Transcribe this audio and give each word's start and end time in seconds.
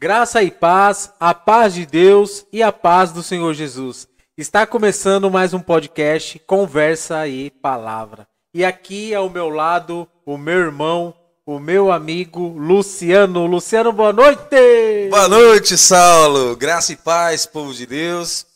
Graça 0.00 0.44
e 0.44 0.50
paz, 0.52 1.10
a 1.18 1.34
paz 1.34 1.74
de 1.74 1.84
Deus 1.84 2.46
e 2.52 2.62
a 2.62 2.70
paz 2.70 3.10
do 3.10 3.20
Senhor 3.20 3.52
Jesus. 3.52 4.06
Está 4.36 4.64
começando 4.64 5.28
mais 5.28 5.52
um 5.52 5.58
podcast 5.58 6.38
Conversa 6.46 7.26
e 7.26 7.50
Palavra. 7.50 8.24
E 8.54 8.64
aqui 8.64 9.12
ao 9.12 9.28
meu 9.28 9.48
lado, 9.48 10.08
o 10.24 10.38
meu 10.38 10.60
irmão, 10.60 11.12
o 11.44 11.58
meu 11.58 11.90
amigo 11.90 12.46
Luciano. 12.46 13.44
Luciano, 13.46 13.92
boa 13.92 14.12
noite! 14.12 15.08
Boa 15.10 15.28
noite, 15.28 15.76
Saulo. 15.76 16.54
Graça 16.54 16.92
e 16.92 16.96
paz, 16.96 17.44
povo 17.44 17.74
de 17.74 17.84
Deus. 17.84 18.46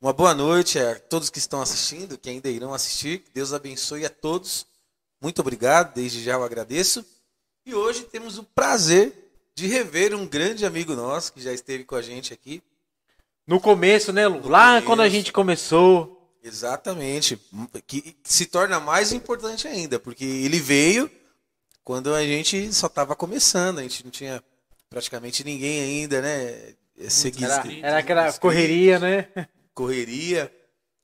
Uma 0.00 0.12
boa 0.12 0.34
noite 0.34 0.80
a 0.80 0.98
todos 0.98 1.30
que 1.30 1.38
estão 1.38 1.62
assistindo, 1.62 2.18
que 2.18 2.28
ainda 2.28 2.48
irão 2.48 2.74
assistir. 2.74 3.22
Deus 3.32 3.52
abençoe 3.52 4.04
a 4.04 4.10
todos. 4.10 4.66
Muito 5.22 5.42
obrigado, 5.42 5.94
desde 5.94 6.24
já 6.24 6.32
eu 6.32 6.42
agradeço. 6.42 7.06
E 7.64 7.72
hoje 7.72 8.02
temos 8.02 8.36
o 8.36 8.42
prazer 8.42 9.21
de 9.54 9.66
rever 9.66 10.14
um 10.14 10.26
grande 10.26 10.64
amigo 10.64 10.94
nosso 10.94 11.32
que 11.32 11.40
já 11.40 11.52
esteve 11.52 11.84
com 11.84 11.94
a 11.94 12.02
gente 12.02 12.32
aqui. 12.32 12.62
No 13.46 13.60
começo, 13.60 14.12
né, 14.12 14.26
Lu? 14.26 14.40
No 14.40 14.48
Lá 14.48 14.68
começo. 14.68 14.86
quando 14.86 15.00
a 15.02 15.08
gente 15.08 15.32
começou. 15.32 16.18
Exatamente. 16.42 17.40
Que 17.86 18.16
se 18.24 18.46
torna 18.46 18.80
mais 18.80 19.12
importante 19.12 19.68
ainda, 19.68 19.98
porque 19.98 20.24
ele 20.24 20.58
veio 20.58 21.10
quando 21.84 22.14
a 22.14 22.24
gente 22.24 22.72
só 22.72 22.86
estava 22.86 23.14
começando, 23.14 23.78
a 23.78 23.82
gente 23.82 24.04
não 24.04 24.10
tinha 24.10 24.42
praticamente 24.88 25.44
ninguém 25.44 25.80
ainda, 25.80 26.20
né? 26.20 26.74
Seguir 27.08 27.44
Era, 27.44 27.64
era 27.82 27.98
aquela 27.98 28.32
correria, 28.34 28.98
né? 28.98 29.28
correria. 29.74 30.52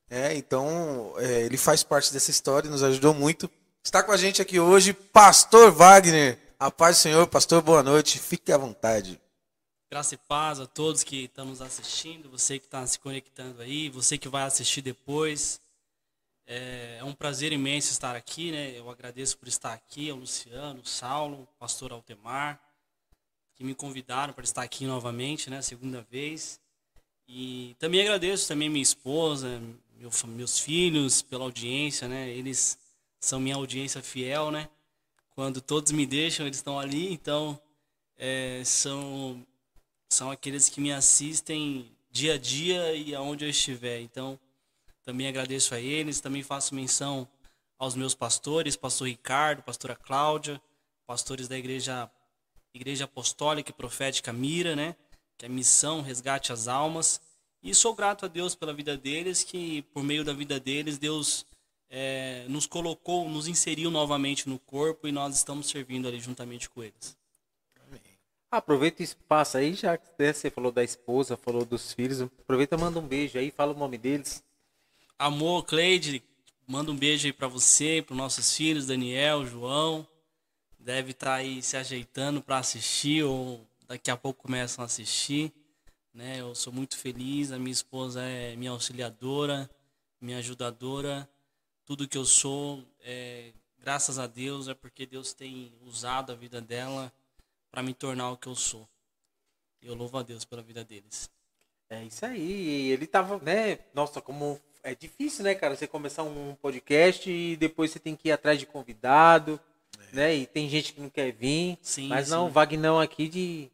É, 0.09 0.33
então, 0.35 1.13
é, 1.17 1.41
ele 1.41 1.57
faz 1.57 1.83
parte 1.83 2.11
dessa 2.13 2.31
história, 2.31 2.69
nos 2.69 2.83
ajudou 2.83 3.13
muito. 3.13 3.49
Está 3.83 4.01
com 4.01 4.11
a 4.11 4.17
gente 4.17 4.41
aqui 4.41 4.59
hoje, 4.59 4.93
Pastor 4.93 5.71
Wagner. 5.71 6.37
A 6.61 6.69
paz 6.69 6.97
do 6.97 6.99
Senhor, 6.99 7.25
pastor, 7.25 7.61
boa 7.61 7.81
noite. 7.81 8.19
Fique 8.19 8.51
à 8.51 8.57
vontade. 8.57 9.17
Graça 9.89 10.15
e 10.15 10.17
paz 10.17 10.59
a 10.59 10.67
todos 10.67 11.03
que 11.03 11.23
estão 11.23 11.45
nos 11.45 11.61
assistindo, 11.61 12.29
você 12.29 12.59
que 12.59 12.65
está 12.65 12.85
se 12.85 12.99
conectando 12.99 13.61
aí, 13.61 13.87
você 13.87 14.17
que 14.17 14.27
vai 14.27 14.43
assistir 14.43 14.81
depois. 14.81 15.61
É, 16.45 16.97
é 16.99 17.03
um 17.05 17.13
prazer 17.13 17.53
imenso 17.53 17.93
estar 17.93 18.13
aqui, 18.13 18.51
né? 18.51 18.77
Eu 18.77 18.89
agradeço 18.89 19.37
por 19.37 19.47
estar 19.47 19.71
aqui, 19.71 20.09
ao 20.09 20.17
Luciano, 20.17 20.79
ao 20.79 20.85
Saulo, 20.85 21.37
ao 21.37 21.47
pastor 21.57 21.93
Altemar, 21.93 22.59
que 23.55 23.63
me 23.63 23.73
convidaram 23.73 24.33
para 24.33 24.43
estar 24.43 24.61
aqui 24.61 24.85
novamente, 24.85 25.49
né? 25.49 25.61
Segunda 25.61 26.05
vez. 26.11 26.59
E 27.25 27.73
também 27.79 28.01
agradeço 28.01 28.49
também 28.49 28.67
minha 28.67 28.83
esposa, 28.83 29.61
meu, 29.97 30.11
meus 30.25 30.59
filhos 30.59 31.21
pela 31.21 31.45
audiência, 31.45 32.05
né? 32.09 32.27
Eles 32.27 32.77
são 33.17 33.39
minha 33.39 33.55
audiência 33.55 34.03
fiel, 34.03 34.51
né? 34.51 34.67
Quando 35.39 35.61
todos 35.61 35.93
me 35.93 36.05
deixam, 36.05 36.45
eles 36.45 36.57
estão 36.57 36.77
ali, 36.77 37.13
então 37.13 37.57
é, 38.17 38.61
são 38.65 39.47
são 40.11 40.29
aqueles 40.29 40.67
que 40.67 40.81
me 40.81 40.91
assistem 40.91 41.89
dia 42.11 42.33
a 42.33 42.37
dia 42.37 42.93
e 42.93 43.15
aonde 43.15 43.45
eu 43.45 43.49
estiver. 43.49 44.01
Então, 44.01 44.37
também 45.01 45.29
agradeço 45.29 45.73
a 45.73 45.79
eles, 45.79 46.19
também 46.19 46.43
faço 46.43 46.75
menção 46.75 47.25
aos 47.77 47.95
meus 47.95 48.13
pastores, 48.13 48.75
pastor 48.75 49.07
Ricardo, 49.07 49.63
pastora 49.63 49.95
Cláudia, 49.95 50.61
pastores 51.07 51.47
da 51.47 51.57
igreja 51.57 52.11
Igreja 52.73 53.05
Apostólica 53.05 53.71
e 53.71 53.73
Profética 53.73 54.33
Mira, 54.33 54.75
né? 54.75 54.93
Que 55.37 55.45
é 55.45 55.47
missão 55.47 56.01
resgate 56.01 56.51
as 56.51 56.67
almas. 56.67 57.21
E 57.63 57.73
sou 57.73 57.95
grato 57.95 58.25
a 58.25 58.27
Deus 58.27 58.55
pela 58.55 58.73
vida 58.73 58.97
deles, 58.97 59.45
que 59.45 59.83
por 59.93 60.03
meio 60.03 60.25
da 60.25 60.33
vida 60.33 60.59
deles 60.59 60.97
Deus 60.97 61.45
é, 61.89 62.45
nos 62.47 62.65
colocou, 62.65 63.27
nos 63.27 63.47
inseriu 63.47 63.89
novamente 63.89 64.47
no 64.47 64.59
corpo 64.59 65.07
e 65.07 65.11
nós 65.11 65.35
estamos 65.35 65.67
servindo 65.67 66.07
ali 66.07 66.19
juntamente 66.19 66.69
com 66.69 66.83
eles. 66.83 67.17
Aproveita 68.51 69.01
o 69.01 69.03
espaço 69.03 69.57
aí, 69.57 69.75
já 69.75 69.95
que 69.95 70.09
né, 70.17 70.33
você 70.33 70.49
falou 70.49 70.71
da 70.71 70.83
esposa, 70.83 71.37
falou 71.37 71.63
dos 71.63 71.93
filhos. 71.93 72.21
Aproveita 72.21 72.75
manda 72.77 72.99
um 72.99 73.07
beijo 73.07 73.37
aí, 73.37 73.51
fala 73.51 73.73
o 73.73 73.77
nome 73.77 73.95
deles. 73.95 74.43
Amor, 75.19 75.65
Cleide, 75.65 76.23
manda 76.67 76.91
um 76.91 76.95
beijo 76.95 77.27
aí 77.27 77.33
para 77.33 77.47
você, 77.47 78.03
para 78.05 78.15
nossos 78.15 78.55
filhos, 78.55 78.87
Daniel, 78.87 79.45
João. 79.45 80.07
Deve 80.79 81.11
estar 81.11 81.35
aí 81.35 81.61
se 81.61 81.77
ajeitando 81.77 82.41
para 82.41 82.57
assistir 82.57 83.23
ou 83.23 83.63
daqui 83.87 84.09
a 84.09 84.17
pouco 84.17 84.41
começam 84.41 84.81
a 84.81 84.85
assistir. 84.85 85.53
Né? 86.11 86.39
Eu 86.39 86.55
sou 86.55 86.73
muito 86.73 86.97
feliz, 86.97 87.51
a 87.51 87.59
minha 87.59 87.71
esposa 87.71 88.23
é 88.23 88.55
minha 88.55 88.71
auxiliadora, 88.71 89.69
minha 90.19 90.39
ajudadora. 90.39 91.29
Tudo 91.89 92.07
que 92.07 92.19
eu 92.19 92.23
sou, 92.23 92.83
é, 93.03 93.49
graças 93.79 94.19
a 94.19 94.27
Deus, 94.27 94.67
é 94.67 94.75
porque 94.75 95.07
Deus 95.07 95.33
tem 95.33 95.73
usado 95.87 96.31
a 96.31 96.35
vida 96.35 96.61
dela 96.61 97.11
para 97.71 97.81
me 97.81 97.95
tornar 97.95 98.29
o 98.29 98.37
que 98.37 98.45
eu 98.45 98.53
sou. 98.53 98.87
Eu 99.81 99.95
louvo 99.95 100.19
a 100.19 100.21
Deus 100.21 100.45
pela 100.45 100.61
vida 100.61 100.83
deles. 100.83 101.31
É 101.89 102.03
isso 102.03 102.23
aí. 102.23 102.91
Ele 102.91 103.07
tava, 103.07 103.39
né? 103.39 103.79
Nossa, 103.91 104.21
como 104.21 104.61
é 104.83 104.93
difícil, 104.93 105.43
né, 105.43 105.55
cara? 105.55 105.75
Você 105.75 105.87
começar 105.87 106.21
um 106.21 106.53
podcast 106.61 107.27
e 107.27 107.57
depois 107.57 107.89
você 107.89 107.97
tem 107.97 108.15
que 108.15 108.27
ir 108.27 108.33
atrás 108.33 108.59
de 108.59 108.67
convidado, 108.67 109.59
né? 110.13 110.35
E 110.35 110.45
tem 110.45 110.69
gente 110.69 110.93
que 110.93 111.01
não 111.01 111.09
quer 111.09 111.31
vir. 111.31 111.75
Sim, 111.81 112.07
mas 112.07 112.29
não, 112.29 112.43
sim. 112.43 112.49
o 112.51 112.53
Vagnão 112.53 112.99
aqui 112.99 113.27
de. 113.27 113.71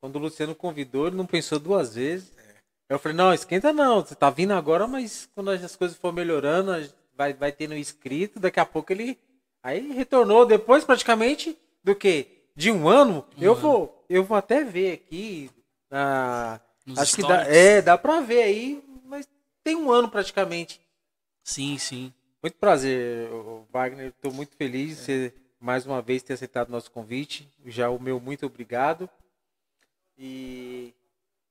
Quando 0.00 0.16
o 0.16 0.18
Luciano 0.18 0.52
convidou, 0.52 1.06
ele 1.06 1.14
não 1.14 1.26
pensou 1.26 1.60
duas 1.60 1.94
vezes. 1.94 2.32
Eu 2.88 2.98
falei, 2.98 3.16
não, 3.16 3.32
esquenta 3.32 3.72
não. 3.72 4.00
Você 4.00 4.16
tá 4.16 4.30
vindo 4.30 4.52
agora, 4.52 4.88
mas 4.88 5.30
quando 5.32 5.50
as 5.50 5.76
coisas 5.76 5.96
for 5.96 6.12
melhorando, 6.12 6.72
vai, 7.14 7.32
vai 7.32 7.52
tendo 7.52 7.74
inscrito, 7.74 8.38
daqui 8.40 8.60
a 8.60 8.66
pouco 8.66 8.92
ele. 8.92 9.18
Aí 9.62 9.92
retornou 9.92 10.44
depois, 10.44 10.84
praticamente, 10.84 11.56
do 11.84 11.94
que? 11.94 12.26
De 12.54 12.70
um 12.70 12.88
ano, 12.88 13.24
Um 13.38 13.42
eu 13.42 13.52
ano. 13.52 13.60
vou. 13.60 14.04
Eu 14.08 14.24
vou 14.24 14.36
até 14.36 14.62
ver 14.64 14.92
aqui. 14.94 15.50
Nos 16.86 16.98
acho 16.98 17.16
que 17.16 17.22
dá, 17.22 17.42
é, 17.46 17.80
dá 17.80 17.96
pra 17.96 18.20
ver 18.20 18.42
aí, 18.42 18.84
mas 19.04 19.28
tem 19.62 19.76
um 19.76 19.90
ano 19.90 20.08
praticamente. 20.10 20.80
Sim, 21.44 21.78
sim. 21.78 22.12
Muito 22.42 22.56
prazer, 22.58 23.28
Wagner. 23.72 24.08
Estou 24.08 24.32
muito 24.32 24.56
feliz 24.56 24.96
de 24.98 25.04
você 25.04 25.34
mais 25.60 25.86
uma 25.86 26.02
vez 26.02 26.22
ter 26.22 26.32
aceitado 26.34 26.70
nosso 26.70 26.90
convite. 26.90 27.48
Já 27.64 27.88
o 27.88 28.00
meu 28.00 28.18
muito 28.20 28.44
obrigado. 28.46 29.08
E, 30.18 30.92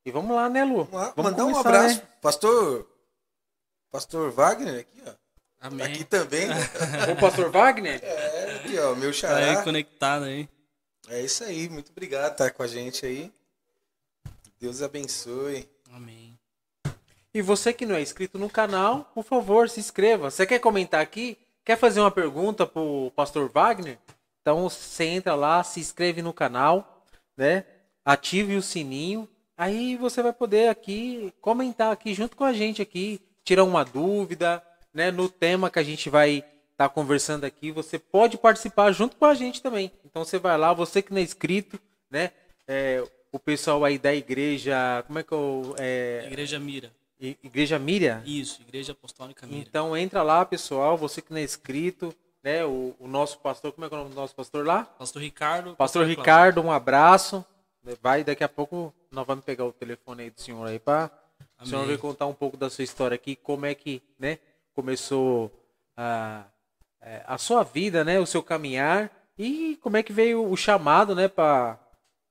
e 0.05 0.11
vamos 0.11 0.35
lá, 0.35 0.49
né, 0.49 0.63
Lu? 0.63 0.83
Vamos 0.83 0.93
lá, 0.93 1.13
Vamos 1.15 1.31
mandar 1.31 1.45
um 1.45 1.51
começar, 1.51 1.69
abraço. 1.69 1.95
né? 2.01 2.07
Pastor, 2.21 2.87
pastor 3.89 4.31
Wagner 4.31 4.81
aqui, 4.81 5.01
ó. 5.07 5.13
Amém. 5.61 5.85
Aqui 5.85 6.03
também. 6.03 6.47
né? 6.49 6.55
O 7.13 7.19
pastor 7.19 7.51
Wagner? 7.51 7.99
É, 8.03 8.55
aqui, 8.55 8.79
ó, 8.79 8.95
meu 8.95 9.11
Tá 9.11 9.35
aí 9.37 9.53
xará. 9.53 9.63
conectado 9.63 10.25
aí. 10.25 10.49
É 11.07 11.21
isso 11.21 11.43
aí, 11.43 11.69
muito 11.69 11.91
obrigado 11.91 12.35
por 12.35 12.43
estar 12.43 12.51
com 12.51 12.63
a 12.63 12.67
gente 12.67 13.05
aí. 13.05 13.31
Deus 14.59 14.81
abençoe. 14.81 15.69
Amém. 15.91 16.37
E 17.33 17.41
você 17.41 17.71
que 17.71 17.85
não 17.85 17.95
é 17.95 18.01
inscrito 18.01 18.37
no 18.37 18.49
canal, 18.49 19.09
por 19.13 19.23
favor, 19.23 19.69
se 19.69 19.79
inscreva. 19.79 20.29
Você 20.31 20.45
quer 20.45 20.59
comentar 20.59 21.01
aqui? 21.01 21.37
Quer 21.63 21.77
fazer 21.77 21.99
uma 21.99 22.11
pergunta 22.11 22.65
pro 22.65 23.11
pastor 23.15 23.49
Wagner? 23.49 23.97
Então 24.41 24.67
você 24.69 25.05
entra 25.05 25.35
lá, 25.35 25.63
se 25.63 25.79
inscreve 25.79 26.21
no 26.21 26.33
canal, 26.33 27.05
né? 27.37 27.65
Ative 28.03 28.55
o 28.55 28.61
sininho. 28.61 29.29
Aí 29.55 29.95
você 29.95 30.23
vai 30.23 30.33
poder 30.33 30.69
aqui 30.69 31.31
comentar 31.39 31.91
aqui 31.91 32.13
junto 32.13 32.35
com 32.35 32.43
a 32.43 32.51
gente 32.51 32.81
aqui, 32.81 33.21
tirar 33.43 33.63
uma 33.63 33.85
dúvida, 33.85 34.61
né? 34.93 35.11
No 35.11 35.29
tema 35.29 35.69
que 35.69 35.79
a 35.79 35.83
gente 35.83 36.09
vai 36.09 36.43
estar 36.71 36.89
conversando 36.89 37.43
aqui, 37.43 37.71
você 37.71 37.99
pode 37.99 38.38
participar 38.38 38.91
junto 38.91 39.15
com 39.15 39.25
a 39.25 39.33
gente 39.33 39.61
também. 39.61 39.91
Então 40.05 40.23
você 40.23 40.39
vai 40.39 40.57
lá, 40.57 40.73
você 40.73 41.01
que 41.01 41.11
não 41.11 41.19
é 41.19 41.23
inscrito, 41.23 41.79
né? 42.09 42.31
É, 42.67 43.03
o 43.31 43.39
pessoal 43.39 43.83
aí 43.85 43.97
da 43.97 44.13
igreja, 44.13 45.03
como 45.07 45.19
é 45.19 45.23
que 45.23 45.31
eu, 45.31 45.75
é, 45.77 46.23
Igreja 46.27 46.59
Mira. 46.59 46.91
Igreja 47.19 47.77
Míria? 47.77 48.23
Isso, 48.25 48.61
Igreja 48.61 48.93
Apostólica 48.93 49.45
Mira. 49.45 49.59
Então 49.59 49.95
entra 49.95 50.23
lá, 50.23 50.43
pessoal, 50.43 50.97
você 50.97 51.21
que 51.21 51.31
não 51.31 51.38
é 51.38 51.43
inscrito, 51.43 52.15
né? 52.43 52.65
O, 52.65 52.95
o 52.99 53.07
nosso 53.07 53.38
pastor, 53.38 53.71
como 53.71 53.85
é 53.85 53.89
que 53.89 53.93
é 53.93 53.97
o 53.97 54.01
nome 54.01 54.15
do 54.15 54.19
nosso 54.19 54.33
pastor 54.33 54.65
lá? 54.65 54.85
Pastor 54.85 55.21
Ricardo. 55.21 55.75
Pastor 55.75 56.01
Cláudio. 56.01 56.19
Ricardo, 56.19 56.61
um 56.61 56.71
abraço. 56.71 57.45
Vai, 58.01 58.23
daqui 58.23 58.43
a 58.43 58.49
pouco 58.49 58.91
nós 59.11 59.25
vamos 59.27 59.45
pegar 59.45 59.65
o 59.65 59.71
telefone 59.71 60.23
aí 60.23 60.29
do 60.31 60.41
senhor 60.41 60.67
aí 60.67 60.79
para 60.79 61.11
o 61.61 61.65
senhor 61.67 61.85
vir 61.85 61.97
contar 61.99 62.25
um 62.25 62.33
pouco 62.33 62.57
da 62.57 62.69
sua 62.69 62.83
história 62.83 63.15
aqui, 63.15 63.35
como 63.35 63.65
é 63.65 63.75
que, 63.75 64.01
né, 64.19 64.39
começou 64.73 65.51
a, 65.95 66.45
é, 67.01 67.23
a 67.25 67.38
sua 67.38 67.63
vida, 67.63 68.03
né, 68.03 68.19
o 68.19 68.25
seu 68.25 68.41
caminhar 68.41 69.12
e 69.38 69.77
como 69.81 69.97
é 69.97 70.03
que 70.03 70.13
veio 70.13 70.50
o 70.50 70.56
chamado, 70.56 71.15
né, 71.15 71.27
para 71.27 71.79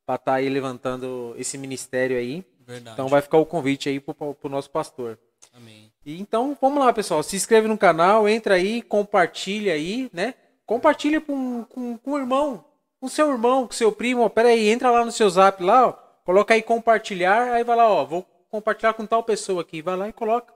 estar 0.08 0.34
aí 0.34 0.48
levantando 0.48 1.34
esse 1.36 1.58
ministério 1.58 2.16
aí. 2.16 2.44
Verdade. 2.66 2.94
Então 2.94 3.08
vai 3.08 3.20
ficar 3.20 3.38
o 3.38 3.46
convite 3.46 3.88
aí 3.88 3.98
pro, 3.98 4.14
pro 4.34 4.48
nosso 4.48 4.70
pastor. 4.70 5.18
Amém. 5.52 5.90
E 6.04 6.20
então, 6.20 6.56
vamos 6.60 6.78
lá, 6.78 6.92
pessoal. 6.92 7.22
Se 7.22 7.36
inscreve 7.36 7.68
no 7.68 7.76
canal, 7.76 8.28
entra 8.28 8.54
aí, 8.54 8.80
compartilha 8.80 9.72
aí, 9.72 10.08
né? 10.12 10.34
Compartilha 10.64 11.20
com, 11.20 11.64
com, 11.64 11.98
com 11.98 12.12
o 12.12 12.18
irmão, 12.18 12.64
com 13.00 13.08
seu 13.08 13.30
irmão, 13.30 13.66
com 13.66 13.72
seu 13.72 13.90
primo. 13.90 14.22
Ó, 14.22 14.28
pera 14.28 14.48
aí, 14.48 14.68
entra 14.68 14.90
lá 14.90 15.04
no 15.04 15.10
seu 15.10 15.28
zap 15.28 15.62
lá, 15.62 15.88
ó, 15.88 15.92
coloca 16.24 16.54
aí 16.54 16.62
compartilhar, 16.62 17.52
aí 17.52 17.64
vai 17.64 17.76
lá, 17.76 17.88
ó, 17.88 18.04
vou 18.04 18.24
compartilhar 18.48 18.94
com 18.94 19.04
tal 19.04 19.22
pessoa 19.22 19.62
aqui. 19.62 19.82
Vai 19.82 19.96
lá 19.96 20.08
e 20.08 20.12
coloca. 20.12 20.54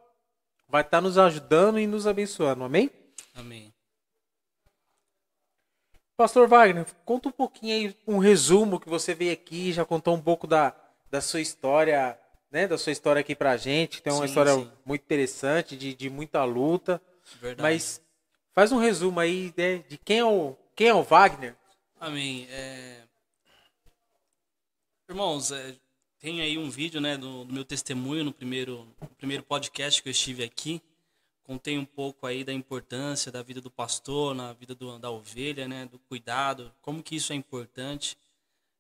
Vai 0.75 0.82
estar 0.82 1.00
nos 1.00 1.17
ajudando 1.17 1.79
e 1.79 1.87
nos 1.87 2.05
abençoando, 2.05 2.65
amém? 2.65 2.91
Amém. 3.32 3.73
Pastor 6.17 6.49
Wagner, 6.49 6.85
conta 7.05 7.29
um 7.29 7.31
pouquinho 7.31 7.73
aí, 7.73 7.97
um 8.09 8.19
resumo 8.19 8.81
que 8.81 8.88
você 8.88 9.15
veio 9.15 9.32
aqui, 9.32 9.73
já 9.73 9.85
contou 9.85 10.17
um 10.17 10.21
pouco 10.21 10.49
da, 10.49 10.75
da 11.09 11.21
sua 11.21 11.41
história, 11.41 12.19
né? 12.50 12.67
Da 12.67 12.76
sua 12.76 12.91
história 12.91 13.21
aqui 13.21 13.37
pra 13.37 13.56
gente. 13.56 14.03
Tem 14.03 14.12
uma 14.12 14.23
Sim, 14.23 14.29
história 14.29 14.53
sim. 14.53 14.73
muito 14.85 15.03
interessante, 15.03 15.76
de, 15.76 15.94
de 15.94 16.11
muita 16.11 16.43
luta. 16.43 17.00
Verdade. 17.41 17.62
Mas 17.62 18.03
faz 18.53 18.73
um 18.73 18.79
resumo 18.79 19.20
aí 19.20 19.55
né, 19.56 19.79
de 19.88 19.97
quem 19.97 20.19
é 20.19 20.25
o, 20.25 20.56
quem 20.75 20.88
é 20.88 20.94
o 20.94 21.05
Wagner. 21.05 21.55
Amém. 22.00 22.49
É... 22.50 23.03
Irmãos, 25.09 25.53
é, 25.53 25.77
tem 26.25 26.41
aí 26.41 26.56
um 26.56 26.71
vídeo 26.71 27.03
né, 27.03 27.19
do, 27.19 27.44
do 27.44 27.53
meu 27.53 27.67
testemunho 27.67 28.25
no 28.25 28.32
primeiro, 28.32 28.88
no 28.99 29.09
primeiro 29.09 29.43
podcast 29.43 30.03
que 30.03 30.09
eu 30.09 30.11
estive 30.11 30.43
aqui. 30.43 30.81
Contei 31.43 31.76
um 31.76 31.85
pouco 31.85 32.26
aí 32.26 32.43
da 32.43 32.50
importância 32.50 33.31
da 33.31 33.43
vida 33.43 33.61
do 33.61 33.71
pastor, 33.71 34.35
na 34.35 34.55
vida 34.55 34.75
do, 34.75 34.99
da 34.99 35.11
ovelha, 35.11 35.69
né, 35.69 35.85
do 35.85 35.99
cuidado, 35.99 36.73
como 36.81 37.03
que 37.03 37.15
isso 37.15 37.31
é 37.35 37.37
importante. 37.37 38.17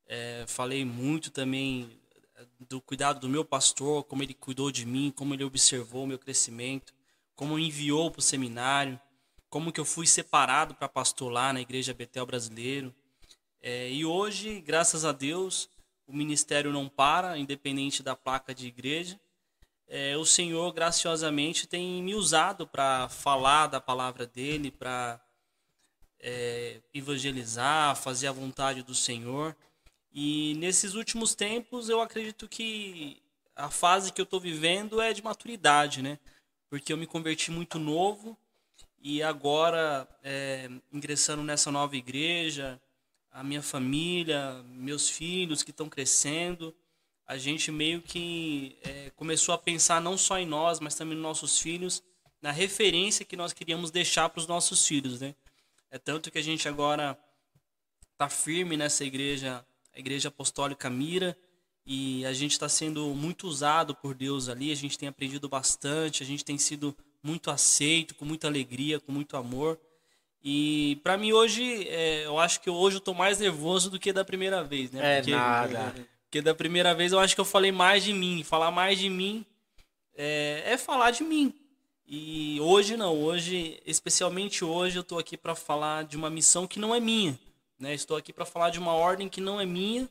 É, 0.06 0.46
falei 0.48 0.86
muito 0.86 1.30
também 1.30 1.90
é, 2.34 2.46
do 2.66 2.80
cuidado 2.80 3.20
do 3.20 3.28
meu 3.28 3.44
pastor, 3.44 4.04
como 4.04 4.22
ele 4.22 4.32
cuidou 4.32 4.72
de 4.72 4.86
mim, 4.86 5.12
como 5.14 5.34
ele 5.34 5.44
observou 5.44 6.04
o 6.04 6.06
meu 6.06 6.18
crescimento, 6.18 6.94
como 7.36 7.58
enviou 7.58 8.10
para 8.10 8.20
o 8.20 8.22
seminário, 8.22 8.98
como 9.50 9.70
que 9.70 9.78
eu 9.78 9.84
fui 9.84 10.06
separado 10.06 10.74
para 10.74 10.88
pastor 10.88 11.30
lá 11.30 11.52
na 11.52 11.60
Igreja 11.60 11.92
Betel 11.92 12.24
Brasileiro. 12.24 12.94
É, 13.60 13.92
e 13.92 14.02
hoje, 14.02 14.62
graças 14.62 15.04
a 15.04 15.12
Deus, 15.12 15.68
o 16.06 16.14
ministério 16.14 16.72
não 16.72 16.88
para, 16.88 17.38
independente 17.38 18.02
da 18.02 18.14
placa 18.14 18.54
de 18.54 18.66
igreja. 18.66 19.18
É, 19.86 20.16
o 20.16 20.24
Senhor 20.24 20.72
graciosamente 20.72 21.66
tem 21.66 22.02
me 22.02 22.14
usado 22.14 22.66
para 22.66 23.08
falar 23.08 23.66
da 23.66 23.80
palavra 23.80 24.26
dele, 24.26 24.70
para 24.70 25.20
é, 26.20 26.80
evangelizar, 26.92 27.96
fazer 27.96 28.26
a 28.26 28.32
vontade 28.32 28.82
do 28.82 28.94
Senhor. 28.94 29.54
E 30.12 30.54
nesses 30.58 30.94
últimos 30.94 31.34
tempos, 31.34 31.88
eu 31.88 32.00
acredito 32.00 32.48
que 32.48 33.22
a 33.54 33.70
fase 33.70 34.12
que 34.12 34.20
eu 34.20 34.24
estou 34.24 34.40
vivendo 34.40 35.00
é 35.00 35.12
de 35.12 35.22
maturidade, 35.22 36.02
né? 36.02 36.18
Porque 36.68 36.92
eu 36.92 36.96
me 36.96 37.06
converti 37.06 37.50
muito 37.50 37.78
novo 37.78 38.36
e 39.00 39.22
agora, 39.22 40.08
é, 40.22 40.70
ingressando 40.90 41.42
nessa 41.42 41.70
nova 41.70 41.94
igreja, 41.94 42.80
a 43.34 43.42
minha 43.42 43.60
família, 43.60 44.64
meus 44.68 45.08
filhos 45.08 45.64
que 45.64 45.72
estão 45.72 45.88
crescendo, 45.88 46.72
a 47.26 47.36
gente 47.36 47.72
meio 47.72 48.00
que 48.00 48.78
é, 48.80 49.10
começou 49.16 49.52
a 49.52 49.58
pensar 49.58 50.00
não 50.00 50.16
só 50.16 50.38
em 50.38 50.46
nós, 50.46 50.78
mas 50.78 50.94
também 50.94 51.16
nos 51.16 51.22
nossos 51.22 51.58
filhos, 51.58 52.00
na 52.40 52.52
referência 52.52 53.24
que 53.24 53.36
nós 53.36 53.52
queríamos 53.52 53.90
deixar 53.90 54.28
para 54.28 54.38
os 54.38 54.46
nossos 54.46 54.86
filhos, 54.86 55.20
né? 55.20 55.34
É 55.90 55.98
tanto 55.98 56.30
que 56.30 56.38
a 56.38 56.42
gente 56.42 56.68
agora 56.68 57.18
está 58.12 58.28
firme 58.28 58.76
nessa 58.76 59.04
igreja, 59.04 59.66
a 59.92 59.98
igreja 59.98 60.28
apostólica 60.28 60.88
Mira, 60.88 61.36
e 61.84 62.24
a 62.24 62.32
gente 62.32 62.52
está 62.52 62.68
sendo 62.68 63.14
muito 63.16 63.48
usado 63.48 63.96
por 63.96 64.14
Deus 64.14 64.48
ali, 64.48 64.70
a 64.70 64.76
gente 64.76 64.96
tem 64.96 65.08
aprendido 65.08 65.48
bastante, 65.48 66.22
a 66.22 66.26
gente 66.26 66.44
tem 66.44 66.56
sido 66.56 66.96
muito 67.20 67.50
aceito, 67.50 68.14
com 68.14 68.24
muita 68.24 68.46
alegria, 68.46 69.00
com 69.00 69.10
muito 69.10 69.36
amor. 69.36 69.80
E 70.46 71.00
para 71.02 71.16
mim 71.16 71.32
hoje, 71.32 71.88
é, 71.88 72.26
eu 72.26 72.38
acho 72.38 72.60
que 72.60 72.68
hoje 72.68 72.98
eu 72.98 73.00
tô 73.00 73.14
mais 73.14 73.38
nervoso 73.38 73.88
do 73.88 73.98
que 73.98 74.12
da 74.12 74.22
primeira 74.22 74.62
vez, 74.62 74.90
né? 74.90 75.20
É 75.20 75.22
nada. 75.22 75.94
Porque 76.24 76.42
da 76.42 76.54
primeira 76.54 76.94
vez 76.94 77.12
eu 77.12 77.18
acho 77.18 77.34
que 77.34 77.40
eu 77.40 77.46
falei 77.46 77.72
mais 77.72 78.04
de 78.04 78.12
mim. 78.12 78.44
Falar 78.44 78.70
mais 78.70 78.98
de 78.98 79.08
mim 79.08 79.46
é, 80.14 80.62
é 80.66 80.76
falar 80.76 81.12
de 81.12 81.24
mim. 81.24 81.54
E 82.06 82.60
hoje 82.60 82.94
não, 82.94 83.18
hoje, 83.18 83.80
especialmente 83.86 84.62
hoje, 84.62 84.98
eu 84.98 85.00
estou 85.00 85.18
aqui 85.18 85.38
para 85.38 85.54
falar 85.54 86.04
de 86.04 86.14
uma 86.14 86.28
missão 86.28 86.66
que 86.66 86.78
não 86.78 86.94
é 86.94 87.00
minha. 87.00 87.38
Né? 87.78 87.94
Estou 87.94 88.14
aqui 88.14 88.30
para 88.30 88.44
falar 88.44 88.68
de 88.68 88.78
uma 88.78 88.92
ordem 88.92 89.30
que 89.30 89.40
não 89.40 89.58
é 89.58 89.64
minha. 89.64 90.06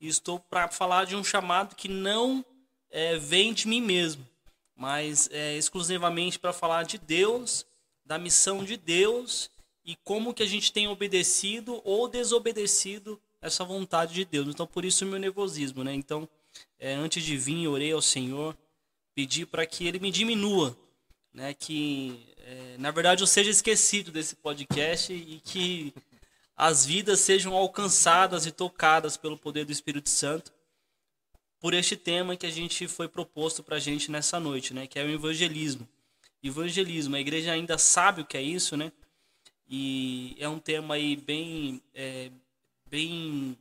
E 0.00 0.08
estou 0.08 0.40
para 0.40 0.68
falar 0.68 1.04
de 1.04 1.14
um 1.14 1.22
chamado 1.22 1.76
que 1.76 1.86
não 1.86 2.42
é, 2.90 3.18
vem 3.18 3.52
de 3.52 3.68
mim 3.68 3.82
mesmo, 3.82 4.26
mas 4.74 5.28
é 5.30 5.54
exclusivamente 5.54 6.38
para 6.38 6.52
falar 6.52 6.84
de 6.84 6.96
Deus, 6.96 7.66
da 8.02 8.18
missão 8.18 8.64
de 8.64 8.78
Deus 8.78 9.50
e 9.86 9.94
como 10.02 10.34
que 10.34 10.42
a 10.42 10.46
gente 10.46 10.72
tem 10.72 10.88
obedecido 10.88 11.80
ou 11.84 12.08
desobedecido 12.08 13.20
essa 13.40 13.64
vontade 13.64 14.12
de 14.12 14.24
Deus. 14.24 14.48
Então, 14.48 14.66
por 14.66 14.84
isso 14.84 15.04
o 15.04 15.08
meu 15.08 15.18
nervosismo, 15.18 15.84
né? 15.84 15.94
Então, 15.94 16.28
é, 16.76 16.92
antes 16.94 17.22
de 17.24 17.36
vir, 17.36 17.68
orei 17.68 17.92
ao 17.92 18.02
Senhor, 18.02 18.56
pedi 19.14 19.46
para 19.46 19.64
que 19.64 19.86
Ele 19.86 20.00
me 20.00 20.10
diminua, 20.10 20.76
né? 21.32 21.54
Que, 21.54 22.20
é, 22.38 22.76
na 22.78 22.90
verdade, 22.90 23.22
eu 23.22 23.28
seja 23.28 23.48
esquecido 23.48 24.10
desse 24.10 24.34
podcast 24.34 25.12
e 25.12 25.40
que 25.44 25.94
as 26.56 26.84
vidas 26.84 27.20
sejam 27.20 27.54
alcançadas 27.54 28.44
e 28.44 28.50
tocadas 28.50 29.16
pelo 29.16 29.38
poder 29.38 29.64
do 29.64 29.72
Espírito 29.72 30.10
Santo 30.10 30.52
por 31.60 31.74
este 31.74 31.96
tema 31.96 32.36
que 32.36 32.46
a 32.46 32.50
gente 32.50 32.88
foi 32.88 33.06
proposto 33.06 33.62
para 33.62 33.76
a 33.76 33.80
gente 33.80 34.10
nessa 34.10 34.40
noite, 34.40 34.74
né? 34.74 34.88
Que 34.88 34.98
é 34.98 35.04
o 35.04 35.10
evangelismo. 35.10 35.88
Evangelismo, 36.42 37.14
a 37.14 37.20
igreja 37.20 37.52
ainda 37.52 37.78
sabe 37.78 38.22
o 38.22 38.26
que 38.26 38.36
é 38.36 38.42
isso, 38.42 38.76
né? 38.76 38.90
E 39.68 40.36
é 40.38 40.48
um 40.48 40.58
tema 40.58 40.94
aí 40.94 41.16
bem, 41.16 41.82
é, 41.94 42.30
bem 42.88 43.56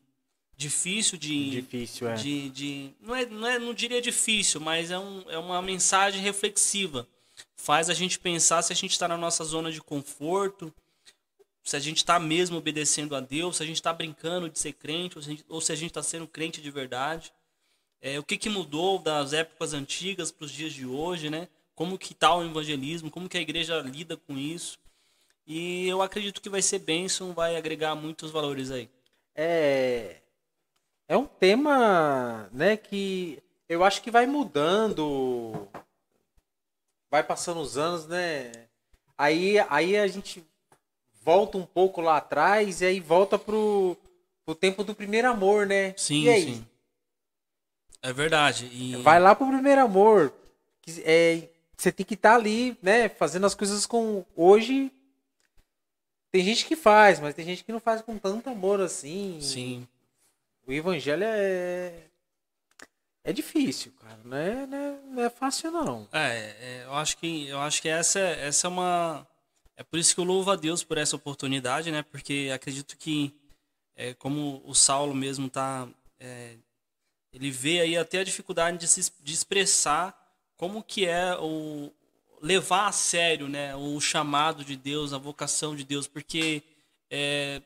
difícil 0.56 1.18
de, 1.18 1.50
Difícil, 1.62 2.08
é. 2.08 2.14
de, 2.14 2.50
de 2.50 2.90
não 3.02 3.16
é, 3.16 3.26
não 3.26 3.48
é, 3.48 3.60
não 3.60 3.74
diria 3.74 4.02
difícil, 4.02 4.62
mas 4.62 4.92
é, 4.92 5.00
um, 5.00 5.24
é 5.30 5.38
uma 5.38 5.62
mensagem 5.62 6.22
reflexiva. 6.22 7.08
Faz 7.56 7.90
a 7.90 7.94
gente 7.94 8.20
pensar 8.20 8.62
se 8.62 8.72
a 8.72 8.76
gente 8.76 8.92
está 8.92 9.08
na 9.08 9.18
nossa 9.18 9.44
zona 9.44 9.72
de 9.72 9.82
conforto, 9.82 10.74
se 11.64 11.76
a 11.76 11.80
gente 11.80 11.98
está 11.98 12.20
mesmo 12.20 12.58
obedecendo 12.58 13.16
a 13.16 13.20
Deus, 13.20 13.58
se 13.58 13.64
a 13.64 13.66
gente 13.66 13.78
está 13.78 13.92
brincando 13.92 14.48
de 14.50 14.60
ser 14.60 14.74
crente, 14.74 15.18
ou 15.50 15.60
se 15.60 15.72
a 15.72 15.76
gente- 15.76 15.90
está 15.90 16.04
sendo 16.04 16.28
crente 16.28 16.62
de 16.62 16.70
verdade. 16.70 17.34
É, 18.00 18.20
o 18.20 18.24
que, 18.24 18.38
que 18.38 18.50
mudou 18.50 19.00
das 19.00 19.34
épocas 19.34 19.74
antigas 19.74 20.32
para 20.32 20.46
os 20.46 20.52
dias 20.52 20.72
de 20.72 20.86
hoje, 20.86 21.30
né? 21.30 21.48
Como 21.74 21.98
que 21.98 22.14
está 22.14 22.36
o 22.36 22.46
evangelismo, 22.46 23.10
como 23.10 23.28
que 23.28 23.38
a 23.38 23.42
igreja 23.42 23.82
lida 23.82 24.16
com 24.16 24.38
isso. 24.38 24.78
E 25.46 25.88
eu 25.88 26.02
acredito 26.02 26.42
que 26.42 26.50
vai 26.50 26.62
ser 26.62 26.80
bênção, 26.80 27.34
vai 27.34 27.56
agregar 27.56 27.96
muitos 27.96 28.32
valores 28.32 28.72
aí. 28.72 28.90
É, 29.36 30.18
é 31.08 31.16
um 31.16 31.26
tema, 31.26 32.50
né, 32.52 32.78
que 32.78 33.42
eu 33.70 33.84
acho 33.84 34.02
que 34.02 34.10
vai 34.10 34.26
mudando, 34.26 35.68
vai 37.12 37.24
passando 37.24 37.60
os 37.60 37.78
anos, 37.78 38.08
né? 38.08 38.52
Aí, 39.18 39.58
aí 39.70 39.98
a 39.98 40.08
gente 40.08 40.44
volta 41.22 41.58
um 41.58 41.66
pouco 41.66 42.02
lá 42.02 42.18
atrás 42.18 42.82
e 42.82 42.86
aí 42.86 43.00
volta 43.00 43.38
pro, 43.38 43.98
pro 44.46 44.56
tempo 44.56 44.84
do 44.84 44.94
primeiro 44.94 45.30
amor, 45.30 45.66
né? 45.66 45.94
Sim, 45.98 46.26
sim. 46.42 46.68
É 48.02 48.14
verdade. 48.14 48.70
E... 48.72 48.96
Vai 48.98 49.20
lá 49.20 49.34
pro 49.34 49.48
primeiro 49.48 49.82
amor. 49.82 50.32
que 50.82 51.02
É, 51.04 51.50
você 51.76 51.92
tem 51.92 52.06
que 52.06 52.14
estar 52.14 52.36
ali, 52.36 52.78
né, 52.82 53.10
fazendo 53.10 53.46
as 53.46 53.56
coisas 53.56 53.86
com 53.86 54.24
hoje. 54.36 54.92
Tem 56.36 56.44
gente 56.44 56.66
que 56.66 56.76
faz, 56.76 57.18
mas 57.18 57.34
tem 57.34 57.46
gente 57.46 57.64
que 57.64 57.72
não 57.72 57.80
faz 57.80 58.02
com 58.02 58.18
tanto 58.18 58.50
amor 58.50 58.82
assim. 58.82 59.40
Sim. 59.40 59.88
O 60.68 60.74
evangelho 60.74 61.24
é. 61.24 61.94
É 63.24 63.32
difícil, 63.32 63.94
cara. 64.02 64.20
Não 64.22 64.36
é, 64.36 64.68
não 64.68 64.78
é, 64.78 65.00
não 65.12 65.24
é 65.24 65.30
fácil, 65.30 65.72
não. 65.72 66.06
É, 66.12 66.28
é, 66.60 66.84
eu 66.84 66.94
acho 66.94 67.16
que 67.16 67.48
eu 67.48 67.58
acho 67.62 67.82
que 67.82 67.88
essa 67.88 68.20
essa 68.20 68.68
é 68.68 68.70
uma 68.70 69.26
é 69.78 69.84
por 69.84 69.98
isso 69.98 70.14
que 70.14 70.20
eu 70.20 70.26
louvo 70.26 70.52
a 70.52 70.58
Deus 70.58 70.84
por 70.84 70.98
essa 70.98 71.16
oportunidade, 71.16 71.90
né? 71.90 72.04
Porque 72.04 72.52
acredito 72.54 72.98
que 72.98 73.34
é, 73.96 74.14
como 74.14 74.62
o 74.66 74.76
Saulo 74.76 75.16
mesmo 75.16 75.50
tá 75.50 75.88
é, 76.20 76.58
ele 77.32 77.50
vê 77.50 77.80
aí 77.80 77.96
até 77.96 78.20
a 78.20 78.26
dificuldade 78.26 78.78
de 78.78 78.90
se 78.90 79.10
de 79.22 79.34
expressar 79.34 80.14
como 80.58 80.84
que 80.84 81.06
é 81.06 81.34
o 81.40 81.94
levar 82.42 82.88
a 82.88 82.92
sério, 82.92 83.48
né, 83.48 83.76
o 83.76 84.00
chamado 84.00 84.64
de 84.64 84.76
Deus, 84.76 85.14
a 85.14 85.18
vocação 85.18 85.76
de 85.76 85.84
Deus, 85.84 86.08
porque 86.08 86.62
é, 87.10 87.62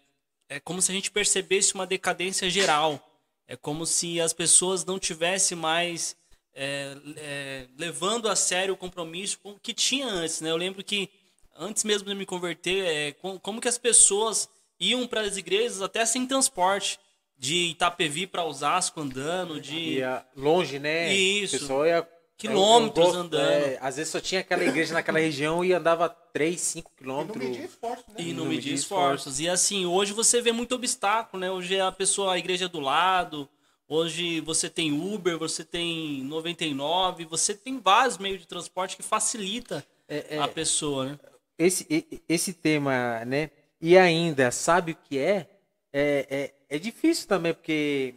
é 0.47 0.59
como 0.59 0.81
se 0.81 0.91
a 0.91 0.95
gente 0.95 1.11
percebesse 1.11 1.73
uma 1.73 1.85
decadência 1.87 2.49
geral. 2.49 3.05
É 3.47 3.55
como 3.55 3.85
se 3.85 4.21
as 4.21 4.31
pessoas 4.31 4.85
não 4.85 4.99
tivessem 4.99 5.57
mais 5.57 6.15
é, 6.53 6.95
é, 7.17 7.67
levando 7.77 8.27
a 8.27 8.35
sério 8.35 8.73
o 8.73 8.77
compromisso 8.77 9.39
com- 9.39 9.57
que 9.59 9.73
tinha 9.73 10.05
antes. 10.07 10.41
Né? 10.41 10.51
Eu 10.51 10.57
lembro 10.57 10.83
que 10.83 11.09
antes 11.55 11.83
mesmo 11.83 12.09
de 12.09 12.15
me 12.15 12.25
converter, 12.25 12.85
é, 12.85 13.11
com- 13.13 13.39
como 13.39 13.61
que 13.61 13.67
as 13.67 13.77
pessoas 13.77 14.49
iam 14.79 15.07
para 15.07 15.21
as 15.21 15.37
igrejas 15.37 15.81
até 15.81 16.05
sem 16.05 16.25
transporte, 16.27 16.99
de 17.37 17.69
Itapevi 17.69 18.27
para 18.27 18.43
Osasco 18.43 18.99
andando, 18.99 19.61
de 19.61 19.77
Ia 19.99 20.25
longe, 20.35 20.77
né? 20.77 21.13
Isso. 21.13 21.55
A 21.55 21.59
pessoa 21.59 21.87
ia. 21.87 22.09
Quilômetros 22.47 22.97
eu 23.07 23.13
gosto- 23.13 23.19
andando. 23.25 23.51
é, 23.51 23.77
às 23.81 23.97
vezes 23.97 24.11
só 24.11 24.19
tinha 24.19 24.41
aquela 24.41 24.63
igreja 24.63 24.93
naquela 24.93 25.19
região 25.19 25.63
e 25.63 25.73
andava 25.73 26.07
3, 26.09 26.59
5 26.61 26.89
E 26.89 27.03
não 27.05 27.25
quilômetros. 27.25 27.43
medir 27.49 27.65
esforço, 27.65 28.03
né? 28.07 28.15
E 28.17 28.23
não 28.33 28.43
Não 28.43 28.45
medir 28.45 28.55
medir 28.55 28.73
esforços. 28.75 29.39
E 29.39 29.49
assim, 29.49 29.85
hoje 29.85 30.13
você 30.13 30.41
vê 30.41 30.51
muito 30.51 30.73
obstáculo, 30.75 31.41
né? 31.41 31.51
Hoje 31.51 31.79
a 31.79 31.91
pessoa, 31.91 32.33
a 32.33 32.37
igreja 32.37 32.65
é 32.65 32.69
do 32.69 32.79
lado, 32.79 33.49
hoje 33.87 34.39
você 34.41 34.69
tem 34.69 34.91
Uber, 34.91 35.37
você 35.37 35.63
tem 35.65 36.23
99, 36.23 37.25
você 37.25 37.53
tem 37.53 37.79
vários 37.79 38.17
meios 38.17 38.39
de 38.39 38.47
transporte 38.47 38.95
que 38.95 39.03
facilita 39.03 39.85
É, 40.07 40.37
é, 40.37 40.39
a 40.39 40.47
pessoa, 40.47 41.05
né? 41.07 41.19
esse, 41.57 41.85
esse 42.29 42.53
tema, 42.53 43.23
né? 43.25 43.51
E 43.81 43.97
ainda 43.97 44.49
sabe 44.51 44.93
o 44.93 44.95
que 44.95 45.17
é? 45.17 45.49
É, 45.91 46.53
é, 46.69 46.75
é 46.75 46.79
difícil 46.79 47.27
também, 47.27 47.53
porque 47.53 48.15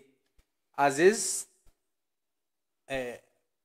às 0.76 0.99
vezes 0.99 1.49
é, 2.88 3.22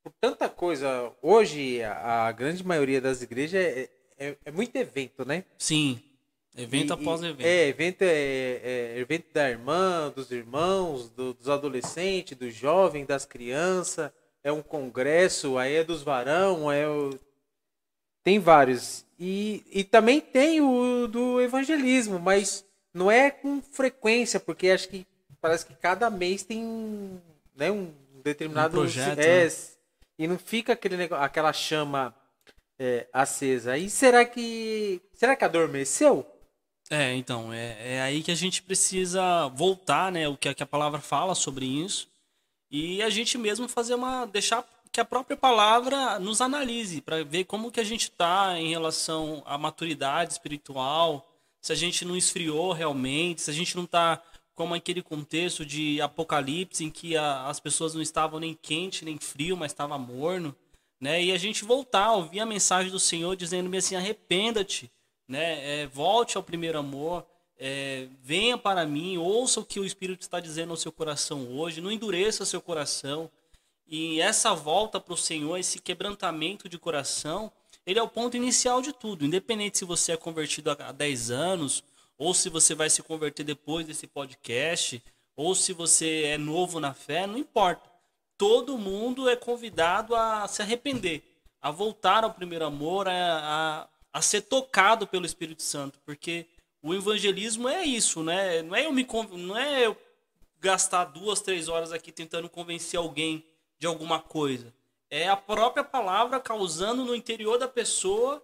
por 0.08 0.14
tanta 0.22 0.48
coisa, 0.48 1.12
hoje 1.22 1.84
a, 1.84 2.28
a 2.28 2.32
grande 2.32 2.66
maioria 2.66 3.02
das 3.02 3.22
igrejas 3.22 3.62
é, 3.62 3.90
é, 4.18 4.36
é 4.46 4.52
muito 4.52 4.76
evento, 4.76 5.26
né? 5.26 5.44
Sim. 5.58 6.02
Evento 6.56 6.92
E- 6.92 6.94
após 6.94 7.22
evento. 7.22 7.46
É, 7.46 7.68
evento 7.68 8.02
é, 8.04 8.62
é 8.64 9.00
evento 9.00 9.26
da 9.34 9.50
irmã, 9.50 10.12
dos 10.16 10.32
irmãos, 10.32 11.10
do- 11.10 11.34
dos 11.34 11.50
adolescentes, 11.50 12.38
dos 12.38 12.54
jovens, 12.56 13.06
das 13.06 13.26
crianças. 13.26 14.10
É 14.44 14.52
um 14.52 14.62
congresso, 14.62 15.58
aí 15.58 15.76
é 15.76 15.84
dos 15.84 16.04
varão, 16.04 16.72
é 16.72 16.88
o... 16.88 17.20
tem 18.24 18.40
vários. 18.40 19.06
E, 19.20 19.64
e 19.72 19.84
também 19.84 20.22
tem 20.22 20.62
o 20.62 21.08
do 21.08 21.42
evangelismo, 21.42 22.18
mas 22.18 22.64
não 22.94 23.12
é 23.12 23.30
com 23.30 23.62
frequência, 23.62 24.40
porque 24.40 24.70
acho 24.70 24.88
que 24.88 25.06
parece 25.42 25.66
que 25.66 25.76
cada 25.76 26.10
mês 26.10 26.44
tem 26.44 26.64
um, 26.64 27.20
né, 27.56 27.70
um 27.72 27.92
determinado 28.24 28.78
Um 28.78 28.82
projeto, 28.82 29.20
é, 29.20 29.44
né? 29.44 29.52
E 30.18 30.28
não 30.28 30.38
fica 30.38 30.74
aquele 30.74 30.98
negócio, 30.98 31.24
aquela 31.24 31.54
chama 31.54 32.16
é, 32.80 33.08
acesa. 33.14 33.78
E 33.78 33.90
será 33.90 34.26
que 34.26 35.02
será 35.14 35.36
que 35.36 35.46
adormeceu? 35.46 36.26
É, 36.90 37.14
então, 37.16 37.52
é, 37.52 37.96
é 37.96 38.02
aí 38.02 38.24
que 38.24 38.32
a 38.32 38.36
gente 38.36 38.62
precisa 38.62 39.48
voltar, 39.50 40.12
né? 40.12 40.28
O 40.28 40.38
que, 40.38 40.54
que 40.54 40.64
a 40.64 40.68
palavra 40.68 41.00
fala 41.00 41.36
sobre 41.36 41.66
isso. 41.66 42.08
E 42.72 43.02
a 43.02 43.10
gente 43.10 43.38
mesmo 43.38 43.68
fazer 43.68 43.96
uma. 43.96 44.26
deixar 44.26 44.66
que 44.92 45.02
a 45.02 45.06
própria 45.06 45.38
palavra 45.38 46.18
nos 46.18 46.42
analise, 46.42 47.02
para 47.02 47.24
ver 47.24 47.44
como 47.44 47.72
que 47.72 47.80
a 47.80 47.84
gente 47.84 48.04
está 48.04 48.60
em 48.60 48.70
relação 48.70 49.44
à 49.46 49.58
maturidade 49.58 50.32
espiritual, 50.32 51.28
se 51.62 51.72
a 51.72 51.76
gente 51.76 52.06
não 52.06 52.16
esfriou 52.16 52.72
realmente, 52.72 53.42
se 53.42 53.52
a 53.52 53.54
gente 53.54 53.76
não 53.76 53.84
está 53.84 54.22
como 54.58 54.74
aquele 54.74 55.04
contexto 55.04 55.64
de 55.64 56.02
Apocalipse 56.02 56.84
em 56.84 56.90
que 56.90 57.16
a- 57.16 57.48
as 57.48 57.60
pessoas 57.60 57.94
não 57.94 58.02
estavam 58.02 58.40
nem 58.40 58.56
quente 58.60 59.06
nem 59.06 59.20
frio, 59.20 59.56
mas 59.56 59.72
estava 59.72 60.00
morno, 60.00 60.54
né? 61.00 61.24
E 61.24 61.32
a 61.32 61.38
gente 61.38 61.64
voltar 61.64 62.12
ouvir 62.12 62.40
a 62.40 62.46
mensagem 62.46 62.92
do 62.92 63.00
Senhor 63.00 63.36
dizendo 63.36 63.74
assim, 63.78 63.96
arrependa-te, 63.96 64.92
né? 65.28 65.84
É, 65.84 65.86
volte 65.86 66.38
ao 66.38 66.44
primeiro 66.44 66.80
amor, 66.80 67.24
é, 67.60 68.08
venha 68.24 68.58
para 68.58 68.84
mim, 68.84 69.16
ouça 69.18 69.60
o 69.60 69.66
que 69.66 69.80
o 69.80 69.86
Espírito 69.86 70.24
está 70.24 70.40
dizendo 70.40 70.72
ao 70.72 70.78
seu 70.78 70.92
coração 70.92 71.48
hoje, 71.56 71.80
não 71.80 71.92
endureça 71.92 72.44
seu 72.44 72.60
coração. 72.60 73.30
E 73.88 74.20
essa 74.20 74.56
volta 74.56 75.00
para 75.00 75.14
o 75.14 75.18
Senhor, 75.18 75.56
esse 75.60 75.80
quebrantamento 75.80 76.68
de 76.68 76.80
coração, 76.80 77.52
ele 77.86 78.00
é 78.00 78.04
o 78.04 78.08
ponto 78.08 78.36
inicial 78.36 78.82
de 78.82 78.92
tudo. 78.92 79.24
Independente 79.24 79.78
se 79.78 79.86
você 79.86 80.14
é 80.14 80.18
convertido 80.18 80.72
há 80.72 80.92
10 80.92 81.30
anos, 81.30 81.84
ou 82.18 82.34
se 82.34 82.50
você 82.50 82.74
vai 82.74 82.90
se 82.90 83.04
converter 83.04 83.44
depois 83.44 83.86
desse 83.86 84.08
podcast, 84.08 85.02
ou 85.36 85.54
se 85.54 85.72
você 85.72 86.24
é 86.24 86.38
novo 86.38 86.80
na 86.80 86.94
fé, 86.94 87.28
não 87.28 87.38
importa. 87.38 87.90
Todo 88.38 88.78
mundo 88.78 89.30
é 89.30 89.36
convidado 89.36 90.16
a 90.16 90.48
se 90.48 90.62
arrepender, 90.62 91.24
a 91.62 91.72
voltar 91.72 92.24
ao 92.24 92.34
primeiro 92.34 92.66
amor, 92.66 93.08
a, 93.08 93.12
a, 93.14 93.88
a 94.14 94.22
ser 94.22 94.42
tocado 94.42 95.06
pelo 95.08 95.26
Espírito 95.26 95.62
Santo, 95.62 96.00
porque 96.06 96.48
o 96.82 96.94
evangelismo 96.94 97.68
é 97.68 97.84
isso, 97.84 98.24
né? 98.24 98.62
Não 98.62 98.76
é 98.76 98.86
eu 98.86 98.92
me 98.92 99.06
não 99.34 99.58
é 99.58 99.86
eu 99.86 99.98
gastar 100.60 101.06
duas, 101.06 101.42
três 101.42 101.68
horas 101.68 101.92
aqui 101.92 102.12
tentando 102.12 102.50
convencer 102.50 103.00
alguém 103.00 103.46
de 103.80 103.86
alguma 103.86 104.20
coisa. 104.20 104.74
É 105.10 105.28
a 105.30 105.38
própria 105.38 105.84
palavra 105.84 106.40
causando 106.40 107.06
no 107.06 107.16
interior 107.16 107.58
da 107.58 107.68
pessoa 107.68 108.44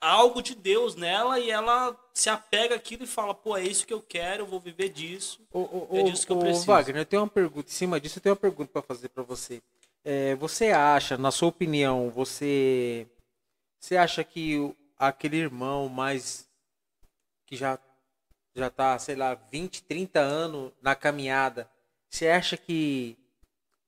algo 0.00 0.42
de 0.42 0.54
Deus 0.54 0.94
nela 0.94 1.38
e 1.40 1.50
ela 1.50 1.98
se 2.14 2.30
apega 2.30 2.74
àquilo 2.74 3.04
e 3.04 3.06
fala, 3.06 3.34
pô, 3.34 3.56
é 3.56 3.62
isso 3.62 3.86
que 3.86 3.92
eu 3.92 4.00
quero, 4.00 4.42
eu 4.42 4.46
vou 4.46 4.60
viver 4.60 4.88
disso. 4.88 5.40
Ô, 5.52 5.60
ô, 5.60 5.88
É 5.92 6.02
disso 6.02 6.26
que 6.26 6.32
eu 6.32 6.38
preciso. 6.38 6.66
Wagner, 6.66 7.02
eu 7.02 7.06
tenho 7.06 7.22
uma 7.22 7.28
pergunta. 7.28 7.68
Em 7.68 7.72
cima 7.72 8.00
disso, 8.00 8.18
eu 8.18 8.22
tenho 8.22 8.34
uma 8.34 8.40
pergunta 8.40 8.70
para 8.72 8.82
fazer 8.82 9.08
para 9.08 9.22
você. 9.22 9.62
É, 10.04 10.34
você 10.36 10.70
acha, 10.70 11.18
na 11.18 11.30
sua 11.30 11.48
opinião, 11.48 12.10
você, 12.10 13.06
você 13.78 13.96
acha 13.96 14.22
que 14.24 14.74
aquele 14.98 15.36
irmão 15.36 15.88
mais 15.88 16.48
que 17.46 17.56
já 17.56 17.78
já 18.54 18.68
tá, 18.68 18.98
sei 18.98 19.14
lá, 19.14 19.34
20, 19.34 19.84
30 19.84 20.18
anos 20.18 20.72
na 20.82 20.94
caminhada, 20.94 21.70
você 22.10 22.28
acha 22.28 22.56
que 22.56 23.16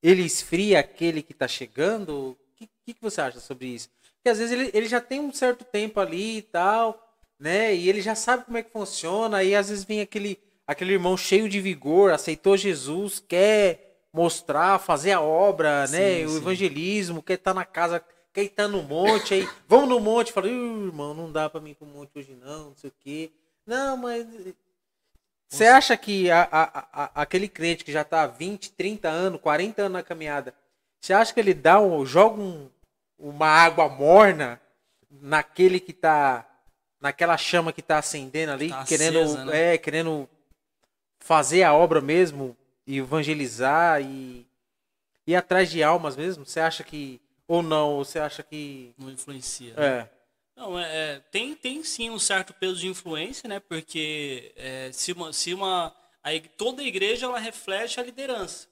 ele 0.02 0.22
esfria 0.22 0.78
aquele 0.78 1.22
que 1.22 1.32
está 1.32 1.48
chegando? 1.48 2.30
O 2.30 2.36
que, 2.54 2.68
que, 2.84 2.94
que 2.94 3.02
você 3.02 3.20
acha 3.20 3.40
sobre 3.40 3.66
isso? 3.66 3.90
Porque 4.20 4.28
às 4.28 4.38
vezes 4.38 4.52
ele, 4.52 4.70
ele 4.74 4.86
já 4.86 5.00
tem 5.00 5.18
um 5.18 5.32
certo 5.32 5.64
tempo 5.64 5.98
ali 5.98 6.36
e 6.38 6.42
tal, 6.42 7.16
né? 7.38 7.74
E 7.74 7.88
ele 7.88 8.02
já 8.02 8.14
sabe 8.14 8.44
como 8.44 8.58
é 8.58 8.62
que 8.62 8.70
funciona, 8.70 9.38
aí 9.38 9.54
às 9.54 9.70
vezes 9.70 9.82
vem 9.84 10.02
aquele, 10.02 10.38
aquele 10.66 10.92
irmão 10.92 11.16
cheio 11.16 11.48
de 11.48 11.58
vigor, 11.58 12.12
aceitou 12.12 12.54
Jesus, 12.56 13.18
quer 13.26 14.06
mostrar, 14.12 14.78
fazer 14.78 15.12
a 15.12 15.20
obra, 15.22 15.86
né? 15.88 16.18
Sim, 16.18 16.24
O 16.26 16.28
sim. 16.30 16.36
evangelismo, 16.36 17.22
quer 17.22 17.34
estar 17.34 17.54
na 17.54 17.64
casa, 17.64 18.04
quer 18.32 18.42
estar 18.44 18.68
no 18.68 18.82
monte, 18.82 19.32
aí 19.32 19.48
vamos 19.66 19.88
no 19.88 19.98
monte, 20.00 20.32
fala, 20.32 20.48
"Ih, 20.48 20.50
irmão, 20.52 21.14
não 21.14 21.32
dá 21.32 21.48
pra 21.48 21.60
mim 21.60 21.70
ir 21.70 21.76
pro 21.76 21.86
monte 21.86 22.10
hoje 22.18 22.36
não, 22.36 22.66
não 22.66 22.76
sei 22.76 22.90
o 22.90 22.94
quê. 23.00 23.30
Não, 23.66 23.96
mas 23.96 24.26
você 25.48 25.66
acha 25.66 25.96
que 25.96 26.30
a- 26.30 26.46
a- 26.50 26.88
a- 26.92 27.10
aquele 27.22 27.48
crente 27.48 27.84
que 27.84 27.92
já 27.92 28.02
está 28.02 28.22
há 28.22 28.26
20, 28.26 28.70
30 28.72 29.08
anos, 29.08 29.40
40 29.40 29.82
anos 29.82 29.92
na 29.94 30.02
caminhada, 30.02 30.54
você 31.00 31.12
acha 31.12 31.32
que 31.32 31.40
ele 31.40 31.54
dá 31.54 31.80
um, 31.80 32.04
joga 32.04 32.40
um- 32.40 32.68
uma 33.20 33.46
água 33.46 33.88
morna 33.88 34.60
naquele 35.10 35.78
que 35.78 35.92
está 35.92 36.46
naquela 37.00 37.36
chama 37.38 37.72
que 37.72 37.80
está 37.80 37.98
acendendo 37.98 38.52
ali, 38.52 38.68
Tá 38.68 38.84
querendo, 38.84 39.20
acesa, 39.20 39.44
né? 39.46 39.74
é, 39.74 39.78
querendo 39.78 40.28
fazer 41.18 41.62
a 41.62 41.72
obra 41.72 42.00
mesmo, 42.00 42.56
e 42.86 42.98
evangelizar 42.98 44.02
e 44.02 44.46
ir 45.26 45.36
atrás 45.36 45.70
de 45.70 45.82
almas 45.82 46.16
mesmo? 46.16 46.44
Você 46.44 46.58
acha 46.60 46.82
que 46.82 47.20
ou 47.46 47.62
não? 47.62 47.90
Ou 47.90 48.04
você 48.04 48.18
acha 48.18 48.42
que 48.42 48.92
Não 48.98 49.10
influencia. 49.10 49.74
né? 49.74 49.86
é? 49.86 50.08
Não, 50.56 50.78
é, 50.78 50.84
é, 50.84 51.20
tem, 51.30 51.54
tem 51.54 51.82
sim 51.84 52.10
um 52.10 52.18
certo 52.18 52.52
peso 52.52 52.76
de 52.76 52.88
influência, 52.88 53.48
né? 53.48 53.60
Porque 53.60 54.52
é, 54.56 54.90
se 54.92 55.12
uma, 55.12 55.32
se 55.32 55.54
uma 55.54 55.94
a, 56.22 56.30
toda 56.56 56.82
igreja 56.82 57.26
ela 57.26 57.38
reflete 57.38 57.98
a 57.98 58.02
liderança. 58.02 58.68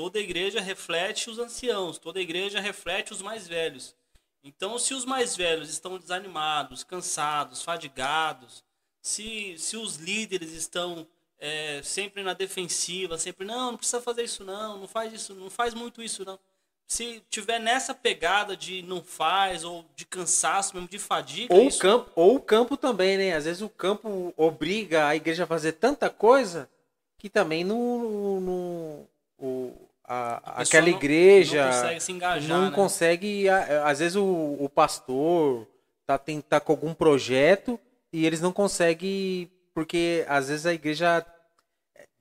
Toda 0.00 0.18
igreja 0.18 0.62
reflete 0.62 1.28
os 1.28 1.38
anciãos, 1.38 1.98
toda 1.98 2.22
igreja 2.22 2.58
reflete 2.58 3.12
os 3.12 3.20
mais 3.20 3.46
velhos. 3.46 3.94
Então, 4.42 4.78
se 4.78 4.94
os 4.94 5.04
mais 5.04 5.36
velhos 5.36 5.68
estão 5.68 5.98
desanimados, 5.98 6.82
cansados, 6.82 7.62
fadigados, 7.62 8.64
se, 9.02 9.56
se 9.58 9.76
os 9.76 9.96
líderes 9.96 10.52
estão 10.54 11.06
é, 11.38 11.82
sempre 11.84 12.22
na 12.22 12.32
defensiva, 12.32 13.18
sempre 13.18 13.46
não, 13.46 13.72
não 13.72 13.76
precisa 13.76 14.00
fazer 14.00 14.24
isso 14.24 14.42
não, 14.42 14.78
não 14.78 14.88
faz 14.88 15.12
isso, 15.12 15.34
não 15.34 15.50
faz 15.50 15.74
muito 15.74 16.02
isso 16.02 16.24
não. 16.24 16.38
Se 16.86 17.22
tiver 17.28 17.58
nessa 17.58 17.92
pegada 17.94 18.56
de 18.56 18.80
não 18.80 19.02
faz 19.04 19.64
ou 19.64 19.84
de 19.94 20.06
cansaço 20.06 20.72
mesmo, 20.74 20.88
de 20.88 20.98
fadiga, 20.98 21.54
Ou 21.54 21.64
o 21.64 21.68
isso 21.68 21.78
campo, 21.78 22.10
ou 22.16 22.36
o 22.36 22.40
campo 22.40 22.74
também, 22.74 23.18
né? 23.18 23.34
Às 23.36 23.44
vezes 23.44 23.60
o 23.60 23.68
campo 23.68 24.32
obriga 24.34 25.08
a 25.08 25.14
igreja 25.14 25.44
a 25.44 25.46
fazer 25.46 25.72
tanta 25.72 26.08
coisa 26.08 26.70
que 27.18 27.28
também 27.28 27.62
não, 27.64 28.40
não- 28.40 29.06
o, 29.38 29.89
a- 30.12 30.62
aquela 30.62 30.88
igreja 30.88 31.64
não 31.64 31.72
consegue 31.72 32.00
se 32.00 32.12
engajar, 32.12 32.48
não 32.48 32.70
né? 32.70 32.74
consegue. 32.74 33.48
Às 33.48 33.98
vezes 34.00 34.16
o, 34.16 34.56
o 34.58 34.68
pastor 34.68 35.66
tá, 36.06 36.18
tem, 36.18 36.40
tá 36.40 36.58
com 36.60 36.72
algum 36.72 36.92
projeto 36.92 37.78
e 38.12 38.26
eles 38.26 38.40
não 38.40 38.52
conseguem, 38.52 39.50
porque 39.74 40.24
às 40.28 40.48
vezes 40.48 40.66
a 40.66 40.74
igreja 40.74 41.24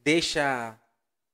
deixa 0.04 0.78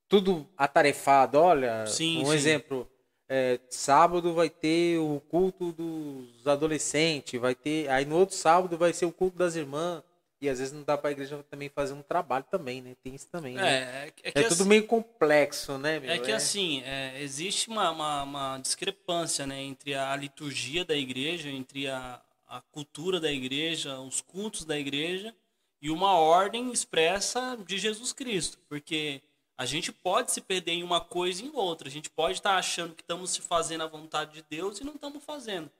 tudo 0.08 0.48
atarefado. 0.58 1.38
Olha, 1.40 1.86
Sim, 1.88 2.22
um 2.22 2.28
sim. 2.28 2.34
exemplo. 2.36 2.88
é, 3.28 3.60
sábado 3.70 4.34
vai 4.34 4.50
ter 4.50 4.98
o 5.00 5.20
culto 5.30 5.72
dos 5.72 6.48
adolescentes, 6.48 7.40
vai 7.40 7.56
ter. 7.56 7.90
Aí 7.90 8.06
no 8.06 8.18
outro 8.18 8.36
sábado 8.36 8.78
vai 8.78 8.94
ser 8.94 9.06
o 9.06 9.12
culto 9.12 9.38
das 9.38 9.56
irmãs. 9.56 10.04
E 10.42 10.50
às 10.50 10.60
vezes 10.60 10.74
não 10.74 10.84
dá 10.84 10.98
pra 10.98 11.12
igreja 11.12 11.42
também 11.50 11.70
fazer 11.70 11.94
um 11.94 12.02
trabalho 12.02 12.46
também, 12.52 12.82
né? 12.82 12.96
Tem 13.02 13.16
isso 13.16 13.28
também, 13.32 13.56
né? 13.56 13.62
É, 13.62 13.74
é, 14.08 14.14
é 14.24 14.32
É, 14.36 14.46
assim- 14.46 14.50
tudo 14.58 14.66
meio 14.68 14.86
complexo, 14.86 15.78
né, 15.78 16.00
meu? 16.00 16.12
É 16.12 16.20
que 16.20 16.32
assim, 16.32 16.82
é, 16.84 17.22
existe 17.22 17.70
uma, 17.70 17.90
uma, 17.90 18.24
uma 18.24 18.58
discrepância 18.60 19.48
né, 19.48 19.62
entre 19.62 19.96
a 19.96 20.16
liturgia 20.16 20.84
da 20.84 20.96
igreja, 20.96 21.50
entre 21.50 21.88
a, 21.88 22.22
a 22.48 22.62
cultura 22.72 23.20
da 23.20 23.32
igreja, 23.32 24.00
os 24.00 24.22
cultos 24.22 24.66
da 24.66 24.78
igreja 24.78 25.34
e 25.82 25.90
uma 25.90 26.14
ordem 26.18 26.72
expressa 26.72 27.58
de 27.66 27.78
Jesus 27.78 28.12
Cristo. 28.12 28.60
Porque 28.68 29.22
a 29.58 29.66
gente 29.66 29.92
pode 29.92 30.32
se 30.34 30.42
perder 30.42 30.74
em 30.74 30.84
uma 30.84 31.00
coisa 31.00 31.42
e 31.42 31.48
em 31.48 31.52
outra. 31.56 31.88
A 31.88 31.92
gente 31.92 32.10
pode 32.10 32.40
estar 32.40 32.58
achando 32.58 32.94
que 32.94 33.02
estamos 33.02 33.30
se 33.32 33.42
fazendo 33.42 33.84
a 33.86 33.88
vontade 33.88 34.34
de 34.34 34.46
Deus 34.50 34.80
e 34.80 34.84
não 34.84 34.96
estamos 34.96 35.24
fazendo. 35.24 35.72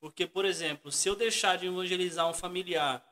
Porque, 0.00 0.26
por 0.26 0.44
exemplo, 0.44 0.92
se 0.92 1.08
eu 1.08 1.16
deixar 1.16 1.58
de 1.58 1.66
evangelizar 1.66 2.28
um 2.28 2.34
familiar 2.34 3.04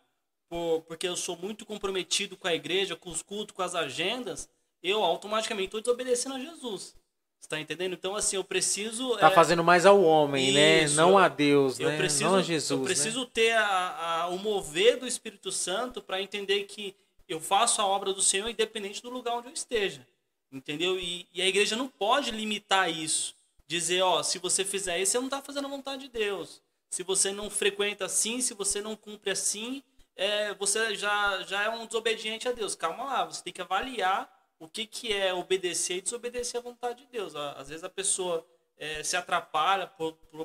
por- 0.49 0.83
porque 0.83 1.07
eu 1.09 1.17
sou 1.17 1.37
muito 1.37 1.65
comprometido 1.67 2.37
com 2.37 2.47
a 2.49 2.55
igreja, 2.55 2.97
com 2.97 3.11
os 3.11 3.23
cultos, 3.23 3.55
com 3.55 3.63
as 3.63 3.75
agendas, 3.75 4.49
eu 4.83 5.03
automaticamente 5.03 5.67
estou 5.67 5.81
desobedecendo 5.81 6.35
a 6.37 6.39
Jesus. 6.41 6.95
Você 7.41 7.49
tá 7.49 7.61
entendendo? 7.61 7.93
Então, 7.93 8.17
assim, 8.17 8.37
eu 8.37 8.45
preciso. 8.45 9.17
Tá 9.19 9.31
é, 9.31 9.35
fazendo 9.35 9.63
mais 9.63 9.85
ao 9.85 10.03
homem, 10.03 10.53
né? 10.53 10.85
Isso, 10.85 10.97
Não 10.97 11.11
eu- 11.11 11.19
a 11.19 11.29
Deus, 11.29 11.79
eu 11.79 11.91
né? 11.91 11.97
preciso, 11.99 12.25
não 12.25 12.37
a 12.37 12.43
Jesus. 12.43 12.71
eu 12.71 12.79
né? 12.79 12.85
preciso 12.85 13.27
ter 13.27 13.53
a- 13.53 14.23
a- 14.23 14.29
o 14.29 14.39
mover 14.39 14.99
do 14.99 15.07
Espírito 15.07 15.53
Santo 15.53 16.01
para 16.01 16.23
entender 16.23 16.65
que 16.65 16.95
eu 17.29 17.39
faço 17.39 17.83
a 17.83 17.87
obra 17.87 18.13
do 18.15 18.23
Senhor 18.23 18.49
independente 18.49 19.03
do 19.03 19.11
lugar 19.11 19.35
onde 19.37 19.49
eu 19.49 19.53
esteja. 19.53 20.07
Entendeu? 20.51 20.99
E, 20.99 21.27
e 21.35 21.43
a 21.43 21.47
igreja 21.47 21.75
não 21.77 21.89
pode 21.89 22.31
limitar 22.31 22.91
isso. 22.91 23.35
dizer, 23.67 24.03
ó, 24.03 24.23
se 24.23 24.39
você 24.39 24.63
fizer 24.63 25.01
isso, 25.01 25.13
você 25.13 25.19
não 25.19 25.25
está 25.25 25.41
fazendo 25.41 25.67
a 25.67 25.71
vontade 25.71 26.03
de 26.03 26.09
Deus. 26.11 26.61
Se 26.91 27.03
você 27.03 27.33
não 27.33 27.49
frequenta 27.49 28.05
assim, 28.05 28.41
se 28.43 28.53
você 28.53 28.81
não 28.83 28.95
cumpre 28.95 29.31
assim, 29.31 29.83
é, 30.17 30.55
você 30.55 30.95
já, 30.95 31.43
já 31.43 31.65
é 31.65 31.69
um 31.69 31.87
desobediente 31.87 32.49
a 32.49 32.53
Deus. 32.53 32.75
Calma 32.75 33.05
lá, 33.05 33.25
você 33.25 33.43
tem 33.43 33.53
que 33.53 33.63
avaliar 33.63 34.33
o 34.59 34.69
que, 34.69 34.87
que 34.87 35.13
é 35.13 35.35
obedecer 35.35 35.99
e 35.99 36.01
desobedecer 36.01 36.61
à 36.61 36.63
vontade 36.63 37.05
de 37.05 37.07
Deus. 37.11 37.35
Às 37.35 37.69
vezes 37.69 37.85
a 37.85 37.89
pessoa 37.89 38.47
é, 38.77 39.03
se 39.03 39.17
atrapalha 39.17 39.91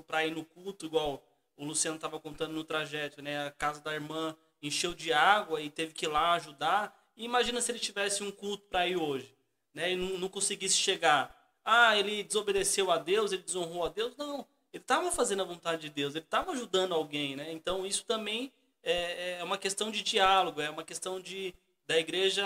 para 0.05 0.25
ir 0.25 0.31
no 0.31 0.43
culto, 0.43 0.85
igual 0.85 1.23
o 1.55 1.65
Luciano 1.65 1.95
estava 1.95 2.19
contando 2.19 2.53
no 2.53 2.63
trajeto, 2.63 3.21
né? 3.21 3.47
A 3.47 3.51
casa 3.51 3.81
da 3.81 3.93
irmã 3.93 4.35
encheu 4.61 4.93
de 4.93 5.13
água 5.13 5.61
e 5.61 5.69
teve 5.69 5.93
que 5.93 6.05
ir 6.05 6.09
lá 6.09 6.33
ajudar. 6.33 6.97
E 7.15 7.25
imagina 7.25 7.61
se 7.61 7.71
ele 7.71 7.79
tivesse 7.79 8.23
um 8.23 8.31
culto 8.31 8.65
para 8.69 8.87
ir 8.87 8.97
hoje, 8.97 9.35
né? 9.73 9.91
E 9.91 9.95
não, 9.95 10.17
não 10.17 10.29
conseguisse 10.29 10.77
chegar. 10.77 11.35
Ah, 11.63 11.97
ele 11.97 12.23
desobedeceu 12.23 12.89
a 12.91 12.97
Deus, 12.97 13.31
ele 13.31 13.43
desonrou 13.43 13.85
a 13.85 13.89
Deus. 13.89 14.15
Não, 14.17 14.47
ele 14.73 14.81
estava 14.81 15.11
fazendo 15.11 15.41
a 15.41 15.45
vontade 15.45 15.81
de 15.83 15.89
Deus, 15.89 16.15
ele 16.15 16.25
estava 16.25 16.51
ajudando 16.51 16.93
alguém, 16.93 17.35
né? 17.35 17.51
Então 17.51 17.85
isso 17.85 18.05
também 18.05 18.51
é, 18.83 19.39
é 19.39 19.43
uma 19.43 19.57
questão 19.57 19.91
de 19.91 20.01
diálogo, 20.01 20.61
é 20.61 20.69
uma 20.69 20.83
questão 20.83 21.19
de 21.19 21.53
da 21.87 21.97
igreja, 21.97 22.45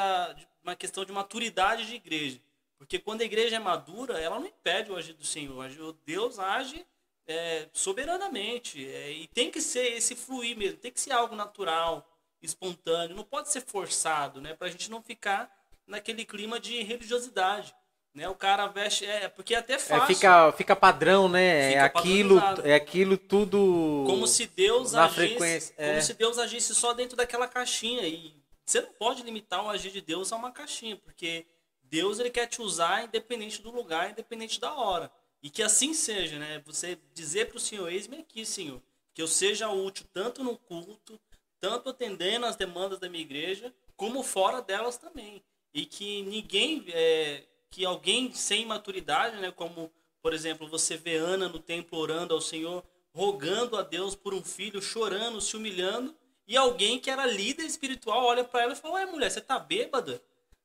uma 0.63 0.73
questão 0.73 1.03
de 1.03 1.11
maturidade 1.11 1.85
de 1.85 1.95
igreja. 1.95 2.39
Porque 2.77 2.97
quando 2.97 3.21
a 3.21 3.25
igreja 3.25 3.57
é 3.57 3.59
madura, 3.59 4.19
ela 4.19 4.39
não 4.39 4.47
impede 4.47 4.89
o 4.89 4.95
agir 4.95 5.13
do 5.13 5.25
Senhor. 5.25 5.69
O 5.79 5.93
Deus 6.05 6.39
age 6.39 6.85
é, 7.27 7.67
soberanamente. 7.73 8.85
É, 8.87 9.11
e 9.11 9.27
tem 9.27 9.51
que 9.51 9.61
ser 9.61 9.93
esse 9.93 10.15
fluir 10.15 10.57
mesmo, 10.57 10.77
tem 10.77 10.91
que 10.91 10.99
ser 10.99 11.11
algo 11.11 11.35
natural, 11.35 12.09
espontâneo, 12.41 13.15
não 13.15 13.23
pode 13.23 13.51
ser 13.51 13.61
forçado, 13.61 14.41
né? 14.41 14.53
Para 14.53 14.67
a 14.67 14.71
gente 14.71 14.89
não 14.89 15.01
ficar 15.01 15.53
naquele 15.87 16.25
clima 16.25 16.59
de 16.59 16.81
religiosidade. 16.81 17.73
Né? 18.13 18.29
O 18.29 18.35
cara 18.35 18.67
veste. 18.67 19.05
É, 19.05 19.27
porque 19.27 19.55
é 19.55 19.57
até 19.57 19.79
fácil. 19.79 20.03
É, 20.03 20.07
fica, 20.07 20.51
fica 20.51 20.75
padrão, 20.75 21.27
né? 21.27 21.69
Fica 21.69 21.79
é 21.79 21.83
aquilo, 21.83 22.39
é 22.63 22.75
aquilo 22.75 23.17
tudo. 23.17 24.03
Como 24.05 24.27
se 24.27 24.45
Deus 24.45 24.91
na 24.91 25.05
agisse. 25.05 25.15
Frequência, 25.15 25.73
é. 25.77 25.89
Como 25.89 26.01
se 26.01 26.13
Deus 26.13 26.37
agisse 26.37 26.75
só 26.75 26.93
dentro 26.93 27.17
daquela 27.17 27.47
caixinha. 27.47 28.07
E 28.07 28.35
você 28.63 28.81
não 28.81 28.93
pode 28.93 29.23
limitar 29.23 29.65
o 29.65 29.69
agir 29.69 29.91
de 29.91 30.01
Deus 30.01 30.31
a 30.31 30.35
uma 30.35 30.51
caixinha, 30.51 30.95
porque 30.95 31.45
Deus 31.83 32.19
ele 32.19 32.29
quer 32.29 32.47
te 32.47 32.61
usar 32.61 33.03
independente 33.03 33.61
do 33.61 33.71
lugar, 33.71 34.11
independente 34.11 34.59
da 34.59 34.73
hora. 34.73 35.11
E 35.41 35.49
que 35.49 35.61
assim 35.61 35.93
seja, 35.93 36.39
né? 36.39 36.61
Você 36.65 36.97
dizer 37.13 37.49
para 37.49 37.57
o 37.57 37.59
Senhor, 37.59 37.91
eis-me 37.91 38.17
aqui, 38.17 38.45
Senhor, 38.45 38.81
que 39.13 39.21
eu 39.21 39.27
seja 39.27 39.69
útil 39.69 40.05
tanto 40.13 40.43
no 40.43 40.57
culto, 40.57 41.19
tanto 41.59 41.89
atendendo 41.89 42.45
às 42.45 42.55
demandas 42.55 42.99
da 42.99 43.09
minha 43.09 43.23
igreja, 43.23 43.73
como 43.97 44.23
fora 44.23 44.61
delas 44.61 44.97
também. 44.97 45.43
E 45.73 45.85
que 45.85 46.21
ninguém, 46.23 46.85
é, 46.89 47.43
que 47.73 47.83
alguém 47.83 48.31
sem 48.35 48.67
maturidade, 48.67 49.37
né? 49.37 49.51
Como, 49.51 49.91
por 50.21 50.31
exemplo, 50.31 50.67
você 50.67 50.95
vê 50.95 51.15
Ana 51.15 51.49
no 51.49 51.57
templo 51.57 51.97
orando 51.97 52.31
ao 52.31 52.39
Senhor, 52.39 52.85
rogando 53.11 53.75
a 53.75 53.81
Deus 53.81 54.15
por 54.15 54.31
um 54.31 54.43
filho, 54.43 54.79
chorando, 54.79 55.41
se 55.41 55.57
humilhando, 55.57 56.15
e 56.47 56.55
alguém 56.55 56.99
que 56.99 57.09
era 57.09 57.25
líder 57.25 57.65
espiritual 57.65 58.25
olha 58.25 58.43
para 58.43 58.61
ela 58.61 58.73
e 58.73 58.75
fala: 58.75 58.93
Ué, 58.93 59.07
mulher, 59.07 59.31
você 59.31 59.41
tá 59.41 59.57
bêbada? 59.57 60.21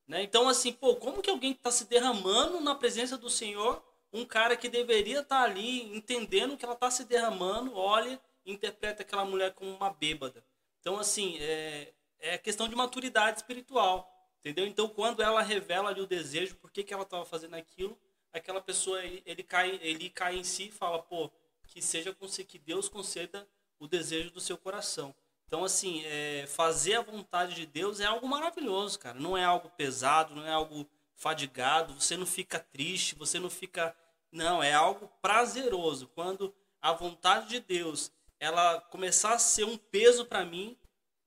Né? 0.07 0.21
Então, 0.21 0.47
assim, 0.47 0.71
pô, 0.71 0.95
como 0.97 1.19
que 1.19 1.31
alguém 1.31 1.53
está 1.53 1.71
se 1.71 1.85
derramando 1.85 2.59
na 2.59 2.75
presença 2.75 3.17
do 3.17 3.29
Senhor, 3.29 3.83
um 4.13 4.23
cara 4.23 4.55
que 4.55 4.69
deveria 4.69 5.21
estar 5.21 5.39
tá 5.39 5.43
ali 5.43 5.95
entendendo 5.97 6.57
que 6.57 6.63
ela 6.63 6.75
está 6.75 6.91
se 6.91 7.05
derramando, 7.05 7.75
olha 7.75 8.21
interpreta 8.45 9.01
aquela 9.01 9.25
mulher 9.25 9.53
como 9.53 9.75
uma 9.75 9.91
bêbada. 9.91 10.43
Então, 10.79 10.97
assim, 10.97 11.37
é, 11.39 11.91
é 12.19 12.37
questão 12.37 12.67
de 12.67 12.75
maturidade 12.75 13.37
espiritual, 13.37 14.09
entendeu? 14.39 14.65
Então, 14.65 14.87
quando 14.87 15.21
ela 15.21 15.41
revela 15.41 15.89
ali 15.89 16.01
o 16.01 16.07
desejo, 16.07 16.55
por 16.55 16.71
que, 16.71 16.83
que 16.83 16.93
ela 16.93 17.03
estava 17.03 17.25
fazendo 17.25 17.55
aquilo, 17.55 17.97
aquela 18.31 18.61
pessoa, 18.61 19.03
ele, 19.03 19.43
cai, 19.43 19.79
ele 19.81 20.09
cai 20.09 20.37
em 20.37 20.43
si 20.43 20.67
e 20.67 20.71
fala, 20.71 21.01
pô, 21.01 21.31
que 21.67 21.81
seja 21.81 22.15
que 22.47 22.57
Deus 22.57 22.89
conceda 22.89 23.47
o 23.79 23.87
desejo 23.87 24.31
do 24.31 24.41
seu 24.41 24.57
coração. 24.57 25.15
Então, 25.47 25.63
assim, 25.63 26.03
é, 26.05 26.45
fazer 26.47 26.95
a 26.95 27.01
vontade 27.01 27.55
de 27.55 27.65
Deus 27.65 27.99
é 27.99 28.05
algo 28.05 28.27
maravilhoso, 28.27 28.99
cara. 28.99 29.19
Não 29.19 29.37
é 29.37 29.43
algo 29.43 29.69
pesado, 29.71 30.35
não 30.35 30.45
é 30.45 30.51
algo 30.51 30.87
fadigado, 31.15 31.99
você 31.99 32.15
não 32.15 32.25
fica 32.25 32.59
triste, 32.59 33.15
você 33.15 33.39
não 33.39 33.49
fica. 33.49 33.95
Não, 34.31 34.61
é 34.61 34.73
algo 34.73 35.11
prazeroso. 35.21 36.07
Quando 36.09 36.53
a 36.81 36.93
vontade 36.93 37.49
de 37.49 37.59
Deus 37.59 38.11
ela 38.39 38.79
começar 38.79 39.33
a 39.33 39.39
ser 39.39 39.65
um 39.65 39.77
peso 39.77 40.25
para 40.25 40.45
mim, 40.45 40.77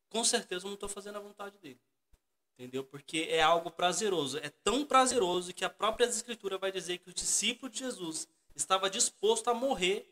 com 0.09 0.25
certeza 0.25 0.67
eu 0.67 0.69
não 0.69 0.75
estou 0.75 0.89
fazendo 0.89 1.17
a 1.17 1.21
vontade 1.21 1.59
dele. 1.59 1.81
Entendeu? 2.63 2.85
Porque 2.85 3.27
é 3.29 3.43
algo 3.43 3.73
prazeroso. 3.73 4.39
É 4.39 4.49
tão 4.63 4.85
prazeroso 4.85 5.53
que 5.53 5.65
a 5.65 5.69
própria 5.69 6.05
Escritura 6.07 6.57
vai 6.57 6.71
dizer 6.71 6.99
que 6.99 7.11
o 7.11 7.13
discípulo 7.13 7.69
de 7.69 7.81
Jesus 7.81 8.29
estava 8.55 8.89
disposto 8.89 9.51
a 9.51 9.55
morrer 9.55 10.09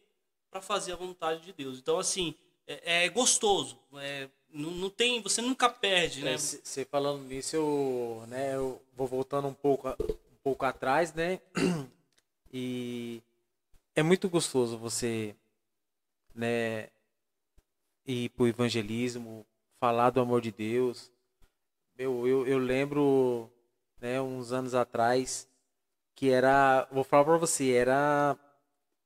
para 0.51 0.61
fazer 0.61 0.93
a 0.93 0.97
vontade 0.97 1.43
de 1.43 1.53
Deus. 1.53 1.79
Então, 1.79 1.97
assim, 1.97 2.35
é, 2.67 3.05
é 3.05 3.09
gostoso. 3.09 3.79
É, 3.99 4.29
não, 4.53 4.73
não, 4.73 4.91
tem, 4.91 5.23
você 5.23 5.41
nunca 5.41 5.71
perde, 5.71 6.25
né? 6.25 6.37
Você 6.37 6.85
falando 6.85 7.23
nisso, 7.23 7.55
eu, 7.55 8.25
né, 8.27 8.57
eu 8.57 8.83
vou 8.97 9.07
voltando 9.07 9.47
um 9.47 9.55
pouco, 9.55 9.89
um 9.89 10.37
pouco 10.43 10.65
atrás, 10.65 11.15
né? 11.15 11.41
E 12.53 13.23
é 13.95 14.03
muito 14.03 14.29
gostoso 14.29 14.77
você, 14.77 15.37
né, 16.35 16.89
ir 18.05 18.29
pro 18.31 18.49
evangelismo, 18.49 19.47
falar 19.79 20.11
do 20.11 20.21
amor 20.21 20.41
de 20.41 20.51
Deus. 20.51 21.13
Meu, 22.01 22.27
eu, 22.27 22.47
eu 22.47 22.57
lembro, 22.57 23.51
né, 24.01 24.19
uns 24.23 24.53
anos 24.53 24.75
atrás, 24.75 25.47
que 26.15 26.31
era, 26.31 26.89
vou 26.91 27.05
falar 27.05 27.27
para 27.27 27.37
você, 27.37 27.73
era 27.73 28.39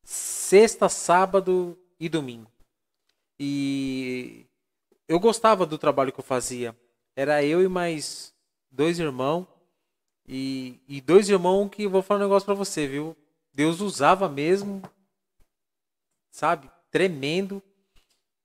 sexta, 0.04 0.88
sábado 0.88 1.76
e 1.98 2.08
domingo. 2.08 2.48
E 3.36 4.46
eu 5.08 5.18
gostava 5.18 5.66
do 5.66 5.76
trabalho 5.76 6.12
que 6.12 6.20
eu 6.20 6.24
fazia. 6.24 6.72
Era 7.16 7.44
eu 7.44 7.64
e 7.64 7.66
mais 7.66 8.32
dois 8.70 9.00
irmãos. 9.00 9.44
E, 10.24 10.80
e 10.86 11.00
dois 11.00 11.28
irmãos 11.28 11.70
que 11.70 11.88
vou 11.88 12.00
falar 12.00 12.20
um 12.20 12.22
negócio 12.22 12.46
para 12.46 12.54
você, 12.54 12.86
viu? 12.86 13.16
Deus 13.52 13.80
usava 13.80 14.28
mesmo, 14.28 14.80
sabe? 16.30 16.70
Tremendo. 16.92 17.60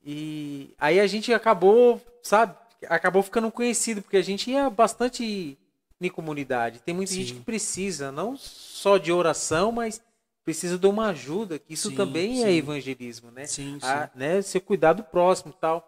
E 0.03 0.73
aí 0.79 0.99
a 0.99 1.05
gente 1.05 1.31
acabou, 1.31 2.01
sabe? 2.23 2.57
Acabou 2.87 3.21
ficando 3.21 3.51
conhecido, 3.51 4.01
porque 4.01 4.17
a 4.17 4.21
gente 4.21 4.49
ia 4.49 4.69
bastante 4.69 5.57
em 6.01 6.09
comunidade. 6.09 6.79
Tem 6.79 6.95
muita 6.95 7.11
Sim. 7.11 7.21
gente 7.21 7.33
que 7.35 7.41
precisa, 7.41 8.11
não 8.11 8.37
só 8.37 8.97
de 8.97 9.11
oração, 9.11 9.71
mas 9.71 10.01
precisa 10.45 10.77
de 10.77 10.87
uma 10.87 11.09
ajuda, 11.09 11.59
que 11.59 11.73
isso 11.73 11.89
sim, 11.89 11.95
também 11.95 12.39
é 12.39 12.45
sim. 12.45 12.45
é 12.45 12.53
evangelismo, 12.53 13.31
né? 13.31 13.45
Sim, 13.45 13.79
sim. 13.79 13.85
A, 13.85 14.09
né? 14.15 14.41
Ser 14.41 14.61
cuidar 14.61 14.93
do 14.93 15.03
próximo 15.03 15.53
e 15.55 15.59
tal. 15.59 15.87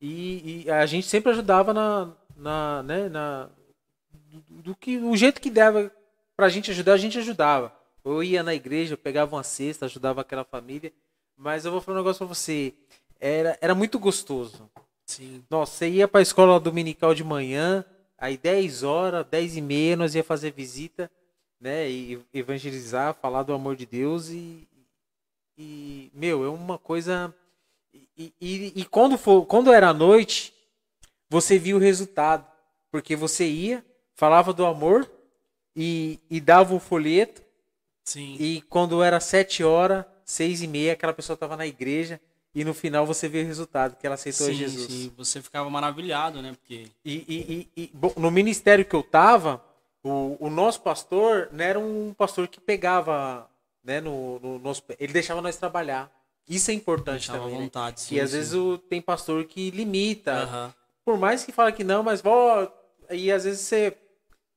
E, 0.00 0.64
e, 0.64 0.70
a 0.70 0.86
gente 0.86 1.06
sempre 1.06 1.32
ajudava 1.32 1.74
na, 1.74 2.12
na, 2.36 2.82
né, 2.82 3.08
na 3.08 3.48
do, 4.12 4.62
do, 4.62 4.76
que 4.76 4.98
o 4.98 5.16
jeito 5.16 5.40
que 5.40 5.50
dava 5.50 5.90
pra 6.36 6.48
gente 6.48 6.70
ajudar, 6.70 6.92
a 6.92 6.98
gente 6.98 7.18
ajudava. 7.18 7.72
Eu 8.04 8.22
ia 8.22 8.42
na 8.42 8.54
igreja, 8.54 8.96
pegava 8.96 9.34
uma 9.34 9.42
cesta, 9.42 9.86
ajudava 9.86 10.20
aquela 10.20 10.44
família. 10.44 10.92
Mas 11.36 11.64
eu 11.64 11.72
vou 11.72 11.80
falar 11.80 11.96
um 11.96 12.00
negócio 12.00 12.18
pra 12.24 12.34
você. 12.34 12.72
Era, 13.18 13.58
era 13.60 13.74
muito 13.74 13.98
gostoso. 13.98 14.70
Sim. 15.06 15.44
Nossa, 15.48 15.72
você 15.72 15.88
ia 15.88 16.08
pra 16.08 16.20
escola 16.20 16.58
dominical 16.58 17.14
de 17.14 17.22
manhã, 17.22 17.84
aí 18.18 18.36
10 18.36 18.82
horas, 18.82 19.24
10 19.26 19.56
e 19.56 19.60
meia, 19.62 19.96
nós 19.96 20.14
ia 20.14 20.24
fazer 20.24 20.50
visita 20.50 21.08
né, 21.60 21.88
e 21.88 22.20
evangelizar, 22.34 23.14
falar 23.14 23.44
do 23.44 23.54
amor 23.54 23.76
de 23.76 23.86
Deus 23.86 24.28
e, 24.28 24.66
e 25.56 26.10
meu, 26.12 26.44
é 26.44 26.48
uma 26.48 26.76
coisa 26.76 27.32
e, 28.18 28.32
e, 28.40 28.72
e 28.74 28.84
quando 28.84 29.16
for, 29.16 29.46
quando 29.46 29.72
era 29.72 29.92
noite, 29.94 30.52
você 31.30 31.58
via 31.58 31.76
o 31.76 31.80
resultado, 31.80 32.46
porque 32.90 33.14
você 33.14 33.46
ia, 33.46 33.84
falava 34.14 34.52
do 34.52 34.66
amor 34.66 35.10
e, 35.74 36.18
e 36.28 36.40
dava 36.40 36.74
o 36.74 36.80
folheto. 36.80 37.42
Sim. 38.04 38.36
E 38.38 38.62
quando 38.62 39.02
era 39.02 39.20
sete 39.20 39.62
horas, 39.62 40.04
seis 40.24 40.62
e 40.62 40.66
meia, 40.66 40.92
aquela 40.92 41.12
pessoa 41.12 41.34
estava 41.34 41.56
na 41.56 41.66
igreja 41.66 42.20
e 42.56 42.64
no 42.64 42.72
final 42.72 43.04
você 43.04 43.28
vê 43.28 43.42
o 43.42 43.46
resultado 43.46 43.96
que 43.96 44.06
ela 44.06 44.14
aceitou 44.14 44.46
sim, 44.46 44.54
Jesus. 44.54 44.90
Sim, 44.90 45.12
você 45.14 45.42
ficava 45.42 45.68
maravilhado, 45.68 46.40
né? 46.40 46.52
Porque 46.52 46.86
e, 47.04 47.14
e, 47.28 47.68
e, 47.76 47.90
bom, 47.92 48.14
no 48.16 48.30
ministério 48.30 48.82
que 48.82 48.96
eu 48.96 49.02
tava, 49.02 49.62
o, 50.02 50.38
o 50.40 50.48
nosso 50.48 50.80
pastor 50.80 51.50
não 51.52 51.62
era 51.62 51.78
um 51.78 52.14
pastor 52.16 52.48
que 52.48 52.58
pegava, 52.58 53.46
né, 53.84 54.00
no, 54.00 54.40
no 54.40 54.58
nosso, 54.58 54.82
ele 54.98 55.12
deixava 55.12 55.42
nós 55.42 55.58
trabalhar. 55.58 56.10
Isso 56.48 56.70
é 56.70 56.74
importante 56.74 57.28
deixava 57.28 57.40
também. 57.40 57.58
Né? 57.58 57.64
Vontade, 57.64 58.00
né? 58.00 58.08
sim, 58.08 58.14
e 58.14 58.20
às 58.20 58.30
sim. 58.30 58.36
vezes 58.38 58.54
o, 58.54 58.78
tem 58.78 59.02
pastor 59.02 59.44
que 59.44 59.70
limita. 59.70 60.46
Uhum. 60.46 60.72
Por 61.04 61.18
mais 61.18 61.44
que 61.44 61.52
fala 61.52 61.70
que 61.70 61.84
não, 61.84 62.02
mas 62.02 62.22
vó, 62.22 62.72
e 63.10 63.30
às 63.30 63.44
vezes 63.44 63.60
você 63.60 63.94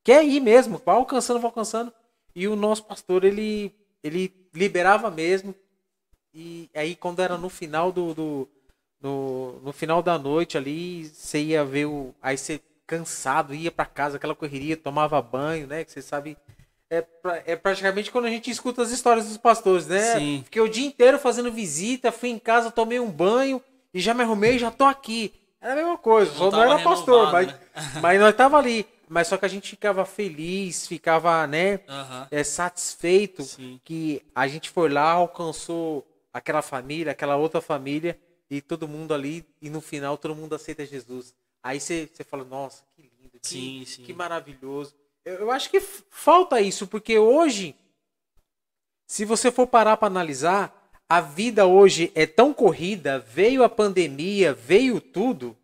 quer 0.06 0.24
ir 0.24 0.40
mesmo, 0.40 0.82
vai 0.86 0.96
alcançando, 0.96 1.42
vai 1.42 1.50
alcançando. 1.50 1.92
E 2.34 2.48
o 2.48 2.56
nosso 2.56 2.86
pastor, 2.86 3.26
ele, 3.26 3.76
ele 4.02 4.34
liberava 4.54 5.12
mesmo. 5.12 5.54
E 6.34 6.70
aí 6.76 6.96
quando 6.96 7.22
era 7.22 7.38
no 7.38 7.50
final 7.50 7.92
do, 7.92 8.14
do 8.14 8.50
no, 9.02 9.60
no 9.64 9.72
final 9.74 10.02
da 10.02 10.18
noite 10.18 10.58
ali, 10.58 11.06
você 11.06 11.42
ia 11.42 11.64
ver 11.64 11.86
o. 11.86 12.14
Aí 12.22 12.38
você 12.38 12.62
cansado, 12.86 13.54
ia 13.54 13.72
para 13.72 13.86
casa, 13.86 14.18
aquela 14.18 14.34
correria, 14.36 14.76
tomava 14.76 15.22
banho, 15.22 15.68
né? 15.68 15.84
Que 15.84 15.92
você 15.92 16.02
sabe, 16.02 16.36
é, 16.90 17.02
pra- 17.02 17.44
é 17.46 17.56
praticamente 17.56 18.12
quando 18.12 18.26
a 18.26 18.30
gente 18.32 18.50
escuta 18.50 18.82
as 18.82 18.90
histórias 18.90 19.28
dos 19.28 19.38
pastores, 19.38 19.86
né? 19.86 20.18
Sim. 20.18 20.42
Fiquei 20.44 20.62
o 20.62 20.68
dia 20.68 20.88
inteiro 20.88 21.20
fazendo 21.20 21.52
visita, 21.52 22.12
fui 22.12 22.30
em 22.30 22.40
casa, 22.40 22.72
tomei 22.72 23.00
um 23.00 23.12
banho 23.12 23.62
e 23.94 24.00
já 24.00 24.14
me 24.14 24.24
arrumei 24.24 24.56
e 24.56 24.60
já 24.60 24.72
tô 24.72 24.86
aqui. 24.86 25.32
Era 25.62 25.74
a 25.74 25.76
mesma 25.76 25.98
coisa, 25.98 26.32
Não 26.32 26.38
só 26.38 26.52
não 26.52 26.64
era 26.64 26.80
pastor, 26.80 27.32
mas, 27.32 27.48
né? 27.48 27.60
mas 28.02 28.20
nós 28.20 28.36
tava 28.36 28.58
ali. 28.58 28.86
Mas 29.08 29.28
só 29.28 29.38
que 29.38 29.46
a 29.46 29.50
gente 29.50 29.70
ficava 29.72 30.06
feliz, 30.06 30.86
ficava, 30.88 31.46
né, 31.48 31.80
é, 32.30 32.44
satisfeito 32.44 33.42
Sim. 33.44 33.80
que 33.84 34.22
a 34.36 34.48
gente 34.48 34.70
foi 34.70 34.88
lá, 34.88 35.12
alcançou 35.12 36.06
aquela 36.34 36.62
família, 36.62 37.12
aquela 37.12 37.36
outra 37.36 37.62
família 37.62 38.20
e 38.50 38.62
todo 38.62 38.88
mundo 38.88 39.14
ali 39.14 39.46
e 39.62 39.70
no 39.70 39.82
final 39.82 40.18
todo 40.18 40.36
mundo 40.36 40.56
aceita 40.56 40.86
Jesus. 40.86 41.34
Aí 41.62 41.80
você 41.80 42.10
fala, 42.26 42.44
nossa, 42.44 42.84
que 42.96 43.02
lindo, 43.02 43.40
que, 43.40 43.48
Sim, 43.48 43.84
sim. 43.86 44.04
que 44.04 44.14
maravilhoso. 44.14 44.96
Eu, 45.26 45.36
eu 45.36 45.52
acho 45.52 45.70
que 45.70 45.80
falta 45.80 46.62
isso, 46.62 46.88
porque 46.88 47.18
hoje, 47.18 47.76
se 49.06 49.26
você 49.26 49.52
for 49.52 49.68
parar 49.68 49.98
para 49.98 50.08
analisar, 50.08 50.76
a 51.08 51.20
vida 51.20 51.66
hoje 51.66 52.12
é 52.16 52.26
tão 52.26 52.54
corrida, 52.54 53.20
veio 53.20 53.64
a 53.64 53.70
pandemia, 53.70 54.54
veio 54.54 55.02
tudo, 55.02 55.58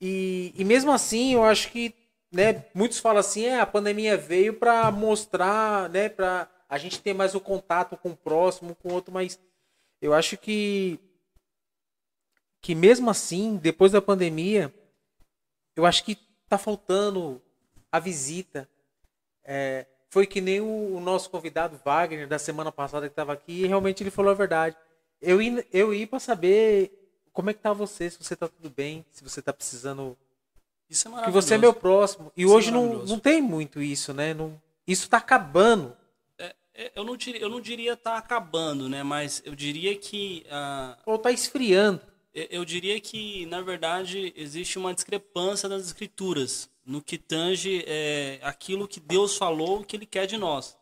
e, 0.00 0.52
e 0.56 0.64
mesmo 0.64 0.90
assim 0.90 1.34
eu 1.34 1.44
acho 1.44 1.70
que 1.70 1.94
né, 2.30 2.64
muitos 2.74 2.98
falam 2.98 3.20
assim, 3.20 3.44
é, 3.44 3.60
a 3.60 3.66
pandemia 3.66 4.16
veio 4.16 4.54
para 4.54 4.90
mostrar, 4.90 5.88
né, 5.88 6.08
para 6.08 6.48
a 6.68 6.76
gente 6.76 7.00
ter 7.00 7.14
mais 7.14 7.34
o 7.34 7.40
contato 7.40 7.96
com 7.96 8.10
o 8.10 8.16
próximo, 8.16 8.74
com 8.74 8.90
o 8.90 8.92
outro, 8.92 9.12
mas 9.12 9.38
eu 10.00 10.14
acho 10.14 10.36
que 10.36 10.98
que 12.60 12.74
mesmo 12.74 13.08
assim, 13.08 13.56
depois 13.56 13.92
da 13.92 14.02
pandemia, 14.02 14.74
eu 15.76 15.86
acho 15.86 16.04
que 16.04 16.18
tá 16.48 16.58
faltando 16.58 17.40
a 17.90 17.98
visita. 17.98 18.68
É, 19.44 19.86
foi 20.10 20.26
que 20.26 20.40
nem 20.40 20.60
o, 20.60 20.96
o 20.96 21.00
nosso 21.00 21.30
convidado 21.30 21.80
Wagner 21.84 22.26
da 22.26 22.38
semana 22.38 22.72
passada 22.72 23.06
que 23.06 23.12
estava 23.12 23.32
aqui, 23.32 23.62
e 23.62 23.66
realmente 23.66 24.02
ele 24.02 24.10
falou 24.10 24.30
a 24.32 24.34
verdade. 24.34 24.76
Eu 25.20 25.40
ia, 25.40 25.66
eu 25.72 25.94
ia 25.94 26.06
para 26.06 26.18
saber 26.18 26.92
como 27.32 27.50
é 27.50 27.54
que 27.54 27.60
tá 27.60 27.72
você, 27.72 28.10
se 28.10 28.18
você 28.22 28.34
tá 28.34 28.48
tudo 28.48 28.68
bem, 28.70 29.04
se 29.10 29.22
você 29.22 29.40
tá 29.40 29.52
precisando 29.52 30.16
Isso 30.90 31.06
é 31.06 31.10
que 31.10 31.16
maravilhoso. 31.16 31.46
você 31.46 31.54
é 31.54 31.58
meu 31.58 31.72
próximo. 31.72 32.32
E 32.36 32.42
Isso 32.42 32.52
é 32.52 32.56
hoje 32.56 32.70
não, 32.70 32.82
maravilhoso. 32.82 33.12
não 33.12 33.20
tem 33.20 33.40
muito 33.40 33.80
isso, 33.80 34.12
né? 34.12 34.34
Não, 34.34 34.60
isso 34.86 35.08
tá 35.08 35.18
acabando. 35.18 35.96
É, 36.78 36.92
eu 36.94 37.02
não 37.02 37.16
diria, 37.16 37.40
eu 37.40 37.48
não 37.48 37.60
diria 37.60 37.96
tá 37.96 38.16
acabando, 38.16 38.88
né? 38.88 39.02
Mas 39.02 39.42
eu 39.44 39.56
diria 39.56 39.96
que 39.96 40.46
ah, 40.48 40.96
Ou 41.04 41.18
tá 41.18 41.32
esfriando. 41.32 42.00
eu 42.32 42.46
eu 42.50 42.64
diria 42.64 43.00
que 43.00 43.44
na 43.46 43.60
verdade 43.60 44.32
existe 44.36 44.78
uma 44.78 44.94
discrepância 44.94 45.68
das 45.68 45.86
escrituras 45.86 46.70
no 46.86 47.02
que 47.02 47.18
tange 47.18 47.84
é, 47.84 48.38
aquilo 48.42 48.86
que 48.86 49.00
Deus 49.00 49.36
falou 49.36 49.82
que 49.82 49.96
Ele 49.96 50.06
quer 50.06 50.26
de 50.26 50.36
nós. 50.36 50.78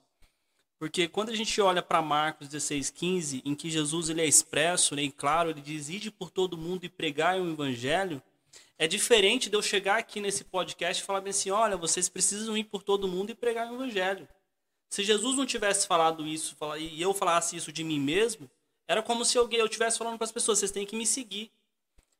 Porque 0.78 1.08
quando 1.08 1.30
a 1.30 1.34
gente 1.34 1.58
olha 1.62 1.82
para 1.82 2.02
Marcos 2.02 2.46
16:15, 2.48 3.40
em 3.42 3.54
que 3.54 3.70
Jesus 3.70 4.10
ele 4.10 4.20
é 4.20 4.26
expresso, 4.26 4.94
né, 4.94 5.02
e 5.02 5.10
claro, 5.10 5.48
ele 5.48 5.62
diz: 5.62 5.88
"Ide 5.88 6.10
por 6.10 6.30
todo 6.30 6.58
mundo 6.58 6.84
e 6.84 6.90
pregai 6.90 7.40
o 7.40 7.50
evangelho", 7.50 8.22
é 8.78 8.86
diferente 8.86 9.48
de 9.48 9.56
eu 9.56 9.62
chegar 9.62 9.96
aqui 9.96 10.20
nesse 10.20 10.44
podcast 10.44 11.02
e 11.02 11.06
falar 11.06 11.22
bem 11.22 11.30
assim: 11.30 11.50
"Olha, 11.50 11.78
vocês 11.78 12.10
precisam 12.10 12.54
ir 12.54 12.64
por 12.64 12.82
todo 12.82 13.08
mundo 13.08 13.30
e 13.30 13.34
pregar 13.34 13.72
o 13.72 13.76
evangelho". 13.76 14.28
Se 14.88 15.02
Jesus 15.02 15.36
não 15.36 15.46
tivesse 15.46 15.86
falado 15.86 16.26
isso 16.26 16.56
e 16.78 17.00
eu 17.00 17.12
falasse 17.12 17.56
isso 17.56 17.72
de 17.72 17.82
mim 17.82 18.00
mesmo, 18.00 18.50
era 18.86 19.02
como 19.02 19.24
se 19.24 19.36
alguém 19.36 19.58
eu 19.58 19.66
estivesse 19.66 19.98
falando 19.98 20.16
para 20.16 20.24
as 20.24 20.32
pessoas: 20.32 20.58
"Vocês 20.58 20.70
têm 20.70 20.86
que 20.86 20.96
me 20.96 21.06
seguir". 21.06 21.50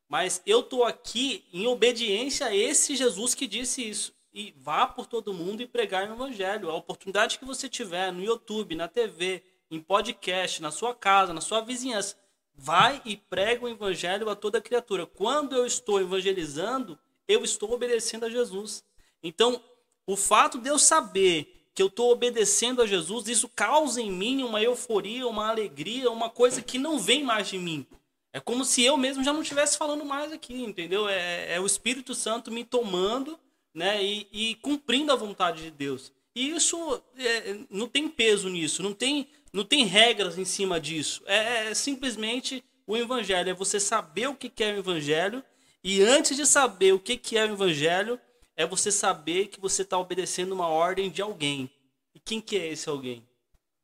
Mas 0.09 0.41
eu 0.47 0.63
tô 0.63 0.85
aqui 0.85 1.45
em 1.53 1.67
obediência 1.67 2.47
a 2.47 2.55
esse 2.55 2.95
Jesus 2.95 3.35
que 3.35 3.47
disse 3.47 3.89
isso. 3.89 4.15
E 4.33 4.55
vá 4.59 4.87
por 4.87 5.07
todo 5.07 5.33
mundo 5.33 5.63
e 5.63 5.67
pregar 5.67 6.09
o 6.09 6.13
evangelho. 6.13 6.71
A 6.71 6.75
oportunidade 6.75 7.39
que 7.39 7.45
você 7.45 7.69
tiver 7.69 8.13
no 8.13 8.23
YouTube, 8.23 8.75
na 8.75 8.87
TV, 8.87 9.43
em 9.71 9.81
podcast, 9.81 10.61
na 10.63 10.71
sua 10.71 10.95
casa, 10.95 11.33
na 11.33 11.41
sua 11.41 11.61
vizinhança, 11.61 12.17
vai 12.55 13.01
e 13.05 13.17
prega 13.17 13.65
o 13.65 13.69
evangelho 13.69 14.29
a 14.29 14.37
toda 14.37 14.61
criatura. 14.61 15.07
Quando 15.07 15.57
eu 15.57 15.67
estou 15.67 16.01
evangelizando, 16.01 16.99
eu 17.27 17.43
estou 17.45 17.73
obedecendo 17.73 18.25
a 18.25 18.31
Jesus. 18.31 18.85
Então, 19.23 19.63
o 20.07 20.17
fato 20.17 20.59
de 20.59 20.69
eu 20.69 20.79
saber 20.79 21.56
que 21.77 21.83
eu 21.83 21.89
estou 21.89 22.11
obedecendo 22.11 22.81
a 22.81 22.87
Jesus, 22.87 23.29
isso 23.29 23.51
causa 23.55 24.01
em 24.01 24.11
mim 24.11 24.43
uma 24.43 24.63
euforia, 24.63 25.29
uma 25.29 25.51
alegria, 25.51 26.11
uma 26.11 26.31
coisa 26.31 26.63
que 26.63 26.79
não 26.79 26.99
vem 26.99 27.23
mais 27.23 27.49
de 27.49 27.59
mim. 27.59 27.87
É 28.33 28.41
como 28.41 28.65
se 28.65 28.83
eu 28.83 28.97
mesmo 28.97 29.23
já 29.23 29.31
não 29.31 29.43
estivesse 29.43 29.77
falando 29.77 30.03
mais 30.03 30.33
aqui, 30.33 30.55
entendeu? 30.55 31.07
É, 31.07 31.55
é 31.55 31.61
o 31.61 31.67
Espírito 31.67 32.15
Santo 32.15 32.51
me 32.51 32.65
tomando 32.65 33.39
né, 33.75 34.03
e, 34.03 34.27
e 34.33 34.55
cumprindo 34.57 35.13
a 35.13 35.17
vontade 35.17 35.65
de 35.65 35.71
Deus. 35.71 36.11
E 36.35 36.49
isso 36.49 37.03
é, 37.19 37.59
não 37.69 37.87
tem 37.87 38.09
peso 38.09 38.49
nisso, 38.49 38.83
não 38.83 38.95
tem, 38.95 39.29
não 39.53 39.65
tem 39.65 39.85
regras 39.85 40.39
em 40.39 40.47
cima 40.47 40.81
disso. 40.81 41.23
É, 41.27 41.69
é 41.69 41.75
simplesmente 41.75 42.65
o 42.87 42.97
Evangelho, 42.97 43.51
é 43.51 43.55
você 43.55 43.79
saber 43.79 44.29
o 44.29 44.35
que 44.35 44.51
é 44.65 44.73
o 44.73 44.79
Evangelho 44.79 45.45
e 45.85 46.03
antes 46.03 46.39
de 46.39 46.47
saber 46.47 46.95
o 46.95 46.99
que 46.99 47.37
é 47.37 47.45
o 47.45 47.53
Evangelho, 47.53 48.19
é 48.57 48.67
você 48.67 48.91
saber 48.91 49.49
que 49.49 49.61
você 49.61 49.83
está 49.83 49.99
obedecendo 49.99 50.53
uma 50.53 50.69
ordem 50.69 51.11
de 51.11 51.21
alguém. 51.21 51.71
E 52.15 52.19
quem 52.19 52.41
que 52.41 52.57
é 52.57 52.69
esse 52.69 52.89
alguém? 52.89 53.23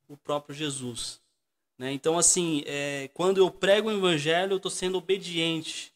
O 0.09 0.17
próprio 0.17 0.55
Jesus. 0.55 1.21
Né? 1.77 1.91
Então, 1.91 2.17
assim, 2.17 2.63
é, 2.65 3.09
quando 3.13 3.37
eu 3.37 3.51
prego 3.51 3.89
o 3.89 3.91
evangelho, 3.91 4.53
eu 4.53 4.57
estou 4.57 4.71
sendo 4.71 4.97
obediente. 4.97 5.93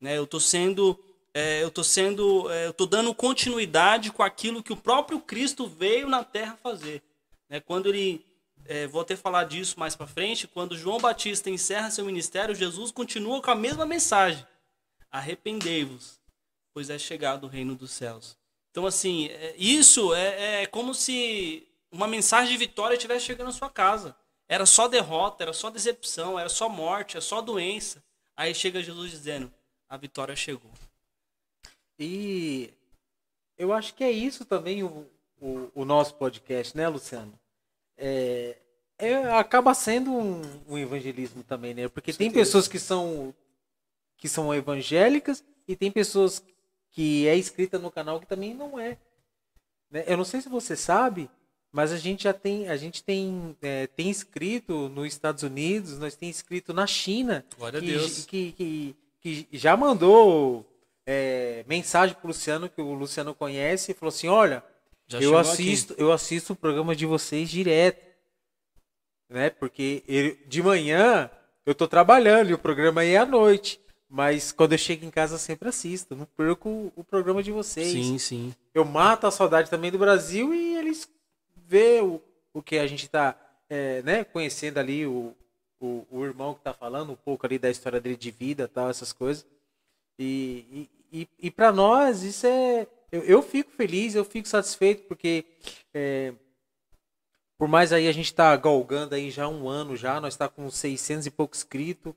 Né? 0.00 0.18
Eu 0.18 0.24
estou 0.24 0.40
sendo, 0.40 0.98
é, 1.32 1.62
eu 1.62 1.70
tô 1.70 1.84
sendo, 1.84 2.50
é, 2.50 2.66
eu 2.66 2.72
tô 2.72 2.86
dando 2.86 3.14
continuidade 3.14 4.10
com 4.10 4.22
aquilo 4.22 4.62
que 4.62 4.72
o 4.72 4.76
próprio 4.76 5.20
Cristo 5.20 5.66
veio 5.66 6.08
na 6.08 6.24
Terra 6.24 6.58
fazer. 6.60 7.02
Né? 7.48 7.60
Quando 7.60 7.88
ele, 7.88 8.24
é, 8.64 8.86
vou 8.86 9.00
até 9.00 9.14
falar 9.14 9.44
disso 9.44 9.78
mais 9.78 9.94
para 9.94 10.06
frente, 10.06 10.48
quando 10.48 10.76
João 10.76 10.98
Batista 10.98 11.48
encerra 11.48 11.90
seu 11.90 12.04
ministério, 12.04 12.54
Jesus 12.54 12.90
continua 12.90 13.40
com 13.40 13.50
a 13.50 13.54
mesma 13.54 13.86
mensagem: 13.86 14.44
arrependei-vos, 15.10 16.18
pois 16.76 16.90
é 16.90 16.98
chegado 16.98 17.44
o 17.44 17.48
reino 17.48 17.74
dos 17.74 17.90
céus. 17.90 18.36
Então, 18.70 18.84
assim, 18.84 19.28
é, 19.28 19.54
isso 19.56 20.14
é, 20.14 20.64
é 20.64 20.66
como 20.66 20.92
se 20.92 21.66
uma 21.90 22.06
mensagem 22.06 22.52
de 22.52 22.58
vitória 22.58 22.94
estivesse 22.94 23.24
chegando 23.24 23.48
à 23.48 23.52
sua 23.52 23.70
casa. 23.70 24.14
Era 24.46 24.66
só 24.66 24.86
derrota, 24.86 25.42
era 25.42 25.54
só 25.54 25.70
decepção, 25.70 26.38
era 26.38 26.50
só 26.50 26.68
morte, 26.68 27.16
era 27.16 27.22
só 27.22 27.40
doença. 27.40 28.04
Aí 28.36 28.54
chega 28.54 28.82
Jesus 28.82 29.10
dizendo: 29.10 29.50
a 29.88 29.96
vitória 29.96 30.36
chegou. 30.36 30.70
E 31.98 32.74
eu 33.56 33.72
acho 33.72 33.94
que 33.94 34.04
é 34.04 34.10
isso 34.10 34.44
também 34.44 34.82
o, 34.82 35.06
o, 35.40 35.70
o 35.74 35.84
nosso 35.86 36.14
podcast, 36.16 36.76
né, 36.76 36.86
Luciano? 36.90 37.32
É, 37.96 38.58
é- 38.98 39.32
acaba 39.32 39.72
sendo 39.72 40.12
um, 40.12 40.42
um 40.68 40.76
evangelismo 40.76 41.42
também, 41.42 41.72
né? 41.72 41.88
Porque 41.88 42.12
tem 42.12 42.30
pessoas 42.30 42.68
que 42.68 42.78
são 42.78 43.34
que 44.18 44.28
são 44.28 44.54
evangélicas 44.54 45.42
e 45.66 45.74
tem 45.74 45.90
pessoas 45.90 46.42
que 46.96 47.28
é 47.28 47.36
inscrita 47.36 47.78
no 47.78 47.90
canal 47.90 48.18
que 48.18 48.26
também 48.26 48.54
não 48.54 48.80
é. 48.80 48.96
né? 49.90 50.02
Eu 50.06 50.16
não 50.16 50.24
sei 50.24 50.40
se 50.40 50.48
você 50.48 50.74
sabe, 50.74 51.28
mas 51.70 51.92
a 51.92 51.98
gente 51.98 52.22
já 52.24 52.32
tem 52.32 52.68
a 52.70 52.76
gente 52.78 53.04
tem 53.04 53.54
é, 53.60 53.86
tem 53.88 54.08
inscrito 54.08 54.88
nos 54.88 55.06
Estados 55.08 55.42
Unidos, 55.42 55.98
nós 55.98 56.16
tem 56.16 56.30
inscrito 56.30 56.72
na 56.72 56.86
China 56.86 57.44
Glória 57.58 57.78
a 57.78 57.82
que, 57.82 57.86
Deus. 57.88 58.24
que, 58.24 58.52
que, 58.52 58.96
que 59.20 59.46
já 59.52 59.76
mandou 59.76 60.64
é, 61.06 61.64
mensagem 61.68 62.16
pro 62.16 62.28
Luciano 62.28 62.66
que 62.66 62.80
o 62.80 62.94
Luciano 62.94 63.34
conhece 63.34 63.92
e 63.92 63.94
falou 63.94 64.08
assim, 64.08 64.28
olha, 64.28 64.64
Já 65.06 65.18
eu 65.18 65.22
chegou 65.24 65.38
aqui. 65.38 65.50
assisto, 65.50 65.94
eu 65.98 66.10
assisto 66.12 66.52
o 66.54 66.56
programa 66.56 66.96
de 66.96 67.04
vocês 67.04 67.50
direto, 67.50 68.02
né? 69.28 69.50
Porque 69.50 70.02
ele- 70.08 70.38
de 70.46 70.62
manhã 70.62 71.30
eu 71.66 71.74
tô 71.74 71.86
trabalhando 71.86 72.48
e 72.48 72.54
o 72.54 72.58
programa 72.58 73.04
é 73.04 73.18
à 73.18 73.26
noite, 73.26 73.78
mas 74.08 74.52
quando 74.52 74.72
eu 74.72 74.78
chego 74.78 75.04
em 75.04 75.10
casa 75.10 75.38
sempre 75.38 75.68
assisto, 75.68 76.14
não 76.14 76.26
perco 76.36 76.92
o, 76.94 77.02
programa 77.02 77.42
de 77.42 77.50
vocês. 77.50 77.92
Sim, 77.92 78.18
sim. 78.18 78.54
Eu 78.72 78.84
mato 78.84 79.26
a 79.26 79.30
saudade 79.30 79.68
também 79.68 79.90
do 79.90 79.98
Brasil 79.98 80.54
e 80.54 80.76
eles 80.76 81.08
vê 81.66 82.00
o, 82.00 82.20
o 82.54 82.62
que 82.62 82.78
a 82.78 82.86
gente 82.86 83.08
tá, 83.08 83.36
é, 83.68 84.02
né? 84.02 84.24
Conhecendo 84.24 84.78
ali 84.78 85.06
o, 85.06 85.34
o, 85.80 86.06
o 86.10 86.24
irmão 86.24 86.54
que 86.54 86.60
tá 86.60 86.72
falando 86.72 87.12
um 87.12 87.16
pouco 87.16 87.44
ali 87.46 87.58
da 87.58 87.70
história 87.70 88.00
dele 88.00 88.16
de 88.16 88.30
vida, 88.30 88.68
tal, 88.68 88.88
essas 88.88 89.12
coisas. 89.12 89.44
E, 90.18 90.88
e, 91.12 91.20
e, 91.20 91.28
e 91.38 91.50
para 91.50 91.72
nós 91.72 92.22
isso 92.22 92.46
é. 92.46 92.86
Eu, 93.10 93.22
eu 93.22 93.42
fico 93.42 93.70
feliz, 93.72 94.14
eu 94.14 94.24
fico 94.24 94.48
satisfeito, 94.48 95.04
porque 95.04 95.44
é, 95.94 96.32
por 97.58 97.68
mais 97.68 97.92
aí 97.92 98.08
a 98.08 98.12
gente 98.12 98.34
tá 98.34 98.54
galgando 98.56 99.14
aí 99.14 99.30
já 99.30 99.48
um 99.48 99.68
ano 99.68 99.96
já, 99.96 100.20
nós 100.20 100.34
está 100.34 100.48
com 100.48 100.70
600 100.70 101.26
e 101.26 101.30
pouco 101.30 101.56
inscritos, 101.56 102.12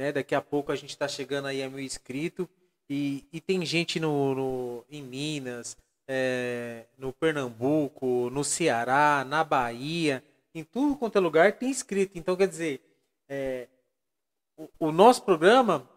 né? 0.00 0.10
Daqui 0.12 0.34
a 0.34 0.40
pouco 0.40 0.72
a 0.72 0.76
gente 0.76 0.90
está 0.90 1.06
chegando 1.06 1.46
aí 1.46 1.62
a 1.62 1.68
mil 1.68 1.78
inscritos. 1.80 2.46
E, 2.88 3.24
e 3.32 3.40
tem 3.40 3.64
gente 3.64 4.00
no, 4.00 4.34
no- 4.34 4.84
em 4.90 5.00
Minas, 5.02 5.76
é, 6.08 6.86
no 6.98 7.12
Pernambuco, 7.12 8.28
no 8.30 8.42
Ceará, 8.42 9.24
na 9.28 9.44
Bahia, 9.44 10.24
em 10.54 10.64
tudo 10.64 10.96
quanto 10.96 11.16
é 11.16 11.20
lugar 11.20 11.52
tem 11.52 11.68
inscrito. 11.68 12.18
Então, 12.18 12.34
quer 12.34 12.48
dizer, 12.48 12.80
é, 13.28 13.68
o, 14.56 14.68
o 14.88 14.90
nosso 14.92 15.22
programa 15.22 15.88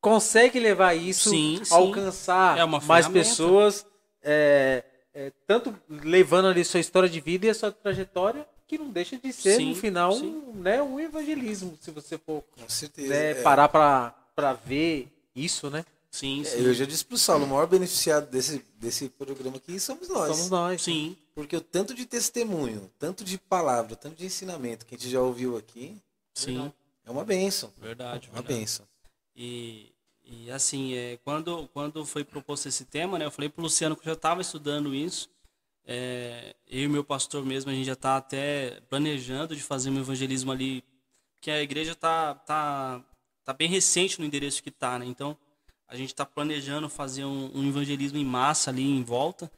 consegue 0.00 0.58
levar 0.60 0.94
isso, 0.94 1.30
Sim, 1.30 1.60
sim. 1.62 1.74
alcançar 1.74 2.56
É 2.56 2.64
uma 2.64 2.80
mais 2.80 3.06
pessoas, 3.08 3.84
é, 4.22 4.84
é, 5.12 5.32
tanto 5.46 5.76
levando 5.88 6.46
ali 6.46 6.64
sua 6.64 6.80
história 6.80 7.08
de 7.08 7.20
vida 7.20 7.44
e 7.46 7.50
a 7.50 7.54
sua 7.54 7.72
trajetória, 7.72 8.46
que 8.68 8.78
não 8.78 8.90
deixa 8.90 9.16
de 9.16 9.32
ser, 9.32 9.56
Sim, 9.56 9.70
no 9.70 9.74
final, 9.74 10.12
sim. 10.12 10.26
um, 10.26 10.52
né, 10.60 10.82
um 10.82 11.00
evangelismo, 11.00 11.76
se 11.80 11.90
você 11.90 12.18
for 12.18 12.42
Com 12.60 12.68
certeza. 12.68 13.08
né, 13.08 13.30
É, 13.30 13.34
parar 13.42 13.68
pra, 13.68 14.10
pra 14.36 14.52
ver 14.52 15.08
isso, 15.34 15.70
né? 15.70 15.84
Sim, 16.10 16.42
é, 16.42 16.44
sim. 16.44 16.58
eu 16.64 16.72
já 16.74 16.84
disse 16.84 17.04
pro 17.04 17.18
Saulo, 17.18 17.44
o 17.44 17.48
maior 17.48 17.66
beneficiado 17.66 18.30
desse, 18.30 18.64
desse 18.78 19.08
programa 19.08 19.56
aqui 19.56 19.78
somos 19.80 20.08
nós. 20.08 20.28
Somos 20.36 20.50
nós. 20.50 20.82
Sim, 20.82 21.16
Porque 21.34 21.56
o 21.56 21.60
tanto 21.60 21.94
de 21.94 22.06
testemunho, 22.06 22.90
tanto 22.98 23.24
de 23.24 23.38
palavra, 23.38 23.96
tanto 23.96 24.16
de 24.16 24.26
ensinamento 24.26 24.84
que 24.86 24.94
a 24.94 24.98
gente 24.98 25.10
já 25.10 25.20
ouviu 25.20 25.56
aqui, 25.56 25.96
sim. 26.34 26.72
é 27.04 27.10
uma 27.10 27.24
bênção. 27.24 27.72
Verdade, 27.78 28.28
É 28.28 28.30
uma 28.30 28.40
verdade. 28.42 28.58
bênção. 28.60 28.86
E, 29.36 29.92
e 30.24 30.50
assim, 30.50 30.94
é, 30.94 31.18
quando, 31.24 31.68
quando 31.72 32.04
foi 32.04 32.24
proposto 32.24 32.66
esse 32.68 32.84
tema, 32.84 33.18
né, 33.18 33.24
eu 33.26 33.30
falei 33.30 33.48
pro 33.48 33.62
Luciano 33.62 33.94
que 33.94 34.02
eu 34.02 34.06
já 34.10 34.14
estava 34.14 34.40
estudando 34.40 34.94
isso. 34.94 35.28
É, 35.90 36.54
eu 36.68 36.82
e 36.82 36.88
meu 36.88 37.02
pastor 37.02 37.42
mesmo, 37.46 37.70
a 37.70 37.74
gente 37.74 37.86
já 37.86 37.94
está 37.94 38.18
até 38.18 38.78
planejando 38.90 39.56
de 39.56 39.62
fazer 39.62 39.88
um 39.88 39.98
evangelismo 39.98 40.52
ali, 40.52 40.84
porque 41.34 41.50
a 41.50 41.62
igreja 41.62 41.94
tá, 41.94 42.34
tá, 42.34 43.02
tá 43.42 43.54
bem 43.54 43.70
recente 43.70 44.20
no 44.20 44.26
endereço 44.26 44.62
que 44.62 44.70
tá, 44.70 44.98
né? 44.98 45.06
Então, 45.06 45.34
a 45.88 45.96
gente 45.96 46.10
está 46.10 46.26
planejando 46.26 46.90
fazer 46.90 47.24
um, 47.24 47.50
um 47.54 47.66
evangelismo 47.66 48.18
em 48.18 48.24
massa 48.24 48.70
ali 48.70 48.82
em 48.82 49.02
volta. 49.02 49.50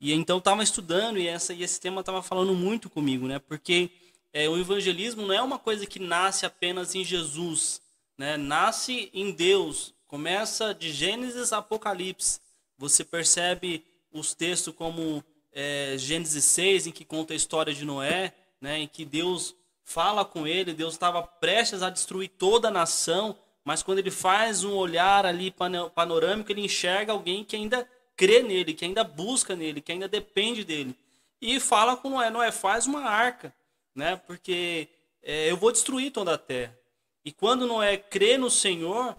E 0.00 0.10
então 0.14 0.38
estava 0.38 0.62
estudando 0.62 1.18
e, 1.18 1.28
essa, 1.28 1.52
e 1.52 1.62
esse 1.62 1.78
tema 1.78 2.00
estava 2.00 2.22
falando 2.22 2.54
muito 2.54 2.88
comigo, 2.88 3.26
né? 3.26 3.38
Porque 3.38 3.90
é, 4.32 4.48
o 4.48 4.56
evangelismo 4.56 5.26
não 5.26 5.34
é 5.34 5.42
uma 5.42 5.58
coisa 5.58 5.84
que 5.84 5.98
nasce 5.98 6.46
apenas 6.46 6.94
em 6.94 7.04
Jesus, 7.04 7.82
né? 8.16 8.38
Nasce 8.38 9.10
em 9.12 9.30
Deus. 9.32 9.92
Começa 10.06 10.72
de 10.72 10.90
Gênesis 10.90 11.52
a 11.52 11.58
Apocalipse. 11.58 12.40
Você 12.78 13.04
percebe 13.04 13.84
os 14.10 14.32
textos 14.32 14.74
como 14.74 15.22
é, 15.54 15.94
Gênesis 15.96 16.44
6, 16.44 16.88
em 16.88 16.90
que 16.92 17.04
conta 17.04 17.32
a 17.32 17.36
história 17.36 17.72
de 17.72 17.84
Noé, 17.84 18.34
né? 18.60 18.80
Em 18.80 18.88
que 18.88 19.04
Deus 19.04 19.54
fala 19.84 20.24
com 20.24 20.46
ele, 20.46 20.72
Deus 20.72 20.94
estava 20.94 21.22
prestes 21.22 21.82
a 21.82 21.90
destruir 21.90 22.28
toda 22.28 22.68
a 22.68 22.70
nação, 22.70 23.38
mas 23.64 23.82
quando 23.82 24.00
ele 24.00 24.10
faz 24.10 24.64
um 24.64 24.74
olhar 24.74 25.24
ali 25.24 25.50
pano- 25.50 25.90
panorâmico, 25.90 26.50
ele 26.50 26.64
enxerga 26.64 27.12
alguém 27.12 27.44
que 27.44 27.54
ainda 27.56 27.88
crê 28.16 28.42
nele, 28.42 28.74
que 28.74 28.84
ainda 28.84 29.04
busca 29.04 29.54
nele, 29.54 29.80
que 29.80 29.92
ainda 29.92 30.08
depende 30.08 30.64
dele. 30.64 30.96
E 31.40 31.60
fala 31.60 31.96
com 31.96 32.10
Noé, 32.10 32.30
Noé, 32.30 32.50
faz 32.50 32.86
uma 32.86 33.04
arca, 33.04 33.54
né? 33.94 34.16
Porque 34.26 34.88
é, 35.22 35.50
eu 35.50 35.56
vou 35.56 35.70
destruir 35.72 36.10
toda 36.10 36.34
a 36.34 36.38
terra. 36.38 36.76
E 37.24 37.32
quando 37.32 37.66
Noé 37.66 37.96
crê 37.96 38.36
no 38.36 38.50
Senhor, 38.50 39.16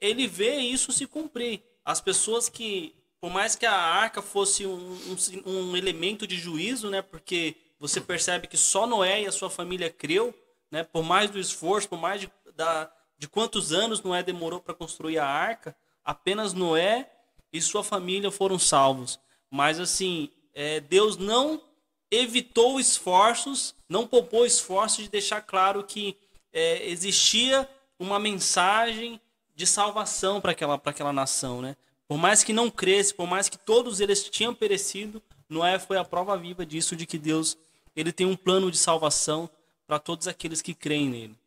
ele 0.00 0.26
vê 0.26 0.56
isso 0.56 0.92
se 0.92 1.06
cumprir. 1.06 1.62
As 1.84 2.00
pessoas 2.00 2.48
que, 2.48 2.94
por 3.24 3.30
mais 3.30 3.56
que 3.56 3.64
a 3.64 3.72
arca 3.72 4.20
fosse 4.20 4.66
um, 4.66 4.98
um 5.46 5.50
um 5.50 5.76
elemento 5.78 6.26
de 6.26 6.36
juízo, 6.36 6.90
né? 6.90 7.00
Porque 7.00 7.56
você 7.80 7.98
percebe 7.98 8.46
que 8.46 8.58
só 8.58 8.86
Noé 8.86 9.22
e 9.22 9.26
a 9.26 9.32
sua 9.32 9.48
família 9.48 9.88
creu, 9.88 10.34
né? 10.70 10.84
Por 10.84 11.02
mais 11.02 11.30
do 11.30 11.38
esforço, 11.38 11.88
por 11.88 11.98
mais 11.98 12.20
de, 12.20 12.30
da, 12.54 12.92
de 13.16 13.26
quantos 13.26 13.72
anos 13.72 14.02
Noé 14.02 14.22
demorou 14.22 14.60
para 14.60 14.74
construir 14.74 15.18
a 15.18 15.26
arca, 15.26 15.74
apenas 16.04 16.52
Noé 16.52 17.10
e 17.50 17.62
sua 17.62 17.82
família 17.82 18.30
foram 18.30 18.58
salvos. 18.58 19.18
Mas 19.50 19.80
assim, 19.80 20.30
é, 20.52 20.80
Deus 20.80 21.16
não 21.16 21.62
evitou 22.10 22.78
esforços, 22.78 23.74
não 23.88 24.06
poupou 24.06 24.44
esforços 24.44 25.02
de 25.02 25.08
deixar 25.08 25.40
claro 25.40 25.82
que 25.82 26.14
é, 26.52 26.86
existia 26.90 27.66
uma 27.98 28.18
mensagem 28.18 29.18
de 29.54 29.66
salvação 29.66 30.42
para 30.42 30.52
aquela, 30.52 30.74
aquela 30.84 31.12
nação, 31.12 31.62
né? 31.62 31.74
Por 32.06 32.18
mais 32.18 32.44
que 32.44 32.52
não 32.52 32.70
cresce, 32.70 33.14
por 33.14 33.26
mais 33.26 33.48
que 33.48 33.58
todos 33.58 34.00
eles 34.00 34.28
tinham 34.28 34.54
perecido, 34.54 35.22
Noé 35.48 35.78
foi 35.78 35.96
a 35.96 36.04
prova 36.04 36.36
viva 36.36 36.64
disso, 36.66 36.94
de 36.94 37.06
que 37.06 37.18
Deus 37.18 37.56
ele 37.96 38.12
tem 38.12 38.26
um 38.26 38.36
plano 38.36 38.70
de 38.70 38.76
salvação 38.76 39.48
para 39.86 39.98
todos 39.98 40.26
aqueles 40.26 40.60
que 40.60 40.74
creem 40.74 41.08
nele. 41.08 41.38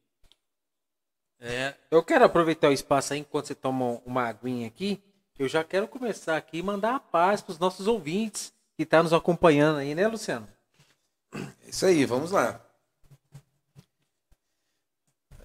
É, 1.40 1.76
Eu 1.92 2.02
quero 2.04 2.26
aproveitar 2.26 2.70
o 2.70 2.74
espaço 2.74 3.14
aí 3.14 3.20
enquanto 3.20 3.48
você 3.48 3.56
toma 3.56 4.02
uma 4.06 4.28
aguinha 4.28 4.68
aqui. 4.68 5.00
Eu 5.38 5.48
já 5.48 5.64
quero 5.64 5.88
começar 5.88 6.36
aqui 6.36 6.58
e 6.58 6.64
mandar 6.64 6.96
a 6.96 7.00
paz 7.00 7.42
para 7.42 7.52
os 7.52 7.60
nossos 7.60 7.88
ouvintes 7.88 8.52
que 8.76 8.84
estão 8.84 9.04
nos 9.04 9.14
acompanhando 9.14 9.78
aí, 9.78 9.94
né, 9.94 10.08
Luciano? 10.08 10.48
É 11.34 11.70
isso 11.70 11.86
aí, 11.86 12.06
vamos 12.06 12.32
lá. 12.32 12.60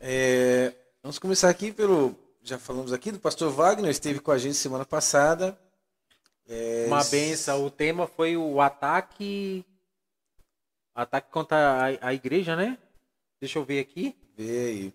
É, 0.00 0.72
vamos 1.02 1.18
começar 1.18 1.50
aqui 1.50 1.72
pelo. 1.72 2.16
Já 2.42 2.58
falamos 2.58 2.92
aqui 2.92 3.12
do 3.12 3.20
pastor 3.20 3.52
Wagner, 3.52 3.90
esteve 3.90 4.18
com 4.18 4.32
a 4.32 4.38
gente 4.38 4.54
semana 4.54 4.84
passada. 4.84 5.56
É, 6.48 6.84
Uma 6.88 7.04
benção. 7.04 7.64
O 7.64 7.70
tema 7.70 8.06
foi 8.06 8.36
o 8.36 8.60
ataque. 8.60 9.64
Ataque 10.94 11.30
contra 11.30 11.56
a, 11.56 12.08
a 12.08 12.14
igreja, 12.14 12.56
né? 12.56 12.76
Deixa 13.40 13.58
eu 13.58 13.64
ver 13.64 13.80
aqui. 13.80 14.16
Vê 14.36 14.66
aí. 14.66 14.94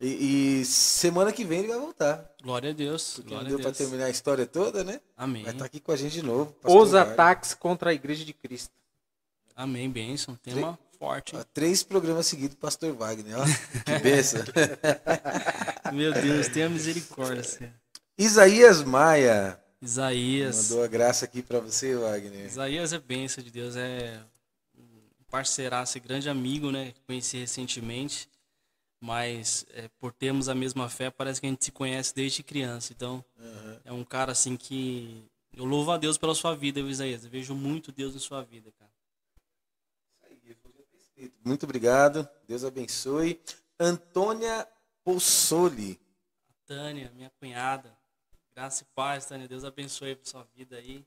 E, 0.00 0.60
e 0.60 0.64
semana 0.64 1.32
que 1.32 1.44
vem 1.44 1.60
ele 1.60 1.68
vai 1.68 1.78
voltar. 1.78 2.30
glória 2.42 2.70
a 2.70 2.72
Deus. 2.72 3.14
Porque 3.14 3.30
Glória 3.30 3.44
não 3.44 3.56
deu 3.56 3.58
para 3.58 3.70
Deus. 3.70 3.78
terminar 3.78 4.04
a 4.06 4.10
história 4.10 4.46
toda, 4.46 4.84
né? 4.84 5.00
Amém. 5.16 5.42
Vai 5.42 5.52
estar 5.52 5.64
aqui 5.64 5.80
com 5.80 5.92
a 5.92 5.96
gente 5.96 6.12
de 6.12 6.22
novo. 6.22 6.54
Os 6.64 6.92
Wagner. 6.92 7.12
ataques 7.12 7.54
contra 7.54 7.90
a 7.90 7.94
igreja 7.94 8.24
de 8.24 8.32
Cristo. 8.32 8.72
Amém, 9.56 9.90
bênção. 9.90 10.36
Tema 10.36 10.78
forte. 11.00 11.34
Ó, 11.34 11.42
três 11.54 11.82
programas 11.82 12.26
seguidos, 12.26 12.56
pastor 12.56 12.92
Wagner. 12.92 13.40
Ó, 13.40 13.44
que 13.84 13.98
benção. 14.00 14.42
Meu 15.94 16.12
Deus, 16.12 16.46
tenha 16.48 16.68
misericórdia. 16.68 17.74
Isaías 18.18 18.82
Maia 18.82 19.58
Isaías. 19.80 20.68
mandou 20.68 20.84
a 20.84 20.86
graça 20.86 21.24
aqui 21.24 21.40
para 21.40 21.58
você, 21.58 21.96
Wagner. 21.96 22.44
Isaías 22.44 22.92
é 22.92 22.98
bênção 22.98 23.42
de 23.42 23.50
Deus, 23.50 23.76
é 23.76 24.20
um 24.78 25.24
parceiraço, 25.30 25.98
grande 26.00 26.28
amigo, 26.28 26.70
né? 26.70 26.92
que 26.92 27.00
Conheci 27.06 27.38
recentemente, 27.38 28.28
mas 29.00 29.64
é, 29.72 29.88
por 29.98 30.12
termos 30.12 30.50
a 30.50 30.54
mesma 30.54 30.90
fé, 30.90 31.10
parece 31.10 31.40
que 31.40 31.46
a 31.46 31.50
gente 31.50 31.64
se 31.64 31.72
conhece 31.72 32.14
desde 32.14 32.42
criança. 32.42 32.92
Então, 32.92 33.24
é 33.86 33.92
um 33.92 34.04
cara 34.04 34.32
assim 34.32 34.54
que 34.54 35.24
eu 35.56 35.64
louvo 35.64 35.90
a 35.90 35.96
Deus 35.96 36.18
pela 36.18 36.34
sua 36.34 36.54
vida, 36.54 36.78
Isaías. 36.80 37.24
Eu 37.24 37.30
vejo 37.30 37.54
muito 37.54 37.90
Deus 37.90 38.14
em 38.14 38.18
sua 38.18 38.42
vida. 38.42 38.70
Muito 41.44 41.64
obrigado. 41.64 42.28
Deus 42.46 42.64
abençoe. 42.64 43.40
Antônia 43.78 44.68
Possoli. 45.04 46.00
Tânia, 46.66 47.10
minha 47.14 47.30
cunhada. 47.30 47.96
Graça 48.54 48.82
e 48.82 48.86
paz, 48.94 49.26
Tânia. 49.26 49.48
Deus 49.48 49.64
abençoe 49.64 50.12
a 50.12 50.28
sua 50.28 50.44
vida 50.54 50.76
aí. 50.76 51.04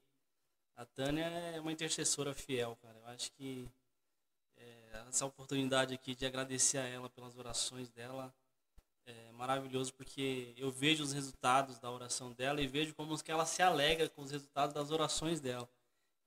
A 0.75 0.85
Tânia 0.85 1.25
é 1.25 1.59
uma 1.59 1.71
intercessora 1.71 2.33
fiel, 2.33 2.77
cara. 2.81 2.97
Eu 2.97 3.05
acho 3.07 3.31
que 3.33 3.69
é, 4.57 5.03
essa 5.07 5.25
oportunidade 5.25 5.93
aqui 5.93 6.15
de 6.15 6.25
agradecer 6.25 6.79
a 6.79 6.87
ela 6.87 7.09
pelas 7.09 7.37
orações 7.37 7.89
dela 7.89 8.33
é 9.05 9.31
maravilhoso, 9.33 9.93
porque 9.93 10.53
eu 10.57 10.71
vejo 10.71 11.03
os 11.03 11.11
resultados 11.11 11.77
da 11.77 11.91
oração 11.91 12.31
dela 12.31 12.61
e 12.61 12.67
vejo 12.67 12.93
como 12.93 13.21
que 13.21 13.31
ela 13.31 13.45
se 13.45 13.61
alegra 13.61 14.07
com 14.09 14.21
os 14.21 14.31
resultados 14.31 14.73
das 14.73 14.91
orações 14.91 15.39
dela. 15.39 15.67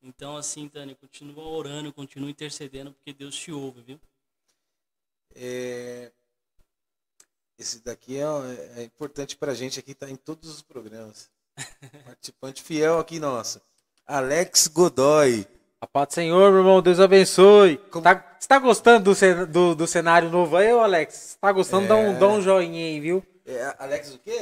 Então, 0.07 0.37
assim, 0.37 0.69
Tânia, 0.69 0.95
continua 0.95 1.43
orando, 1.43 1.93
continua 1.93 2.31
intercedendo, 2.31 2.93
porque 2.93 3.13
Deus 3.13 3.35
te 3.35 3.51
ouve, 3.51 3.81
viu? 3.83 4.01
É, 5.35 6.13
Esse 7.59 7.81
daqui 7.83 8.17
é, 8.19 8.23
é 8.81 8.83
importante 8.85 9.37
para 9.37 9.51
a 9.51 9.55
gente 9.55 9.81
aqui, 9.81 9.95
tá 9.95 10.09
em 10.09 10.15
todos 10.15 10.49
os 10.49 10.63
programas. 10.63 11.29
Participante 12.07 12.63
fiel 12.63 12.99
aqui 13.01 13.19
nossa. 13.19 13.61
Alex 14.07 14.69
Godoy. 14.69 15.45
A 15.81 15.87
paz 15.89 16.09
do 16.09 16.15
Senhor, 16.15 16.51
meu 16.53 16.61
irmão. 16.61 16.81
Deus 16.81 17.01
abençoe. 17.01 17.77
Como- 17.91 18.05
Tá, 18.05 18.37
você 18.39 18.47
tá 18.47 18.59
gostando 18.61 19.05
do, 19.07 19.15
cen- 19.15 19.47
do, 19.47 19.75
do 19.75 19.87
cenário 19.89 20.31
novo 20.31 20.57
aí, 20.57 20.73
ô 20.73 20.81
Alex? 20.81 21.15
Se 21.15 21.39
tá 21.39 21.51
gostando, 21.51 21.89
dá, 21.89 21.99
É. 21.99 22.09
um, 22.09 22.19
dá 22.19 22.29
um 22.29 22.41
joinha 22.41 22.79
aí, 22.87 23.01
viu? 23.01 23.27
É, 23.45 23.75
Alex 23.79 24.15
o 24.15 24.19
quê? 24.21 24.39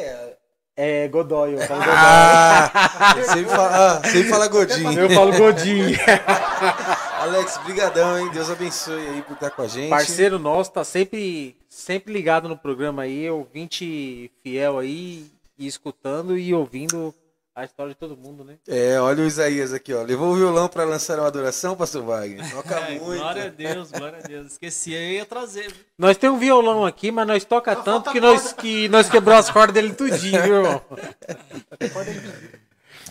É- 0.77 1.09
Godoy. 1.09 1.55
Eu 1.55 1.61
falo 1.61 1.81
Godoy. 1.81 1.95
Ah, 1.97 3.15
sempre 3.25 3.45
fala, 3.45 3.71
ah, 3.99 4.09
sempre 4.09 4.29
fala 4.29 4.49
Godinho. 4.49 5.01
Eu 5.01 5.11
falo 5.11 5.33
Godinho. 5.37 5.97
Alex, 7.21 7.59
brigadão, 7.65 8.19
hein? 8.19 8.31
Deus 8.33 8.51
abençoe 8.51 9.07
aí 9.09 9.23
por 9.23 9.35
estar 9.35 9.51
com 9.51 9.63
a 9.63 9.67
gente. 9.67 9.89
Parceiro 9.89 10.39
nosso, 10.39 10.73
tá 10.73 10.85
sempre, 10.85 11.57
sempre 11.69 12.13
ligado 12.13 12.49
no 12.49 12.57
programa 12.57 13.03
aí, 13.03 13.31
ouvinte 13.31 14.31
fiel 14.43 14.79
aí, 14.79 15.27
e 15.59 15.67
escutando 15.67 16.37
e 16.37 16.53
ouvindo 16.53 17.15
a 17.55 17.65
história 17.65 17.93
de 17.93 17.99
todo 17.99 18.17
mundo, 18.17 18.43
né? 18.45 18.59
É, 18.67 19.01
olha 19.01 19.23
o 19.23 19.27
Isaías 19.27 19.73
aqui, 19.73 19.95
ó. 19.95 20.03
Levou 20.03 20.33
o 20.33 20.37
violão 20.37 20.69
para 20.69 20.85
lançar 20.85 21.19
uma 21.19 21.29
adoração, 21.29 21.77
pastor 21.77 22.03
Wagner. 22.03 22.51
Toca 22.51 22.75
É, 22.91 22.99
muito. 22.99 23.21
glória 23.21 23.45
a 23.45 23.49
Deus, 23.49 23.91
glória 23.93 24.19
a 24.19 24.23
Deus. 24.27 24.53
Esqueci, 24.53 24.93
eu 24.93 25.01
ia 25.01 25.25
trazer. 25.25 25.73
Nós 25.97 26.17
temos 26.17 26.37
um 26.37 26.41
violão 26.41 26.85
aqui, 26.85 27.13
mas 27.13 27.27
nós 27.27 27.45
toca 27.45 27.77
tanto 27.77 28.11
que 28.11 28.21
nós, 28.21 28.53
que 28.53 28.89
nós 28.89 29.09
quebrou 29.09 29.37
as 29.37 29.49
cordas 29.51 29.73
dele 29.75 29.95
tudinho, 29.95 30.43
viu, 30.43 30.57
irmão? 30.57 30.83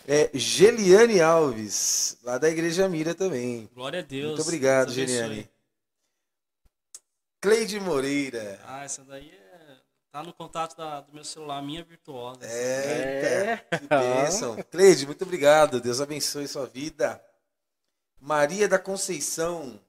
É 0.05 0.29
Geliane 0.33 1.21
Alves, 1.21 2.17
lá 2.23 2.37
da 2.37 2.49
Igreja 2.49 2.89
Mira 2.89 3.15
também. 3.15 3.69
Glória 3.73 3.99
a 3.99 4.01
Deus. 4.01 4.31
Muito 4.31 4.41
obrigado. 4.41 4.91
Geliane. 4.91 5.49
Cleide 7.39 7.79
Moreira. 7.79 8.59
Ah, 8.65 8.83
essa 8.83 9.01
daí 9.05 9.31
é... 9.31 9.42
tá 10.13 10.21
no 10.21 10.31
contato 10.31 10.77
da- 10.77 11.01
do 11.01 11.11
meu 11.11 11.23
celular, 11.23 11.59
minha 11.63 11.83
virtuosa. 11.83 12.45
É, 12.45 13.53
É. 13.71 13.77
que 13.79 13.87
bênção. 13.87 14.55
Cleide, 14.69 15.07
muito 15.07 15.23
obrigado. 15.23 15.81
Deus 15.81 15.99
abençoe 15.99 16.47
sua 16.47 16.67
vida. 16.67 17.19
Maria 18.21 18.67
da 18.67 18.77
Conceição. 18.77 19.79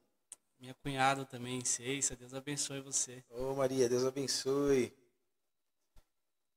Minha 0.58 0.74
cunhada 0.82 1.26
também, 1.26 1.62
Ceissa. 1.62 2.16
Deus 2.16 2.32
abençoe 2.32 2.80
você. 2.80 3.22
Ô 3.30 3.52
Maria, 3.54 3.86
Deus 3.86 4.02
abençoe. 4.06 4.94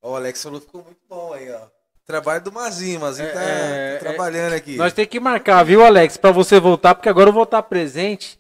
Ó, 0.02 0.14
o 0.14 0.16
Alex 0.16 0.42
falou 0.42 0.62
que 0.62 0.66
ficou 0.68 0.84
muito 0.86 1.02
bom 1.10 1.34
aí, 1.34 1.52
ó. 1.52 1.68
Trabalho 2.06 2.42
do 2.42 2.54
Mazinho, 2.54 3.02
Mazinho 3.02 3.28
É, 3.28 3.34
tá, 3.34 3.42
é, 3.44 3.94
tá 3.96 4.00
trabalhando 4.00 4.54
aqui. 4.54 4.78
Nós 4.78 4.94
temos 4.94 5.12
que 5.12 5.20
marcar, 5.20 5.62
viu, 5.66 5.84
Alex, 5.84 6.16
pra 6.16 6.32
você 6.32 6.58
voltar, 6.58 6.96
porque 6.96 7.10
agora 7.10 7.30
eu 7.30 7.34
vou 7.34 7.44
estar 7.44 7.62
presente, 7.64 8.40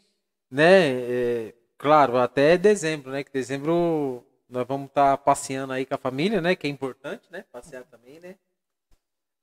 né? 0.49 1.01
é, 1.49 1.53
claro, 1.77 2.15
até 2.17 2.57
dezembro, 2.57 3.11
né? 3.11 3.25
Que 3.25 3.31
dezembro 3.33 4.23
nós 4.49 4.65
vamos 4.67 4.87
estar 4.87 5.17
passeando 5.17 5.73
aí 5.73 5.85
com 5.85 5.95
a 5.95 5.97
família, 5.97 6.41
né? 6.41 6.55
Que 6.55 6.67
é 6.67 6.69
importante, 6.69 7.27
né? 7.31 7.43
Passear 7.51 7.83
também, 7.85 8.19
né? 8.19 8.35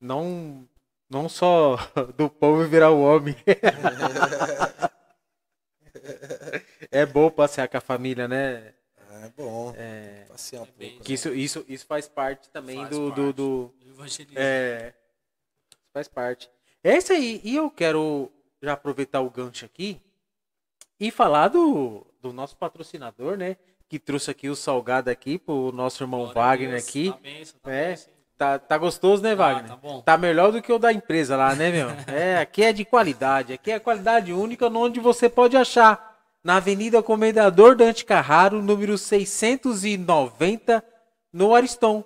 Não, 0.00 0.68
não 1.08 1.28
só 1.28 1.76
do 2.16 2.28
povo 2.30 2.66
virar 2.66 2.90
o 2.90 3.02
homem. 3.02 3.36
é 6.90 7.06
bom 7.06 7.30
passear 7.30 7.68
com 7.68 7.76
a 7.76 7.80
família, 7.80 8.26
né? 8.26 8.74
É 9.22 9.28
bom. 9.36 9.72
É, 9.76 10.24
Passear 10.28 10.62
um 10.62 10.64
É 10.64 10.88
pouco. 10.88 11.04
que 11.04 11.14
isso, 11.14 11.32
isso, 11.34 11.64
isso 11.68 11.86
faz 11.86 12.08
parte 12.08 12.50
também 12.50 12.76
Faz 12.76 12.90
do, 12.90 13.06
parte 13.08 13.16
do, 13.16 13.32
do, 13.32 13.74
do 13.80 13.90
evangelismo. 13.90 14.38
É. 14.38 14.94
Faz 15.92 16.08
parte. 16.08 16.50
É 16.82 16.96
isso 16.96 17.12
aí. 17.12 17.40
E 17.44 17.56
eu 17.56 17.70
quero 17.70 18.30
já 18.60 18.72
aproveitar 18.72 19.20
o 19.20 19.30
gancho 19.30 19.64
aqui 19.64 20.00
e 20.98 21.10
falar 21.10 21.48
do, 21.48 22.06
do 22.20 22.32
nosso 22.32 22.56
patrocinador, 22.56 23.36
né? 23.36 23.56
Que 23.94 23.98
trouxe 24.00 24.28
aqui 24.28 24.48
o 24.48 24.56
salgado 24.56 25.08
aqui 25.08 25.38
pro 25.38 25.70
nosso 25.70 26.02
irmão 26.02 26.22
Glória 26.22 26.34
Wagner 26.34 26.76
aqui. 26.76 27.12
Tá 27.12 27.18
benção, 27.22 27.60
tá 27.62 27.70
É. 27.70 27.88
benção. 27.90 28.12
Tá, 28.36 28.58
tá 28.58 28.76
gostoso, 28.76 29.22
né, 29.22 29.36
Wagner? 29.36 29.68
tá 29.68 29.76
bom. 29.76 30.00
Tá 30.00 30.18
melhor 30.18 30.50
do 30.50 30.60
que 30.60 30.72
o 30.72 30.80
da 30.80 30.92
empresa 30.92 31.36
lá, 31.36 31.54
né, 31.54 31.70
meu? 31.70 31.86
É, 32.12 32.38
aqui 32.38 32.64
é 32.64 32.72
de 32.72 32.84
qualidade. 32.84 33.52
Aqui 33.52 33.70
é 33.70 33.78
qualidade 33.78 34.32
única 34.32 34.66
onde 34.66 34.98
você 34.98 35.28
pode 35.28 35.56
achar. 35.56 36.18
Na 36.42 36.56
Avenida 36.56 37.00
Comendador 37.04 37.76
Dante 37.76 38.04
Carraro, 38.04 38.60
número 38.60 38.98
690, 38.98 40.82
no 41.32 41.54
Ariston. 41.54 42.02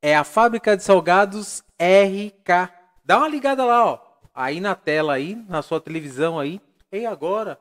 É 0.00 0.14
a 0.14 0.22
fábrica 0.22 0.76
de 0.76 0.84
salgados 0.84 1.64
RK. 1.80 2.70
Dá 3.04 3.18
uma 3.18 3.26
ligada 3.26 3.64
lá, 3.64 3.84
ó. 3.84 3.98
Aí 4.32 4.60
na 4.60 4.76
tela 4.76 5.14
aí, 5.14 5.34
na 5.48 5.62
sua 5.62 5.80
televisão 5.80 6.38
aí. 6.38 6.60
E 6.92 7.04
agora, 7.04 7.58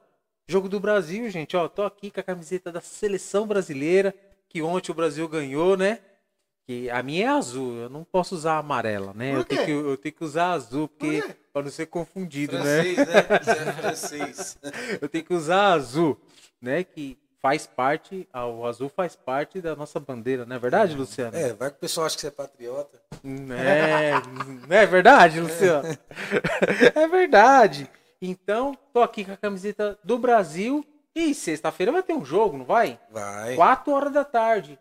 jogo 0.47 0.67
do 0.69 0.79
Brasil, 0.79 1.29
gente, 1.29 1.55
ó, 1.55 1.67
tô 1.67 1.83
aqui 1.83 2.11
com 2.11 2.19
a 2.19 2.23
camiseta 2.23 2.71
da 2.71 2.81
seleção 2.81 3.47
brasileira, 3.47 4.13
que 4.49 4.61
ontem 4.61 4.91
o 4.91 4.95
Brasil 4.95 5.27
ganhou, 5.27 5.77
né? 5.77 5.99
Que 6.65 6.89
a 6.89 7.03
minha 7.03 7.25
é 7.25 7.27
azul, 7.27 7.75
eu 7.75 7.89
não 7.89 8.03
posso 8.03 8.35
usar 8.35 8.57
amarela, 8.57 9.13
né? 9.13 9.31
Por 9.31 9.39
Eu 9.39 9.43
tenho, 9.45 9.65
que, 9.65 9.71
eu 9.71 9.97
tenho 9.97 10.15
que 10.15 10.23
usar 10.23 10.51
azul, 10.51 10.87
porque 10.87 11.23
para 11.51 11.63
não 11.63 11.71
ser 11.71 11.87
confundido, 11.87 12.57
né? 12.57 12.83
Francês, 12.83 12.97
né? 12.97 13.13
É 13.67 13.71
francês. 13.73 14.57
Eu 15.01 15.09
tenho 15.09 15.23
que 15.25 15.33
usar 15.33 15.73
azul, 15.73 16.19
né? 16.61 16.83
Que 16.83 17.17
faz 17.41 17.67
parte, 17.67 18.25
o 18.33 18.65
azul 18.65 18.87
faz 18.87 19.17
parte 19.17 19.59
da 19.59 19.75
nossa 19.75 19.99
bandeira, 19.99 20.45
não 20.45 20.55
é 20.55 20.59
verdade, 20.59 20.95
Luciano? 20.95 21.35
É, 21.35 21.51
vai 21.51 21.69
que 21.69 21.75
o 21.75 21.79
pessoal 21.79 22.05
acha 22.05 22.15
que 22.15 22.21
você 22.21 22.27
é 22.27 22.31
patriota. 22.31 23.01
É, 23.21 24.13
não 24.65 24.77
é 24.77 24.85
verdade, 24.85 25.41
Luciano? 25.41 25.89
É 26.95 27.07
verdade. 27.07 27.89
Então, 28.25 28.73
tô 28.93 29.01
aqui 29.01 29.25
com 29.25 29.33
a 29.33 29.37
camiseta 29.37 29.99
do 30.01 30.17
Brasil 30.17 30.85
e 31.13 31.35
sexta-feira 31.35 31.91
vai 31.91 32.01
ter 32.01 32.13
um 32.13 32.23
jogo, 32.23 32.57
não 32.57 32.63
vai? 32.63 32.97
Vai. 33.11 33.57
4 33.57 33.91
horas 33.91 34.13
da 34.13 34.23
tarde. 34.23 34.79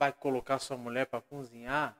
Vai 0.00 0.14
colocar 0.14 0.58
sua 0.58 0.78
mulher 0.78 1.04
pra 1.06 1.20
cozinhar? 1.20 1.94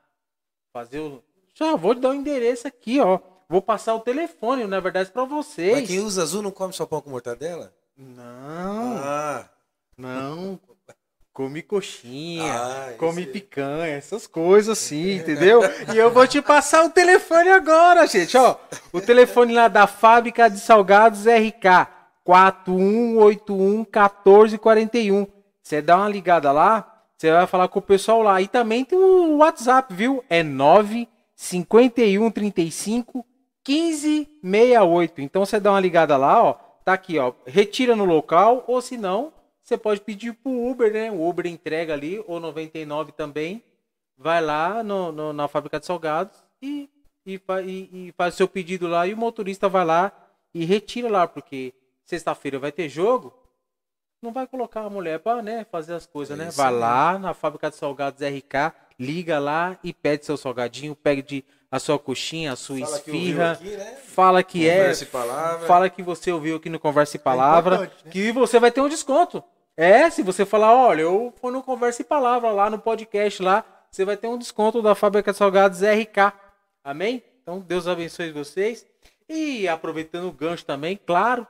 Fazer 0.73 1.01
o. 1.01 1.23
Já 1.55 1.77
vou 1.77 1.95
te 1.95 2.01
dar 2.01 2.09
o 2.11 2.15
endereço 2.15 2.67
aqui, 2.67 2.99
ó. 2.99 3.21
Vou 3.47 3.61
passar 3.61 3.95
o 3.95 4.01
telefone, 4.01 4.67
na 4.67 4.81
verdade, 4.81 5.11
pra 5.11 5.27
vocês. 5.27 5.81
Mas 5.81 5.87
quem 5.87 6.01
usa 6.01 6.23
azul 6.23 6.41
não 6.41 6.51
come 6.51 6.73
só 6.73 6.87
pão 6.87 7.03
com 7.03 7.11
mortadela? 7.11 7.75
Não, 7.95 8.97
Ah, 9.05 9.51
não. 9.99 10.59
Come 11.33 11.63
coxinha, 11.63 12.53
Ah, 12.53 12.93
come 12.99 13.25
picanha, 13.25 13.97
essas 13.97 14.27
coisas 14.27 14.79
assim, 14.79 15.15
entendeu? 15.25 15.63
E 15.95 15.97
eu 15.97 16.11
vou 16.11 16.27
te 16.27 16.43
passar 16.43 16.85
o 16.85 16.91
telefone 16.91 17.49
agora, 17.49 18.07
gente, 18.07 18.37
ó. 18.37 18.57
O 18.93 19.01
telefone 19.01 19.55
lá 19.55 19.69
da 19.69 19.87
Fábrica 19.87 20.51
de 20.51 20.61
Salgados 20.61 21.25
RK, 21.25 21.89
41811441. 22.27 25.27
Você 25.63 25.81
dá 25.81 25.97
uma 25.97 26.11
ligada 26.11 26.53
lá, 26.53 27.03
você 27.17 27.33
vai 27.33 27.47
falar 27.47 27.69
com 27.69 27.79
o 27.79 27.83
pessoal 27.83 28.21
lá. 28.23 28.43
E 28.43 28.49
também 28.49 28.85
tem 28.85 28.99
o 28.99 29.39
WhatsApp, 29.39 29.95
viu? 29.95 30.23
É 30.29 30.43
95135 30.43 33.25
1568. 33.67 35.21
Então 35.23 35.47
você 35.47 35.59
dá 35.59 35.71
uma 35.71 35.81
ligada 35.81 36.15
lá, 36.17 36.43
ó. 36.43 36.55
Tá 36.85 36.93
aqui, 36.93 37.19
ó. 37.19 37.33
Retira 37.47 37.97
no 37.97 38.05
local, 38.05 38.65
ou 38.67 38.83
se 38.83 38.99
não, 38.99 39.33
você 39.73 39.79
pode 39.79 40.01
pedir 40.03 40.35
pro 40.35 40.51
Uber, 40.53 40.93
né? 40.93 41.11
O 41.11 41.27
Uber 41.29 41.47
entrega 41.47 41.93
ali, 41.95 42.23
ou 42.27 42.39
99 42.39 43.13
também. 43.13 43.63
Vai 44.19 44.41
lá 44.43 44.83
no, 44.83 45.11
no- 45.11 45.33
na 45.33 45.49
fábrica 45.49 45.81
de 45.81 45.87
salgados 45.87 46.37
e, 46.61 46.89
e, 47.27 47.41
e- 47.65 48.09
e 48.09 48.15
faz 48.17 48.35
o 48.35 48.37
seu 48.37 48.49
pedido 48.49 48.87
lá. 48.87 49.07
E 49.07 49.15
o 49.15 49.17
motorista 49.17 49.69
vai 49.69 49.85
lá 49.85 50.13
e 50.55 50.65
retira 50.65 51.09
lá, 51.11 51.27
porque 51.27 51.73
sexta-feira 52.05 52.59
vai 52.59 52.71
ter 52.71 52.89
jogo. 52.89 53.33
Não 54.23 54.33
vai 54.33 54.47
colocar 54.47 54.83
a 54.83 54.91
mulher 54.91 55.19
para 55.19 55.43
né, 55.43 55.65
fazer 55.73 55.95
as 55.95 56.07
coisas, 56.07 56.37
né? 56.39 56.49
Isso 56.49 56.57
Vai 56.59 56.71
lá 56.73 57.19
na 57.19 57.35
fábrica 57.35 57.71
de 57.71 57.77
salgados 57.77 58.21
RK, 58.21 58.73
liga 58.99 59.39
lá 59.41 59.77
e 59.83 59.93
pede 59.93 60.25
seu 60.27 60.37
salgadinho, 60.37 60.95
pede 60.95 61.45
a 61.71 61.79
sua 61.81 61.99
coxinha, 61.99 62.53
a 62.53 62.57
sua 62.57 62.79
Fala 62.81 63.01
que 63.01 63.11
esfirra. 63.11 63.53
aqui, 63.53 63.71
né? 63.77 63.97
Fala 64.05 64.43
que 64.45 64.59
Conversa 64.61 65.05
é. 65.05 65.07
palavra. 65.09 65.67
Fala 65.67 65.91
que 65.91 66.03
você 66.03 66.31
ouviu 66.31 66.57
aqui 66.57 66.69
no 66.69 66.79
Conversa 66.79 67.17
e 67.17 67.19
Palavra. 67.19 67.75
importante, 67.77 68.05
né? 68.05 68.11
Que 68.13 68.31
você 68.31 68.61
vai 68.61 68.71
ter 68.71 68.81
um 68.83 68.89
desconto. 68.91 69.43
É, 69.77 70.11
se 70.11 70.23
você 70.23 70.45
falar, 70.45 70.75
olha, 70.75 71.03
eu 71.03 71.33
fui 71.41 71.51
no 71.51 71.63
Conversa 71.63 72.03
e 72.03 72.05
Palavra 72.05 72.51
lá 72.51 72.69
no 72.69 72.79
podcast 72.79 73.43
lá, 73.43 73.65
você 73.91 74.05
vai 74.05 74.17
ter 74.17 74.27
um 74.27 74.39
desconto 74.39 74.83
da 74.83 74.95
Fábrica 74.95 75.33
de 75.33 75.39
Salgados 75.39 75.81
RK. 75.83 76.33
Amém? 76.85 77.23
Então, 77.43 77.61
Deus 77.61 77.87
abençoe 77.87 78.31
vocês. 78.33 78.87
E 79.29 79.67
aproveitando 79.67 80.29
o 80.29 80.33
gancho 80.33 80.65
também, 80.65 80.97
claro, 80.97 81.47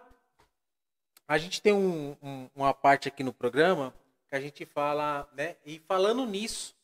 a 1.27 1.37
gente 1.37 1.61
tem 1.61 1.73
um- 1.73 2.17
um- 2.23 2.49
uma 2.55 2.73
parte 2.73 3.09
aqui 3.09 3.25
no 3.25 3.33
programa 3.33 3.93
que 4.29 4.37
a 4.37 4.41
gente 4.41 4.65
fala, 4.67 5.29
né? 5.35 5.57
E 5.67 5.81
falando 5.81 6.25
nisso, 6.25 6.75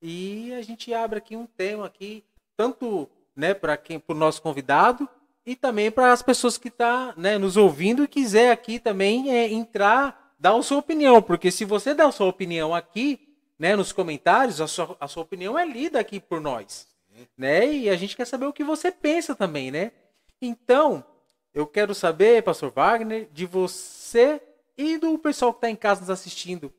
e 0.00 0.54
a 0.54 0.62
gente 0.62 0.92
abre 0.94 1.18
aqui 1.18 1.36
um 1.36 1.46
tema 1.46 1.86
aqui, 1.86 2.24
tanto 2.56 3.08
né, 3.36 3.52
para 3.52 3.76
quem, 3.76 3.98
para 3.98 4.14
o 4.14 4.18
nosso 4.18 4.40
convidado 4.40 5.08
e 5.46 5.54
também 5.54 5.90
para 5.90 6.12
as 6.12 6.22
pessoas 6.22 6.56
que 6.56 6.68
estão 6.68 7.12
né, 7.16 7.36
nos 7.38 7.56
ouvindo 7.56 8.02
e 8.04 8.08
quiser 8.08 8.50
aqui 8.50 8.78
também 8.78 9.30
é, 9.30 9.52
entrar, 9.52 10.34
dar 10.38 10.56
a 10.56 10.62
sua 10.62 10.78
opinião, 10.78 11.20
porque 11.20 11.50
se 11.50 11.64
você 11.64 11.94
der 11.94 12.06
a 12.06 12.12
sua 12.12 12.26
opinião 12.28 12.74
aqui, 12.74 13.20
né, 13.58 13.76
nos 13.76 13.92
comentários, 13.92 14.60
a 14.60 14.66
sua, 14.66 14.96
a 14.98 15.06
sua 15.06 15.22
opinião 15.22 15.58
é 15.58 15.64
lida 15.66 16.00
aqui 16.00 16.18
por 16.18 16.40
nós, 16.40 16.88
né? 17.36 17.72
E 17.72 17.88
a 17.90 17.96
gente 17.96 18.16
quer 18.16 18.26
saber 18.26 18.46
o 18.46 18.52
que 18.52 18.64
você 18.64 18.90
pensa 18.90 19.34
também, 19.34 19.70
né? 19.70 19.92
Então, 20.40 21.04
eu 21.52 21.66
quero 21.66 21.94
saber, 21.94 22.42
Pastor 22.42 22.72
Wagner, 22.72 23.28
de 23.32 23.46
você 23.46 24.40
e 24.76 24.98
do 24.98 25.16
pessoal 25.18 25.52
que 25.52 25.58
está 25.58 25.70
em 25.70 25.76
casa 25.76 26.00
nos 26.00 26.10
assistindo 26.10 26.72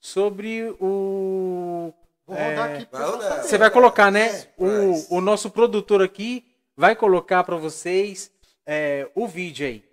sobre 0.00 0.74
o 0.80 1.92
Vou 2.26 2.36
rodar 2.36 2.70
É, 2.70 2.76
aqui 2.76 2.88
saber. 2.90 3.42
você 3.42 3.58
vai 3.58 3.70
colocar, 3.70 4.10
né? 4.10 4.28
É. 4.28 4.48
O, 4.56 5.16
o 5.18 5.20
nosso 5.20 5.50
produtor 5.50 6.02
aqui 6.02 6.46
vai 6.76 6.96
colocar 6.96 7.44
para 7.44 7.56
vocês 7.56 8.30
é, 8.66 9.10
o 9.14 9.26
vídeo 9.26 9.66
aí. 9.66 9.84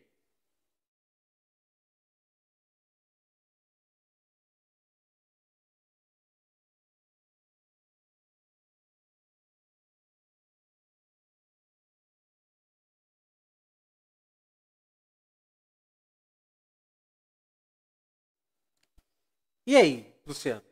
E 19.65 19.75
aí, 19.75 20.13
Luciano? 20.25 20.68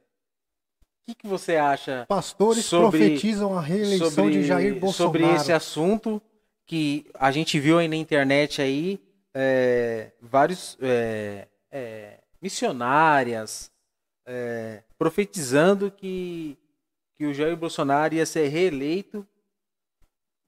O 1.08 1.12
que, 1.12 1.16
que 1.16 1.28
você 1.28 1.56
acha 1.56 2.06
Pastores 2.08 2.66
sobre- 2.66 3.00
profetizam 3.00 3.58
a 3.58 3.62
reeleição 3.62 4.30
de 4.30 4.44
Jair 4.44 4.78
Bolsonaro. 4.78 5.18
sobre 5.18 5.36
esse 5.36 5.54
assunto 5.54 6.22
que 6.66 7.10
a 7.14 7.32
gente 7.32 7.58
viu 7.62 7.80
aí 7.80 7.88
na 7.88 7.96
internet 7.96 8.62
aí 8.62 9.00
é, 9.34 10.12
vários 10.22 10.78
é, 10.82 11.48
é, 11.72 12.20
missionárias 12.42 13.72
é, 14.26 14.84
profetizando 14.98 15.90
que, 15.90 16.58
que 17.16 17.26
o 17.26 17.34
Jair 17.34 17.56
Bolsonaro 17.56 18.14
ia 18.14 18.26
ser 18.26 18.50
reeleito 18.50 19.26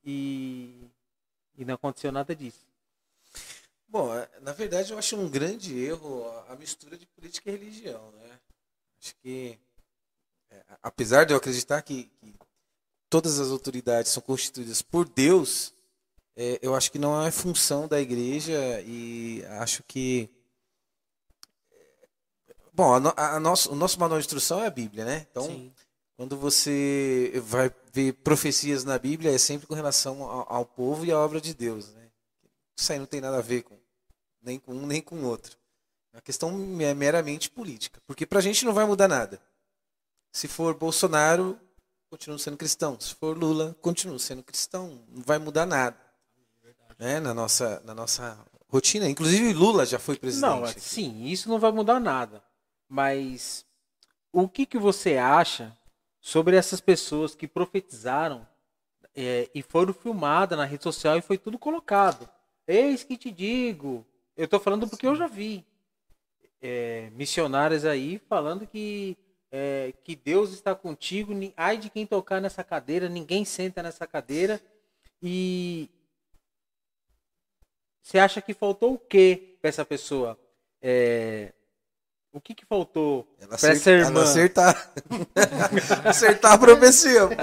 e, 0.03 0.89
e 1.57 1.63
não 1.63 1.75
aconteceu 1.75 2.11
nada 2.11 2.35
disso. 2.35 2.67
Bom, 3.87 4.13
é, 4.13 4.27
na 4.41 4.51
verdade 4.51 4.91
eu 4.91 4.97
acho 4.99 5.15
um 5.15 5.29
grande 5.29 5.79
erro 5.79 6.25
a- 6.49 6.55
mistura 6.57 6.97
de 6.97 7.05
política 7.07 7.49
e 7.49 7.53
religião, 7.55 8.11
né? 8.11 8.39
Acho 9.01 9.15
que, 9.23 9.57
apesar 10.81 11.25
de 11.25 11.33
eu 11.33 11.37
acreditar 11.37 11.81
que, 11.81 12.09
que 12.21 12.33
todas 13.09 13.39
as 13.39 13.49
autoridades 13.49 14.11
são 14.11 14.21
constituídas 14.21 14.81
por 14.81 15.07
Deus, 15.07 15.73
é, 16.35 16.59
eu 16.61 16.75
acho 16.75 16.91
que 16.91 16.99
não 16.99 17.21
é 17.21 17.31
função 17.31 17.87
da 17.87 17.99
igreja 17.99 18.81
e 18.81 19.43
acho 19.59 19.83
que 19.83 20.29
bom, 22.73 22.93
a, 23.15 23.35
a 23.35 23.39
nosso, 23.39 23.71
o 23.71 23.75
nosso 23.75 23.99
manual 23.99 24.19
de 24.19 24.25
instrução 24.25 24.63
é 24.63 24.67
a 24.67 24.71
Bíblia, 24.71 25.03
né? 25.03 25.27
Então, 25.29 25.43
Sim. 25.43 25.73
quando 26.15 26.37
você 26.37 27.33
vai 27.45 27.69
ver 27.91 28.13
profecias 28.13 28.85
na 28.85 28.97
Bíblia, 28.97 29.35
é 29.35 29.37
sempre 29.37 29.67
com 29.67 29.73
relação 29.73 30.23
ao, 30.23 30.53
ao 30.53 30.65
povo 30.65 31.05
e 31.05 31.11
à 31.11 31.19
obra 31.19 31.41
de 31.41 31.53
Deus, 31.53 31.89
né? 31.89 32.07
Isso 32.77 32.93
aí 32.93 32.99
não 32.99 33.05
tem 33.05 33.19
nada 33.19 33.37
a 33.37 33.41
ver 33.41 33.63
com 33.63 33.77
nem 34.41 34.57
com 34.57 34.73
um 34.73 34.87
nem 34.87 35.01
com 35.01 35.17
o 35.17 35.25
outro. 35.25 35.57
A 36.13 36.21
questão 36.21 36.51
é 36.79 36.93
meramente 36.93 37.49
política, 37.49 38.01
porque 38.07 38.25
para 38.25 38.39
a 38.39 38.41
gente 38.41 38.65
não 38.65 38.73
vai 38.73 38.85
mudar 38.85 39.07
nada. 39.07 39.41
Se 40.31 40.47
for 40.47 40.73
Bolsonaro, 40.75 41.59
continua 42.09 42.37
sendo 42.37 42.57
cristão. 42.57 42.99
Se 42.99 43.15
for 43.15 43.37
Lula, 43.37 43.75
continua 43.81 44.19
sendo 44.19 44.43
cristão. 44.43 45.03
Não 45.09 45.23
vai 45.23 45.39
mudar 45.39 45.65
nada. 45.65 45.97
Né? 46.97 47.19
Na, 47.19 47.33
nossa, 47.33 47.81
na 47.85 47.93
nossa 47.93 48.37
rotina. 48.67 49.09
Inclusive 49.09 49.53
Lula 49.53 49.85
já 49.85 49.99
foi 49.99 50.17
presidente. 50.17 50.49
Não, 50.49 50.67
sim, 50.67 51.25
isso 51.25 51.49
não 51.49 51.59
vai 51.59 51.71
mudar 51.71 51.99
nada. 51.99 52.43
Mas 52.87 53.65
o 54.31 54.47
que, 54.47 54.65
que 54.65 54.77
você 54.77 55.17
acha 55.17 55.75
sobre 56.19 56.55
essas 56.55 56.81
pessoas 56.81 57.33
que 57.35 57.47
profetizaram 57.47 58.47
é, 59.15 59.49
e 59.53 59.61
foram 59.61 59.93
filmadas 59.93 60.57
na 60.57 60.65
rede 60.65 60.83
social 60.83 61.17
e 61.17 61.21
foi 61.21 61.37
tudo 61.37 61.57
colocado? 61.57 62.29
Eis 62.67 63.03
que 63.03 63.17
te 63.17 63.31
digo. 63.31 64.05
Eu 64.35 64.45
estou 64.45 64.59
falando 64.59 64.87
porque 64.87 65.07
eu 65.07 65.15
já 65.15 65.27
vi 65.27 65.65
é, 66.61 67.09
missionários 67.11 67.85
aí 67.85 68.21
falando 68.29 68.67
que 68.67 69.17
é, 69.51 69.93
que 70.03 70.15
Deus 70.15 70.51
está 70.51 70.75
contigo, 70.75 71.33
ai 71.57 71.77
de 71.77 71.89
quem 71.89 72.05
tocar 72.05 72.41
nessa 72.41 72.63
cadeira, 72.63 73.09
ninguém 73.09 73.43
senta 73.45 73.81
nessa 73.81 74.05
cadeira. 74.05 74.61
E 75.21 75.89
você 78.01 78.19
acha 78.19 78.41
que 78.41 78.53
faltou 78.53 78.93
o 78.93 78.99
quê 78.99 79.57
para 79.61 79.69
essa 79.69 79.85
pessoa? 79.85 80.39
É, 80.81 81.53
o 82.31 82.39
que, 82.39 82.53
que 82.53 82.65
faltou 82.65 83.27
para 83.39 83.71
essa 83.71 83.91
irmã? 83.91 84.21
acertar. 84.21 84.91
acertar 86.05 86.53
a 86.53 86.57
profecia. 86.57 87.27
Pô. 87.27 87.33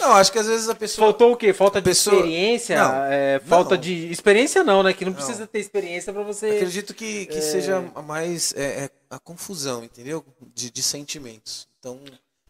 Não, 0.00 0.12
acho 0.14 0.32
que 0.32 0.38
às 0.38 0.46
vezes 0.46 0.68
a 0.68 0.74
pessoa. 0.74 1.06
Faltou 1.06 1.32
o 1.32 1.36
quê? 1.36 1.52
Falta 1.52 1.80
de 1.80 1.90
pessoa... 1.90 2.16
experiência? 2.16 2.82
Não, 2.82 3.04
é, 3.04 3.40
falta 3.40 3.76
não. 3.76 3.80
de. 3.80 4.10
Experiência 4.10 4.64
não, 4.64 4.82
né? 4.82 4.92
Que 4.92 5.04
não, 5.04 5.12
não. 5.12 5.16
precisa 5.16 5.46
ter 5.46 5.60
experiência 5.60 6.12
para 6.12 6.22
você. 6.22 6.46
Acredito 6.50 6.92
que, 6.92 7.26
que 7.26 7.38
é... 7.38 7.40
seja 7.40 7.80
mais 8.04 8.52
é, 8.56 8.84
é, 8.84 8.90
a 9.08 9.18
confusão, 9.18 9.84
entendeu? 9.84 10.24
De, 10.54 10.70
de 10.70 10.82
sentimentos. 10.82 11.68
Então. 11.78 12.00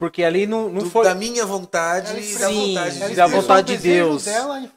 Porque 0.00 0.24
ali 0.24 0.46
não, 0.46 0.70
não 0.70 0.82
do, 0.82 0.88
foi. 0.88 1.04
Da 1.04 1.14
minha 1.14 1.44
vontade 1.44 2.18
e 2.18 2.38
da 2.38 2.48
vontade 2.48 2.94
de 2.94 3.00
Deus. 3.00 3.16
Da 3.16 3.26
vontade 3.26 3.76
de 3.76 3.82
Deus. 3.82 4.26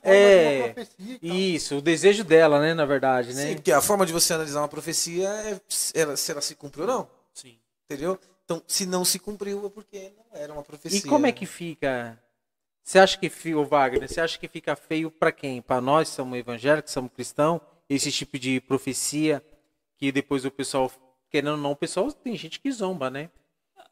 é, 0.04 0.76
isso, 1.22 1.78
o 1.78 1.82
desejo 1.82 2.26
dela, 2.26 2.60
né, 2.60 2.74
na 2.74 2.86
verdade, 2.86 3.34
né? 3.34 3.48
Sim, 3.48 3.54
porque 3.56 3.72
a 3.72 3.80
forma 3.82 4.06
de 4.06 4.12
você 4.12 4.34
analisar 4.34 4.60
uma 4.60 4.68
profecia 4.68 5.30
é 5.30 5.62
ela, 5.94 6.18
se 6.18 6.30
ela 6.30 6.42
se 6.42 6.56
cumpriu 6.56 6.84
ou 6.84 6.92
não. 6.92 7.08
Sim. 7.34 7.58
Entendeu? 7.86 8.20
Então, 8.44 8.62
se 8.68 8.86
não 8.86 9.06
se 9.06 9.18
cumpriu, 9.18 9.66
é 9.66 9.70
porque 9.70 10.12
não 10.18 10.42
era 10.42 10.52
uma 10.52 10.62
profecia. 10.62 11.00
E 11.00 11.02
como 11.04 11.26
é 11.26 11.32
que 11.32 11.46
fica? 11.46 12.20
Você 12.84 13.00
acha 13.00 13.18
que, 13.18 13.56
o 13.56 13.64
Wagner, 13.64 14.10
você 14.10 14.20
acha 14.20 14.38
que 14.38 14.50
fica 14.50 14.76
feio 14.76 15.10
para 15.10 15.32
quem? 15.32 15.62
Para 15.62 15.80
nós, 15.80 16.10
que 16.10 16.16
somos 16.16 16.38
evangélicos, 16.38 16.92
somos 16.92 17.10
cristãos, 17.14 17.62
esse 17.90 18.12
tipo 18.12 18.38
de 18.38 18.60
profecia 18.60 19.42
que 19.98 20.12
depois 20.12 20.44
o 20.44 20.52
pessoal, 20.52 20.92
querendo 21.30 21.52
ou 21.52 21.58
não, 21.58 21.72
o 21.72 21.78
pessoal 21.78 22.12
tem 22.12 22.36
gente 22.36 22.60
que 22.60 22.70
zomba, 22.70 23.10
né? 23.10 23.30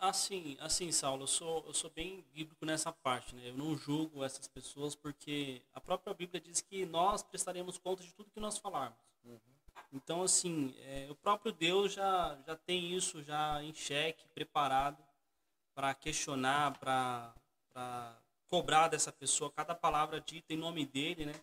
Assim, 0.01 0.57
assim, 0.59 0.91
Saulo, 0.91 1.25
eu 1.25 1.27
sou, 1.27 1.63
eu 1.67 1.75
sou 1.75 1.91
bem 1.91 2.25
bíblico 2.33 2.65
nessa 2.65 2.91
parte, 2.91 3.35
né? 3.35 3.49
Eu 3.49 3.53
não 3.53 3.77
julgo 3.77 4.23
essas 4.23 4.47
pessoas 4.47 4.95
porque 4.95 5.61
a 5.75 5.79
própria 5.79 6.11
Bíblia 6.11 6.41
diz 6.41 6.59
que 6.59 6.87
nós 6.87 7.21
prestaremos 7.21 7.77
conta 7.77 8.01
de 8.01 8.11
tudo 8.11 8.31
que 8.31 8.39
nós 8.39 8.57
falarmos. 8.57 8.97
Uhum. 9.23 9.37
Então, 9.93 10.23
assim, 10.23 10.73
é, 10.79 11.05
o 11.07 11.13
próprio 11.13 11.51
Deus 11.51 11.93
já, 11.93 12.35
já 12.47 12.55
tem 12.55 12.95
isso 12.95 13.21
já 13.21 13.61
em 13.61 13.75
xeque, 13.75 14.27
preparado 14.29 14.97
para 15.75 15.93
questionar, 15.93 16.79
para 16.79 18.17
cobrar 18.47 18.87
dessa 18.87 19.11
pessoa 19.11 19.51
cada 19.51 19.75
palavra 19.75 20.19
dita 20.19 20.51
em 20.51 20.57
nome 20.57 20.83
dele, 20.83 21.27
né? 21.27 21.35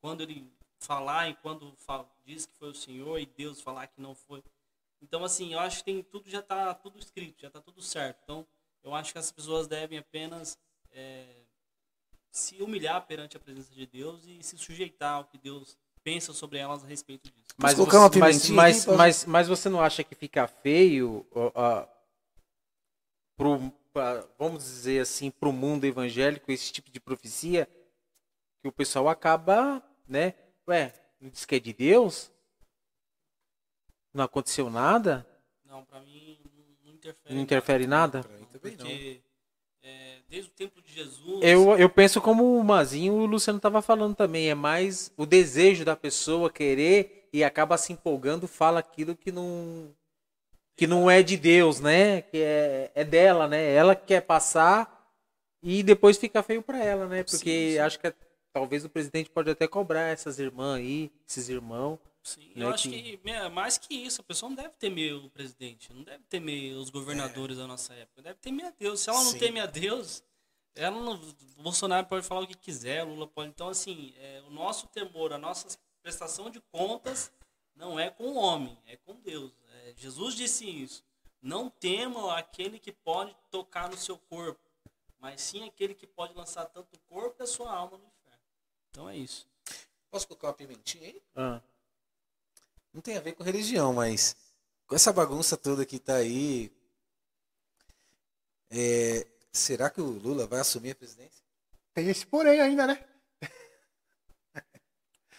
Quando 0.00 0.20
ele 0.20 0.48
falar 0.78 1.30
e 1.30 1.34
quando 1.34 1.74
fala, 1.78 2.08
diz 2.24 2.46
que 2.46 2.54
foi 2.54 2.70
o 2.70 2.74
Senhor 2.76 3.18
e 3.18 3.26
Deus 3.26 3.60
falar 3.60 3.88
que 3.88 4.00
não 4.00 4.14
foi. 4.14 4.40
Então, 5.04 5.22
assim, 5.22 5.52
eu 5.52 5.58
acho 5.58 5.78
que 5.78 5.84
tem 5.84 6.02
tudo 6.02 6.30
já 6.30 6.40
está 6.40 6.72
tudo 6.74 6.98
escrito, 6.98 7.42
já 7.42 7.48
está 7.48 7.60
tudo 7.60 7.82
certo. 7.82 8.20
Então, 8.24 8.46
eu 8.82 8.94
acho 8.94 9.12
que 9.12 9.18
as 9.18 9.30
pessoas 9.30 9.66
devem 9.66 9.98
apenas 9.98 10.58
é, 10.90 11.26
se 12.30 12.62
humilhar 12.62 13.06
perante 13.06 13.36
a 13.36 13.40
presença 13.40 13.72
de 13.74 13.86
Deus 13.86 14.24
e 14.26 14.42
se 14.42 14.56
sujeitar 14.56 15.16
ao 15.16 15.24
que 15.26 15.36
Deus 15.36 15.76
pensa 16.02 16.32
sobre 16.32 16.58
elas 16.58 16.82
a 16.82 16.86
respeito 16.86 17.30
disso. 17.30 17.54
Mas, 17.58 17.74
você, 17.74 18.18
mas, 18.18 18.48
mas, 18.50 18.86
mas, 18.86 19.24
mas, 19.26 19.48
você 19.48 19.68
não 19.68 19.80
acha 19.80 20.02
que 20.02 20.14
fica 20.14 20.46
feio, 20.46 21.26
uh, 21.32 21.48
uh, 21.48 21.88
pro, 23.36 23.70
pra, 23.92 24.26
vamos 24.38 24.64
dizer 24.64 25.00
assim, 25.00 25.30
para 25.30 25.48
o 25.48 25.52
mundo 25.52 25.84
evangélico, 25.84 26.50
esse 26.50 26.72
tipo 26.72 26.90
de 26.90 26.98
profecia, 26.98 27.68
que 28.62 28.68
o 28.68 28.72
pessoal 28.72 29.08
acaba, 29.08 29.82
né? 30.08 30.34
Ué, 30.66 30.94
diz 31.20 31.44
que 31.44 31.56
é 31.56 31.60
de 31.60 31.74
Deus? 31.74 32.33
Não 34.14 34.24
aconteceu 34.24 34.70
nada? 34.70 35.26
Não, 35.66 35.84
para 35.84 35.98
mim 36.00 36.38
não 36.84 36.94
interfere. 36.94 37.34
Não 37.34 37.42
interfere 37.42 37.86
nada? 37.86 38.22
Pra 38.22 38.38
mim 38.38 38.46
também 38.52 38.76
Porque, 38.76 39.20
não. 39.82 39.90
É, 39.90 40.18
desde 40.28 40.48
o 40.48 40.52
tempo 40.52 40.80
de 40.80 40.92
Jesus. 40.92 41.40
Eu, 41.42 41.76
eu 41.76 41.90
penso 41.90 42.20
como 42.20 42.56
o 42.56 42.62
Mazinho 42.64 43.12
o 43.12 43.26
Luciano 43.26 43.56
estava 43.56 43.82
falando 43.82 44.14
também. 44.14 44.48
É 44.48 44.54
mais 44.54 45.12
o 45.16 45.26
desejo 45.26 45.84
da 45.84 45.96
pessoa 45.96 46.48
querer 46.48 47.28
e 47.32 47.42
acaba 47.42 47.76
se 47.76 47.92
empolgando, 47.92 48.46
fala 48.46 48.78
aquilo 48.78 49.16
que 49.16 49.32
não 49.32 49.92
que 50.76 50.86
não 50.86 51.10
é 51.10 51.22
de 51.22 51.36
Deus, 51.36 51.80
né? 51.80 52.22
Que 52.22 52.38
é, 52.38 52.92
é 52.94 53.04
dela, 53.04 53.48
né? 53.48 53.74
Ela 53.74 53.96
quer 53.96 54.22
passar 54.22 55.12
e 55.62 55.82
depois 55.82 56.16
fica 56.16 56.42
feio 56.42 56.62
para 56.62 56.82
ela, 56.82 57.06
né? 57.06 57.24
Porque 57.24 57.36
sim, 57.36 57.72
sim. 57.72 57.78
acho 57.78 57.98
que 57.98 58.06
é, 58.06 58.14
talvez 58.52 58.84
o 58.84 58.88
presidente 58.88 59.30
pode 59.30 59.50
até 59.50 59.66
cobrar 59.66 60.02
essas 60.02 60.38
irmãs 60.38 60.78
aí, 60.78 61.12
esses 61.28 61.48
irmãos 61.48 61.98
Sim, 62.24 62.52
né, 62.56 62.64
eu 62.64 62.70
acho 62.70 62.88
que... 62.88 63.18
que 63.18 63.48
mais 63.50 63.76
que 63.76 63.94
isso, 63.94 64.22
a 64.22 64.24
pessoa 64.24 64.48
não 64.48 64.56
deve 64.56 64.70
temer 64.70 65.14
o 65.14 65.28
presidente, 65.28 65.92
não 65.92 66.02
deve 66.02 66.24
temer 66.24 66.74
os 66.74 66.88
governadores 66.88 67.58
é. 67.58 67.60
da 67.60 67.66
nossa 67.66 67.92
época, 67.92 68.22
deve 68.22 68.38
temer 68.38 68.64
a 68.64 68.70
Deus. 68.70 69.00
Se 69.00 69.10
ela 69.10 69.22
não 69.22 69.32
Sim. 69.32 69.38
teme 69.38 69.60
a 69.60 69.66
Deus, 69.66 70.24
ela 70.74 70.98
não, 70.98 71.16
o 71.58 71.62
Bolsonaro 71.62 72.06
pode 72.06 72.26
falar 72.26 72.40
o 72.40 72.46
que 72.46 72.56
quiser, 72.56 73.04
Lula 73.04 73.26
pode. 73.26 73.50
Então, 73.50 73.68
assim, 73.68 74.14
é, 74.16 74.42
o 74.46 74.50
nosso 74.50 74.86
temor, 74.86 75.34
a 75.34 75.38
nossa 75.38 75.78
prestação 76.02 76.48
de 76.48 76.62
contas 76.72 77.30
não 77.76 78.00
é 78.00 78.08
com 78.08 78.24
o 78.24 78.36
homem, 78.36 78.78
é 78.86 78.96
com 78.96 79.14
Deus. 79.16 79.52
É, 79.68 79.92
Jesus 79.94 80.34
disse 80.34 80.64
isso. 80.64 81.04
Não 81.42 81.68
tema 81.68 82.38
aquele 82.38 82.78
que 82.78 82.90
pode 82.90 83.36
tocar 83.50 83.90
no 83.90 83.98
seu 83.98 84.16
corpo, 84.16 84.66
mas 85.18 85.42
sim 85.42 85.68
aquele 85.68 85.94
que 85.94 86.06
pode 86.06 86.32
lançar 86.32 86.64
tanto 86.64 86.96
o 86.96 86.98
corpo 87.00 87.36
e 87.40 87.42
a 87.42 87.46
sua 87.46 87.70
alma 87.70 87.98
no 87.98 88.06
inferno. 88.06 88.44
Então 88.88 89.10
é 89.10 89.16
isso. 89.18 89.46
Posso 90.10 90.26
colocar 90.26 90.48
uma 90.48 90.54
pimentinha 90.54 91.06
aí? 91.06 91.22
Ah 91.36 91.60
não 92.94 93.02
tem 93.02 93.16
a 93.16 93.20
ver 93.20 93.32
com 93.32 93.42
religião, 93.42 93.92
mas 93.92 94.36
com 94.86 94.94
essa 94.94 95.12
bagunça 95.12 95.56
toda 95.56 95.84
que 95.84 95.96
está 95.96 96.14
aí, 96.14 96.70
é, 98.70 99.26
será 99.52 99.90
que 99.90 100.00
o 100.00 100.06
Lula 100.06 100.46
vai 100.46 100.60
assumir 100.60 100.92
a 100.92 100.94
presidência? 100.94 101.42
Tem 101.92 102.08
esse 102.08 102.24
porém 102.24 102.60
ainda, 102.60 102.86
né? 102.86 103.04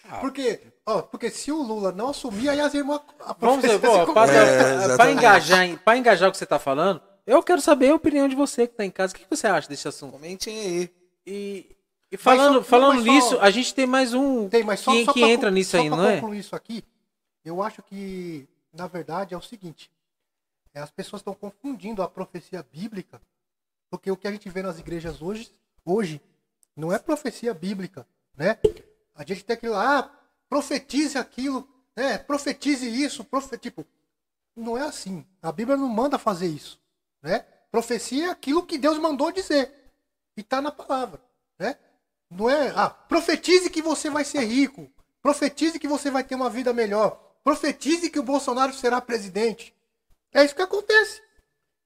Ah, 0.08 0.20
porque, 0.20 0.62
ó, 0.86 1.02
porque 1.02 1.32
se 1.32 1.52
o 1.52 1.62
Lula 1.64 1.92
não 1.92 2.10
assumir, 2.10 2.48
aí 2.50 2.60
as 2.60 2.76
irmãs. 2.76 3.02
Vamos 3.40 3.66
ver, 3.66 3.80
para 3.80 5.10
é, 5.10 5.14
engajar, 5.14 5.80
para 5.80 5.98
engajar 5.98 6.30
o 6.30 6.32
que 6.32 6.38
você 6.38 6.44
está 6.44 6.60
falando, 6.60 7.02
eu 7.26 7.42
quero 7.42 7.60
saber 7.60 7.90
a 7.90 7.96
opinião 7.96 8.28
de 8.28 8.36
você 8.36 8.68
que 8.68 8.74
está 8.74 8.86
em 8.86 8.92
casa. 8.92 9.16
O 9.16 9.18
que 9.18 9.26
você 9.28 9.48
acha 9.48 9.68
desse 9.68 9.88
assunto? 9.88 10.12
Comentem 10.12 10.60
aí. 10.60 10.90
E, 11.26 11.76
e 12.12 12.18
falando, 12.18 12.60
só, 12.60 12.64
falando 12.64 13.02
nisso, 13.02 13.30
só, 13.30 13.42
a 13.42 13.50
gente 13.50 13.74
tem 13.74 13.88
mais 13.88 14.14
um 14.14 14.48
tem, 14.48 14.64
mas 14.64 14.80
só, 14.80 14.92
que, 14.92 15.06
só 15.06 15.14
que 15.14 15.24
entra 15.24 15.50
nisso 15.50 15.76
aí, 15.76 15.90
não 15.90 16.08
é? 16.08 16.22
concluir 16.22 16.40
isso 16.40 16.56
aqui, 16.56 16.84
eu 17.46 17.62
acho 17.62 17.84
que, 17.84 18.50
na 18.74 18.88
verdade, 18.88 19.34
é 19.34 19.38
o 19.38 19.42
seguinte: 19.42 19.92
é, 20.74 20.82
as 20.82 20.92
pessoas 20.92 21.22
estão 21.22 21.34
confundindo 21.34 22.02
a 22.02 22.10
profecia 22.10 22.64
bíblica, 22.64 23.22
porque 23.90 24.12
o 24.12 24.18
que 24.18 24.28
a 24.28 24.32
gente 24.32 24.50
vê 24.50 24.62
nas 24.62 24.80
igrejas 24.80 25.22
hoje, 25.22 25.50
hoje 25.86 26.20
não 26.76 26.92
é 26.92 27.00
profecia 27.00 27.54
bíblica, 27.54 28.06
né? 28.36 28.60
A 29.14 29.24
gente 29.24 29.46
tem 29.46 29.56
que 29.56 29.70
lá, 29.70 30.00
ah, 30.00 30.12
profetize 30.50 31.18
aquilo, 31.18 31.66
né? 31.96 32.18
Profetize 32.18 32.86
isso, 32.86 33.24
profe... 33.24 33.58
tipo, 33.58 33.86
não 34.56 34.78
é 34.78 34.82
assim. 34.82 35.26
A 35.42 35.52
Bíblia 35.52 35.78
não 35.78 35.88
manda 35.88 36.18
fazer 36.18 36.48
isso, 36.48 36.82
né? 37.22 37.40
Profecia 37.72 38.28
é 38.28 38.30
aquilo 38.30 38.66
que 38.66 38.78
Deus 38.78 38.98
mandou 38.98 39.32
dizer 39.32 39.72
e 40.36 40.42
está 40.42 40.62
na 40.62 40.72
palavra, 40.72 41.22
né? 41.58 41.78
Não 42.30 42.50
é, 42.50 42.74
ah, 42.76 42.90
profetize 42.90 43.70
que 43.70 43.82
você 43.82 44.10
vai 44.10 44.26
ser 44.26 44.44
rico, 44.44 44.92
profetize 45.22 45.80
que 45.80 45.88
você 45.88 46.10
vai 46.10 46.24
ter 46.24 46.36
uma 46.36 46.50
vida 46.50 46.74
melhor, 46.74 47.25
Profetize 47.46 48.10
que 48.10 48.18
o 48.18 48.24
Bolsonaro 48.24 48.74
será 48.74 49.00
presidente. 49.00 49.72
É 50.34 50.44
isso 50.44 50.56
que 50.56 50.64
acontece. 50.64 51.22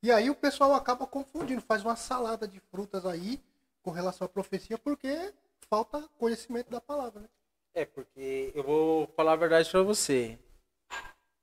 E 0.02 0.10
aí 0.10 0.30
o 0.30 0.36
pessoal 0.36 0.74
acaba 0.74 1.06
confundindo, 1.06 1.62
faz 1.62 1.84
uma 1.84 1.98
salada 1.98 2.48
de 2.48 2.62
frutas 2.72 3.06
aí 3.06 3.42
com 3.84 3.92
relação 3.92 4.24
à 4.24 4.30
profecia, 4.30 4.78
porque 4.78 5.34
falta 5.70 6.08
conhecimento 6.18 6.72
da 6.72 6.80
palavra. 6.80 7.20
Né? 7.20 7.28
É, 7.74 7.84
porque 7.84 8.54
eu 8.56 8.64
vou 8.64 9.08
falar 9.18 9.34
a 9.34 9.36
verdade 9.36 9.70
pra 9.70 9.82
você. 9.82 10.40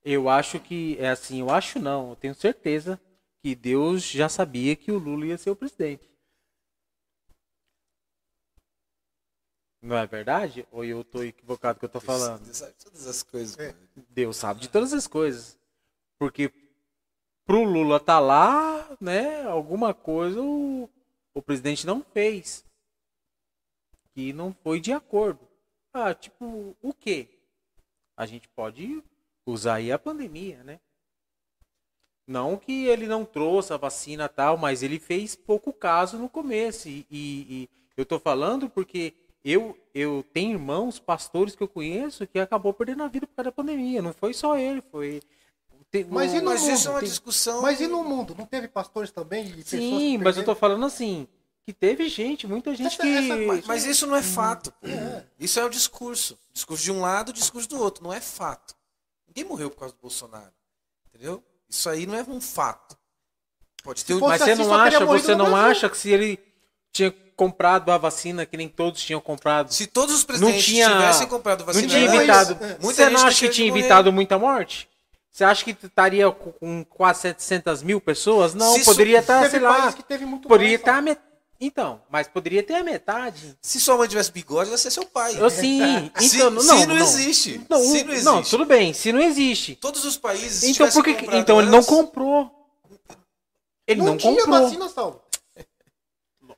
Eu 0.02 0.30
acho 0.30 0.58
que, 0.60 0.96
é 0.98 1.10
assim, 1.10 1.40
eu 1.40 1.50
acho 1.50 1.78
não, 1.78 2.10
eu 2.10 2.16
tenho 2.16 2.34
certeza 2.34 2.98
que 3.42 3.54
Deus 3.54 4.02
já 4.02 4.30
sabia 4.30 4.74
que 4.74 4.90
o 4.90 4.98
Lula 4.98 5.26
ia 5.26 5.36
ser 5.36 5.50
o 5.50 5.56
presidente. 5.56 6.08
Não 9.82 9.96
é 9.96 10.06
verdade? 10.06 10.66
Ou 10.72 10.84
eu 10.84 11.04
tô 11.04 11.22
equivocado 11.22 11.78
que 11.78 11.84
eu 11.84 11.88
tô 11.88 12.00
falando? 12.00 12.42
Deus 12.42 12.56
sabe 12.56 12.74
todas 12.82 13.06
as 13.06 13.22
coisas. 13.22 13.58
É. 13.58 13.74
Deus 14.10 14.36
sabe 14.36 14.60
de 14.60 14.68
todas 14.68 14.92
as 14.92 15.06
coisas. 15.06 15.58
Porque 16.18 16.50
pro 17.44 17.62
Lula 17.62 18.00
tá 18.00 18.18
lá, 18.18 18.96
né, 19.00 19.42
alguma 19.44 19.94
coisa 19.94 20.40
o, 20.40 20.88
o 21.34 21.42
presidente 21.42 21.86
não 21.86 22.02
fez. 22.02 22.64
Que 24.14 24.32
não 24.32 24.52
foi 24.52 24.80
de 24.80 24.92
acordo. 24.92 25.46
Ah, 25.92 26.14
tipo, 26.14 26.76
o 26.82 26.92
quê? 26.92 27.28
A 28.16 28.26
gente 28.26 28.48
pode 28.48 29.02
usar 29.46 29.74
aí 29.74 29.92
a 29.92 29.98
pandemia, 29.98 30.64
né? 30.64 30.80
Não 32.26 32.56
que 32.58 32.86
ele 32.86 33.06
não 33.06 33.24
trouxe 33.24 33.72
a 33.72 33.76
vacina 33.76 34.24
e 34.24 34.28
tal, 34.28 34.56
mas 34.56 34.82
ele 34.82 34.98
fez 34.98 35.36
pouco 35.36 35.72
caso 35.72 36.18
no 36.18 36.28
começo. 36.28 36.88
E, 36.88 37.06
e- 37.10 37.62
e 37.62 37.70
eu 37.96 38.04
tô 38.04 38.18
falando 38.18 38.68
porque 38.68 39.14
eu, 39.52 39.78
eu 39.94 40.24
tenho 40.32 40.52
irmãos, 40.52 40.98
pastores 40.98 41.54
que 41.54 41.62
eu 41.62 41.68
conheço, 41.68 42.26
que 42.26 42.38
acabou 42.38 42.72
perdendo 42.72 43.02
a 43.02 43.08
vida 43.08 43.26
por 43.26 43.34
causa 43.34 43.50
da 43.50 43.52
pandemia. 43.52 44.02
Não 44.02 44.12
foi 44.12 44.34
só 44.34 44.56
ele, 44.58 44.80
foi. 44.90 45.20
te- 45.90 46.04
Mas 46.10 46.32
e 46.34 46.40
no 46.40 46.50
Mas 46.50 46.66
isso 46.66 46.88
é 46.88 46.90
uma 46.90 47.00
Tem- 47.00 47.08
discussão. 47.08 47.62
Mas 47.62 47.80
e 47.80 47.86
no 47.86 48.02
mundo? 48.02 48.34
Não 48.36 48.44
teve 48.46 48.68
pastores 48.68 49.10
também? 49.10 49.44
Pessoas 49.46 49.68
Sim, 49.82 50.18
que 50.18 50.24
mas 50.24 50.36
eu 50.36 50.44
tô 50.44 50.54
falando 50.54 50.84
assim, 50.86 51.28
que 51.64 51.72
teve 51.72 52.08
gente, 52.08 52.46
muita 52.46 52.74
gente 52.74 52.88
Essa- 52.94 53.02
que. 53.02 53.08
essa- 53.08 53.36
Mas, 53.46 53.66
mas 53.66 53.84
isso 53.86 54.06
não 54.06 54.16
é 54.16 54.22
fato. 54.22 54.72
pô. 54.72 54.86
Isso 55.38 55.60
é 55.60 55.64
o 55.64 55.68
discurso. 55.68 56.38
Discurso 56.52 56.82
de 56.84 56.90
um 56.92 57.00
lado, 57.00 57.32
discurso 57.32 57.68
do 57.68 57.78
outro. 57.80 58.02
Não 58.04 58.12
é 58.12 58.20
fato. 58.20 58.74
Ninguém 59.28 59.44
morreu 59.44 59.70
por 59.70 59.78
causa 59.80 59.94
do 59.94 60.00
Bolsonaro. 60.00 60.52
Entendeu? 61.08 61.42
Isso 61.68 61.88
aí 61.88 62.06
não 62.06 62.14
é 62.14 62.22
um 62.22 62.40
fato. 62.40 62.96
Pode 63.82 64.04
ter 64.04 64.14
um- 64.14 64.20
Mas 64.20 64.42
você 64.42 64.50
assim, 64.52 64.62
não 64.64 64.74
acha, 64.74 65.04
você 65.06 65.34
não 65.34 65.50
Brasil. 65.50 65.70
acha 65.70 65.88
que 65.90 65.96
se 65.98 66.10
ele 66.10 66.38
tinha 66.92 67.14
comprado 67.36 67.92
a 67.92 67.98
vacina 67.98 68.46
que 68.46 68.56
nem 68.56 68.68
todos 68.68 69.02
tinham 69.02 69.20
comprado, 69.20 69.72
Se 69.72 69.86
todos 69.86 70.14
os 70.14 70.20
não 70.22 70.26
presidentes 70.26 70.64
tinha, 70.64 70.88
tivessem 70.88 71.26
comprado 71.28 71.60
não 71.60 71.66
vacina 71.66 71.86
tinha 71.88 72.00
antes, 72.02 72.14
evitado. 72.16 72.52
é. 72.64 72.66
muita 72.80 72.80
Você 72.80 73.02
gente 73.02 73.12
não 73.12 73.16
acha 73.20 73.26
deixou 73.26 73.48
que 73.48 73.54
tinha 73.54 73.68
evitado 73.68 74.12
muita 74.12 74.38
morte? 74.38 74.88
Você 75.30 75.44
acha 75.44 75.62
que 75.62 75.76
estaria 75.86 76.30
com- 76.30 76.82
quase 76.84 77.20
700 77.20 77.82
mil 77.82 78.00
pessoas? 78.00 78.54
Não, 78.54 78.72
Se 78.72 78.84
poderia 78.84 79.18
estar, 79.18 79.40
Teve 79.40 79.50
sei 79.50 79.60
lá, 79.60 79.80
país 79.82 79.94
que 79.94 80.02
teve 80.02 80.24
muito 80.24 80.48
poderia 80.48 80.76
estar 80.76 80.92
a 80.92 80.94
sabe? 80.94 81.10
met... 81.10 81.20
Então, 81.60 82.00
mas 82.10 82.26
poderia 82.26 82.62
ter 82.62 82.74
a 82.74 82.82
metade. 82.82 83.56
Se 83.62 83.78
sua 83.80 83.96
mãe 83.98 84.08
tivesse 84.08 84.30
bigode, 84.32 84.68
vai 84.70 84.78
ser 84.78 84.90
seu 84.90 85.04
pai. 85.06 85.36
Eu 85.38 85.48
sim. 85.50 86.10
Se, 86.18 86.36
Então, 86.36 86.50
não, 86.50 86.60
se 86.62 86.68
não, 86.68 86.86
não, 86.86 86.96
existe. 86.96 87.60
Não, 87.68 87.78
se 87.82 88.04
não 88.04 88.12
existe. 88.12 88.24
não, 88.24 88.42
tudo 88.42 88.64
bem, 88.66 88.92
se 88.94 89.12
não 89.12 89.20
existe. 89.20 89.74
Todos 89.76 90.04
os 90.06 90.16
países. 90.16 90.62
Então 90.64 90.90
por 90.90 91.04
que 91.04 91.12
então 91.36 91.60
ele 91.60 91.70
não 91.70 91.82
comprou? 91.82 92.50
Ele 93.86 94.02
não, 94.02 94.16
tinha 94.16 94.34
comprou. 94.36 94.62
vacina, 94.62 94.88
Saulo. 94.88 95.22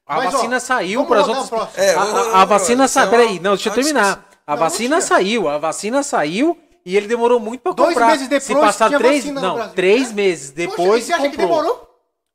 A 0.08 0.16
Mas, 0.16 0.28
ó, 0.34 0.38
vacina 0.38 0.58
saiu 0.58 1.04
vamos 1.04 1.08
para 1.08 1.20
as 1.20 1.50
outras. 1.52 1.78
É, 1.78 1.94
a, 1.94 2.00
a- 2.02 2.42
a 2.42 2.44
vacina 2.46 2.88
saiu. 2.88 3.06
É 3.06 3.10
Peraí, 3.10 3.38
não, 3.40 3.54
deixa 3.54 3.68
eu 3.68 3.74
terminar. 3.74 4.26
A 4.46 4.52
Não, 4.52 4.58
vacina 4.60 5.00
saiu, 5.02 5.46
a 5.48 5.58
vacina 5.58 6.02
saiu 6.02 6.56
e 6.84 6.96
ele 6.96 7.06
demorou 7.06 7.38
muito 7.38 7.60
para 7.60 7.72
Dois 7.72 7.90
comprar. 7.90 8.06
meses 8.06 8.24
Se 8.24 8.30
depois 8.30 8.64
passar 8.66 8.88
tinha 8.88 8.98
três, 8.98 9.24
não, 9.26 9.54
Brasil, 9.56 9.74
três 9.74 10.08
né? 10.08 10.14
meses 10.14 10.50
Poxa, 10.50 10.66
depois 10.70 11.02
e 11.04 11.06
você 11.06 11.12
acha 11.12 11.22
que 11.24 11.28
comprou. 11.36 11.48
demorou? 11.48 11.88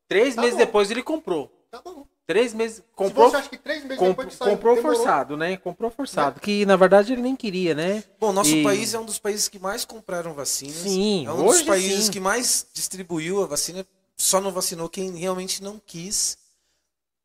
Três 0.08 0.36
Tá 0.36 0.42
meses 0.42 0.54
bom. 0.54 0.60
depois 0.66 0.92
ele 0.92 1.02
comprou. 1.02 1.52
Tá 1.72 1.82
bom. 1.84 2.06
Três 2.28 2.54
meses 2.54 2.78
Se 2.78 2.84
comprou. 2.96 3.30
você 3.32 3.38
acha 3.38 3.50
que 3.50 3.58
três 3.58 3.84
meses 3.84 3.98
comp- 3.98 4.10
depois 4.10 4.28
que 4.30 4.36
saiu, 4.36 4.52
comprou 4.52 4.76
demorou, 4.76 4.96
forçado, 4.98 5.36
né? 5.36 5.58
Comprou 5.58 5.90
forçado. 5.92 6.40
Que 6.40 6.66
na 6.68 6.76
verdade 6.76 7.12
ele 7.14 7.22
nem 7.24 7.36
queria, 7.36 7.74
né? 7.74 8.04
Bom, 8.20 8.32
nosso 8.32 8.52
E- 8.56 8.64
país 8.64 8.94
é 8.94 9.00
um 9.00 9.04
dos 9.06 9.18
países 9.18 9.48
que 9.50 9.58
mais 9.58 9.84
compraram 9.84 10.34
vacinas. 10.34 10.76
Sim, 10.76 11.26
é 11.26 11.32
um 11.32 11.44
dos 11.48 11.64
países 11.64 12.06
sim. 12.06 12.12
que 12.12 12.20
mais 12.20 12.68
distribuiu 12.74 13.42
a 13.44 13.48
vacina. 13.48 13.84
Só 14.16 14.40
não 14.40 14.52
vacinou 14.52 14.88
quem 14.88 15.12
realmente 15.18 15.64
não 15.64 15.82
quis. 15.84 16.38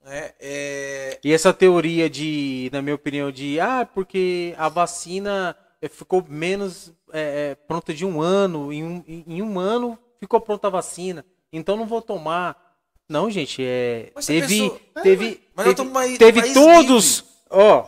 Né? 0.09 0.31
É, 0.41 1.19
E 1.23 1.33
essa 1.33 1.53
teoria 1.53 2.09
de, 2.09 2.69
na 2.73 2.81
minha 2.83 2.95
opinião, 2.95 3.31
de 3.31 3.61
ah, 3.61 3.87
porque 3.93 4.55
a 4.59 4.69
vacina 4.69 5.57
eh, 5.81 5.89
ficou 5.89 6.25
menos 6.29 6.93
eh, 7.13 7.53
eh, 7.53 7.55
pronta 7.67 7.93
de 7.95 8.05
um 8.05 8.21
ano, 8.21 8.73
em 8.73 8.83
um, 8.85 9.05
em 9.07 9.43
um 9.43 9.59
ano 9.59 9.99
ficou 10.21 10.41
pronta 10.41 10.67
a 10.67 10.71
vacina, 10.71 11.25
então 11.53 11.77
não 11.77 11.87
vou 11.87 12.03
tomar. 12.03 12.57
Não, 13.09 13.31
gente, 13.31 13.63
é. 13.65 14.11
Mas 14.15 14.27
Teve. 14.27 14.47
pessoa- 14.61 14.81
Teve. 15.03 15.41
Mas 15.55 15.67
teve, 15.75 15.83
num 15.89 16.17
teve 16.19 16.41
país 16.43 16.55
todos. 16.55 17.25
Ó. 17.51 17.87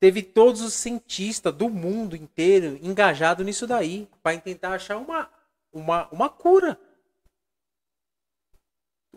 Teve 0.00 0.22
todos 0.22 0.60
os 0.62 0.74
cientistas 0.74 1.52
do 1.52 1.68
mundo 1.68 2.14
inteiro 2.16 2.78
engajados 2.82 3.44
nisso 3.44 3.66
daí, 3.66 4.08
para 4.22 4.38
tentar 4.38 4.72
achar 4.74 4.96
uma, 4.96 5.28
uma, 5.72 6.08
uma 6.12 6.28
cura. 6.28 6.78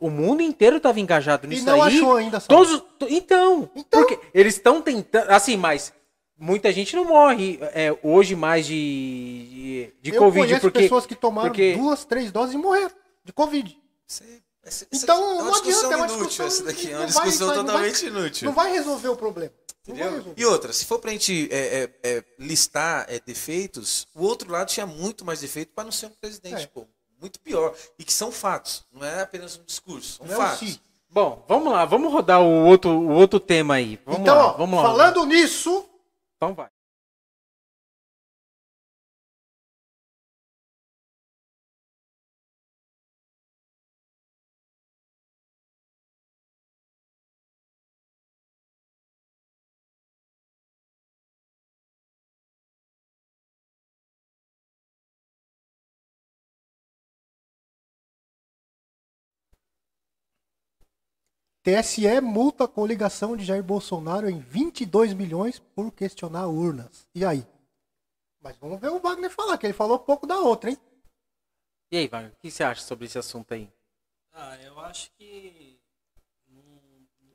O 0.02 0.10
mundo 0.10 0.41
inteiro 0.41 0.78
estava 0.78 0.99
engajado 0.99 1.45
E 1.45 1.49
nisso 1.49 1.66
não 1.66 1.82
aí. 1.82 1.95
achou 1.95 2.16
ainda, 2.18 2.39
Saulo. 2.39 2.66
Todos, 2.66 2.84
to- 2.97 3.08
então, 3.08 3.70
Então. 3.76 4.02
porque 4.04 4.20
eles 4.34 4.56
estão 4.56 4.82
tentando, 4.82 5.30
assim, 5.30 5.56
mas 5.56 5.93
muita 6.38 6.74
gente 6.74 6.95
não 6.95 7.06
morre 7.06 7.60
é, 7.74 7.95
hoje 8.02 8.36
mais 8.36 8.66
de, 8.66 8.74
de, 8.74 9.93
de 10.02 10.16
Eu 10.16 10.20
Covid, 10.20 10.45
conheço 10.47 10.62
porque 10.62 10.80
pessoas 10.80 11.06
que 11.06 11.14
tomaram 11.14 11.49
porque- 11.49 11.76
duas, 11.76 12.04
três 12.04 12.32
doses 12.32 12.56
e 12.56 12.58
morreram 12.58 12.91
de 13.24 13.32
Covid. 13.32 13.78
é- 14.22 14.41
essa- 14.64 14.88
Então, 14.91 15.16
é 15.18 15.20
não 15.36 15.41
uma 15.43 15.52
discussão 15.52 15.80
adianta, 15.91 15.93
é 15.93 15.97
uma 15.97 16.06
inútil 16.08 16.28
discussão 16.28 16.45
essa 16.47 16.64
daqui. 16.64 16.91
É 16.91 16.97
uma 16.97 17.06
discussão 17.06 17.47
vai- 17.47 17.58
não 17.58 17.64
vai- 17.66 17.74
totalmente 17.74 18.06
inútil. 18.08 18.45
Não 18.47 18.54
vai 18.54 18.72
resolver 18.72 19.08
o 19.10 19.16
problema. 19.16 19.54
Resolver. 19.88 20.34
E 20.38 20.45
outra, 20.45 20.72
se 20.74 20.86
for 20.86 20.99
pra 20.99 21.12
gente 21.12 21.47
é, 21.52 21.89
é, 22.04 22.10
é, 22.18 22.24
listar 22.39 23.06
é, 23.10 23.20
defeitos, 23.20 24.08
o 24.16 24.24
outro 24.24 24.52
lado 24.52 24.68
tinha 24.68 24.86
muito 24.86 25.24
mais 25.26 25.41
defeito 25.41 25.74
para 25.74 25.84
não 25.86 25.91
ser 25.91 26.06
um 26.08 26.12
presidente, 26.22 26.64
É. 26.64 26.68
pô. 26.68 26.88
Muito 27.22 27.39
pior. 27.39 27.74
E 27.99 28.03
que 28.03 28.11
são 28.11 28.32
fatos, 28.32 28.84
não 28.91 29.05
é 29.05 29.22
apenas 29.22 29.57
um 29.57 29.63
discurso, 29.63 30.17
são 30.17 30.26
Não 30.26 30.34
é 30.34 30.38
fatos. 30.38 30.59
si. 30.69 30.82
Bom, 31.09 31.45
vamos 31.47 31.72
lá, 31.72 31.86
vamos 31.86 32.11
rodar 32.11 32.41
o 32.41 32.65
outro, 32.65 32.89
o 32.89 33.11
outro 33.11 33.39
tema 33.39 33.76
aí. 33.76 33.99
Vamos 34.05 34.22
então, 34.22 34.36
lá, 34.36 34.47
ó, 34.47 34.53
vamos 34.53 34.78
lá. 34.82 34.89
falando 34.89 35.26
nisso, 35.26 35.86
Então 36.38 36.53
vai. 36.55 36.69
TSE 61.64 62.20
multa 62.22 62.64
a 62.64 62.68
coligação 62.68 63.38
de 63.38 63.45
Jair 63.45 63.64
Bolsonaro 63.64 64.30
em 64.30 64.39
22 64.39 65.14
milhões 65.14 65.59
por 65.59 65.91
questionar 65.91 66.47
urnas. 66.47 67.07
E 67.14 67.24
aí? 67.24 67.45
Mas 68.41 68.57
vamos 68.57 68.80
ver 68.80 68.89
o 68.89 68.99
Wagner 68.99 69.30
falar, 69.30 69.57
que 69.57 69.68
ele 69.68 69.74
falou 69.74 69.99
pouco 69.99 70.26
da 70.26 70.39
outra, 70.39 70.72
hein? 70.72 70.78
E 71.91 71.97
aí, 71.97 72.07
Wagner, 72.07 72.32
o 72.32 72.36
que 72.38 72.49
você 72.49 72.64
acha 72.64 72.82
sobre 72.82 73.05
esse 73.05 73.20
assunto 73.20 73.53
aí? 73.53 73.70
Ah, 74.34 74.57
eu 74.64 74.80
acho 74.80 75.12
que. 75.18 75.80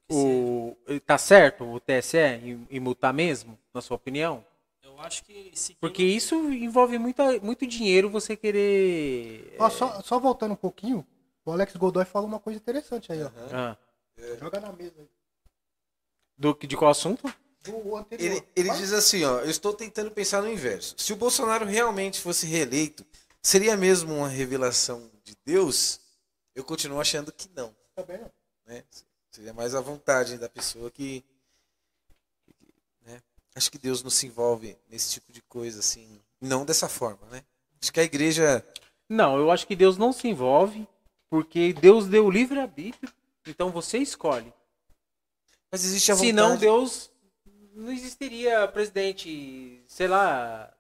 O, 0.09 0.77
tá 1.05 1.19
certo 1.19 1.65
o 1.65 1.81
TSE 1.81 2.17
em, 2.19 2.67
em 2.71 2.81
multar 2.81 3.13
mesmo, 3.13 3.59
na 3.75 3.81
sua 3.81 3.97
opinião? 3.97 4.45
Eu 4.81 5.01
acho 5.01 5.25
que 5.25 5.53
Porque 5.81 6.03
isso 6.03 6.35
envolve 6.53 6.97
muita, 6.97 7.39
muito 7.41 7.67
dinheiro 7.67 8.09
você 8.09 8.37
querer. 8.37 9.57
Ó, 9.59 9.69
só, 9.69 10.01
só 10.03 10.19
voltando 10.19 10.53
um 10.53 10.57
pouquinho, 10.57 11.07
o 11.45 11.53
Alex 11.53 11.77
Godoy 11.77 12.05
falou 12.05 12.29
uma 12.29 12.41
coisa 12.41 12.59
interessante 12.59 13.13
aí, 13.13 13.23
ó. 13.23 13.31
Ah, 13.53 13.77
Joga 14.39 14.61
na 14.61 14.73
mesa 14.73 14.95
aí. 14.99 15.09
do, 16.37 16.55
de 16.55 16.77
qual 16.77 16.91
assunto? 16.91 17.33
Do 17.63 17.97
anterior. 17.97 18.37
Ele, 18.37 18.47
ele 18.55 18.71
diz 18.71 18.93
assim, 18.93 19.25
ó, 19.25 19.41
eu 19.41 19.51
estou 19.51 19.75
tentando 19.75 20.11
pensar 20.11 20.43
no 20.43 20.51
inverso. 20.51 20.95
Se 20.99 21.13
o 21.13 21.17
Bolsonaro 21.17 21.65
realmente 21.65 22.21
fosse 22.21 22.47
reeleito, 22.47 23.05
seria 23.43 23.77
mesmo 23.77 24.15
uma 24.15 24.29
revelação 24.29 25.11
de 25.25 25.37
Deus? 25.45 26.01
Eu 26.55 26.65
continuo 26.65 27.01
achando 27.01 27.33
que 27.33 27.49
não. 27.55 27.75
Também 27.95 28.19
não. 28.19 28.31
né? 28.67 28.85
Seria 29.31 29.53
mais 29.53 29.75
a 29.75 29.81
vontade 29.81 30.39
da 30.39 30.49
pessoa 30.49 30.91
que. 30.91 31.23
né? 33.03 33.21
Acho 33.55 33.71
que 33.71 33.79
Deus 33.79 34.03
não 34.03 34.11
se 34.11 34.27
envolve 34.27 34.77
nesse 34.89 35.11
tipo 35.11 35.33
de 35.33 35.43
coisa, 35.43 35.81
assim. 35.81 36.21
Não 36.41 36.65
dessa 36.65 36.89
forma, 36.89 37.27
né? 37.27 37.45
Acho 37.83 37.93
que 37.93 38.01
a 38.01 38.05
igreja. 38.05 38.65
Não, 39.09 39.37
eu 39.37 39.51
acho 39.51 39.67
que 39.67 39.77
Deus 39.77 39.99
não 39.99 40.13
se 40.13 40.27
envolve, 40.27 40.89
porque 41.29 41.73
Deus 41.75 42.07
deu 42.07 42.31
livre-arbítrio, 42.31 43.13
então 43.47 43.71
você 43.71 43.99
escolhe. 43.99 44.53
Mas 45.71 45.85
existe 45.85 46.11
a 46.13 46.15
vontade. 46.15 46.29
Se 46.29 46.33
não, 46.33 46.57
Deus 46.57 47.11
não 47.75 47.93
existiria 47.93 48.67
presidente, 48.69 49.83
sei 49.87 50.09
lá, 50.09 50.73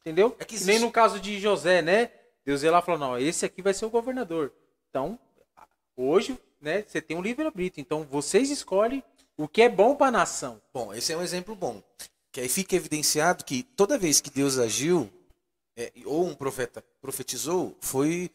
entendeu? 0.00 0.34
É 0.38 0.44
que 0.44 0.54
Nem 0.54 0.62
existe- 0.62 0.80
no 0.80 0.90
caso 0.92 1.20
de 1.20 1.38
José, 1.38 1.82
né? 1.82 2.10
Deus 2.44 2.62
ia 2.62 2.70
lá 2.70 2.78
e 2.78 2.82
falou, 2.82 2.98
não, 2.98 3.18
esse 3.18 3.44
aqui 3.44 3.60
vai 3.60 3.74
ser 3.74 3.84
o 3.84 3.90
governador. 3.90 4.52
Então, 4.88 5.18
hoje, 5.96 6.38
né, 6.60 6.82
você 6.86 7.00
tem 7.02 7.16
um 7.16 7.22
livre-arbítrio, 7.22 7.82
então 7.82 8.04
vocês 8.04 8.50
escolhem 8.50 9.02
o 9.36 9.46
que 9.46 9.62
é 9.62 9.68
bom 9.68 9.94
para 9.94 10.06
a 10.06 10.10
nação. 10.10 10.60
Bom, 10.72 10.94
esse 10.94 11.12
é 11.12 11.16
um 11.16 11.22
exemplo 11.22 11.54
bom. 11.54 11.82
que 12.32 12.40
aí 12.40 12.48
fica 12.48 12.76
evidenciado 12.76 13.44
que 13.44 13.62
toda 13.64 13.98
vez 13.98 14.20
que 14.20 14.30
Deus 14.30 14.56
agiu, 14.56 15.10
é, 15.76 15.92
ou 16.04 16.24
um 16.26 16.34
profeta 16.34 16.82
profetizou, 17.00 17.76
foi 17.80 18.30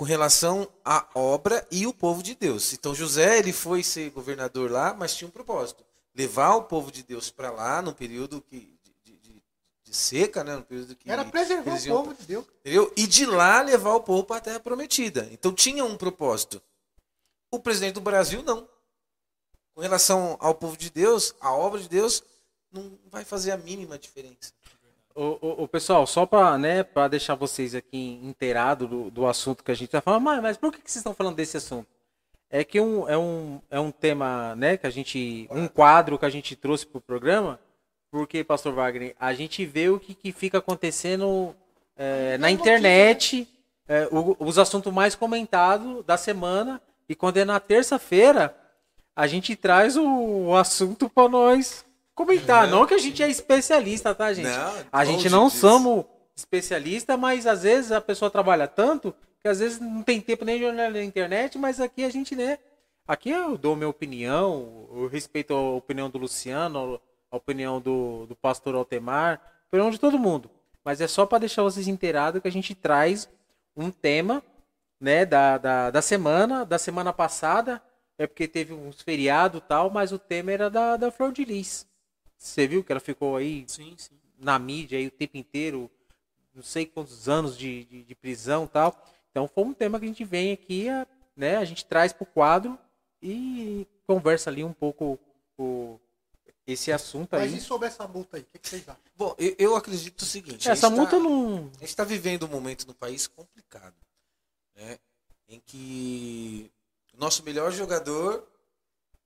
com 0.00 0.04
relação 0.06 0.66
à 0.82 1.06
obra 1.14 1.66
e 1.70 1.86
o 1.86 1.92
povo 1.92 2.22
de 2.22 2.34
Deus. 2.34 2.72
Então 2.72 2.94
José 2.94 3.38
ele 3.38 3.52
foi 3.52 3.82
ser 3.82 4.08
governador 4.08 4.70
lá, 4.70 4.94
mas 4.94 5.14
tinha 5.14 5.28
um 5.28 5.30
propósito: 5.30 5.84
levar 6.14 6.54
o 6.54 6.62
povo 6.62 6.90
de 6.90 7.02
Deus 7.02 7.30
para 7.30 7.50
lá 7.50 7.82
no 7.82 7.94
período 7.94 8.40
que, 8.40 8.78
de, 9.04 9.12
de, 9.18 9.42
de, 9.84 9.94
seca, 9.94 10.42
né? 10.42 10.56
No 10.56 10.62
período 10.62 10.96
que 10.96 11.10
era 11.10 11.22
preservar 11.22 11.76
o 11.76 11.84
povo 11.84 12.14
de 12.14 12.24
Deus. 12.24 12.46
Entendeu? 12.60 12.90
E 12.96 13.06
de 13.06 13.26
lá 13.26 13.60
levar 13.60 13.94
o 13.94 14.00
povo 14.00 14.24
para 14.24 14.36
a 14.36 14.40
Terra 14.40 14.58
Prometida. 14.58 15.28
Então 15.32 15.52
tinha 15.52 15.84
um 15.84 15.98
propósito. 15.98 16.62
O 17.50 17.58
presidente 17.58 17.96
do 17.96 18.00
Brasil 18.00 18.42
não. 18.42 18.66
Com 19.74 19.82
relação 19.82 20.38
ao 20.40 20.54
povo 20.54 20.78
de 20.78 20.88
Deus, 20.88 21.34
a 21.42 21.52
obra 21.52 21.78
de 21.78 21.90
Deus, 21.90 22.24
não 22.72 22.98
vai 23.10 23.22
fazer 23.22 23.50
a 23.50 23.58
mínima 23.58 23.98
diferença. 23.98 24.54
O, 25.22 25.68
pessoal, 25.68 26.06
só 26.06 26.24
para 26.24 26.56
né, 26.56 26.86
deixar 27.10 27.34
vocês 27.34 27.74
aqui 27.74 28.18
inteirados 28.22 28.88
do, 28.88 29.10
do 29.10 29.26
assunto 29.26 29.62
que 29.62 29.70
a 29.70 29.74
gente 29.74 29.88
está 29.88 30.00
falando, 30.00 30.22
mas, 30.22 30.40
mas 30.40 30.56
por 30.56 30.72
que, 30.72 30.80
que 30.80 30.90
vocês 30.90 31.00
estão 31.00 31.12
falando 31.12 31.36
desse 31.36 31.58
assunto? 31.58 31.86
É 32.48 32.64
que 32.64 32.80
um, 32.80 33.06
é, 33.06 33.18
um, 33.18 33.60
é 33.70 33.78
um 33.78 33.90
tema, 33.90 34.56
né, 34.56 34.78
que 34.78 34.86
a 34.86 34.90
gente. 34.90 35.46
Um 35.50 35.68
quadro 35.68 36.18
que 36.18 36.24
a 36.24 36.30
gente 36.30 36.56
trouxe 36.56 36.86
para 36.86 36.96
o 36.96 37.02
programa, 37.02 37.60
porque, 38.10 38.42
Pastor 38.42 38.72
Wagner, 38.72 39.14
a 39.20 39.34
gente 39.34 39.66
vê 39.66 39.90
o 39.90 40.00
que, 40.00 40.14
que 40.14 40.32
fica 40.32 40.56
acontecendo 40.56 41.54
é, 41.94 42.38
na 42.38 42.50
internet, 42.50 43.46
é, 43.86 44.08
o, 44.10 44.34
os 44.38 44.58
assuntos 44.58 44.90
mais 44.90 45.14
comentados 45.14 46.02
da 46.06 46.16
semana, 46.16 46.80
e 47.06 47.14
quando 47.14 47.36
é 47.36 47.44
na 47.44 47.60
terça-feira, 47.60 48.56
a 49.14 49.26
gente 49.26 49.54
traz 49.54 49.98
o, 49.98 50.02
o 50.02 50.56
assunto 50.56 51.10
para 51.10 51.28
nós 51.28 51.84
comentar. 52.24 52.68
Não. 52.68 52.86
que 52.86 52.94
a 52.94 52.98
gente 52.98 53.22
é 53.22 53.28
especialista, 53.28 54.14
tá, 54.14 54.32
gente? 54.32 54.48
Não, 54.48 54.74
a 54.92 55.04
gente 55.04 55.28
não 55.28 55.46
disso. 55.46 55.58
somos 55.58 56.04
especialista, 56.36 57.16
mas 57.16 57.46
às 57.46 57.62
vezes 57.62 57.92
a 57.92 58.00
pessoa 58.00 58.30
trabalha 58.30 58.66
tanto 58.66 59.14
que 59.40 59.48
às 59.48 59.58
vezes 59.58 59.80
não 59.80 60.02
tem 60.02 60.20
tempo 60.20 60.44
nem 60.44 60.58
de 60.58 60.64
olhar 60.64 60.90
na 60.90 61.02
internet, 61.02 61.56
mas 61.58 61.80
aqui 61.80 62.04
a 62.04 62.10
gente, 62.10 62.36
né? 62.36 62.58
Aqui 63.08 63.30
eu 63.30 63.56
dou 63.56 63.74
minha 63.74 63.88
opinião, 63.88 64.86
eu 64.92 65.08
respeito 65.08 65.54
a 65.54 65.60
opinião 65.72 66.10
do 66.10 66.18
Luciano, 66.18 67.00
a 67.30 67.36
opinião 67.36 67.80
do, 67.80 68.26
do 68.26 68.36
pastor 68.36 68.74
Altemar, 68.74 69.40
a 69.40 69.68
opinião 69.68 69.90
de 69.90 69.98
todo 69.98 70.18
mundo. 70.18 70.50
Mas 70.84 71.00
é 71.00 71.08
só 71.08 71.24
para 71.24 71.40
deixar 71.40 71.62
vocês 71.62 71.88
inteirados 71.88 72.40
que 72.40 72.48
a 72.48 72.52
gente 72.52 72.74
traz 72.74 73.28
um 73.76 73.90
tema 73.90 74.42
né, 75.00 75.24
da, 75.24 75.56
da, 75.56 75.90
da 75.90 76.02
semana, 76.02 76.64
da 76.64 76.78
semana 76.78 77.12
passada, 77.12 77.82
é 78.18 78.26
porque 78.26 78.46
teve 78.46 78.74
uns 78.74 79.00
feriados 79.00 79.62
tal, 79.66 79.90
mas 79.90 80.12
o 80.12 80.18
tema 80.18 80.52
era 80.52 80.68
da, 80.68 80.96
da 80.96 81.10
Flor 81.10 81.32
de 81.32 81.44
Lis. 81.44 81.89
Você 82.40 82.66
viu 82.66 82.82
que 82.82 82.90
ela 82.90 83.00
ficou 83.00 83.36
aí 83.36 83.66
sim, 83.68 83.94
sim. 83.98 84.18
na 84.38 84.58
mídia 84.58 84.98
aí 84.98 85.06
o 85.06 85.10
tempo 85.10 85.36
inteiro, 85.36 85.90
não 86.54 86.62
sei 86.62 86.86
quantos 86.86 87.28
anos 87.28 87.56
de, 87.56 87.84
de, 87.84 88.02
de 88.02 88.14
prisão 88.14 88.64
e 88.64 88.68
tal. 88.68 89.06
Então 89.30 89.46
foi 89.46 89.62
um 89.62 89.74
tema 89.74 89.98
que 89.98 90.06
a 90.06 90.08
gente 90.08 90.24
vem 90.24 90.50
aqui, 90.50 90.86
né? 91.36 91.58
A 91.58 91.64
gente 91.66 91.84
traz 91.84 92.14
para 92.14 92.24
o 92.24 92.26
quadro 92.26 92.78
e 93.22 93.86
conversa 94.06 94.48
ali 94.48 94.64
um 94.64 94.72
pouco 94.72 95.20
o, 95.58 96.00
esse 96.66 96.90
assunto 96.90 97.36
aí. 97.36 97.50
Mas 97.50 97.62
e 97.62 97.64
sobre 97.64 97.88
essa 97.88 98.08
multa 98.08 98.38
aí? 98.38 98.42
O 98.42 98.46
que, 98.46 98.58
que 98.58 98.68
vocês 98.70 98.88
acham? 98.88 99.02
Bom, 99.14 99.34
eu, 99.38 99.54
eu 99.58 99.76
acredito 99.76 100.22
o 100.22 100.24
seguinte. 100.24 100.66
Essa 100.66 100.88
multa 100.88 101.18
tá, 101.18 101.22
não. 101.22 101.70
A 101.76 101.80
gente 101.80 101.84
está 101.84 102.04
vivendo 102.04 102.46
um 102.46 102.48
momento 102.48 102.86
no 102.86 102.94
país 102.94 103.26
complicado, 103.26 103.94
né? 104.74 104.98
Em 105.46 105.60
que 105.60 106.72
o 107.12 107.18
nosso 107.18 107.42
melhor 107.42 107.70
jogador, 107.70 108.48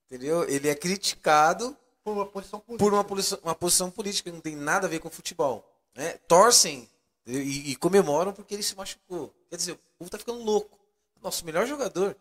entendeu? 0.06 0.42
Ele 0.48 0.68
é 0.68 0.74
criticado 0.74 1.76
por 2.04 2.12
uma 2.12 2.26
posição 2.26 2.60
política. 2.60 2.84
Por 2.84 2.92
uma, 2.92 3.02
posição, 3.02 3.38
uma 3.42 3.54
posição 3.54 3.90
política 3.90 4.30
que 4.30 4.34
não 4.34 4.42
tem 4.42 4.54
nada 4.54 4.86
a 4.86 4.90
ver 4.90 5.00
com 5.00 5.08
futebol. 5.08 5.66
Né? 5.94 6.18
Torcem 6.28 6.88
e, 7.26 7.72
e, 7.72 7.76
comemoram 7.76 8.32
porque 8.32 8.54
ele 8.54 8.62
se 8.62 8.76
machucou. 8.76 9.34
Quer 9.48 9.56
dizer, 9.56 9.72
o 9.72 9.78
povo 9.98 10.10
tá 10.10 10.18
ficando 10.18 10.42
louco. 10.42 10.78
Nosso 11.22 11.44
melhor 11.46 11.66
jogador. 11.66 12.14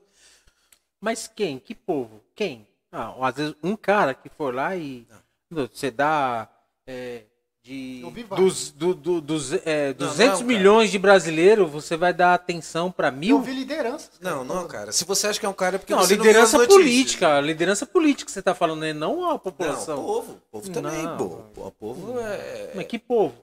Mas 1.01 1.27
quem? 1.27 1.59
Que 1.59 1.75
povo? 1.75 2.23
Quem? 2.33 2.65
Ah, 2.89 3.13
às 3.27 3.35
vezes 3.35 3.55
um 3.61 3.75
cara 3.75 4.13
que 4.13 4.29
for 4.29 4.55
lá 4.55 4.75
e 4.75 5.05
não. 5.49 5.67
você 5.67 5.91
dá 5.91 6.49
é, 6.87 7.25
de 7.63 8.03
dos, 8.35 8.71
do, 8.71 8.93
do, 8.93 9.21
dos 9.21 9.53
é, 9.53 9.93
200 9.93 10.41
não, 10.41 10.47
milhões 10.47 10.91
de 10.91 10.99
brasileiros, 10.99 11.71
você 11.71 11.95
vai 11.95 12.13
dar 12.13 12.33
atenção 12.33 12.91
para 12.91 13.09
mil? 13.09 13.37
Eu 13.37 13.41
vi 13.41 13.53
liderança. 13.53 14.09
Não, 14.19 14.43
não, 14.43 14.67
cara. 14.67 14.91
Se 14.91 15.05
você 15.05 15.27
acha 15.27 15.39
que 15.39 15.45
é 15.45 15.49
um 15.49 15.53
cara, 15.53 15.77
é 15.77 15.79
porque 15.79 15.93
não, 15.93 16.01
você 16.01 16.17
liderança 16.17 16.57
não 16.57 16.67
política, 16.67 17.39
liderança 17.39 17.85
política 17.85 18.29
você 18.29 18.41
tá 18.41 18.53
falando, 18.53 18.81
né? 18.81 18.91
Não 18.91 19.31
a 19.31 19.39
população. 19.39 19.95
Não, 19.95 20.03
o 20.03 20.07
povo. 20.07 20.31
O 20.33 20.51
povo 20.51 20.69
também, 20.71 21.03
não. 21.03 21.17
pô. 21.17 21.23
O 21.55 21.71
povo 21.71 22.19
é. 22.19 22.71
Mas 22.75 22.85
que 22.85 22.99
povo? 22.99 23.33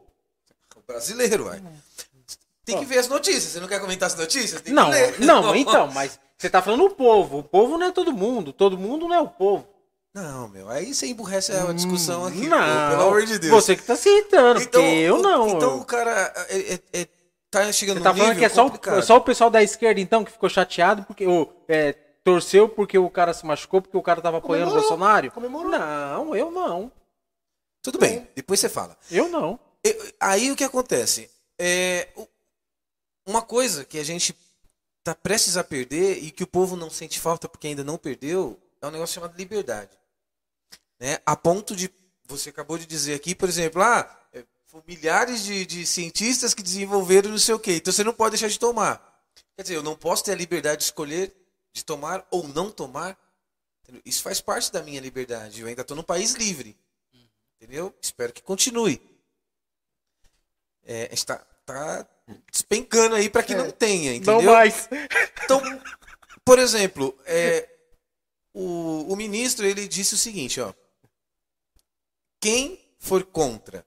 O 0.77 0.83
brasileiro, 0.87 1.45
vai. 1.45 1.63
Tem 2.63 2.79
que 2.79 2.85
ver 2.85 2.99
as 2.99 3.09
notícias. 3.09 3.45
Você 3.45 3.61
não 3.61 3.69
quer 3.69 3.81
comentar 3.81 4.07
as 4.07 4.15
notícias? 4.15 4.61
Tem 4.61 4.75
não, 4.75 4.91
não, 5.19 5.57
então, 5.57 5.91
mas 5.93 6.21
você 6.37 6.51
tá 6.51 6.61
falando 6.61 6.85
o 6.85 6.91
povo. 6.91 7.39
O 7.39 7.43
povo 7.43 7.79
não 7.79 7.87
é 7.87 7.91
todo 7.91 8.13
mundo. 8.13 8.53
Todo 8.53 8.77
mundo 8.77 9.09
não 9.09 9.17
é 9.17 9.21
o 9.21 9.29
povo. 9.29 9.67
Não, 10.13 10.49
meu, 10.49 10.69
aí 10.69 10.93
você 10.93 11.07
emburrece 11.07 11.53
a 11.53 11.73
discussão 11.73 12.27
aqui, 12.27 12.49
não, 12.49 12.59
pô, 12.59 12.91
pelo 12.91 13.09
amor 13.09 13.27
de 13.27 13.39
Deus. 13.39 13.53
Você 13.53 13.77
que 13.77 13.83
tá 13.83 13.95
se 13.95 14.09
irritando, 14.09 14.61
então, 14.61 14.83
porque 14.83 14.97
eu 14.97 15.23
não. 15.23 15.49
Então 15.51 15.79
o 15.79 15.85
cara 15.85 16.33
é, 16.49 16.75
é, 16.75 16.81
é, 16.93 17.09
tá 17.49 17.71
chegando 17.71 17.99
você 17.99 18.05
tá 18.05 18.15
falando 18.15 18.37
que 18.37 18.45
é 18.45 18.49
só, 18.49 18.67
o, 18.67 19.03
só 19.03 19.17
o 19.19 19.21
pessoal 19.21 19.51
da 19.51 19.63
esquerda, 19.63 20.01
então, 20.01 20.25
que 20.25 20.33
ficou 20.33 20.49
chateado 20.49 21.05
porque 21.05 21.25
o 21.25 21.49
é, 21.69 21.93
torceu 22.25 22.69
porque 22.69 22.99
o 22.99 23.09
cara 23.09 23.33
se 23.33 23.47
machucou, 23.47 23.81
porque 23.81 23.97
o 23.97 24.03
cara 24.03 24.21
tava 24.21 24.39
apoiando 24.39 24.73
o 24.73 24.75
Bolsonaro? 24.75 25.31
Comemorou. 25.31 25.71
Não, 25.71 26.35
eu 26.35 26.51
não. 26.51 26.91
Tudo 27.81 27.99
bem, 27.99 28.27
depois 28.35 28.59
você 28.59 28.69
fala. 28.69 28.97
Eu 29.13 29.29
não. 29.29 29.61
Eu, 29.85 30.13
aí 30.19 30.51
o 30.51 30.57
que 30.57 30.65
acontece? 30.65 31.31
É, 31.57 32.09
uma 33.25 33.43
coisa 33.43 33.85
que 33.85 33.97
a 33.97 34.05
gente 34.05 34.37
tá 35.05 35.15
prestes 35.15 35.57
a 35.57 35.63
perder 35.63 36.19
e 36.19 36.33
que 36.33 36.43
o 36.43 36.49
povo 36.49 36.75
não 36.75 36.91
sente 36.91 37.21
falta 37.21 37.49
porque 37.49 37.69
ainda 37.69 37.85
não 37.85 37.97
perdeu 37.97 38.59
é 38.83 38.87
um 38.87 38.91
negócio 38.91 39.15
chamado 39.15 39.37
liberdade 39.37 40.00
né? 41.01 41.19
A 41.25 41.35
ponto 41.35 41.75
de, 41.75 41.91
você 42.27 42.51
acabou 42.51 42.77
de 42.79 42.87
dizer 42.87 43.15
aqui, 43.15 43.35
por 43.35 43.49
exemplo, 43.49 43.83
ah, 43.83 44.09
é, 44.33 44.45
milhares 44.87 45.43
de, 45.43 45.65
de 45.65 45.87
cientistas 45.87 46.53
que 46.55 46.63
desenvolveram 46.63 47.31
não 47.31 47.39
sei 47.39 47.55
o 47.55 47.59
quê, 47.59 47.77
então 47.77 47.93
você 47.93 48.05
não 48.05 48.13
pode 48.13 48.33
deixar 48.33 48.49
de 48.49 48.59
tomar. 48.59 49.11
Quer 49.57 49.63
dizer, 49.63 49.75
eu 49.77 49.83
não 49.83 49.97
posso 49.97 50.23
ter 50.23 50.33
a 50.33 50.37
liberdade 50.37 50.79
de 50.79 50.85
escolher 50.85 51.35
de 51.73 51.85
tomar 51.85 52.27
ou 52.31 52.47
não 52.47 52.71
tomar. 52.71 53.19
Isso 54.05 54.23
faz 54.23 54.41
parte 54.41 54.73
da 54.73 54.83
minha 54.83 55.01
liberdade. 55.01 55.61
Eu 55.61 55.67
ainda 55.67 55.83
estou 55.83 55.97
no 55.97 56.05
país 56.05 56.35
livre. 56.35 56.77
Entendeu? 57.57 57.95
Espero 58.01 58.33
que 58.33 58.43
continue. 58.43 59.01
É, 60.85 61.13
está 61.13 61.37
tá 61.67 62.09
despencando 62.51 63.15
aí 63.15 63.29
para 63.29 63.43
que 63.43 63.53
é, 63.53 63.57
não 63.57 63.71
tenha, 63.71 64.15
entendeu? 64.15 64.43
Não 64.43 64.53
mais. 64.53 64.89
Então, 65.45 65.61
por 66.45 66.59
exemplo, 66.59 67.17
é, 67.27 67.69
o, 68.53 69.13
o 69.13 69.17
ministro 69.17 69.67
ele 69.67 69.87
disse 69.87 70.15
o 70.15 70.19
seguinte, 70.19 70.61
ó. 70.61 70.73
Quem 72.41 72.81
for 72.99 73.23
contra 73.25 73.85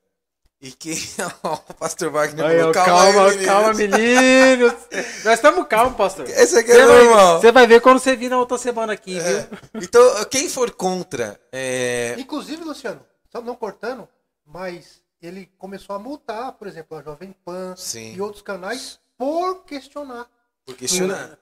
e 0.63 0.71
quem. 0.71 0.95
o 1.43 1.73
pastor 1.73 2.09
Wagner 2.09 2.45
Aí, 2.45 2.57
falou, 2.59 2.73
calma, 2.73 3.13
calma, 3.13 3.29
aí, 3.29 3.45
calma, 3.45 3.73
meninos. 3.73 4.73
Nós 5.25 5.33
estamos 5.33 5.67
calmos, 5.67 5.97
pastor. 5.97 6.29
Esse 6.29 6.57
aqui 6.57 6.71
é 6.71 6.85
normal. 6.85 7.41
Você 7.41 7.51
vai 7.51 7.67
ver 7.67 7.81
quando 7.81 7.99
você 7.99 8.15
vir 8.15 8.29
na 8.29 8.39
outra 8.39 8.57
semana 8.57 8.93
aqui, 8.93 9.19
é. 9.19 9.23
viu? 9.23 9.57
Então, 9.81 10.25
quem 10.25 10.47
for 10.47 10.71
contra. 10.71 11.37
É... 11.51 12.15
Inclusive, 12.17 12.63
Luciano, 12.63 13.01
só 13.29 13.41
não 13.41 13.55
cortando, 13.55 14.07
mas 14.45 15.01
ele 15.21 15.49
começou 15.57 15.95
a 15.95 15.99
multar, 15.99 16.53
por 16.53 16.67
exemplo, 16.67 16.97
a 16.97 17.03
Jovem 17.03 17.35
Pan 17.43 17.75
Sim. 17.75 18.13
e 18.13 18.21
outros 18.21 18.41
canais 18.41 18.99
por 19.17 19.65
questionar. 19.65 20.29
Por 20.65 20.75
questionar. 20.75 21.37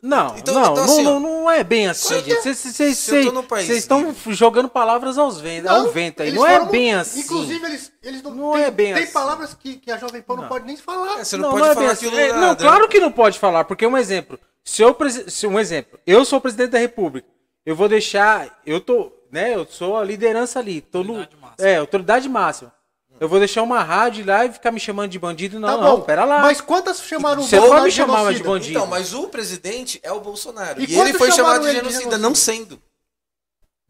Não, 0.00 0.36
então, 0.38 0.54
não, 0.54 0.72
então, 0.72 0.84
assim, 0.84 1.02
não, 1.02 1.20
não, 1.20 1.50
é 1.50 1.62
bem 1.62 1.88
assim, 1.88 2.14
Vocês 2.22 3.68
estão 3.68 4.14
jogando 4.28 4.68
palavras 4.68 5.18
aos 5.18 5.38
ventos, 5.38 5.70
não, 5.70 5.86
ao 5.86 5.92
vento 5.92 6.22
aí. 6.22 6.32
Não 6.32 6.46
é 6.46 6.64
bem 6.64 6.94
assim. 6.94 7.20
Inclusive, 7.20 7.66
eles, 7.66 7.92
eles 8.02 8.22
não, 8.22 8.34
não 8.34 8.52
tem, 8.52 8.62
é 8.62 8.70
bem 8.70 8.94
tem 8.94 9.04
assim. 9.04 9.12
palavras 9.12 9.54
que, 9.54 9.76
que 9.76 9.90
a 9.90 9.98
Jovem 9.98 10.22
Pan 10.22 10.36
não, 10.36 10.42
não 10.42 10.48
pode 10.48 10.64
nem 10.64 10.76
falar. 10.76 11.20
É, 11.20 11.24
você 11.24 11.36
não, 11.36 11.50
pode 11.50 11.68
é 11.68 11.74
falar 11.74 11.90
assim. 11.90 12.16
É, 12.16 12.32
não, 12.32 12.56
claro 12.56 12.88
que 12.88 12.98
não 12.98 13.12
pode 13.12 13.38
falar, 13.38 13.64
porque 13.64 13.86
um 13.86 13.98
exemplo. 13.98 14.38
Se 14.64 14.82
eu, 14.82 14.96
se 15.28 15.46
um 15.46 15.60
exemplo, 15.60 15.98
eu 16.06 16.24
sou 16.24 16.40
presidente 16.40 16.70
da 16.70 16.78
República, 16.78 17.28
eu 17.64 17.76
vou 17.76 17.88
deixar, 17.88 18.60
eu 18.64 18.80
tô, 18.80 19.12
né, 19.30 19.54
eu 19.54 19.66
sou 19.66 19.96
a 19.96 20.04
liderança 20.04 20.58
ali, 20.58 20.80
tô 20.80 21.04
no, 21.04 21.26
é, 21.58 21.76
autoridade 21.76 22.28
máxima. 22.28 22.72
Eu 23.18 23.28
vou 23.28 23.38
deixar 23.38 23.62
uma 23.62 23.82
rádio 23.82 24.26
lá 24.26 24.44
e 24.44 24.52
ficar 24.52 24.70
me 24.70 24.78
chamando 24.78 25.10
de 25.10 25.18
bandido? 25.18 25.58
Não, 25.58 25.68
tá 25.68 25.84
não, 25.84 26.00
pera 26.02 26.24
lá. 26.24 26.42
Mas 26.42 26.60
quantas 26.60 27.00
chamaram 27.02 27.42
Você 27.42 27.58
não 27.58 27.68
vai 27.68 27.82
me 27.82 27.90
chamar 27.90 28.32
de 28.34 28.42
bandido. 28.42 28.78
Então, 28.78 28.86
mas 28.86 29.14
o 29.14 29.28
presidente 29.28 29.98
é 30.02 30.12
o 30.12 30.20
Bolsonaro. 30.20 30.80
E, 30.80 30.86
e 30.86 30.98
ele 30.98 31.14
foi 31.14 31.32
chamado 31.32 31.62
de 31.62 31.72
genocida, 31.72 31.88
de 31.88 31.94
genocida, 31.94 32.18
não 32.18 32.34
sendo. 32.34 32.80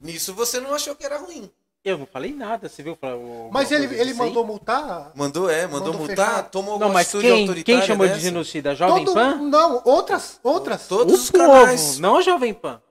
Nisso 0.01 0.35
você 0.35 0.61
não 0.61 0.75
achou 0.75 0.95
que 0.95 1.05
era 1.05 1.19
ruim. 1.19 1.51
Eu 1.85 1.99
não 1.99 2.07
falei 2.07 2.35
nada, 2.35 2.69
você 2.69 2.83
viu? 2.83 2.99
O, 3.01 3.49
mas 3.53 3.71
ele, 3.71 3.85
ele 3.95 4.11
assim? 4.11 4.15
mandou 4.15 4.45
multar? 4.45 5.13
Mandou, 5.15 5.49
é, 5.49 5.69
mandou, 5.69 5.93
mandou 5.93 6.07
multar, 6.07 6.29
fechar. 6.29 6.43
tomou 6.51 6.81
Não, 6.81 6.89
mas 6.89 7.13
quem, 7.13 7.63
quem 7.63 7.81
chamou 7.83 8.07
dessa? 8.07 8.19
de 8.19 8.25
genocida? 8.25 8.73
A 8.73 8.75
Jovem 8.75 9.05
Todo, 9.05 9.15
Pan? 9.15 9.37
Não, 9.37 9.83
outras, 9.85 10.41
outras. 10.43 10.89
Todos 10.89 11.15
o 11.15 11.17
os 11.17 11.31
povo, 11.31 11.45
canais. 11.45 11.99
não 12.01 12.17
a 12.17 12.23
Jovem 12.23 12.53
Pan. 12.53 12.83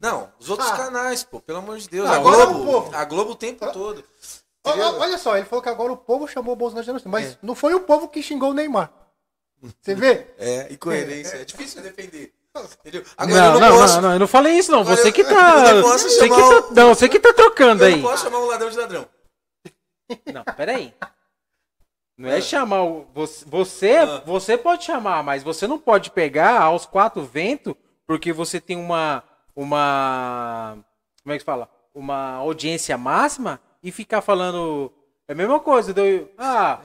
Não, 0.00 0.28
os 0.40 0.50
outros 0.50 0.68
ah. 0.70 0.76
canais, 0.76 1.22
pô, 1.22 1.40
pelo 1.40 1.58
amor 1.58 1.78
de 1.78 1.88
Deus. 1.88 2.08
Ah, 2.08 2.16
a 2.16 2.18
Globo, 2.18 2.90
a 2.92 3.04
Globo 3.04 3.30
o 3.32 3.36
tempo 3.36 3.64
ah. 3.64 3.68
todo. 3.68 4.02
Olha 4.64 5.18
só, 5.18 5.36
ele 5.36 5.46
falou 5.46 5.62
que 5.62 5.68
agora 5.68 5.92
o 5.92 5.96
povo 5.96 6.28
chamou 6.28 6.52
o 6.52 6.56
Bolsonaro 6.56 6.82
de 6.82 6.86
genocida, 6.86 7.10
mas 7.10 7.38
não 7.42 7.54
foi 7.54 7.74
o 7.74 7.80
povo 7.80 8.08
que 8.08 8.22
xingou 8.22 8.50
o 8.50 8.54
Neymar. 8.54 8.92
Você 9.80 9.94
vê? 9.94 10.26
É, 10.38 10.72
incoerência. 10.72 11.36
É 11.36 11.44
difícil 11.44 11.82
defender. 11.82 12.32
Entendeu? 12.80 13.02
Não, 13.02 13.14
Agora 13.16 13.44
eu 13.44 13.52
não, 13.52 13.60
não, 13.60 13.70
não, 13.70 13.78
posso. 13.78 14.00
não, 14.00 14.12
eu 14.12 14.18
não 14.18 14.26
falei 14.26 14.54
isso, 14.54 14.72
não. 14.72 14.80
Agora 14.80 14.96
Você 14.96 15.08
eu- 15.08 15.12
que 15.12 15.22
tá. 15.24 15.64
eu 15.68 15.74
não 15.76 15.82
posso 15.82 16.08
Você 16.10 16.28
que 16.28 16.36
tá. 16.36 16.74
Não, 16.74 16.88
você 16.94 17.08
que 17.08 17.20
tá 17.20 17.32
trocando 17.32 17.84
Eu 17.84 17.88
aí. 17.88 17.96
não 17.96 18.02
posso 18.10 18.24
chamar 18.24 18.38
um 18.38 18.46
ladrão 18.46 18.70
de 18.70 18.76
ladrão. 18.76 19.06
Não, 20.32 20.42
peraí. 20.56 20.92
Não 22.18 22.28
é 22.28 22.40
chamar 22.40 22.82
o. 22.82 23.06
Você, 23.14 23.44
você, 23.46 23.96
Ah. 23.98 24.22
você 24.26 24.58
pode 24.58 24.84
chamar, 24.84 25.22
mas 25.22 25.42
você 25.42 25.66
não 25.66 25.78
pode 25.78 26.10
pegar 26.10 26.60
aos 26.60 26.84
quatro 26.84 27.22
ventos 27.22 27.74
porque 28.06 28.32
você 28.32 28.60
tem 28.60 28.76
uma. 28.76 29.22
Uma. 29.54 30.76
Como 31.22 31.32
é 31.34 31.38
que 31.38 31.44
fala? 31.44 31.68
Uma 31.94 32.34
audiência 32.34 32.98
máxima 32.98 33.60
e 33.82 33.90
ficar 33.92 34.20
falando. 34.20 34.92
É 35.28 35.32
a 35.32 35.34
mesma 35.36 35.60
coisa. 35.60 35.92
do- 35.94 36.28
ah, 36.38 36.80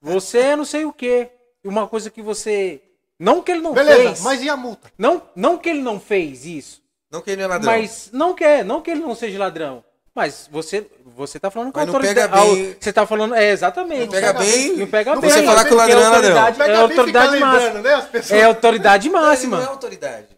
você 0.00 0.38
é 0.38 0.56
não 0.56 0.64
sei 0.64 0.84
o 0.84 0.92
quê. 0.92 1.30
Uma 1.64 1.86
coisa 1.88 2.10
que 2.10 2.22
você. 2.22 2.80
Não 3.18 3.42
que 3.42 3.50
ele 3.52 3.60
não 3.62 3.72
Beleza, 3.72 4.02
fez. 4.02 4.20
mas 4.20 4.42
e 4.42 4.48
a 4.48 4.56
multa? 4.56 4.92
Não, 4.98 5.22
não 5.34 5.56
que 5.58 5.68
ele 5.70 5.80
não 5.82 5.98
fez 5.98 6.44
isso. 6.44 6.82
Não 7.10 7.20
que 7.22 7.30
ele 7.30 7.38
não 7.42 7.44
é 7.46 7.48
ladrão. 7.54 7.72
Mas 7.72 8.10
não 8.12 8.34
quer, 8.34 8.64
não 8.64 8.82
que 8.82 8.90
ele 8.90 9.00
não 9.00 9.14
seja 9.14 9.38
ladrão. 9.38 9.82
Mas 10.14 10.48
você, 10.50 10.86
você 11.04 11.38
tá 11.40 11.50
falando 11.50 11.72
com 11.72 11.78
Mas 11.78 11.88
não 11.88 11.94
autoridade. 11.94 12.32
pega 12.32 12.42
bem- 12.44 12.76
Você 12.80 12.92
tá 12.92 13.06
falando, 13.06 13.34
é 13.34 13.50
exatamente. 13.50 14.04
Não 14.06 14.08
pega 14.12 14.32
bem 14.32 14.76
Não 14.76 14.86
pega 14.86 15.14
Não 15.14 15.20
bem. 15.20 15.30
você 15.30 15.44
falar 15.44 15.64
que 15.64 15.72
o 15.74 15.76
ladrão 15.76 15.98
é 15.98 16.02
ladrão. 16.02 16.16
autoridade- 16.16 16.58
Pega 16.58 16.72
É 16.72 16.76
autoridade 16.76 17.38
máxima. 17.38 17.80
né. 17.82 17.90
É 18.30 18.44
autoridade 18.44 19.08
Não, 19.08 19.14
ele 19.14 19.20
não 19.20 19.26
é 19.26 19.30
máxima. 19.30 19.66
autoridade. 19.66 20.28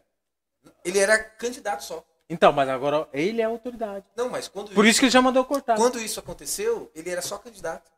Ele 0.85 0.99
era 0.99 1.19
candidato 1.19 1.85
só. 1.85 2.05
Então, 2.31 2.53
mas 2.53 2.69
agora 2.69 3.09
ele 3.13 3.41
é 3.41 3.45
autoridade. 3.45 4.05
Não, 4.15 4.29
mas 4.29 4.49
quando, 4.49 4.71
Por 4.75 4.85
isso 4.87 4.99
que 5.01 5.07
ele 5.07 5.11
já 5.13 5.23
mandou 5.23 5.45
cortar. 5.45 5.77
quando 5.77 5.99
isso 5.99 6.21
aconteceu, 6.21 6.91
ele 6.95 7.09
era 7.09 7.23
só 7.23 7.39
candidato. 7.39 7.91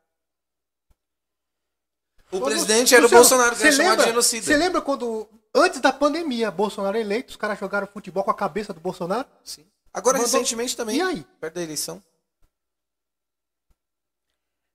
O 2.30 2.36
Ô, 2.36 2.42
presidente 2.42 2.94
era 2.94 3.04
o 3.04 3.08
Bolsonaro, 3.08 3.50
que 3.56 3.56
você 3.60 3.66
era 3.66 3.72
chamado 3.76 3.90
de 3.90 3.96
lembra- 3.96 4.06
genocida. 4.12 4.46
Você 4.46 4.56
lembra 4.56 4.80
quando, 4.80 5.28
antes 5.52 5.80
da 5.80 5.92
pandemia, 5.92 6.48
Bolsonaro 6.48 6.96
eleito, 6.96 7.30
os 7.30 7.36
caras 7.36 7.58
jogaram 7.58 7.88
futebol 7.88 8.22
com 8.22 8.30
a 8.30 8.34
cabeça 8.34 8.72
do 8.72 8.78
Bolsonaro? 8.78 9.26
Sim. 9.42 9.66
Agora, 9.92 10.16
Mandou- 10.18 10.32
recentemente 10.32 10.76
também, 10.76 10.98
E 10.98 11.02
aí? 11.02 11.26
perto 11.40 11.54
da 11.54 11.62
eleição. 11.62 12.00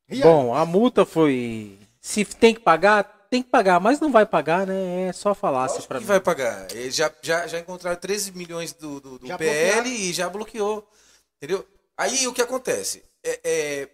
E 0.10 0.16
aí? 0.16 0.22
Bom, 0.22 0.54
a 0.54 0.66
multa 0.66 1.06
foi. 1.06 1.80
Se 2.02 2.26
tem 2.26 2.54
que 2.54 2.60
pagar, 2.60 3.15
tem 3.36 3.44
que 3.44 3.50
pagar, 3.50 3.82
mas 3.82 4.00
não 4.00 4.12
vai 4.12 4.26
pagar, 4.26 4.66
né? 4.66 5.10
É 5.10 5.14
só 5.14 5.36
falácia 5.36 5.82
que 5.86 5.94
mim. 5.94 6.06
vai 6.06 6.22
pagar. 6.22 6.72
Eles 6.72 6.96
já, 6.96 7.12
já, 7.22 7.46
já 7.48 7.60
encontraram 7.60 8.00
13 8.00 8.32
milhões 8.32 8.72
do, 8.72 9.02
do, 9.02 9.20
do 9.20 9.28
PL 9.28 9.38
bloquearam. 9.38 9.88
e 9.88 10.14
já 10.14 10.30
bloqueou. 10.30 10.90
Entendeu? 11.38 11.68
Aí 11.98 12.28
o 12.28 12.34
que 12.34 12.42
acontece? 12.42 13.04
É, 13.22 13.40
é, 13.44 13.90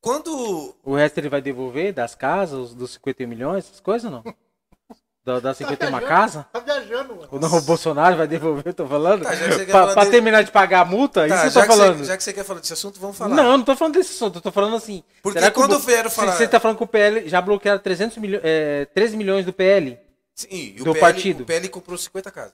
quando. 0.00 0.74
O 0.82 0.94
resto 0.94 1.18
ele 1.18 1.28
vai 1.28 1.42
devolver 1.42 1.92
das 1.92 2.14
casas, 2.14 2.74
dos 2.74 2.92
50 2.92 3.26
milhões, 3.26 3.66
essas 3.66 3.80
coisas 3.80 4.10
ou 4.10 4.22
não? 4.22 4.34
Da, 5.24 5.40
das 5.40 5.56
51 5.56 5.88
viajando, 5.88 6.06
casa? 6.06 6.46
Tá 6.52 6.60
viajando, 6.86 7.16
mano. 7.16 7.28
Ou 7.30 7.40
não, 7.40 7.52
o 7.56 7.60
Bolsonaro 7.62 8.16
vai 8.16 8.26
devolver, 8.26 8.62
eu 8.66 8.74
tô 8.74 8.86
falando? 8.86 9.22
Tá, 9.22 9.34
já 9.34 9.46
que 9.48 9.52
você 9.54 9.64
quer 9.66 9.72
pra 9.72 9.80
falar 9.82 9.92
pra 9.94 10.06
terminar 10.06 10.42
de 10.42 10.50
pagar 10.50 10.80
a 10.80 10.84
multa, 10.84 11.26
Tá, 11.28 11.34
isso 11.36 11.46
eu 11.46 11.50
já, 11.50 11.60
tô 11.60 11.60
que 11.60 11.66
falando. 11.76 11.98
você, 11.98 12.04
já 12.04 12.16
que 12.16 12.22
você 12.22 12.32
quer 12.32 12.44
falar 12.44 12.60
desse 12.60 12.72
assunto, 12.72 13.00
vamos 13.00 13.16
falar. 13.16 13.34
Não, 13.34 13.58
não 13.58 13.64
tô 13.64 13.74
falando 13.76 13.94
desse 13.94 14.12
assunto, 14.12 14.36
eu 14.38 14.42
tô 14.42 14.52
falando 14.52 14.76
assim. 14.76 15.02
Porque 15.22 15.38
será 15.38 15.50
que 15.50 15.58
o 15.58 15.62
quando 15.62 15.78
Bo- 15.78 15.86
vieram 15.86 16.10
se 16.10 16.16
falar- 16.16 16.32
Você 16.36 16.46
tá 16.48 16.60
falando 16.60 16.76
que 16.78 16.84
o 16.84 16.86
PL 16.86 17.28
já 17.28 17.40
bloquearam 17.40 17.80
300 17.80 18.18
milho, 18.18 18.40
é, 18.42 18.84
13 18.94 19.16
milhões 19.16 19.44
do 19.44 19.52
PL? 19.52 19.98
Sim, 20.34 20.48
e 20.50 20.80
o 20.80 20.84
do 20.84 20.92
PL, 20.92 21.00
partido. 21.00 21.42
O 21.42 21.46
PL 21.46 21.68
comprou 21.68 21.96
50 21.96 22.30
casas. 22.30 22.52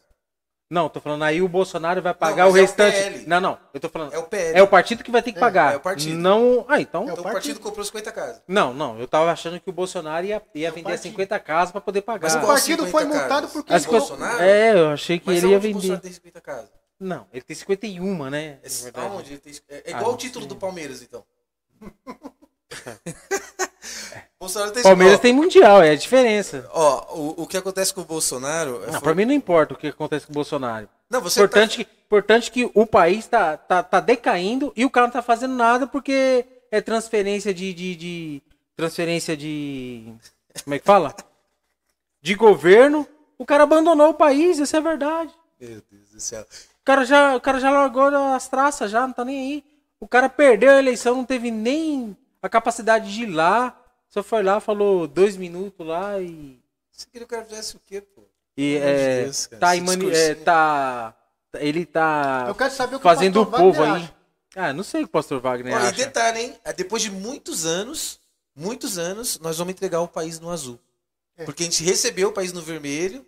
Não, 0.70 0.88
tô 0.88 1.00
falando 1.00 1.24
aí 1.24 1.42
o 1.42 1.48
Bolsonaro 1.48 2.00
vai 2.00 2.14
pagar 2.14 2.44
mas 2.44 2.54
o 2.54 2.56
é 2.56 2.60
o 2.60 2.62
restante. 2.64 2.96
PL. 2.96 3.26
não, 3.26 3.40
não, 3.40 3.58
eu 3.74 3.80
tô 3.80 3.88
falando. 3.88 4.14
É 4.14 4.18
o 4.18 4.22
PL. 4.22 4.56
É 4.56 4.62
o 4.62 4.68
partido 4.68 5.02
que 5.02 5.10
vai 5.10 5.20
ter 5.20 5.32
que 5.32 5.38
É, 5.38 5.40
pagar. 5.40 5.74
é 5.74 5.76
o 5.76 5.80
partido. 5.80 6.16
Não. 6.16 6.64
Ah, 6.68 6.80
então. 6.80 7.02
É 7.02 7.06
o 7.06 7.08
Então 7.10 7.14
o 7.14 7.22
partido. 7.24 7.32
partido 7.32 7.60
comprou 7.60 7.84
50 7.84 8.12
casas. 8.12 8.40
Não, 8.46 8.72
não, 8.72 8.96
eu 8.96 9.08
tava 9.08 9.32
achando 9.32 9.58
que 9.58 9.68
o 9.68 9.72
Bolsonaro 9.72 10.24
ia, 10.24 10.40
ia 10.54 10.68
É 10.68 10.70
o 10.70 10.74
vender 10.74 10.90
partido. 10.90 11.10
50 11.10 11.40
casas 11.40 11.72
pra 11.72 11.80
poder 11.80 12.02
pagar. 12.02 12.32
Mas 12.32 12.40
O 12.40 12.46
partido 12.46 12.86
50 12.86 12.90
foi 12.92 13.04
multado 13.04 13.46
o 13.48 13.64
coisas- 13.64 13.86
Bolsonaro? 13.86 14.40
É, 14.40 14.72
eu 14.72 14.90
achei 14.90 15.18
que 15.18 15.26
Mas 15.26 15.38
ele 15.38 15.48
ia 15.48 15.56
aonde 15.56 15.66
o 15.68 15.72
Bolsonaro 15.72 16.00
vender. 16.00 16.08
tem 16.08 16.12
50 16.12 16.40
casas? 16.40 16.70
Não, 17.00 17.26
ele 17.32 17.42
tem 17.42 17.56
51, 17.56 18.30
né? 18.30 18.58
verdade. 18.62 19.06
Aonde? 19.06 19.32
Ele 19.32 19.40
tem... 19.40 19.52
É 19.70 19.76
é 19.76 19.82
Ah, 19.86 19.90
igual 19.90 20.04
não 20.04 20.14
o 20.14 20.16
título 20.16 20.44
sei. 20.44 20.48
do 20.50 20.56
Palmeiras, 20.56 21.02
então. 21.02 21.24
Bolsonaro 24.40 24.72
tem 24.72 24.82
Palmeiras 24.82 25.18
ó, 25.18 25.20
tem 25.20 25.32
mundial, 25.34 25.82
é 25.82 25.90
a 25.90 25.94
diferença. 25.94 26.66
Ó, 26.72 27.14
o, 27.14 27.42
o 27.42 27.46
que 27.46 27.58
acontece 27.58 27.92
com 27.92 28.00
o 28.00 28.04
Bolsonaro. 28.06 28.80
Não, 28.86 28.92
foi- 28.94 29.00
pra 29.00 29.14
mim 29.14 29.26
não 29.26 29.34
importa 29.34 29.74
o 29.74 29.76
que 29.76 29.88
acontece 29.88 30.26
com 30.26 30.32
o 30.32 30.34
Bolsonaro. 30.34 30.88
Não, 31.10 31.20
você 31.20 31.40
Importante, 31.40 31.84
que, 31.84 31.90
importante 32.06 32.50
que 32.50 32.70
o 32.74 32.86
país 32.86 33.26
tá, 33.26 33.58
tá, 33.58 33.82
tá 33.82 34.00
decaindo 34.00 34.72
e 34.74 34.84
o 34.86 34.90
cara 34.90 35.08
não 35.08 35.12
tá 35.12 35.20
fazendo 35.20 35.54
nada 35.54 35.86
porque 35.86 36.46
é 36.70 36.80
transferência 36.80 37.52
de, 37.52 37.74
de, 37.74 37.96
de- 37.96 38.42
Transferência 38.76 39.36
de. 39.36 40.10
Como 40.64 40.74
é 40.74 40.78
que 40.78 40.86
fala? 40.86 41.14
De 42.22 42.34
governo. 42.34 43.06
O 43.38 43.44
cara 43.46 43.62
abandonou 43.64 44.08
o 44.10 44.14
país, 44.14 44.58
isso 44.58 44.74
é 44.76 44.80
verdade. 44.80 45.30
Tá... 45.32 45.38
Meu 45.60 45.82
Deus 45.90 46.10
do 46.12 46.20
céu. 46.20 46.42
O 46.42 46.84
cara 46.84 47.04
já, 47.04 47.36
o 47.36 47.40
cara 47.40 47.58
já 47.60 47.70
largou 47.70 48.06
as 48.34 48.48
traças, 48.48 48.90
já, 48.90 49.06
não 49.06 49.12
tá 49.12 49.22
nem 49.24 49.38
aí. 49.38 49.64
O 49.98 50.06
cara 50.08 50.28
perdeu 50.30 50.70
a 50.70 50.78
eleição, 50.78 51.16
não 51.16 51.24
teve 51.26 51.50
nem 51.50 52.16
a 52.42 52.48
capacidade 52.48 53.12
de 53.12 53.22
ir 53.24 53.26
lá. 53.26 53.74
Só 54.10 54.22
foi 54.22 54.42
lá, 54.42 54.60
falou 54.60 55.06
dois 55.06 55.36
minutos 55.36 55.86
lá 55.86 56.20
e. 56.20 56.60
Você 56.92 57.06
queria 57.10 57.26
que 57.26 57.32
o 57.34 57.36
cara 57.38 57.48
fizesse 57.48 57.76
o 57.76 57.80
quê, 57.86 58.00
pô? 58.02 58.22
E 58.56 58.76
é, 58.76 59.22
Deus, 59.24 59.46
tá, 59.58 59.74
esse 59.74 59.82
em 59.82 59.86
mani- 59.86 60.10
é, 60.10 60.34
tá. 60.34 61.16
Ele 61.54 61.86
tá 61.86 62.44
Eu 62.48 62.54
quero 62.54 62.70
saber 62.72 62.96
o 62.96 62.98
que 62.98 63.02
fazendo 63.02 63.36
o 63.38 63.42
o 63.42 63.46
povo 63.46 63.82
aí. 63.82 63.90
acha. 63.90 64.14
Ah, 64.54 64.72
não 64.72 64.82
sei 64.84 65.02
o 65.02 65.04
que 65.04 65.08
o 65.08 65.12
pastor 65.12 65.40
Wagner 65.40 65.72
Olha, 65.74 65.84
e 65.84 65.86
acha. 65.86 65.96
detalhe, 65.96 66.40
hein? 66.40 66.56
É, 66.64 66.72
Depois 66.72 67.02
de 67.02 67.10
muitos 67.10 67.64
anos, 67.64 68.20
muitos 68.54 68.98
anos, 68.98 69.38
nós 69.38 69.56
vamos 69.58 69.72
entregar 69.72 70.00
o 70.00 70.08
país 70.08 70.38
no 70.40 70.50
azul. 70.50 70.78
É. 71.36 71.44
Porque 71.44 71.62
a 71.62 71.66
gente 71.66 71.82
recebeu 71.84 72.28
o 72.28 72.32
país 72.32 72.52
no 72.52 72.60
vermelho, 72.60 73.24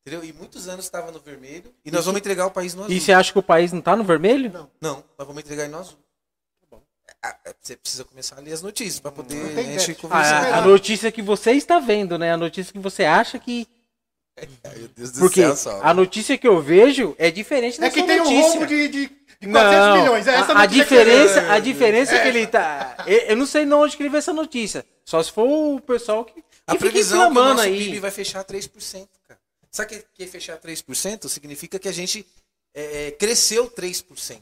entendeu? 0.00 0.24
E 0.24 0.32
muitos 0.32 0.68
anos 0.68 0.84
estava 0.84 1.10
no 1.10 1.18
vermelho, 1.20 1.74
e 1.84 1.90
nós 1.90 2.04
vamos 2.04 2.20
entregar 2.20 2.46
o 2.46 2.50
país 2.50 2.74
no 2.74 2.82
azul. 2.84 2.94
E 2.94 3.00
você 3.00 3.12
acha 3.12 3.32
que 3.32 3.38
o 3.38 3.42
país 3.42 3.72
não 3.72 3.80
tá 3.80 3.96
no 3.96 4.04
vermelho? 4.04 4.50
Não. 4.52 4.70
Não, 4.80 5.04
nós 5.18 5.26
vamos 5.26 5.42
entregar 5.42 5.64
ele 5.64 5.72
no 5.72 5.78
azul. 5.78 5.98
É, 7.24 7.54
Você 7.60 7.76
precisa 7.76 8.04
começar 8.04 8.36
a 8.36 8.40
ler 8.40 8.52
as 8.52 8.62
notícias 8.62 8.98
para 8.98 9.12
poder 9.12 9.34
Não 9.36 9.52
né, 9.52 9.78
a 10.10 10.56
a 10.58 10.60
notícia 10.62 11.12
que 11.12 11.22
você 11.22 11.52
está 11.52 11.78
vendo, 11.78 12.18
né? 12.18 12.32
A 12.32 12.36
notícia 12.36 12.72
que 12.72 12.78
você 12.78 13.04
acha 13.04 13.38
que. 13.38 13.66
Meu 14.76 14.88
Deus 14.88 15.12
do 15.12 15.20
Porque 15.20 15.42
céu, 15.42 15.56
só. 15.56 15.80
a 15.82 15.94
notícia 15.94 16.36
que 16.38 16.48
eu 16.48 16.60
vejo 16.60 17.14
é 17.18 17.30
diferente 17.30 17.78
da 17.80 17.86
É 17.86 17.90
que 17.90 18.02
tem 18.02 18.20
um 18.20 18.24
notícia. 18.24 18.50
rombo 18.52 18.66
de, 18.66 18.88
de, 18.88 19.06
de 19.06 19.48
400 19.48 19.48
Não, 19.48 19.98
milhões. 20.02 20.26
É 20.26 20.34
essa 20.34 20.52
a, 20.52 20.56
a 20.56 20.62
notícia 20.62 20.84
que- 20.84 20.94
diferença, 20.94 21.52
a 21.52 21.58
diferença 21.60 22.14
é 22.14 22.22
que 22.22 22.28
ele 22.28 22.46
tá. 22.46 22.96
Eu, 23.06 23.18
eu 23.18 23.36
não 23.36 23.46
sei 23.46 23.66
de 23.66 23.72
onde 23.72 23.96
que 23.96 24.02
ele 24.02 24.10
vê 24.10 24.18
essa 24.18 24.32
notícia. 24.32 24.84
Só 25.04 25.22
se 25.22 25.30
for 25.30 25.46
o 25.46 25.80
pessoal 25.80 26.24
que, 26.24 26.34
que 26.34 26.42
A 26.66 26.74
previsão 26.74 27.22
é 27.22 27.26
que 27.26 27.30
o 27.30 27.34
nosso 27.34 27.60
aí. 27.62 27.78
PIB 27.78 28.00
vai 28.00 28.10
fechar 28.10 28.42
3%, 28.44 29.06
cara. 29.28 29.38
Sabe 29.70 29.88
que 29.90 30.04
que 30.14 30.24
é 30.24 30.26
fechar 30.26 30.58
3%? 30.58 31.28
Significa 31.28 31.78
que 31.78 31.88
a 31.88 31.92
gente 31.92 32.26
é, 32.74 33.08
é, 33.08 33.10
cresceu 33.12 33.70
3%. 33.70 34.40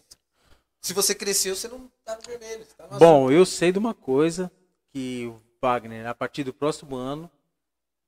Se 0.81 0.95
você 0.95 1.14
cresceu, 1.14 1.55
você 1.55 1.68
não 1.68 1.91
tá 2.05 2.16
no 2.16 2.22
vermelho. 2.22 2.64
Tá 2.76 2.87
no 2.87 2.95
azul. 2.95 2.99
Bom, 2.99 3.31
eu 3.31 3.45
sei 3.45 3.70
de 3.70 3.78
uma 3.78 3.95
coisa 3.95 4.51
que 4.93 5.26
o 5.26 5.41
Wagner, 5.62 6.07
a 6.07 6.14
partir 6.14 6.43
do 6.43 6.55
próximo 6.55 6.97
ano, 6.97 7.31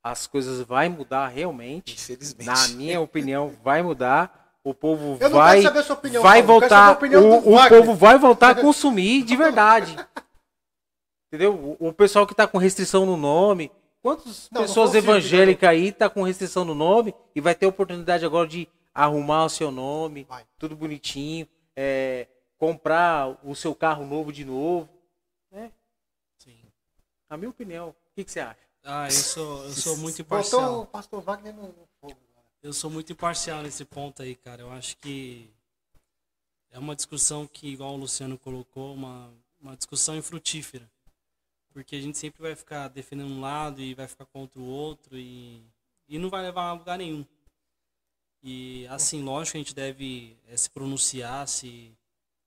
as 0.02 0.26
coisas 0.26 0.66
vai 0.66 0.88
mudar 0.88 1.28
realmente. 1.28 1.94
Infelizmente. 1.94 2.46
Na 2.46 2.68
minha 2.68 3.00
opinião, 3.00 3.54
vai 3.62 3.82
mudar. 3.82 4.40
O 4.64 4.72
povo 4.72 5.16
vai 5.16 5.56
quero 5.56 5.62
saber 5.62 5.78
a 5.80 5.82
sua 5.82 5.96
opinião, 5.96 6.22
vai 6.22 6.40
voltar, 6.40 6.96
o, 7.02 7.56
o 7.56 7.68
povo 7.68 7.94
vai 7.96 8.16
voltar 8.16 8.50
a 8.50 8.54
consumir 8.54 9.24
de 9.24 9.34
verdade. 9.34 9.96
Entendeu? 11.26 11.76
O, 11.80 11.88
o 11.88 11.92
pessoal 11.92 12.24
que 12.28 12.34
tá 12.34 12.46
com 12.46 12.58
restrição 12.58 13.04
no 13.04 13.16
nome, 13.16 13.72
quantas 14.00 14.48
Não, 14.52 14.62
pessoas 14.62 14.94
evangélicas 14.94 15.68
aí 15.68 15.90
tá 15.90 16.08
com 16.08 16.22
restrição 16.22 16.64
no 16.64 16.76
nome 16.76 17.12
e 17.34 17.40
vai 17.40 17.56
ter 17.56 17.66
oportunidade 17.66 18.24
agora 18.24 18.46
de 18.46 18.68
arrumar 18.94 19.46
o 19.46 19.48
seu 19.48 19.72
nome, 19.72 20.26
Vai. 20.28 20.44
tudo 20.58 20.76
bonitinho, 20.76 21.48
é, 21.74 22.28
comprar 22.62 23.40
o 23.44 23.56
seu 23.56 23.74
carro 23.74 24.06
novo 24.06 24.32
de 24.32 24.44
novo. 24.44 24.88
Né? 25.50 25.72
Sim. 26.38 26.62
Na 27.28 27.36
minha 27.36 27.50
opinião, 27.50 27.88
o 27.88 28.14
que, 28.14 28.22
que 28.22 28.30
você 28.30 28.38
acha? 28.38 28.60
Ah, 28.84 29.06
eu 29.06 29.10
sou, 29.10 29.64
eu 29.64 29.72
sou 29.72 29.96
muito 29.96 30.22
Botou 30.22 30.38
imparcial. 30.38 30.80
o 30.82 30.86
pastor 30.86 31.20
Wagner 31.22 31.52
no 31.56 31.74
fogo. 32.00 32.16
Eu 32.62 32.72
sou 32.72 32.88
muito 32.88 33.12
imparcial 33.12 33.64
nesse 33.64 33.84
ponto 33.84 34.22
aí, 34.22 34.36
cara. 34.36 34.62
Eu 34.62 34.70
acho 34.70 34.96
que 34.98 35.50
é 36.70 36.78
uma 36.78 36.94
discussão 36.94 37.48
que, 37.48 37.66
igual 37.66 37.94
o 37.94 37.96
Luciano 37.96 38.38
colocou, 38.38 38.94
uma, 38.94 39.34
uma 39.60 39.76
discussão 39.76 40.16
infrutífera. 40.16 40.88
Porque 41.72 41.96
a 41.96 42.00
gente 42.00 42.16
sempre 42.16 42.42
vai 42.42 42.54
ficar 42.54 42.86
defendendo 42.86 43.32
um 43.32 43.40
lado 43.40 43.80
e 43.80 43.92
vai 43.92 44.06
ficar 44.06 44.26
contra 44.26 44.60
o 44.60 44.64
outro 44.64 45.18
e, 45.18 45.60
e 46.06 46.16
não 46.16 46.30
vai 46.30 46.42
levar 46.42 46.68
a 46.68 46.74
lugar 46.74 46.96
nenhum. 46.96 47.26
E, 48.40 48.86
assim, 48.86 49.20
lógico 49.20 49.52
que 49.52 49.58
a 49.58 49.62
gente 49.62 49.74
deve 49.74 50.36
eh, 50.48 50.56
se 50.56 50.70
pronunciar, 50.70 51.48
se, 51.48 51.92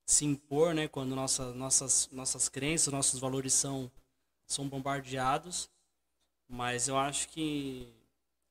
se 0.06 0.24
impor, 0.24 0.72
né, 0.72 0.86
quando 0.86 1.16
nossa, 1.16 1.52
nossas, 1.52 2.08
nossas 2.12 2.48
crenças, 2.48 2.92
nossos 2.92 3.18
valores 3.18 3.52
são, 3.52 3.90
são 4.46 4.68
bombardeados. 4.68 5.68
Mas 6.48 6.86
eu 6.86 6.96
acho 6.96 7.28
que 7.28 7.92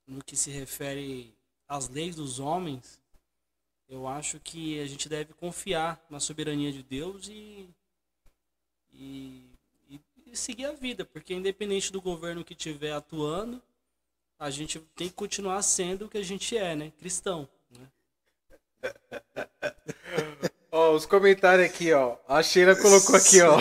no 0.06 0.22
que 0.24 0.36
se 0.36 0.52
refere 0.52 1.34
às 1.66 1.88
leis 1.88 2.16
dos 2.16 2.40
homens, 2.40 3.00
eu 3.88 4.06
acho 4.06 4.38
que 4.40 4.80
a 4.82 4.86
gente 4.86 5.08
deve 5.08 5.34
confiar 5.34 6.04
na 6.10 6.20
soberania 6.20 6.74
de 6.74 6.84
Deus 6.84 7.30
e, 7.30 7.70
e, 8.92 9.50
e, 9.88 10.36
seguir 10.36 10.66
a 10.66 10.74
vida, 10.74 11.06
porque 11.06 11.34
independente 11.34 11.92
do 11.92 12.02
governo 12.02 12.44
que 12.44 12.54
estiver 12.54 12.92
atuando, 12.92 13.64
a 14.38 14.50
gente 14.50 14.80
tem 14.96 15.08
que 15.08 15.16
continuar 15.16 15.62
sendo 15.62 16.06
o 16.06 16.10
que 16.10 16.18
a 16.18 16.24
gente 16.24 16.58
é, 16.58 16.76
né? 16.76 16.92
Cristão. 16.98 17.48
Né? 17.70 17.90
Ó, 20.78 20.92
os 20.92 21.06
comentários 21.06 21.66
aqui, 21.68 21.94
ó. 21.94 22.16
A 22.28 22.44
Sheila 22.44 22.76
colocou 22.76 23.16
aqui, 23.16 23.42
ó. 23.42 23.58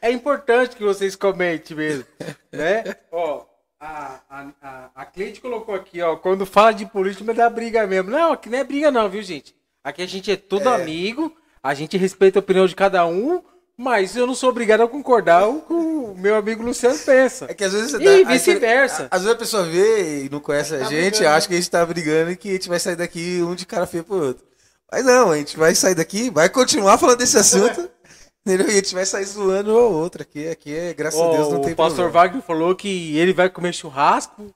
é 0.00 0.08
importante 0.12 0.76
que 0.76 0.84
vocês 0.84 1.16
comentem 1.16 1.76
mesmo, 1.76 2.04
né? 2.52 2.84
Ó, 3.10 3.44
a, 3.80 4.20
a, 4.30 4.46
a, 4.62 4.90
a 4.94 5.04
Cleide 5.04 5.40
colocou 5.40 5.74
aqui, 5.74 6.00
ó. 6.00 6.14
Quando 6.14 6.46
fala 6.46 6.70
de 6.72 6.86
política, 6.86 7.34
dá 7.34 7.50
briga 7.50 7.84
mesmo. 7.88 8.12
Não, 8.12 8.30
aqui 8.32 8.48
não 8.48 8.58
é 8.58 8.62
briga 8.62 8.92
não, 8.92 9.10
viu, 9.10 9.20
gente? 9.20 9.52
Aqui 9.82 10.00
a 10.00 10.06
gente 10.06 10.30
é 10.30 10.36
tudo 10.36 10.68
amigo, 10.68 11.36
a 11.60 11.74
gente 11.74 11.96
respeita 11.96 12.38
a 12.38 12.40
opinião 12.40 12.68
de 12.68 12.76
cada 12.76 13.04
um, 13.04 13.42
mas 13.76 14.14
eu 14.14 14.28
não 14.28 14.34
sou 14.36 14.50
obrigado 14.50 14.82
a 14.84 14.88
concordar 14.88 15.44
com 15.66 15.74
o 16.12 16.16
meu 16.16 16.36
amigo 16.36 16.62
Luciano 16.62 16.96
pensa. 17.00 17.46
É 17.48 17.54
que 17.54 17.64
às 17.64 17.72
vezes 17.72 17.90
você 17.90 18.20
E 18.20 18.24
vice-versa. 18.24 19.08
Às 19.10 19.22
vezes 19.22 19.34
a 19.34 19.38
pessoa 19.40 19.64
vê 19.64 20.26
e 20.26 20.28
não 20.30 20.38
conhece 20.38 20.76
a 20.76 20.78
Tá 20.78 20.84
gente, 20.84 21.16
brigando. 21.16 21.34
acha 21.36 21.48
que 21.48 21.54
a 21.54 21.56
gente 21.56 21.70
tá 21.70 21.84
brigando 21.84 22.30
e 22.30 22.36
que 22.36 22.48
a 22.50 22.52
gente 22.52 22.68
vai 22.68 22.78
sair 22.78 22.94
daqui 22.94 23.42
um 23.42 23.56
de 23.56 23.66
cara 23.66 23.88
feio 23.88 24.04
pro 24.04 24.24
outro. 24.26 24.51
Mas 24.92 25.06
não, 25.06 25.30
a 25.30 25.38
gente 25.38 25.56
vai 25.56 25.74
sair 25.74 25.94
daqui, 25.94 26.28
vai 26.28 26.50
continuar 26.50 26.98
falando 26.98 27.16
desse 27.16 27.38
assunto, 27.38 27.90
entendeu? 28.44 28.66
E 28.66 28.72
a 28.72 28.74
gente 28.74 28.92
vai 28.92 29.06
sair 29.06 29.24
zoando 29.24 29.70
ao 29.74 29.90
outro. 29.90 30.20
Aqui, 30.20 30.46
aqui 30.46 30.76
é, 30.76 30.92
graças 30.92 31.18
a 31.18 31.30
Deus, 31.30 31.48
não 31.50 31.60
o 31.60 31.64
tem 31.64 31.74
pastor 31.74 32.10
problema. 32.10 32.26
Wagner 32.26 32.42
falou 32.42 32.76
que 32.76 33.16
ele 33.16 33.32
vai 33.32 33.48
comer 33.48 33.72
churrasco. 33.72 34.54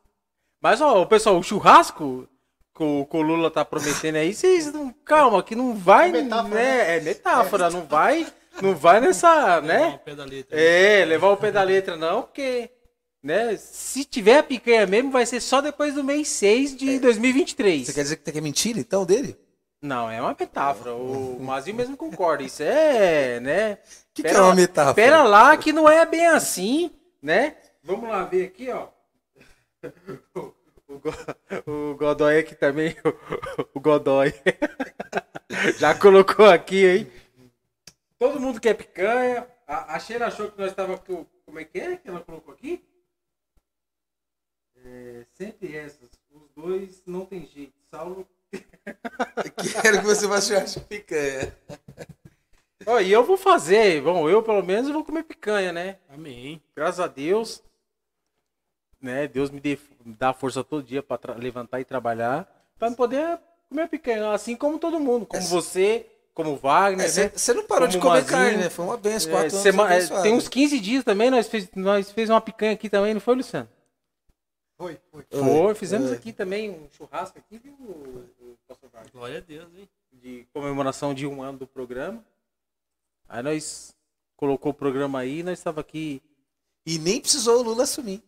Mas, 0.63 0.83
ó, 0.83 1.01
o 1.01 1.07
pessoal, 1.07 1.39
o 1.39 1.43
churrasco 1.43 2.29
que 2.77 2.83
o, 2.85 3.07
que 3.07 3.17
o 3.17 3.23
Lula 3.23 3.51
tá 3.51 3.65
prometendo 3.65 4.17
aí, 4.17 4.35
vocês 4.35 4.71
não. 4.71 4.95
Calma, 5.07 5.43
que 5.43 5.55
não 5.55 5.75
vai. 5.75 6.11
É 6.11 6.13
metáfora, 6.13 6.55
né? 6.55 6.97
É 6.97 7.01
metáfora, 7.01 7.71
não 7.71 7.87
vai. 7.87 8.27
Não 8.61 8.75
vai 8.75 9.01
nessa, 9.01 9.57
Levar 9.57 9.63
né? 9.63 9.85
ao 9.85 9.99
pé 9.99 10.15
da 10.15 10.25
letra. 10.27 10.61
É, 10.61 11.05
levar 11.07 11.29
o 11.29 11.37
pé 11.39 11.51
da 11.51 11.63
letra, 11.63 11.97
não, 11.97 12.23
porque. 12.23 12.71
Né, 13.23 13.57
se 13.57 14.05
tiver 14.05 14.39
a 14.39 14.43
picanha 14.43 14.87
mesmo, 14.87 15.11
vai 15.11 15.27
ser 15.27 15.41
só 15.41 15.61
depois 15.61 15.95
do 15.95 16.05
mês 16.05 16.29
6 16.29 16.77
de 16.77 16.99
2023. 17.01 17.83
É. 17.83 17.85
Você 17.87 17.93
quer 17.93 18.03
dizer 18.03 18.17
que 18.17 18.31
tem 18.31 18.41
mentira, 18.41 18.79
então, 18.79 19.05
dele? 19.05 19.37
Não, 19.81 20.11
é 20.11 20.21
uma 20.21 20.35
metáfora. 20.39 20.95
O 20.95 21.39
Mazio 21.41 21.75
mesmo 21.75 21.97
concorda. 21.97 22.43
Isso 22.43 22.63
é, 22.63 23.39
né? 23.41 23.75
O 23.75 23.79
que, 24.15 24.23
que 24.23 24.29
é 24.29 24.33
uma 24.39 24.49
lá- 24.49 24.55
metáfora? 24.55 24.95
Pera 24.95 25.23
lá 25.23 25.57
que 25.57 25.73
não 25.73 25.89
é 25.89 26.05
bem 26.07 26.27
assim, 26.27 26.91
né? 27.23 27.57
Vamos 27.83 28.09
lá 28.09 28.25
ver 28.25 28.47
aqui, 28.47 28.71
ó. 28.71 28.89
O, 30.89 31.01
Go- 31.01 31.11
o 31.67 31.97
Godoy 31.97 32.39
aqui 32.39 32.55
também, 32.55 32.95
o, 33.05 33.69
o 33.75 33.81
Godoy. 33.81 34.33
Já 35.79 35.99
colocou 35.99 36.47
aqui, 36.47 36.87
hein? 36.87 37.13
Todo 38.17 38.39
mundo 38.39 38.61
quer 38.61 38.75
picanha. 38.75 39.49
A, 39.67 39.97
a 39.97 39.99
Sheila 39.99 40.27
achou 40.27 40.49
que 40.49 40.57
nós 40.61 40.71
estava 40.71 40.97
com. 40.97 41.27
Como 41.45 41.59
é 41.59 41.65
que 41.65 41.81
é 41.81 41.97
que 41.97 42.09
ela 42.09 42.21
colocou 42.21 42.55
aqui? 42.55 42.85
É, 44.85 45.27
sempre 45.35 45.77
essas. 45.77 46.09
Os 46.31 46.49
dois 46.55 47.03
não 47.05 47.27
tem 47.27 47.45
jeito. 47.47 47.75
Saulo. 47.91 48.25
Quero 49.83 50.01
que 50.01 50.07
você 50.07 50.27
vá 50.27 50.41
churrasco 50.41 50.81
de 50.81 50.87
picanha. 50.87 51.57
Ó, 52.87 53.01
e 53.01 53.11
eu 53.13 53.25
vou 53.25 53.37
fazer. 53.37 54.01
Bom, 54.03 54.29
eu 54.29 54.43
pelo 54.43 54.63
menos 54.63 54.91
vou 54.91 55.05
comer 55.05 55.25
picanha, 55.25 55.73
né? 55.73 55.99
Amém. 56.09 56.63
graças 56.75 57.01
a 57.01 57.07
Deus, 57.07 57.63
né? 59.01 59.27
Deus 59.29 59.51
me, 59.51 59.61
dê, 59.61 59.79
me 60.05 60.15
dá 60.15 60.33
força 60.33 60.63
todo 60.63 60.83
dia 60.87 61.03
para 61.03 61.35
levantar 61.35 61.81
e 61.81 61.85
trabalhar, 61.85 62.47
para 62.79 62.91
poder 62.93 63.39
comer 63.69 63.89
picanha, 63.89 64.31
assim 64.33 64.55
como 64.57 64.79
todo 64.79 65.01
mundo, 65.01 65.27
como 65.27 65.43
É, 65.43 65.47
você, 65.47 66.07
como 66.33 66.53
o 66.53 66.57
Wagner, 66.57 67.09
Você 67.11 67.25
né? 67.25 67.33
você 67.35 67.53
não 67.55 67.65
parou 67.67 67.89
de 67.89 67.99
Como 67.99 68.11
comer 68.11 68.23
Mazinho. 68.23 68.39
carne, 68.41 68.57
né? 68.59 68.71
Foi 68.71 68.85
uma 68.85 68.97
benção, 68.97 69.33
quatro 69.33 69.47
É, 69.49 69.51
anos 69.51 69.63
sema- 69.63 69.91
é, 69.93 69.97
abençoado. 69.97 70.23
tem 70.23 70.35
uns 70.35 70.49
15 70.49 70.79
dias 70.79 71.03
também, 71.03 71.31
nós 71.31 71.49
fez, 71.49 71.69
nós 71.75 72.13
fez 72.13 72.31
uma 72.31 72.41
picanha 72.41 72.73
aqui 72.73 72.89
também, 72.89 73.15
não 73.15 73.21
foi, 73.21 73.35
Luciano? 73.35 73.69
Foi, 74.79 75.01
foi. 75.11 75.25
Foi, 75.31 75.75
fizemos 75.75 76.09
Foi. 76.09 76.19
aqui 76.19 76.33
também 76.35 76.71
um 76.71 76.87
churrasco 76.91 77.39
aqui, 77.39 77.59
viu, 77.59 77.75
pastor 78.67 78.91
Wagner? 78.93 79.13
Glória 79.13 79.39
a 79.39 79.41
Deus, 79.41 79.69
hein? 79.77 79.89
De 80.13 80.47
comemoração 80.53 81.15
de 81.15 81.27
um 81.27 81.43
ano 81.43 81.59
do 81.59 81.67
programa. 81.67 82.25
Aí 83.29 83.43
nós 83.43 83.95
colocou 84.37 84.71
o 84.71 84.75
programa 84.75 85.19
aí, 85.21 85.43
nós 85.43 85.59
estava 85.59 85.81
aqui 85.81 86.23
E 86.87 86.99
nem 86.99 87.21
precisou 87.21 87.61
o 87.61 87.63
Lula 87.63 87.83
assumir. 87.85 88.23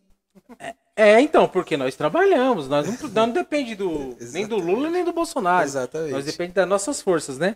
É, 0.95 1.19
então, 1.21 1.47
porque 1.47 1.75
nós 1.77 1.95
trabalhamos, 1.95 2.67
nós 2.67 2.85
não, 2.85 2.93
nós 2.93 3.13
não 3.13 3.29
depende 3.31 3.75
do 3.75 4.15
nem 4.33 4.45
do 4.45 4.57
Lula 4.57 4.89
nem 4.89 5.03
do 5.03 5.13
Bolsonaro. 5.13 5.65
Exatamente. 5.65 6.11
Nós 6.11 6.25
depende 6.25 6.53
das 6.53 6.67
nossas 6.67 7.01
forças, 7.01 7.37
né? 7.37 7.55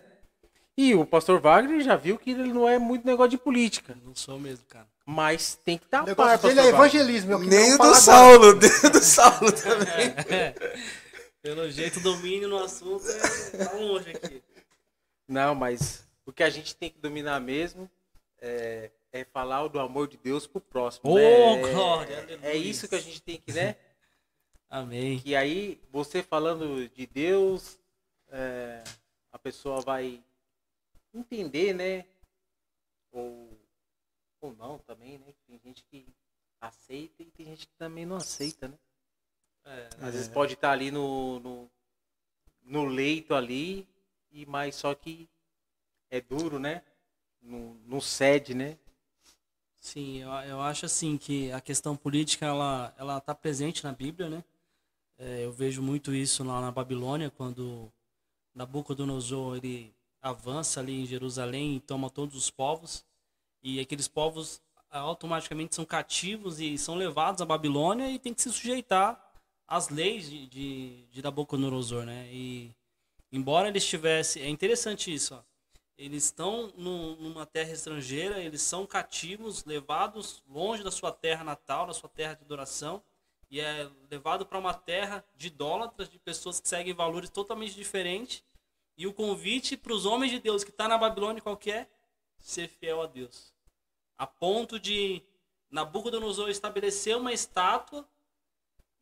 E 0.76 0.94
o 0.94 1.06
pastor 1.06 1.40
Wagner 1.40 1.80
já 1.82 1.94
viu 1.94 2.18
que 2.18 2.30
ele 2.32 2.52
não 2.52 2.68
é 2.68 2.78
muito 2.78 3.06
negócio 3.06 3.30
de 3.30 3.38
política, 3.38 3.96
Não 4.04 4.14
sou 4.14 4.40
mesmo, 4.40 4.64
cara. 4.68 4.88
mas 5.06 5.54
tem 5.64 5.78
que 5.78 5.84
estar 5.84 6.02
O 6.02 6.10
a 6.10 6.14
par, 6.16 6.36
dele 6.38 6.60
é 6.60 6.66
evangelismo. 6.66 7.34
é 7.34 7.38
Nem 7.38 7.74
o 7.74 7.78
do. 7.78 7.94
Saulo, 7.94 8.54
nem 8.58 8.70
o 8.84 8.90
do 8.90 9.00
Saulo 9.00 9.52
também. 9.52 10.14
É. 10.28 10.54
Pelo 11.44 11.70
jeito, 11.70 12.00
domínio 12.00 12.48
no 12.48 12.56
assunto 12.56 13.04
é, 13.06 13.50
tá 13.58 13.72
longe 13.74 14.08
aqui. 14.08 14.42
Não, 15.28 15.54
mas 15.54 16.08
o 16.24 16.32
que 16.32 16.42
a 16.42 16.48
gente 16.48 16.74
tem 16.74 16.88
que 16.88 16.98
dominar 16.98 17.38
mesmo 17.38 17.90
é, 18.38 18.90
é 19.12 19.24
falar 19.24 19.68
do 19.68 19.78
amor 19.78 20.08
de 20.08 20.16
Deus 20.16 20.46
pro 20.46 20.58
próximo. 20.58 21.12
Ô, 21.12 21.16
né? 21.18 21.70
glória, 21.70 22.38
É-. 22.42 22.52
É 22.52 22.56
isso 22.56 22.88
que 22.88 22.94
a 22.94 23.00
gente 23.00 23.20
tem 23.20 23.38
que, 23.38 23.52
né? 23.52 23.76
Amém. 24.70 25.20
Que 25.20 25.36
aí, 25.36 25.78
você 25.90 26.22
falando 26.22 26.88
de 26.88 27.06
Deus, 27.06 27.78
é, 28.30 28.82
a 29.30 29.38
pessoa 29.38 29.82
vai 29.82 30.24
entender, 31.12 31.74
né? 31.74 32.06
Ou, 33.12 33.50
ou 34.40 34.54
não 34.54 34.78
também, 34.78 35.18
né? 35.18 35.34
Tem 35.46 35.60
gente 35.62 35.84
que 35.90 36.06
aceita 36.58 37.22
e 37.22 37.26
tem 37.26 37.44
gente 37.44 37.66
que 37.66 37.74
também 37.74 38.06
não 38.06 38.16
aceita, 38.16 38.66
né? 38.66 38.78
É, 39.64 39.88
Às 40.00 40.14
vezes 40.14 40.28
pode 40.28 40.54
estar 40.54 40.70
ali 40.70 40.90
no, 40.90 41.40
no, 41.40 41.70
no 42.62 42.84
leito 42.84 43.34
ali, 43.34 43.88
e 44.30 44.44
mas 44.46 44.74
só 44.74 44.94
que 44.94 45.28
é 46.10 46.20
duro, 46.20 46.58
né? 46.58 46.82
Não, 47.40 47.74
não 47.86 48.00
cede, 48.00 48.54
né? 48.54 48.78
Sim, 49.76 50.22
eu, 50.22 50.30
eu 50.30 50.60
acho 50.60 50.86
assim 50.86 51.16
que 51.18 51.52
a 51.52 51.60
questão 51.60 51.96
política 51.96 52.46
ela 52.46 52.94
ela 52.96 53.18
está 53.18 53.34
presente 53.34 53.84
na 53.84 53.92
Bíblia, 53.92 54.28
né? 54.28 54.44
É, 55.18 55.44
eu 55.44 55.52
vejo 55.52 55.82
muito 55.82 56.12
isso 56.12 56.42
lá 56.42 56.60
na 56.60 56.72
Babilônia 56.72 57.30
quando 57.30 57.92
Nabucodonosor 58.54 59.56
ele 59.56 59.94
avança 60.20 60.80
ali 60.80 61.02
em 61.02 61.06
Jerusalém 61.06 61.76
e 61.76 61.80
toma 61.80 62.10
todos 62.10 62.34
os 62.34 62.50
povos 62.50 63.04
e 63.62 63.78
aqueles 63.78 64.08
povos 64.08 64.60
automaticamente 64.90 65.74
são 65.74 65.84
cativos 65.84 66.60
e 66.60 66.78
são 66.78 66.94
levados 66.94 67.42
à 67.42 67.44
Babilônia 67.44 68.10
e 68.10 68.18
tem 68.18 68.32
que 68.34 68.42
se 68.42 68.52
sujeitar 68.52 69.23
às 69.66 69.88
leis 69.88 70.28
de, 70.28 70.46
de, 70.46 71.06
de 71.06 71.22
Nabucodonosor, 71.22 72.04
né? 72.04 72.28
E 72.32 72.74
embora 73.32 73.68
eles 73.68 73.84
tivessem, 73.84 74.42
é 74.42 74.48
interessante 74.48 75.12
isso, 75.12 75.34
ó. 75.34 75.42
Eles 75.96 76.24
estão 76.24 76.72
num- 76.76 77.14
numa 77.16 77.46
terra 77.46 77.70
estrangeira, 77.72 78.40
eles 78.40 78.62
são 78.62 78.84
cativos, 78.84 79.64
levados 79.64 80.42
longe 80.48 80.82
da 80.82 80.90
sua 80.90 81.12
terra 81.12 81.44
natal, 81.44 81.86
da 81.86 81.92
sua 81.92 82.08
terra 82.08 82.34
de 82.34 82.42
adoração, 82.42 83.00
e 83.48 83.60
é 83.60 83.88
levado 84.10 84.44
para 84.44 84.58
uma 84.58 84.74
terra 84.74 85.24
de 85.36 85.46
idólatras, 85.46 86.08
de 86.08 86.18
pessoas 86.18 86.58
que 86.58 86.68
seguem 86.68 86.92
valores 86.92 87.30
totalmente 87.30 87.74
diferentes. 87.74 88.42
E 88.96 89.06
o 89.06 89.12
convite 89.14 89.76
para 89.76 89.92
os 89.92 90.04
homens 90.04 90.32
de 90.32 90.40
Deus 90.40 90.64
que 90.64 90.70
está 90.70 90.88
na 90.88 90.98
Babilônia 90.98 91.40
qual 91.40 91.56
que 91.56 91.70
é? 91.70 91.88
Ser 92.40 92.68
fiel 92.68 93.00
a 93.00 93.06
Deus. 93.06 93.54
A 94.18 94.26
ponto 94.26 94.78
de 94.80 95.22
Nabucodonosor 95.70 96.48
estabelecer 96.50 97.16
uma 97.16 97.32
estátua 97.32 98.08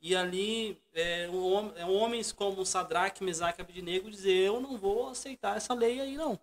e 0.02 0.16
ali 0.16 0.76
é, 0.92 1.28
é, 1.76 1.86
homens 1.86 2.32
como 2.32 2.66
Sadraque, 2.66 3.22
Mesaque 3.22 3.60
e 3.60 3.62
Abednego 3.62 4.10
dizer 4.10 4.32
eu 4.32 4.60
não 4.60 4.76
vou 4.76 5.08
aceitar 5.08 5.56
essa 5.56 5.72
lei 5.72 6.00
aí 6.00 6.16
não. 6.16 6.38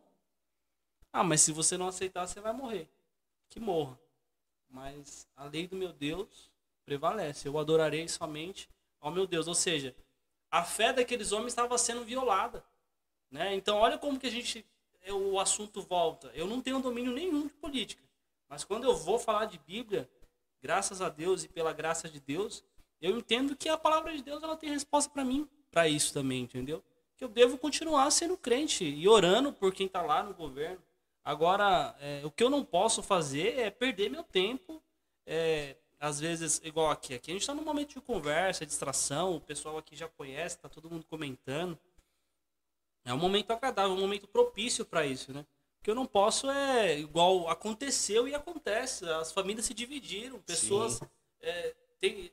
Ah, 1.11 1.25
mas 1.25 1.41
se 1.41 1.51
você 1.51 1.77
não 1.77 1.87
aceitar, 1.87 2.25
você 2.25 2.39
vai 2.39 2.53
morrer. 2.53 2.87
Que 3.49 3.59
morra. 3.59 3.99
Mas 4.69 5.27
a 5.35 5.43
lei 5.43 5.67
do 5.67 5.75
meu 5.75 5.91
Deus 5.91 6.49
prevalece. 6.85 7.47
Eu 7.47 7.57
adorarei 7.57 8.07
somente 8.07 8.69
ao 9.01 9.11
meu 9.11 9.27
Deus. 9.27 9.47
Ou 9.47 9.55
seja, 9.55 9.95
a 10.49 10.63
fé 10.63 10.93
daqueles 10.93 11.31
homens 11.31 11.51
estava 11.51 11.77
sendo 11.77 12.05
violada. 12.05 12.63
Né? 13.29 13.55
Então, 13.55 13.77
olha 13.77 13.97
como 13.97 14.19
que 14.19 14.27
a 14.27 14.31
gente 14.31 14.65
é, 15.01 15.11
o 15.11 15.39
assunto 15.39 15.81
volta. 15.81 16.31
Eu 16.33 16.47
não 16.47 16.61
tenho 16.61 16.79
domínio 16.79 17.11
nenhum 17.11 17.47
de 17.47 17.53
política. 17.53 18.03
Mas 18.47 18.63
quando 18.63 18.83
eu 18.85 18.95
vou 18.95 19.19
falar 19.19 19.45
de 19.45 19.57
Bíblia, 19.57 20.09
graças 20.61 21.01
a 21.01 21.09
Deus 21.09 21.43
e 21.43 21.47
pela 21.47 21.73
graça 21.73 22.07
de 22.07 22.19
Deus, 22.19 22.63
eu 23.01 23.17
entendo 23.17 23.55
que 23.55 23.69
a 23.69 23.77
palavra 23.77 24.15
de 24.15 24.21
Deus 24.21 24.41
ela 24.43 24.55
tem 24.55 24.69
resposta 24.69 25.11
para 25.11 25.23
mim, 25.23 25.47
para 25.71 25.87
isso 25.87 26.13
também, 26.13 26.43
entendeu? 26.43 26.83
Que 27.17 27.23
eu 27.23 27.27
devo 27.27 27.57
continuar 27.57 28.09
sendo 28.11 28.37
crente 28.37 28.83
e 28.83 29.07
orando 29.07 29.51
por 29.53 29.73
quem 29.73 29.87
está 29.87 30.01
lá 30.01 30.23
no 30.23 30.33
governo. 30.33 30.81
Agora, 31.23 31.95
é, 31.99 32.21
o 32.23 32.31
que 32.31 32.43
eu 32.43 32.49
não 32.49 32.63
posso 32.63 33.03
fazer 33.03 33.59
é 33.59 33.69
perder 33.69 34.09
meu 34.09 34.23
tempo. 34.23 34.81
é, 35.25 35.75
às 35.99 36.19
vezes, 36.19 36.61
igual 36.63 36.89
aqui. 36.89 37.13
Aqui 37.13 37.29
a 37.31 37.33
gente 37.33 37.41
está 37.41 37.53
num 37.53 37.63
momento 37.63 37.93
de 37.93 38.01
conversa, 38.01 38.65
distração. 38.65 39.35
O 39.35 39.41
pessoal 39.41 39.77
aqui 39.77 39.97
já 39.97 40.07
conhece, 40.07 40.55
está 40.55 40.69
todo 40.69 40.89
mundo 40.89 41.05
comentando. 41.05 41.77
É 43.03 43.13
um 43.13 43.17
momento 43.17 43.51
agradável, 43.51 43.91
um 43.91 43.99
momento 43.99 44.27
propício 44.27 44.85
para 44.85 45.05
isso, 45.05 45.33
né? 45.33 45.45
que 45.81 45.89
eu 45.89 45.95
não 45.95 46.05
posso 46.05 46.49
é 46.49 46.99
igual 46.99 47.49
aconteceu 47.49 48.27
e 48.27 48.35
acontece. 48.35 49.05
As 49.09 49.31
famílias 49.31 49.65
se 49.65 49.73
dividiram, 49.73 50.39
pessoas 50.39 50.99
é, 51.41 51.75
tem, 51.99 52.31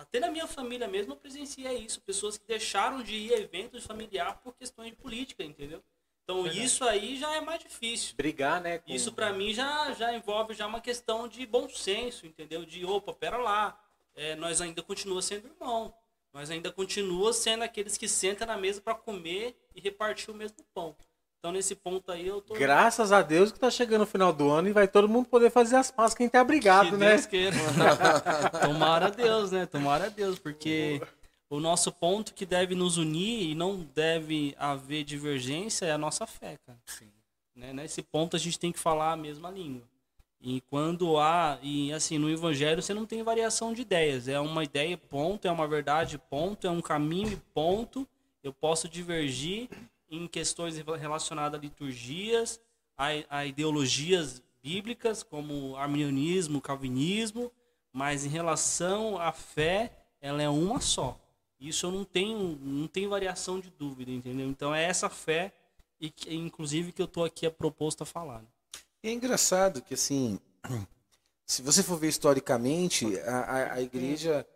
até 0.00 0.20
na 0.20 0.30
minha 0.30 0.46
família 0.46 0.86
mesmo 0.88 1.12
eu 1.12 1.16
presenciei 1.16 1.76
isso, 1.78 2.00
pessoas 2.00 2.36
que 2.38 2.46
deixaram 2.46 3.02
de 3.02 3.14
ir 3.14 3.34
a 3.34 3.38
eventos 3.38 3.84
familiar 3.86 4.40
por 4.42 4.54
questões 4.54 4.90
de 4.90 4.96
política, 4.96 5.42
entendeu? 5.44 5.82
Então 6.24 6.42
Verdade. 6.44 6.64
isso 6.64 6.84
aí 6.84 7.16
já 7.16 7.34
é 7.34 7.40
mais 7.40 7.60
difícil. 7.60 8.14
Brigar, 8.16 8.60
né? 8.60 8.78
com- 8.78 8.90
Isso 8.92 9.12
pra 9.12 9.32
mim 9.32 9.52
já, 9.52 9.92
já 9.92 10.12
envolve 10.14 10.54
já 10.54 10.66
uma 10.66 10.80
questão 10.80 11.26
de 11.26 11.44
bom 11.46 11.68
senso, 11.68 12.26
entendeu? 12.26 12.64
De 12.64 12.84
opa, 12.84 13.12
pera 13.12 13.36
lá, 13.36 13.78
é, 14.14 14.36
nós 14.36 14.60
ainda 14.60 14.82
continua 14.82 15.20
sendo 15.22 15.48
irmão, 15.48 15.92
nós 16.32 16.50
ainda 16.50 16.70
continua 16.70 17.32
sendo 17.32 17.62
aqueles 17.64 17.98
que 17.98 18.06
sentam 18.06 18.46
na 18.46 18.56
mesa 18.56 18.80
para 18.80 18.94
comer 18.94 19.56
e 19.74 19.80
repartir 19.80 20.30
o 20.30 20.34
mesmo 20.34 20.58
pão. 20.72 20.96
Então 21.40 21.52
nesse 21.52 21.74
ponto 21.74 22.12
aí 22.12 22.26
eu 22.26 22.42
tô 22.42 22.52
Graças 22.52 23.12
a 23.12 23.22
Deus 23.22 23.50
que 23.50 23.58
tá 23.58 23.70
chegando 23.70 24.02
o 24.02 24.06
final 24.06 24.30
do 24.30 24.50
ano 24.50 24.68
e 24.68 24.72
vai 24.72 24.86
todo 24.86 25.08
mundo 25.08 25.26
poder 25.26 25.50
fazer 25.50 25.76
as 25.76 25.90
pazes 25.90 26.14
quem 26.14 26.28
tá 26.28 26.44
brigado, 26.44 26.90
que 26.90 26.96
né? 26.98 27.14
Deus 27.14 27.24
queira. 27.24 27.56
Tomara 28.62 29.06
a 29.06 29.10
Deus, 29.10 29.50
né? 29.50 29.64
Tomara 29.64 30.04
a 30.04 30.08
Deus, 30.10 30.38
porque 30.38 31.00
o 31.48 31.58
nosso 31.58 31.90
ponto 31.90 32.34
que 32.34 32.44
deve 32.44 32.74
nos 32.74 32.98
unir 32.98 33.50
e 33.50 33.54
não 33.54 33.78
deve 33.94 34.54
haver 34.58 35.02
divergência 35.02 35.86
é 35.86 35.92
a 35.92 35.98
nossa 35.98 36.26
fé, 36.26 36.58
cara. 36.66 36.78
Né? 37.56 37.72
Nesse 37.72 38.02
ponto 38.02 38.36
a 38.36 38.38
gente 38.38 38.58
tem 38.58 38.70
que 38.70 38.78
falar 38.78 39.12
a 39.12 39.16
mesma 39.16 39.50
língua. 39.50 39.88
E 40.42 40.60
quando 40.68 41.18
há, 41.18 41.58
e 41.62 41.90
assim, 41.90 42.18
no 42.18 42.28
evangelho 42.28 42.82
você 42.82 42.92
não 42.92 43.06
tem 43.06 43.22
variação 43.22 43.72
de 43.72 43.80
ideias. 43.80 44.28
É 44.28 44.38
uma 44.38 44.62
ideia, 44.62 44.98
ponto, 44.98 45.48
é 45.48 45.50
uma 45.50 45.66
verdade, 45.66 46.18
ponto, 46.18 46.66
é 46.66 46.70
um 46.70 46.82
caminho, 46.82 47.40
ponto. 47.54 48.06
Eu 48.42 48.52
posso 48.52 48.88
divergir 48.90 49.70
em 50.10 50.26
questões 50.26 50.76
relacionadas 50.76 51.58
a 51.58 51.62
liturgias, 51.62 52.60
a, 52.96 53.08
a 53.30 53.46
ideologias 53.46 54.42
bíblicas, 54.62 55.22
como 55.22 55.76
arminianismo, 55.76 56.60
calvinismo, 56.60 57.50
mas 57.92 58.24
em 58.24 58.28
relação 58.28 59.18
à 59.18 59.32
fé, 59.32 59.92
ela 60.20 60.42
é 60.42 60.48
uma 60.48 60.80
só. 60.80 61.18
Isso 61.58 61.86
eu 61.86 61.92
não 61.92 62.04
tenho, 62.04 62.58
não 62.60 62.88
tenho 62.88 63.10
variação 63.10 63.60
de 63.60 63.70
dúvida, 63.70 64.10
entendeu? 64.10 64.48
Então 64.48 64.74
é 64.74 64.84
essa 64.84 65.08
fé, 65.08 65.52
e 66.00 66.10
que, 66.10 66.34
inclusive, 66.34 66.92
que 66.92 67.02
eu 67.02 67.06
estou 67.06 67.24
aqui 67.24 67.46
a 67.46 67.50
proposto 67.50 68.02
a 68.02 68.06
falar. 68.06 68.42
E 69.02 69.08
é 69.08 69.12
engraçado 69.12 69.82
que, 69.82 69.94
assim, 69.94 70.40
se 71.44 71.60
você 71.62 71.82
for 71.82 71.98
ver 71.98 72.08
historicamente, 72.08 73.18
a, 73.20 73.38
a, 73.38 73.72
a 73.74 73.82
igreja, 73.82 74.46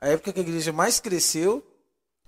a 0.00 0.08
época 0.08 0.32
que 0.32 0.38
a 0.38 0.42
igreja 0.42 0.72
mais 0.72 1.00
cresceu 1.00 1.66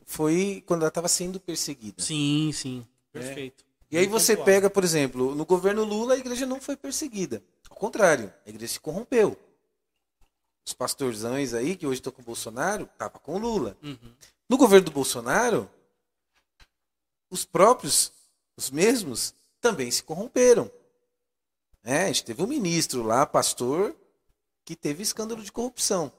foi 0.07 0.62
quando 0.64 0.82
ela 0.82 0.88
estava 0.88 1.09
sendo 1.09 1.38
perseguida. 1.38 2.00
Sim, 2.00 2.50
sim, 2.54 2.86
perfeito. 3.12 3.64
E 3.90 3.98
aí 3.98 4.07
você 4.07 4.36
pontuado. 4.36 4.44
pega, 4.52 4.70
por 4.70 4.84
exemplo, 4.84 5.34
no 5.34 5.44
governo 5.44 5.84
Lula 5.84 6.14
a 6.14 6.18
igreja 6.18 6.46
não 6.46 6.61
foi 6.61 6.76
perseguida. 6.76 7.42
Ao 7.68 7.76
contrário, 7.76 8.32
a 8.46 8.48
igreja 8.48 8.74
se 8.74 8.80
corrompeu. 8.80 9.36
Os 10.64 10.72
pastorzões 10.72 11.52
aí, 11.54 11.76
que 11.76 11.86
hoje 11.86 12.00
estão 12.00 12.12
com 12.12 12.22
o 12.22 12.24
Bolsonaro, 12.24 12.88
estavam 12.90 13.20
com 13.20 13.34
o 13.34 13.38
Lula. 13.38 13.76
Uhum. 13.82 14.14
No 14.48 14.57
governo 14.57 14.86
do 14.86 14.90
Bolsonaro, 14.90 15.68
os 17.30 17.44
próprios, 17.44 18.12
os 18.57 18.70
mesmos, 18.70 19.34
também 19.61 19.90
se 19.90 20.02
corromperam. 20.02 20.70
É, 21.84 22.04
a 22.04 22.07
gente 22.09 22.24
teve 22.24 22.42
um 22.42 22.46
ministro 22.48 23.02
lá, 23.02 23.24
pastor, 23.24 23.94
que 24.64 24.74
teve 24.74 25.02
escândalo 25.02 25.42
de 25.42 25.52
corrupção. 25.52 26.12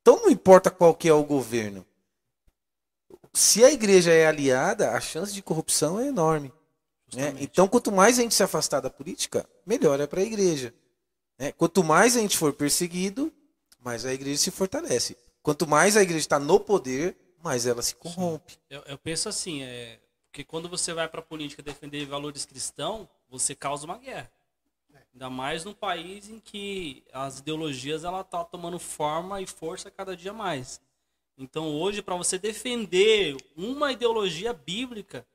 Então 0.00 0.20
não 0.20 0.30
importa 0.30 0.70
qual 0.70 0.94
que 0.94 1.08
é 1.08 1.12
o 1.14 1.24
governo. 1.24 1.86
Se 3.32 3.64
a 3.64 3.70
igreja 3.70 4.12
é 4.12 4.26
aliada, 4.26 4.90
a 4.90 5.00
chance 5.00 5.32
de 5.32 5.42
corrupção 5.42 5.98
é 5.98 6.08
enorme. 6.08 6.52
né? 7.14 7.34
Então, 7.40 7.66
quanto 7.66 7.90
mais 7.90 8.18
a 8.18 8.22
gente 8.22 8.34
se 8.34 8.42
afastar 8.42 8.80
da 8.80 8.90
política, 8.90 9.48
melhor 9.66 9.98
é 10.00 10.06
para 10.06 10.20
a 10.20 10.24
igreja. 10.24 10.74
né? 11.38 11.52
Quanto 11.52 11.82
mais 11.82 12.16
a 12.16 12.20
gente 12.20 12.36
for 12.36 12.52
perseguido, 12.52 13.32
mais 13.80 14.04
a 14.04 14.12
igreja 14.12 14.38
se 14.38 14.50
fortalece. 14.50 15.16
Quanto 15.42 15.66
mais 15.66 15.96
a 15.96 16.02
igreja 16.02 16.20
está 16.20 16.38
no 16.38 16.60
poder, 16.60 17.16
mais 17.42 17.66
ela 17.66 17.82
se 17.82 17.94
corrompe. 17.94 18.58
Eu, 18.70 18.82
eu 18.86 18.98
penso 18.98 19.28
assim, 19.28 19.62
é, 19.62 19.98
que 20.30 20.44
quando 20.44 20.68
você 20.68 20.92
vai 20.92 21.08
para 21.08 21.20
a 21.20 21.24
política 21.24 21.62
defender 21.62 22.06
valores 22.06 22.44
cristãos, 22.44 23.08
você 23.28 23.54
causa 23.54 23.84
uma 23.84 23.98
guerra. 23.98 24.30
Ainda 25.12 25.28
mais 25.28 25.64
num 25.64 25.74
país 25.74 26.28
em 26.30 26.40
que 26.40 27.04
as 27.12 27.40
ideologias 27.40 28.02
ela 28.02 28.24
tá 28.24 28.42
tomando 28.44 28.78
forma 28.78 29.42
e 29.42 29.46
força 29.46 29.90
cada 29.90 30.16
dia 30.16 30.32
mais. 30.32 30.80
Então 31.36 31.74
hoje 31.74 32.02
para 32.02 32.16
você 32.16 32.38
defender 32.38 33.36
uma 33.56 33.92
ideologia 33.92 34.52
bíblica, 34.52 35.26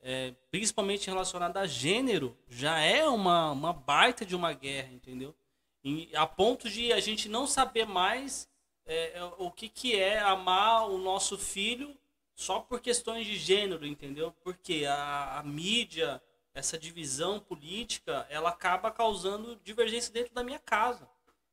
é, 0.00 0.34
principalmente 0.50 1.08
relacionada 1.08 1.60
a 1.60 1.66
gênero, 1.66 2.36
já 2.48 2.78
é 2.80 3.06
uma, 3.08 3.50
uma 3.50 3.72
baita 3.72 4.24
de 4.24 4.36
uma 4.36 4.52
guerra, 4.52 4.92
entendeu? 4.92 5.34
E, 5.82 6.10
a 6.14 6.26
ponto 6.26 6.68
de 6.68 6.92
a 6.92 7.00
gente 7.00 7.28
não 7.28 7.46
saber 7.46 7.86
mais 7.86 8.48
é, 8.86 9.18
é, 9.18 9.24
o 9.38 9.50
que, 9.50 9.68
que 9.68 9.96
é 9.96 10.18
amar 10.18 10.88
o 10.88 10.98
nosso 10.98 11.36
filho 11.36 11.96
só 12.34 12.60
por 12.60 12.80
questões 12.80 13.26
de 13.26 13.36
gênero, 13.36 13.86
entendeu? 13.86 14.32
Porque 14.42 14.86
a, 14.86 15.38
a 15.38 15.42
mídia, 15.42 16.22
essa 16.54 16.78
divisão 16.78 17.40
política, 17.40 18.26
ela 18.30 18.50
acaba 18.50 18.90
causando 18.90 19.56
divergência 19.56 20.12
dentro 20.12 20.32
da 20.32 20.44
minha 20.44 20.58
casa, 20.58 21.08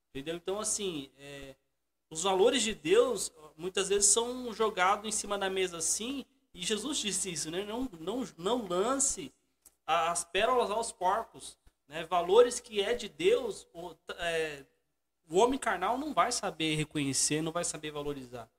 entendeu? 0.10 0.36
Então, 0.36 0.60
assim, 0.60 1.12
é, 1.18 1.56
os 2.10 2.24
valores 2.24 2.62
de 2.62 2.74
Deus 2.74 3.34
muitas 3.56 3.90
vezes 3.90 4.08
são 4.08 4.54
jogados 4.54 5.08
em 5.08 5.12
cima 5.12 5.38
da 5.38 5.50
mesa 5.50 5.78
assim, 5.78 6.26
e 6.54 6.66
Jesus 6.66 6.98
disse 6.98 7.32
isso, 7.32 7.52
né? 7.52 7.64
Não, 7.64 7.90
não, 8.00 8.28
não 8.38 8.68
lance 8.68 9.34
as 9.86 10.24
pérolas 10.24 10.72
aos 10.72 10.92
porcos, 10.92 11.58
né? 11.88 12.06
Valores 12.06 12.60
que 12.60 12.82
é 12.82 12.94
de 12.94 13.10
Deus, 13.10 13.68
o, 13.74 13.94
é, 14.18 14.66
o 15.30 15.38
homem 15.38 15.60
carnal 15.60 15.98
não 15.98 16.14
vai 16.14 16.32
saber 16.32 16.76
reconhecer, 16.76 17.42
não 17.42 17.52
vai 17.52 17.64
saber 17.64 17.92
valorizar. 17.92 18.50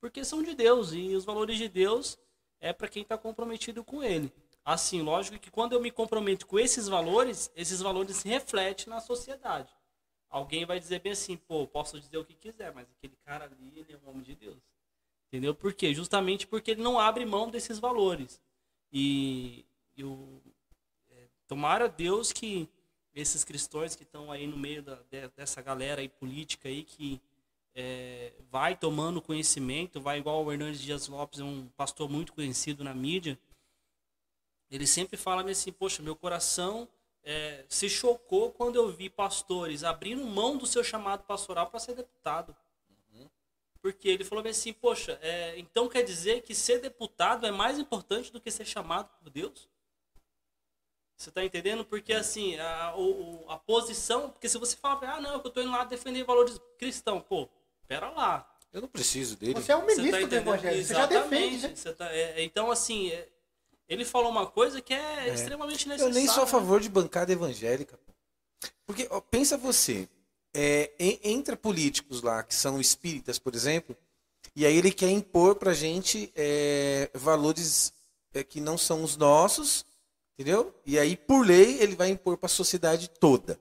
Porque 0.00 0.24
são 0.24 0.42
de 0.42 0.54
Deus 0.54 0.92
e 0.92 1.14
os 1.14 1.24
valores 1.24 1.56
de 1.56 1.68
Deus 1.68 2.18
é 2.60 2.72
para 2.72 2.88
quem 2.88 3.02
está 3.02 3.16
comprometido 3.16 3.84
com 3.84 4.02
ele. 4.02 4.32
Assim, 4.64 5.02
lógico 5.02 5.38
que 5.38 5.50
quando 5.50 5.74
eu 5.74 5.80
me 5.80 5.90
comprometo 5.90 6.46
com 6.46 6.58
esses 6.58 6.88
valores, 6.88 7.50
esses 7.54 7.80
valores 7.80 8.22
refletem 8.22 8.86
na 8.88 9.00
sociedade. 9.00 9.68
Alguém 10.34 10.66
vai 10.66 10.80
dizer 10.80 10.98
bem 10.98 11.12
assim, 11.12 11.36
pô, 11.36 11.64
posso 11.64 12.00
dizer 12.00 12.18
o 12.18 12.24
que 12.24 12.34
quiser, 12.34 12.74
mas 12.74 12.90
aquele 12.90 13.14
cara 13.24 13.44
ali, 13.44 13.78
ele 13.78 13.92
é 13.92 13.96
um 14.04 14.10
homem 14.10 14.24
de 14.24 14.34
Deus. 14.34 14.58
Entendeu? 15.28 15.54
Por 15.54 15.72
quê? 15.72 15.94
Justamente 15.94 16.44
porque 16.44 16.72
ele 16.72 16.82
não 16.82 16.98
abre 16.98 17.24
mão 17.24 17.48
desses 17.48 17.78
valores. 17.78 18.42
E 18.92 19.64
eu 19.96 20.42
é, 21.12 21.28
tomara 21.46 21.88
Deus 21.88 22.32
que 22.32 22.68
esses 23.14 23.44
cristãos 23.44 23.94
que 23.94 24.02
estão 24.02 24.32
aí 24.32 24.44
no 24.44 24.56
meio 24.56 24.82
da, 24.82 24.96
de, 25.08 25.28
dessa 25.36 25.62
galera 25.62 26.00
aí 26.00 26.08
política 26.08 26.68
aí 26.68 26.82
que 26.82 27.22
é, 27.72 28.32
vai 28.50 28.76
tomando 28.76 29.22
conhecimento, 29.22 30.00
vai 30.00 30.18
igual 30.18 30.44
o 30.44 30.52
Hernandes 30.52 30.80
Dias 30.80 31.06
Lopes, 31.06 31.38
é 31.38 31.44
um 31.44 31.68
pastor 31.76 32.10
muito 32.10 32.32
conhecido 32.32 32.82
na 32.82 32.92
mídia. 32.92 33.38
Ele 34.68 34.84
sempre 34.84 35.16
fala 35.16 35.48
assim, 35.48 35.70
poxa, 35.70 36.02
meu 36.02 36.16
coração 36.16 36.88
é, 37.24 37.64
se 37.68 37.88
chocou 37.88 38.52
quando 38.52 38.76
eu 38.76 38.90
vi 38.90 39.08
pastores 39.08 39.82
abrindo 39.82 40.24
mão 40.24 40.56
do 40.56 40.66
seu 40.66 40.84
chamado 40.84 41.24
pastoral 41.24 41.68
para 41.68 41.80
ser 41.80 41.94
deputado. 41.94 42.54
Porque 43.84 44.08
ele 44.08 44.24
falou 44.24 44.42
assim, 44.48 44.72
poxa, 44.72 45.18
é, 45.20 45.58
então 45.58 45.90
quer 45.90 46.02
dizer 46.02 46.40
que 46.40 46.54
ser 46.54 46.78
deputado 46.78 47.46
é 47.46 47.50
mais 47.50 47.78
importante 47.78 48.32
do 48.32 48.40
que 48.40 48.50
ser 48.50 48.64
chamado 48.64 49.10
por 49.22 49.28
Deus? 49.28 49.68
Você 51.14 51.28
está 51.28 51.44
entendendo? 51.44 51.84
Porque 51.84 52.14
assim, 52.14 52.58
a, 52.58 52.94
o, 52.96 53.44
a 53.46 53.58
posição, 53.58 54.30
porque 54.30 54.48
se 54.48 54.56
você 54.56 54.74
fala, 54.74 55.00
ah, 55.16 55.20
não, 55.20 55.32
eu 55.32 55.36
estou 55.36 55.62
indo 55.62 55.70
lá 55.70 55.84
defender 55.84 56.24
valores 56.24 56.58
cristãos, 56.78 57.22
pô, 57.28 57.46
pera 57.86 58.08
lá. 58.08 58.50
Eu 58.72 58.80
não 58.80 58.88
preciso 58.88 59.36
dele. 59.36 59.52
Você 59.52 59.70
é 59.70 59.76
um 59.76 59.82
Você 59.82 59.96
ministro 60.00 60.20
tá 60.22 60.26
do 60.28 60.34
evangelho. 60.34 60.84
Você 60.84 60.94
já 60.94 61.06
defende, 61.06 61.68
né? 61.68 61.74
Você 61.76 61.92
tá- 61.92 62.10
é, 62.10 62.42
então, 62.42 62.70
assim, 62.70 63.10
é, 63.10 63.28
ele 63.88 64.04
falou 64.04 64.30
uma 64.30 64.46
coisa 64.46 64.80
que 64.80 64.92
é, 64.94 65.28
É. 65.28 65.34
extremamente 65.34 65.84
Eu 65.86 65.90
necessária. 65.90 66.14
nem 66.14 66.26
sou 66.26 66.42
a 66.42 66.46
né? 66.46 66.50
favor 66.52 66.80
de 66.80 66.88
bancada 66.88 67.32
evangélica. 67.32 67.98
Porque, 68.86 69.06
ó, 69.10 69.20
pensa 69.20 69.56
você, 69.56 70.08
é, 70.54 70.90
en- 70.98 71.20
entra 71.22 71.56
políticos 71.56 72.22
lá 72.22 72.42
que 72.42 72.54
são 72.54 72.80
espíritas, 72.80 73.38
por 73.38 73.54
exemplo, 73.54 73.96
e 74.54 74.64
aí 74.66 74.76
ele 74.76 74.92
quer 74.92 75.10
impor 75.10 75.56
pra 75.56 75.72
gente 75.72 76.30
é, 76.34 77.10
valores 77.14 77.92
é, 78.32 78.42
que 78.44 78.60
não 78.60 78.76
são 78.78 79.02
os 79.02 79.16
nossos, 79.16 79.84
entendeu? 80.34 80.74
E 80.84 80.98
aí, 80.98 81.16
por 81.16 81.44
lei, 81.46 81.78
ele 81.80 81.96
vai 81.96 82.08
impor 82.10 82.36
para 82.36 82.46
a 82.46 82.50
sociedade 82.50 83.08
toda. 83.08 83.58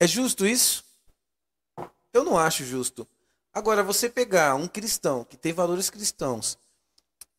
É 0.00 0.06
justo 0.06 0.46
isso? 0.46 0.84
Eu 2.12 2.24
não 2.24 2.36
acho 2.38 2.64
justo. 2.64 3.06
Agora, 3.52 3.82
você 3.82 4.08
pegar 4.08 4.54
um 4.54 4.66
cristão 4.66 5.24
que 5.24 5.36
tem 5.36 5.52
valores 5.52 5.90
cristãos, 5.90 6.58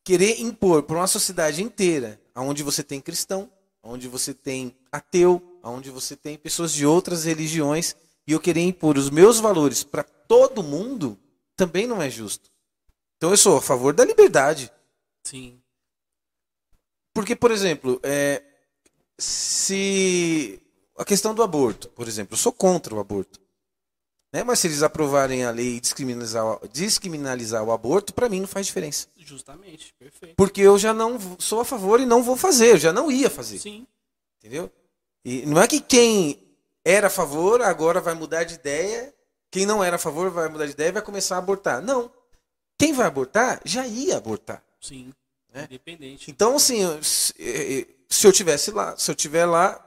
querer 0.04 0.42
impor 0.42 0.84
para 0.84 0.98
uma 0.98 1.08
sociedade 1.08 1.64
inteira, 1.64 2.20
onde 2.36 2.64
você 2.64 2.84
tem 2.84 3.00
cristão, 3.00 3.50
onde 3.82 4.08
você 4.08 4.34
tem 4.34 4.76
ateu, 4.92 5.42
onde 5.64 5.90
você 5.90 6.16
tem 6.16 6.38
pessoas 6.38 6.74
de 6.74 6.86
outras 6.86 7.24
religiões, 7.24 7.96
e 8.28 8.32
eu 8.32 8.40
querer 8.40 8.62
impor 8.62 8.98
os 8.98 9.10
meus 9.10 9.40
valores 9.40 9.84
para 9.84 10.04
todo 10.04 10.64
mundo, 10.64 11.18
também 11.56 11.86
não 11.86 12.02
é 12.02 12.10
justo. 12.10 12.52
Então 13.18 13.32
eu 13.32 13.38
sou 13.38 13.58
a 13.58 13.62
favor 13.62 13.94
da 13.94 14.06
liberdade. 14.06 14.72
Sim. 15.24 15.62
Porque, 17.14 17.36
por 17.36 17.52
exemplo, 17.52 18.00
é, 18.04 18.44
se 19.18 20.62
a 20.98 21.06
questão 21.06 21.34
do 21.34 21.44
aborto, 21.44 21.90
por 21.90 22.08
exemplo, 22.08 22.34
eu 22.34 22.38
sou 22.38 22.52
contra 22.52 22.94
o 22.94 23.00
aborto. 23.00 23.43
Né? 24.34 24.44
Mas 24.44 24.58
se 24.60 24.68
eles 24.68 24.82
aprovarem 24.82 25.46
a 25.46 25.52
lei 25.52 25.76
e 25.76 25.80
descriminalizar, 25.80 26.60
descriminalizar 26.72 27.64
o 27.64 27.72
aborto, 27.72 28.14
para 28.14 28.28
mim 28.28 28.40
não 28.40 28.48
faz 28.48 28.66
diferença. 28.66 29.08
Justamente, 29.16 29.94
perfeito. 30.00 30.36
Porque 30.36 30.62
eu 30.62 30.78
já 30.80 30.92
não 30.92 31.20
sou 31.38 31.62
a 31.62 31.66
favor 31.66 32.00
e 32.00 32.06
não 32.06 32.24
vou 32.24 32.36
fazer, 32.36 32.72
eu 32.72 32.78
já 32.78 32.92
não 32.92 33.12
ia 33.12 33.30
fazer. 33.30 33.60
Sim. 33.60 33.86
Entendeu? 34.40 34.72
E 35.24 35.46
não 35.46 35.62
é 35.62 35.68
que 35.68 35.80
quem 35.80 36.40
era 36.84 37.08
a 37.08 37.12
favor 37.12 37.62
agora 37.62 38.02
vai 38.02 38.16
mudar 38.16 38.44
de 38.44 38.56
ideia, 38.56 39.14
quem 39.52 39.68
não 39.68 39.84
era 39.84 39.98
a 39.98 40.00
favor 40.00 40.32
vai 40.32 40.50
mudar 40.50 40.66
de 40.66 40.72
ideia 40.72 40.90
e 40.90 40.94
vai 40.94 41.02
começar 41.04 41.36
a 41.36 41.40
abortar. 41.40 41.82
Não. 41.82 42.12
Quem 42.78 42.92
vai 42.92 43.06
abortar 43.06 43.62
já 43.64 43.86
ia 43.86 44.18
abortar. 44.18 44.64
Sim. 44.82 45.14
Né? 45.54 45.66
Independente. 45.70 46.32
Então, 46.32 46.56
assim, 46.56 46.82
se 47.04 47.34
se 48.10 48.28
eu 48.28 48.32
tivesse 48.32 48.72
lá, 48.72 48.98
se 48.98 49.10
eu 49.10 49.16
tiver 49.16 49.46
lá, 49.46 49.80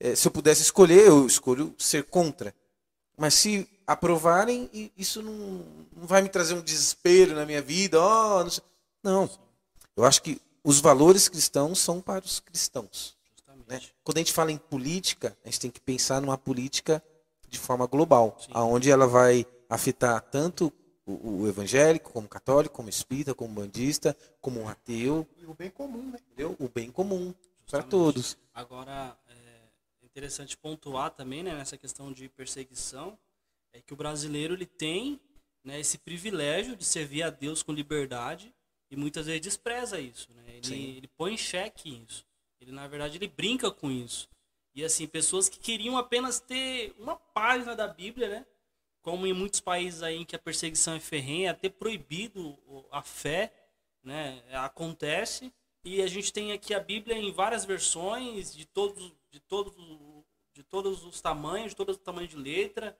eh, 0.00 0.14
se 0.14 0.26
eu 0.26 0.32
pudesse 0.32 0.62
escolher, 0.62 1.06
eu 1.06 1.26
escolho 1.26 1.74
ser 1.78 2.04
contra. 2.04 2.54
Mas 3.16 3.34
se 3.34 3.68
aprovarem, 3.86 4.68
i- 4.72 4.92
isso 4.96 5.22
não, 5.22 5.32
não 5.96 6.06
vai 6.06 6.22
me 6.22 6.28
trazer 6.28 6.54
um 6.54 6.62
desespero 6.62 7.34
na 7.34 7.44
minha 7.46 7.62
vida. 7.62 8.00
ó, 8.00 8.44
não. 8.44 8.50
Não. 9.02 9.30
Eu 9.96 10.04
acho 10.04 10.22
que 10.22 10.40
os 10.62 10.80
valores 10.80 11.28
cristãos 11.28 11.78
são 11.78 12.00
para 12.00 12.24
os 12.24 12.40
cristãos. 12.40 13.16
né? 13.68 13.80
Quando 14.02 14.18
a 14.18 14.20
gente 14.20 14.32
fala 14.32 14.50
em 14.52 14.58
política, 14.58 15.36
a 15.44 15.48
gente 15.48 15.60
tem 15.60 15.70
que 15.70 15.80
pensar 15.80 16.20
numa 16.20 16.36
política 16.36 17.02
de 17.48 17.58
forma 17.58 17.86
global, 17.86 18.36
Sim. 18.40 18.50
aonde 18.52 18.90
ela 18.90 19.06
vai 19.06 19.46
afetar 19.70 20.20
tanto 20.22 20.72
o, 21.06 21.42
o 21.42 21.48
evangélico, 21.48 22.10
como 22.12 22.26
católico, 22.28 22.74
como 22.74 22.88
espírita, 22.88 23.34
como 23.34 23.54
bandista, 23.54 24.16
como 24.40 24.60
um 24.60 24.68
ateu, 24.68 25.26
E 25.38 25.46
o 25.46 25.54
bem 25.54 25.70
comum, 25.70 26.10
né? 26.10 26.18
entendeu? 26.26 26.56
O 26.58 26.68
bem 26.68 26.90
comum 26.90 27.32
para 27.70 27.82
todos. 27.82 28.36
Agora, 28.52 29.16
é 29.28 30.04
interessante 30.04 30.56
pontuar 30.56 31.10
também, 31.10 31.42
né, 31.42 31.54
nessa 31.54 31.76
questão 31.78 32.12
de 32.12 32.28
perseguição, 32.28 33.16
é 33.74 33.80
que 33.82 33.92
o 33.92 33.96
brasileiro 33.96 34.54
ele 34.54 34.64
tem 34.66 35.20
né, 35.62 35.78
esse 35.80 35.98
privilégio 35.98 36.76
de 36.76 36.84
servir 36.84 37.22
a 37.24 37.30
Deus 37.30 37.62
com 37.62 37.72
liberdade 37.72 38.54
e 38.90 38.96
muitas 38.96 39.26
vezes 39.26 39.40
despreza 39.42 39.98
isso. 40.00 40.32
Né? 40.32 40.44
Ele, 40.48 40.62
ele 40.96 41.08
põe 41.08 41.34
em 41.34 41.38
xeque 41.38 42.02
isso. 42.02 42.24
Ele, 42.60 42.70
na 42.72 42.86
verdade, 42.86 43.18
ele 43.18 43.26
brinca 43.28 43.70
com 43.70 43.90
isso. 43.90 44.28
E, 44.74 44.84
assim, 44.84 45.06
pessoas 45.06 45.48
que 45.48 45.58
queriam 45.58 45.98
apenas 45.98 46.40
ter 46.40 46.94
uma 46.98 47.16
página 47.16 47.74
da 47.76 47.86
Bíblia, 47.86 48.28
né? 48.28 48.46
Como 49.02 49.26
em 49.26 49.32
muitos 49.32 49.60
países 49.60 50.02
aí 50.02 50.16
em 50.16 50.24
que 50.24 50.34
a 50.34 50.38
perseguição 50.38 50.94
é 50.94 51.00
ferrenha, 51.00 51.50
até 51.50 51.68
proibido 51.68 52.40
o- 52.66 52.86
a 52.90 53.02
fé, 53.02 53.52
né? 54.02 54.42
Acontece. 54.52 55.52
E 55.84 56.00
a 56.00 56.06
gente 56.06 56.32
tem 56.32 56.52
aqui 56.52 56.72
a 56.74 56.80
Bíblia 56.80 57.16
em 57.16 57.30
várias 57.32 57.64
versões, 57.64 58.54
de 58.54 58.64
todos, 58.64 59.12
de 59.30 59.40
todos, 59.40 59.74
de 60.52 60.62
todos 60.62 61.04
os 61.04 61.20
tamanhos, 61.20 61.70
de 61.70 61.76
todos 61.76 61.96
os 61.96 62.02
tamanhos 62.02 62.30
de 62.30 62.36
letra, 62.36 62.96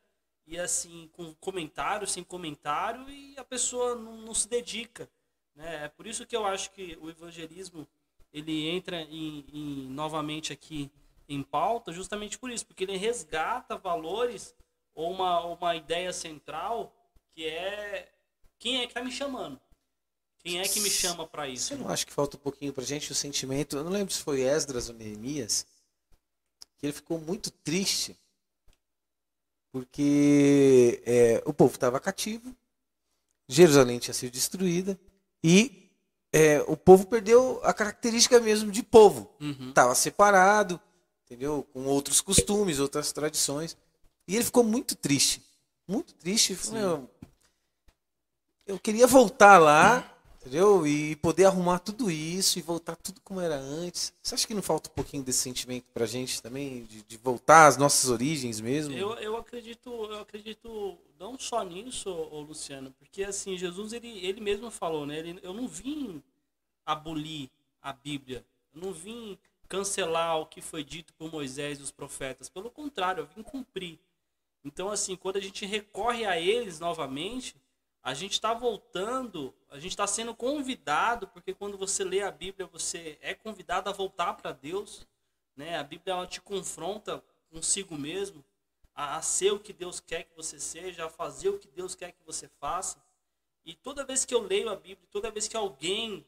e 0.46 0.58
assim, 0.58 1.08
com 1.12 1.34
comentário, 1.34 2.06
sem 2.06 2.22
comentário, 2.22 3.08
e 3.08 3.34
a 3.38 3.44
pessoa 3.44 3.94
não, 3.94 4.16
não 4.18 4.34
se 4.34 4.48
dedica. 4.48 5.08
Né? 5.54 5.84
É 5.84 5.88
por 5.88 6.06
isso 6.06 6.26
que 6.26 6.36
eu 6.36 6.44
acho 6.44 6.70
que 6.72 6.98
o 7.00 7.08
evangelismo 7.08 7.86
ele 8.32 8.68
entra 8.68 9.00
em, 9.02 9.44
em- 9.52 9.88
novamente 9.90 10.52
aqui 10.52 10.90
em 11.28 11.42
pauta, 11.42 11.92
justamente 11.92 12.38
por 12.38 12.50
isso, 12.50 12.66
porque 12.66 12.84
ele 12.84 12.96
resgata 12.96 13.76
valores 13.78 14.54
ou 14.94 15.10
uma, 15.12 15.40
uma 15.44 15.74
ideia 15.76 16.12
central 16.12 16.94
que 17.34 17.46
é 17.46 18.12
quem 18.58 18.78
é 18.78 18.80
que 18.82 18.88
está 18.88 19.02
me 19.02 19.10
chamando? 19.12 19.60
Quem 20.38 20.60
é 20.60 20.68
que 20.68 20.80
me 20.80 20.90
chama 20.90 21.26
para 21.26 21.48
isso? 21.48 21.68
Você 21.68 21.76
não 21.76 21.88
acha 21.88 22.04
que 22.04 22.12
falta 22.12 22.36
um 22.36 22.40
pouquinho 22.40 22.72
pra 22.72 22.84
gente 22.84 23.10
o 23.10 23.14
sentimento? 23.14 23.76
Eu 23.76 23.84
não 23.84 23.90
lembro 23.90 24.12
se 24.12 24.22
foi 24.22 24.42
Esdras 24.42 24.90
ou 24.90 24.94
Neemias, 24.94 25.66
que 26.76 26.84
ele 26.86 26.92
ficou 26.92 27.18
muito 27.18 27.50
triste 27.50 28.14
porque 29.74 31.02
é, 31.04 31.42
o 31.44 31.52
povo 31.52 31.74
estava 31.74 31.98
cativo, 31.98 32.54
Jerusalém 33.48 33.98
tinha 33.98 34.14
sido 34.14 34.30
destruída 34.30 34.96
e 35.42 35.90
é, 36.32 36.64
o 36.68 36.76
povo 36.76 37.08
perdeu 37.08 37.60
a 37.64 37.74
característica 37.74 38.38
mesmo 38.38 38.70
de 38.70 38.84
povo. 38.84 39.28
Uhum. 39.40 39.70
Estava 39.70 39.92
separado, 39.96 40.80
entendeu? 41.24 41.66
Com 41.72 41.86
outros 41.86 42.20
costumes, 42.20 42.78
outras 42.78 43.10
tradições. 43.10 43.76
E 44.28 44.36
ele 44.36 44.44
ficou 44.44 44.62
muito 44.62 44.94
triste. 44.94 45.42
Muito 45.88 46.14
triste. 46.14 46.54
Falou, 46.54 46.80
"Meu, 46.80 47.10
eu 48.68 48.78
queria 48.78 49.08
voltar 49.08 49.58
lá, 49.58 50.13
entendeu? 50.44 50.86
E 50.86 51.16
poder 51.16 51.46
arrumar 51.46 51.78
tudo 51.78 52.10
isso 52.10 52.58
e 52.58 52.62
voltar 52.62 52.94
tudo 52.96 53.20
como 53.22 53.40
era 53.40 53.56
antes. 53.56 54.12
Você 54.22 54.34
acha 54.34 54.46
que 54.46 54.52
não 54.54 54.62
falta 54.62 54.90
um 54.90 54.92
pouquinho 54.92 55.22
desse 55.22 55.38
sentimento 55.38 55.86
pra 55.94 56.04
gente 56.04 56.42
também? 56.42 56.84
De, 56.84 57.02
de 57.02 57.16
voltar 57.16 57.66
às 57.66 57.78
nossas 57.78 58.10
origens 58.10 58.60
mesmo? 58.60 58.94
Eu, 58.94 59.14
eu 59.14 59.36
acredito, 59.36 59.90
eu 59.90 60.20
acredito 60.20 60.98
não 61.18 61.38
só 61.38 61.62
nisso, 61.62 62.10
ô 62.10 62.42
Luciano, 62.42 62.92
porque 62.98 63.24
assim, 63.24 63.56
Jesus 63.56 63.94
ele, 63.94 64.24
ele 64.24 64.40
mesmo 64.40 64.70
falou, 64.70 65.06
né? 65.06 65.18
Ele, 65.18 65.40
eu 65.42 65.54
não 65.54 65.66
vim 65.66 66.22
abolir 66.84 67.48
a 67.80 67.92
Bíblia. 67.92 68.44
Eu 68.74 68.82
não 68.82 68.92
vim 68.92 69.38
cancelar 69.66 70.38
o 70.38 70.46
que 70.46 70.60
foi 70.60 70.84
dito 70.84 71.14
por 71.14 71.32
Moisés 71.32 71.78
e 71.78 71.82
os 71.82 71.90
profetas. 71.90 72.50
Pelo 72.50 72.70
contrário, 72.70 73.22
eu 73.22 73.28
vim 73.34 73.42
cumprir. 73.42 73.98
Então, 74.62 74.90
assim, 74.90 75.16
quando 75.16 75.36
a 75.36 75.40
gente 75.40 75.64
recorre 75.66 76.24
a 76.24 76.38
eles 76.40 76.78
novamente, 76.78 77.54
a 78.04 78.12
gente 78.12 78.32
está 78.32 78.52
voltando, 78.52 79.54
a 79.70 79.76
gente 79.76 79.92
está 79.92 80.06
sendo 80.06 80.34
convidado, 80.34 81.26
porque 81.28 81.54
quando 81.54 81.78
você 81.78 82.04
lê 82.04 82.20
a 82.20 82.30
Bíblia, 82.30 82.66
você 82.66 83.18
é 83.22 83.32
convidado 83.32 83.88
a 83.88 83.94
voltar 83.94 84.34
para 84.34 84.52
Deus. 84.52 85.06
Né? 85.56 85.78
A 85.78 85.82
Bíblia 85.82 86.12
ela 86.12 86.26
te 86.26 86.38
confronta 86.38 87.24
consigo 87.50 87.96
mesmo, 87.96 88.44
a, 88.94 89.16
a 89.16 89.22
ser 89.22 89.54
o 89.54 89.58
que 89.58 89.72
Deus 89.72 90.00
quer 90.00 90.24
que 90.24 90.36
você 90.36 90.60
seja, 90.60 91.06
a 91.06 91.08
fazer 91.08 91.48
o 91.48 91.58
que 91.58 91.66
Deus 91.68 91.94
quer 91.94 92.12
que 92.12 92.22
você 92.26 92.46
faça. 92.60 93.02
E 93.64 93.74
toda 93.74 94.04
vez 94.04 94.26
que 94.26 94.34
eu 94.34 94.42
leio 94.42 94.68
a 94.68 94.76
Bíblia, 94.76 95.08
toda 95.10 95.30
vez 95.30 95.48
que 95.48 95.56
alguém 95.56 96.26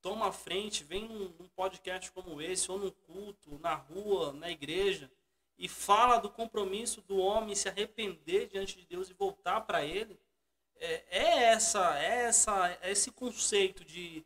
toma 0.00 0.28
a 0.28 0.32
frente, 0.32 0.82
vem 0.82 1.06
num, 1.06 1.34
num 1.38 1.48
podcast 1.48 2.10
como 2.12 2.40
esse, 2.40 2.72
ou 2.72 2.78
num 2.78 2.90
culto, 2.90 3.58
na 3.58 3.74
rua, 3.74 4.32
na 4.32 4.50
igreja, 4.50 5.10
e 5.58 5.68
fala 5.68 6.16
do 6.16 6.30
compromisso 6.30 7.02
do 7.02 7.18
homem 7.18 7.54
se 7.54 7.68
arrepender 7.68 8.48
diante 8.48 8.78
de 8.78 8.86
Deus 8.86 9.10
e 9.10 9.12
voltar 9.12 9.60
para 9.60 9.84
Ele, 9.84 10.18
é, 10.80 11.04
é 11.10 11.42
essa, 11.44 11.98
é 11.98 12.22
essa, 12.24 12.78
é 12.82 12.90
esse 12.90 13.10
conceito 13.12 13.84
de, 13.84 14.24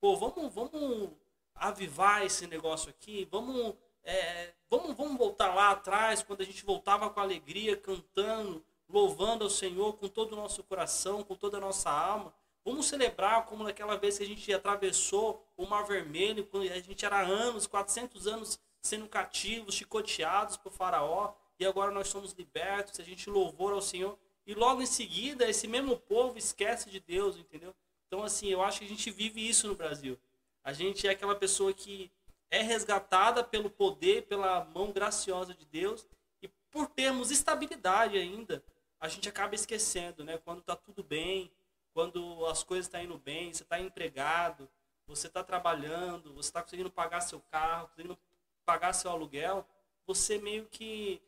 pô, 0.00 0.14
vamos, 0.16 0.52
vamos 0.52 1.10
avivar 1.54 2.24
esse 2.24 2.46
negócio 2.46 2.90
aqui, 2.90 3.26
vamos, 3.30 3.74
é, 4.04 4.52
vamos, 4.68 4.94
vamos 4.94 5.16
voltar 5.16 5.54
lá 5.54 5.70
atrás, 5.70 6.22
quando 6.22 6.42
a 6.42 6.44
gente 6.44 6.64
voltava 6.64 7.08
com 7.08 7.20
alegria, 7.20 7.76
cantando, 7.76 8.64
louvando 8.88 9.44
ao 9.44 9.50
Senhor 9.50 9.94
com 9.94 10.06
todo 10.06 10.34
o 10.34 10.36
nosso 10.36 10.62
coração, 10.62 11.24
com 11.24 11.34
toda 11.34 11.56
a 11.56 11.60
nossa 11.60 11.90
alma. 11.90 12.34
Vamos 12.64 12.86
celebrar 12.86 13.46
como 13.46 13.64
naquela 13.64 13.96
vez 13.96 14.18
que 14.18 14.24
a 14.24 14.26
gente 14.26 14.52
atravessou 14.52 15.46
o 15.56 15.66
Mar 15.66 15.84
Vermelho, 15.84 16.46
quando 16.46 16.70
a 16.70 16.80
gente 16.80 17.04
era 17.04 17.20
anos, 17.20 17.66
400 17.66 18.26
anos 18.26 18.58
sendo 18.80 19.08
cativos, 19.08 19.74
chicoteados 19.74 20.56
por 20.58 20.70
Faraó, 20.70 21.34
e 21.58 21.64
agora 21.64 21.90
nós 21.90 22.08
somos 22.08 22.32
libertos, 22.32 23.00
a 23.00 23.02
gente 23.02 23.30
louvor 23.30 23.72
ao 23.72 23.80
Senhor. 23.80 24.18
E 24.46 24.54
logo 24.54 24.82
em 24.82 24.86
seguida, 24.86 25.48
esse 25.48 25.66
mesmo 25.66 25.96
povo 25.96 26.36
esquece 26.36 26.90
de 26.90 27.00
Deus, 27.00 27.36
entendeu? 27.36 27.74
Então, 28.06 28.22
assim, 28.22 28.48
eu 28.48 28.62
acho 28.62 28.80
que 28.80 28.84
a 28.84 28.88
gente 28.88 29.10
vive 29.10 29.46
isso 29.46 29.66
no 29.66 29.74
Brasil. 29.74 30.18
A 30.62 30.72
gente 30.72 31.06
é 31.06 31.10
aquela 31.10 31.34
pessoa 31.34 31.72
que 31.72 32.10
é 32.50 32.62
resgatada 32.62 33.42
pelo 33.42 33.70
poder, 33.70 34.22
pela 34.26 34.64
mão 34.66 34.92
graciosa 34.92 35.54
de 35.54 35.64
Deus, 35.64 36.06
e 36.42 36.48
por 36.70 36.86
termos 36.88 37.30
estabilidade 37.30 38.18
ainda, 38.18 38.62
a 39.00 39.08
gente 39.08 39.28
acaba 39.28 39.54
esquecendo, 39.54 40.22
né? 40.24 40.38
Quando 40.38 40.62
tá 40.62 40.76
tudo 40.76 41.02
bem, 41.02 41.50
quando 41.92 42.46
as 42.46 42.62
coisas 42.62 42.86
estão 42.86 43.02
indo 43.02 43.18
bem, 43.18 43.52
você 43.52 43.62
está 43.62 43.80
empregado, 43.80 44.68
você 45.06 45.26
está 45.26 45.42
trabalhando, 45.42 46.32
você 46.34 46.48
está 46.48 46.62
conseguindo 46.62 46.90
pagar 46.90 47.20
seu 47.20 47.40
carro, 47.50 47.88
conseguindo 47.88 48.18
pagar 48.64 48.92
seu 48.92 49.10
aluguel, 49.10 49.66
você 50.06 50.38
meio 50.38 50.66
que 50.66 51.20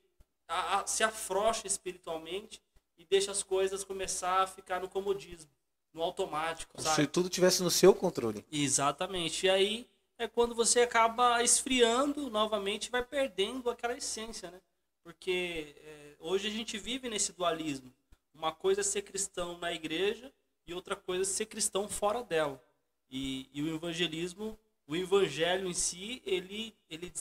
a- 0.48 0.80
a- 0.80 0.86
se 0.86 1.02
afrouxa 1.02 1.66
espiritualmente 1.66 2.60
e 2.98 3.04
deixa 3.04 3.30
as 3.30 3.42
coisas 3.42 3.84
começar 3.84 4.42
a 4.42 4.46
ficar 4.46 4.80
no 4.80 4.88
comodismo, 4.88 5.50
no 5.92 6.02
automático, 6.02 6.80
sabe? 6.80 6.96
se 6.96 7.06
tudo 7.06 7.28
tivesse 7.28 7.62
no 7.62 7.70
seu 7.70 7.94
controle. 7.94 8.44
Exatamente. 8.50 9.46
E 9.46 9.50
aí 9.50 9.88
é 10.18 10.26
quando 10.26 10.54
você 10.54 10.80
acaba 10.80 11.42
esfriando 11.42 12.30
novamente 12.30 12.86
e 12.86 12.90
vai 12.90 13.04
perdendo 13.04 13.70
aquela 13.70 13.96
essência, 13.96 14.50
né? 14.50 14.60
Porque 15.02 15.74
é, 15.78 16.16
hoje 16.18 16.48
a 16.48 16.50
gente 16.50 16.78
vive 16.78 17.08
nesse 17.08 17.32
dualismo. 17.32 17.92
Uma 18.34 18.52
coisa 18.52 18.80
é 18.80 18.84
ser 18.84 19.02
cristão 19.02 19.56
na 19.58 19.72
igreja 19.72 20.32
e 20.66 20.74
outra 20.74 20.96
coisa 20.96 21.22
é 21.22 21.24
ser 21.24 21.46
cristão 21.46 21.88
fora 21.88 22.22
dela. 22.22 22.62
E, 23.08 23.48
e 23.52 23.62
o 23.62 23.74
evangelismo, 23.74 24.58
o 24.86 24.96
evangelho 24.96 25.68
em 25.68 25.74
si, 25.74 26.22
ele, 26.26 26.74
ele, 26.90 27.12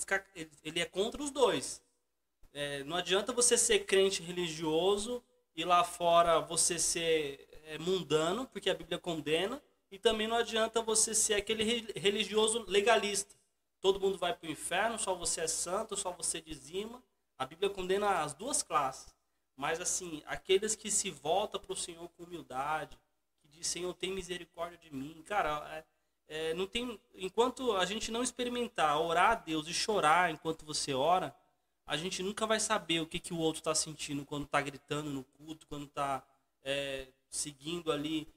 ele 0.64 0.80
é 0.80 0.85
contra 0.85 1.22
os 1.22 1.30
dois. 1.30 1.81
É, 2.53 2.84
não 2.85 2.95
adianta 2.95 3.34
você 3.34 3.57
ser 3.57 3.80
crente 3.85 4.23
religioso 4.23 5.22
e 5.56 5.64
lá 5.64 5.84
fora 5.84 6.40
você 6.40 6.77
ser 6.77 7.48
é, 7.65 7.77
mundano, 7.77 8.48
porque 8.48 8.69
a 8.69 8.73
Bíblia 8.76 8.99
condena, 8.99 9.61
e 9.91 9.98
também 9.98 10.27
não 10.27 10.36
adianta 10.38 10.82
você 10.82 11.14
ser 11.15 11.36
aquele 11.36 11.64
re- 11.64 11.94
religioso 11.95 12.65
legalista. 12.68 13.36
todo 13.80 13.99
mundo 13.99 14.18
vai 14.18 14.34
para 14.34 14.48
o 14.48 14.52
inferno, 14.52 14.98
só 14.98 15.14
você 15.14 15.41
é 15.41 15.48
santo, 15.48 15.95
só 15.95 16.11
você 16.11 16.41
dizima. 16.41 17.02
A 17.38 17.45
Bíblia 17.45 17.69
condena 17.69 18.22
as 18.23 18.34
duas 18.34 18.64
classes. 18.64 19.14
Mas 19.56 19.80
assim, 19.80 20.22
aqueles 20.26 20.76
que 20.76 20.91
se 20.91 21.10
voltam 21.11 21.60
para 21.61 21.72
o 21.72 21.76
Senhor 21.76 22.10
com 22.10 22.23
humildade, 22.23 22.98
que 23.41 23.48
diz, 23.48 23.68
Senhor, 23.68 23.94
tem 23.94 24.11
misericórdia 24.11 24.77
de 24.77 24.94
mim. 24.94 25.23
Cara, 25.26 25.86
é, 26.27 26.49
é, 26.49 26.53
não 26.56 26.68
tem, 26.68 26.99
enquanto 27.14 27.72
a 27.77 27.86
gente 27.86 28.11
não 28.11 28.23
experimentar 28.23 28.99
orar 28.99 29.32
a 29.32 29.36
Deus 29.36 29.68
e 29.68 29.73
chorar 29.73 30.32
enquanto 30.32 30.65
você 30.65 30.94
ora, 30.94 31.34
a 31.86 31.95
gente 31.95 32.24
nunca 32.24 32.48
vai 32.48 32.60
saber 32.60 32.99
o 32.99 33.06
que, 33.06 33.20
que 33.20 33.34
o 33.34 33.38
outro 33.38 33.60
está 33.60 33.76
sentindo 33.76 34.26
quando 34.26 34.45
está 34.45 34.62
gritando 34.62 35.10
no 35.10 35.24
culto, 35.24 35.68
quando 35.68 35.86
está 35.86 36.26
é, 36.64 37.07
seguindo 37.30 37.91
ali 37.91 38.28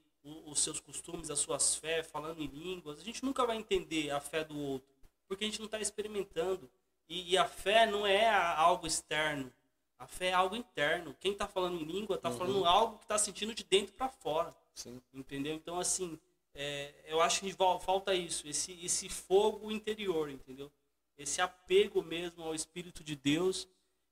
os 0.45 0.59
seus 0.59 0.79
costumes, 0.79 1.29
as 1.29 1.39
suas 1.39 1.75
fés, 1.75 2.05
falando 2.07 2.41
em 2.41 2.47
línguas. 2.47 2.99
A 2.99 3.03
gente 3.03 3.23
nunca 3.23 3.45
vai 3.45 3.57
entender 3.57 4.11
a 4.11 4.19
fé 4.19 4.43
do 4.43 4.57
outro, 4.57 4.87
porque 5.27 5.43
a 5.43 5.47
gente 5.47 5.59
não 5.59 5.65
está 5.65 5.79
experimentando. 5.79 6.69
E, 7.07 7.31
e, 7.31 7.37
a 7.37 7.45
fé 7.45 7.87
não 7.87 8.05
é 8.05 8.29
algo 8.29 8.85
externo, 8.85 9.51
a 9.97 10.05
fé 10.05 10.27
é 10.27 10.33
algo 10.33 10.55
interno. 10.55 11.15
Quem 11.19 11.31
está 11.31 11.47
falando 11.47 11.81
em 11.81 11.83
língua 11.83 12.17
está 12.17 12.29
uhum. 12.29 12.37
falando 12.37 12.65
algo 12.65 12.97
que 12.97 13.05
está 13.05 13.17
sentindo 13.17 13.55
de 13.55 13.63
dentro 13.63 13.93
para 13.93 14.09
fora. 14.09 14.55
Sim. 14.75 15.01
Entendeu? 15.11 15.55
Então, 15.55 15.79
assim, 15.79 16.19
é, 16.53 16.93
eu 17.05 17.19
acho 17.19 17.41
que 17.41 17.51
falta 17.81 18.13
isso, 18.13 18.47
esse, 18.47 18.73
esse 18.85 19.09
fogo 19.09 19.71
interior, 19.71 20.29
entendeu? 20.29 20.71
Esse 21.19 21.41
apego 21.41 22.01
mesmo 22.01 22.43
ao 22.43 22.55
Espírito 22.55 23.03
de 23.03 23.13
Deus 23.13 23.67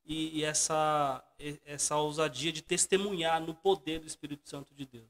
e, 0.05 0.39
e 0.39 0.43
essa, 0.43 1.23
essa 1.65 1.95
ousadia 1.95 2.51
de 2.51 2.61
testemunhar 2.61 3.39
no 3.39 3.55
poder 3.55 4.01
do 4.01 4.07
Espírito 4.07 4.49
Santo 4.49 4.75
de 4.75 4.85
Deus. 4.85 5.09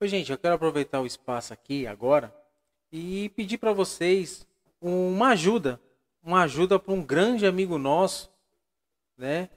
Oi, 0.00 0.08
gente, 0.08 0.32
eu 0.32 0.38
quero 0.38 0.54
aproveitar 0.54 1.02
o 1.02 1.06
espaço 1.06 1.52
aqui 1.52 1.86
agora 1.86 2.34
e 2.90 3.28
pedir 3.36 3.58
para 3.58 3.74
vocês 3.74 4.46
uma 4.80 5.28
ajuda, 5.28 5.78
uma 6.22 6.44
ajuda 6.44 6.78
para 6.78 6.94
um 6.94 7.04
grande 7.04 7.46
amigo 7.46 7.76
nosso, 7.76 8.32
né, 9.18 9.50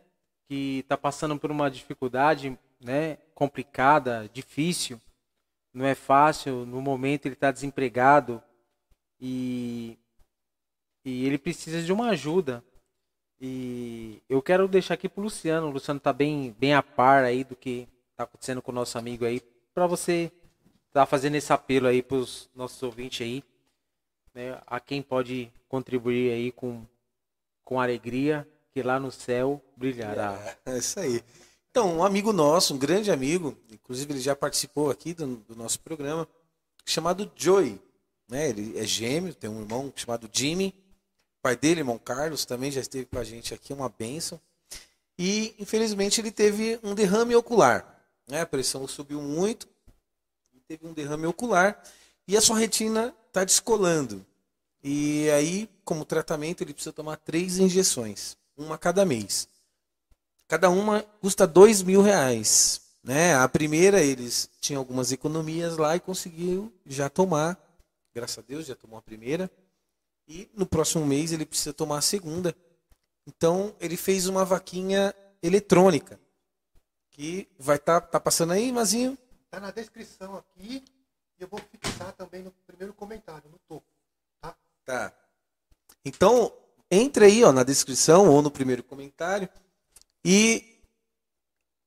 que 0.46 0.80
está 0.80 0.98
passando 0.98 1.40
por 1.40 1.52
uma 1.52 1.72
dificuldade, 1.72 2.60
né, 2.82 3.16
complicada, 3.34 4.30
difícil, 4.34 5.00
não 5.74 5.86
é 5.86 5.96
fácil. 5.96 6.66
No 6.66 6.82
momento 6.82 7.28
ele 7.28 7.34
está 7.34 7.50
desempregado 7.50 8.44
e 9.22 9.98
e 11.08 11.26
ele 11.26 11.38
precisa 11.38 11.82
de 11.82 11.94
uma 11.94 12.10
ajuda. 12.10 12.62
E 13.40 14.22
eu 14.28 14.42
quero 14.42 14.68
deixar 14.68 14.96
aqui 14.96 15.08
pro 15.08 15.24
Luciano. 15.24 15.68
O 15.68 15.72
Luciano 15.72 16.02
tá 16.02 16.12
bem, 16.12 16.54
bem 16.60 16.74
a 16.74 16.84
par 16.84 17.24
aí 17.24 17.46
do 17.46 17.56
que 17.56 17.88
tá 18.18 18.26
acontecendo 18.26 18.62
com 18.62 18.72
o 18.72 18.76
nosso 18.76 18.98
amigo 18.98 19.24
aí, 19.24 19.40
para 19.74 19.88
você 19.88 20.30
tá 20.92 21.06
fazendo 21.06 21.36
esse 21.36 21.54
apelo 21.54 21.88
aí 21.88 22.02
pros 22.02 22.50
nossos 22.54 22.82
ouvintes 22.84 23.22
aí, 23.22 23.44
né, 24.34 24.60
a 24.66 24.80
quem 24.80 25.02
pode 25.02 25.50
contribuir 25.70 26.32
aí 26.34 26.52
com 26.52 26.84
com 27.64 27.80
alegria, 27.80 28.48
que 28.72 28.82
lá 28.82 29.00
no 29.00 29.12
céu 29.12 29.62
brilhará. 29.76 30.58
É, 30.66 30.74
é 30.74 30.78
isso 30.78 31.00
aí. 31.00 31.22
Então, 31.70 31.98
um 31.98 32.04
amigo 32.04 32.34
nosso, 32.34 32.74
um 32.74 32.78
grande 32.78 33.12
amigo, 33.12 33.58
inclusive 33.72 34.14
ele 34.14 34.22
já 34.22 34.36
participou 34.36 34.90
aqui 34.90 35.14
do, 35.14 35.38
do 35.38 35.56
nosso 35.56 35.80
programa, 35.82 36.28
chamado 36.86 37.30
Joey. 37.36 37.80
Né? 38.28 38.50
Ele 38.50 38.80
é 38.80 38.86
gêmeo, 38.86 39.36
tem 39.36 39.50
um 39.50 39.62
irmão 39.62 39.92
chamado 39.96 40.30
Jimmy 40.32 40.74
pai 41.42 41.56
dele, 41.56 41.82
irmão 41.82 41.98
Carlos, 41.98 42.46
também 42.46 42.72
já 42.72 42.82
esteve 42.82 43.06
com 43.06 43.20
a 43.20 43.24
gente 43.24 43.54
aqui, 43.54 43.74
uma 43.74 43.90
benção. 43.90 44.40
E, 45.18 45.56
infelizmente, 45.58 46.22
ele 46.22 46.32
teve 46.32 46.80
um 46.84 46.94
derrame 46.94 47.36
ocular. 47.36 48.02
Né? 48.28 48.42
A 48.42 48.46
pressão 48.46 48.88
subiu 48.88 49.22
muito, 49.22 49.68
teve 50.68 50.86
um 50.86 50.94
derrame 50.94 51.26
ocular 51.26 51.82
e 52.28 52.36
a 52.36 52.42
sua 52.42 52.60
retina 52.60 53.16
está 53.28 53.44
descolando. 53.44 54.26
E 54.84 55.30
aí, 55.32 55.70
como 55.84 56.06
tratamento, 56.06 56.62
ele 56.62 56.74
precisa 56.74 56.94
tomar 56.94 57.18
três 57.18 57.58
injeções, 57.58 58.38
uma 58.56 58.78
cada 58.78 59.06
mês. 59.06 59.48
Cada 60.48 60.70
uma 60.70 61.02
custa 61.22 61.48
dois 61.48 61.82
mil 61.82 62.02
reais. 62.02 62.82
Né? 63.04 63.36
A 63.36 63.48
primeira, 63.48 64.02
eles 64.02 64.50
tinham 64.60 64.80
algumas 64.80 65.12
economias 65.12 65.78
lá 65.78 65.96
e 65.96 66.00
conseguiu 66.00 66.72
já 66.86 67.10
tomar. 67.10 67.58
Graças 68.14 68.38
a 68.38 68.42
Deus, 68.42 68.66
já 68.66 68.76
tomou 68.76 69.00
a 69.00 69.02
primeira. 69.02 69.50
E 70.28 70.50
no 70.54 70.66
próximo 70.66 71.06
mês 71.06 71.32
ele 71.32 71.46
precisa 71.46 71.74
tomar 71.74 72.00
a 72.00 72.02
segunda. 72.02 72.56
Então 73.26 73.76
ele 73.80 73.96
fez 73.96 74.28
uma 74.28 74.44
vaquinha 74.44 75.14
eletrônica. 75.42 76.20
Que 77.12 77.48
vai 77.58 77.78
estar 77.78 78.02
tá, 78.02 78.08
tá 78.08 78.20
passando 78.20 78.54
aí, 78.54 78.72
Mazinho? 78.72 79.18
Está 79.46 79.60
na 79.60 79.72
descrição 79.72 80.36
aqui. 80.36 80.84
E 81.40 81.44
eu 81.44 81.48
vou 81.48 81.60
fixar 81.60 82.12
também 82.14 82.44
no 82.44 82.52
primeiro 82.66 82.94
comentário, 82.94 83.50
no 83.50 83.60
topo. 83.68 83.86
Tá? 84.42 84.56
Tá. 84.86 85.14
Então, 86.04 86.52
entre 86.90 87.26
aí 87.26 87.44
ó, 87.44 87.52
na 87.52 87.64
descrição 87.64 88.30
ou 88.30 88.42
no 88.42 88.52
primeiro 88.52 88.84
comentário. 88.84 89.50
E 90.24 90.82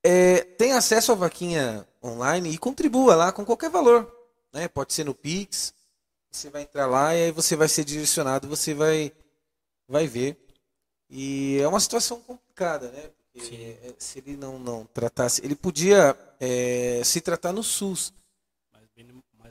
é, 0.03 0.43
tem 0.43 0.73
acesso 0.73 1.12
à 1.12 1.15
vaquinha 1.15 1.87
online 2.03 2.51
e 2.51 2.59
contribua 2.59 3.15
lá 3.15 3.33
com 3.33 3.45
qualquer 3.45 3.71
valor. 3.71 4.11
Né? 4.53 4.69
Pode 4.69 4.93
ser 4.93 5.05
no 5.05 5.15
Pix, 5.15 5.75
você 6.31 6.48
vai 6.48 6.62
entrar 6.62 6.86
lá 6.86 7.15
e 7.15 7.24
aí 7.24 7.32
você 7.32 7.57
vai 7.57 7.69
ser 7.69 7.85
direcionado, 7.85 8.48
você 8.48 8.73
vai, 8.73 9.12
vai 9.89 10.07
ver. 10.07 10.36
E 11.09 11.59
é 11.61 11.66
uma 11.66 11.81
situação 11.81 12.20
complicada, 12.20 12.90
né? 12.90 13.11
Porque 13.32 13.77
é, 13.82 13.94
se 13.98 14.19
ele 14.19 14.36
não, 14.36 14.59
não 14.59 14.85
tratasse. 14.86 15.44
Ele 15.44 15.57
podia 15.57 16.16
é, 16.39 17.02
se 17.05 17.20
tratar 17.20 17.52
no 17.52 17.62
SUS. 17.62 18.12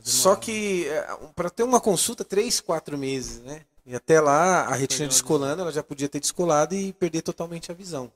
Só 0.01 0.35
que 0.35 0.87
é, 0.87 1.01
para 1.35 1.49
ter 1.49 1.63
uma 1.63 1.81
consulta, 1.81 2.23
três, 2.23 2.61
quatro 2.61 2.97
meses, 2.97 3.41
né? 3.41 3.65
E 3.85 3.95
até 3.95 4.21
lá, 4.21 4.65
a 4.65 4.75
retina 4.75 5.07
descolando, 5.07 5.61
ela 5.61 5.71
já 5.71 5.83
podia 5.83 6.07
ter 6.07 6.19
descolado 6.19 6.75
e 6.75 6.93
perder 6.93 7.21
totalmente 7.21 7.71
a 7.71 7.75
visão. 7.75 8.11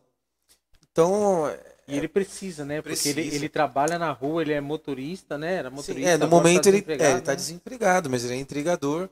Então, 0.91 1.45
e 1.87 1.97
ele 1.97 2.07
precisa, 2.07 2.63
né? 2.63 2.81
Precisa. 2.81 3.13
Porque 3.13 3.27
ele, 3.27 3.35
ele 3.35 3.49
trabalha 3.49 3.99
na 3.99 4.11
rua, 4.11 4.41
ele 4.41 4.53
é 4.53 4.61
motorista, 4.61 5.37
né? 5.37 5.55
Era 5.55 5.69
motorista. 5.69 6.09
Sim, 6.09 6.15
é, 6.15 6.17
no 6.17 6.27
momento 6.27 6.63
tá 6.63 6.69
ele 6.69 6.85
é, 6.87 7.17
está 7.17 7.31
né? 7.31 7.35
desempregado, 7.35 8.09
mas 8.09 8.23
ele 8.23 8.33
é 8.33 8.37
entregador 8.37 9.09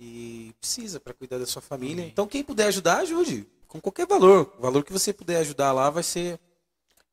e 0.00 0.54
precisa 0.58 0.98
para 0.98 1.12
cuidar 1.12 1.38
da 1.38 1.46
sua 1.46 1.62
família. 1.62 2.04
Sim. 2.04 2.10
Então 2.10 2.26
quem 2.26 2.42
puder 2.42 2.66
ajudar, 2.66 2.98
ajude. 2.98 3.46
Com 3.68 3.80
qualquer 3.80 4.06
valor. 4.06 4.52
O 4.58 4.62
valor 4.62 4.84
que 4.84 4.92
você 4.92 5.12
puder 5.12 5.38
ajudar 5.38 5.72
lá 5.72 5.88
vai 5.90 6.02
ser. 6.02 6.38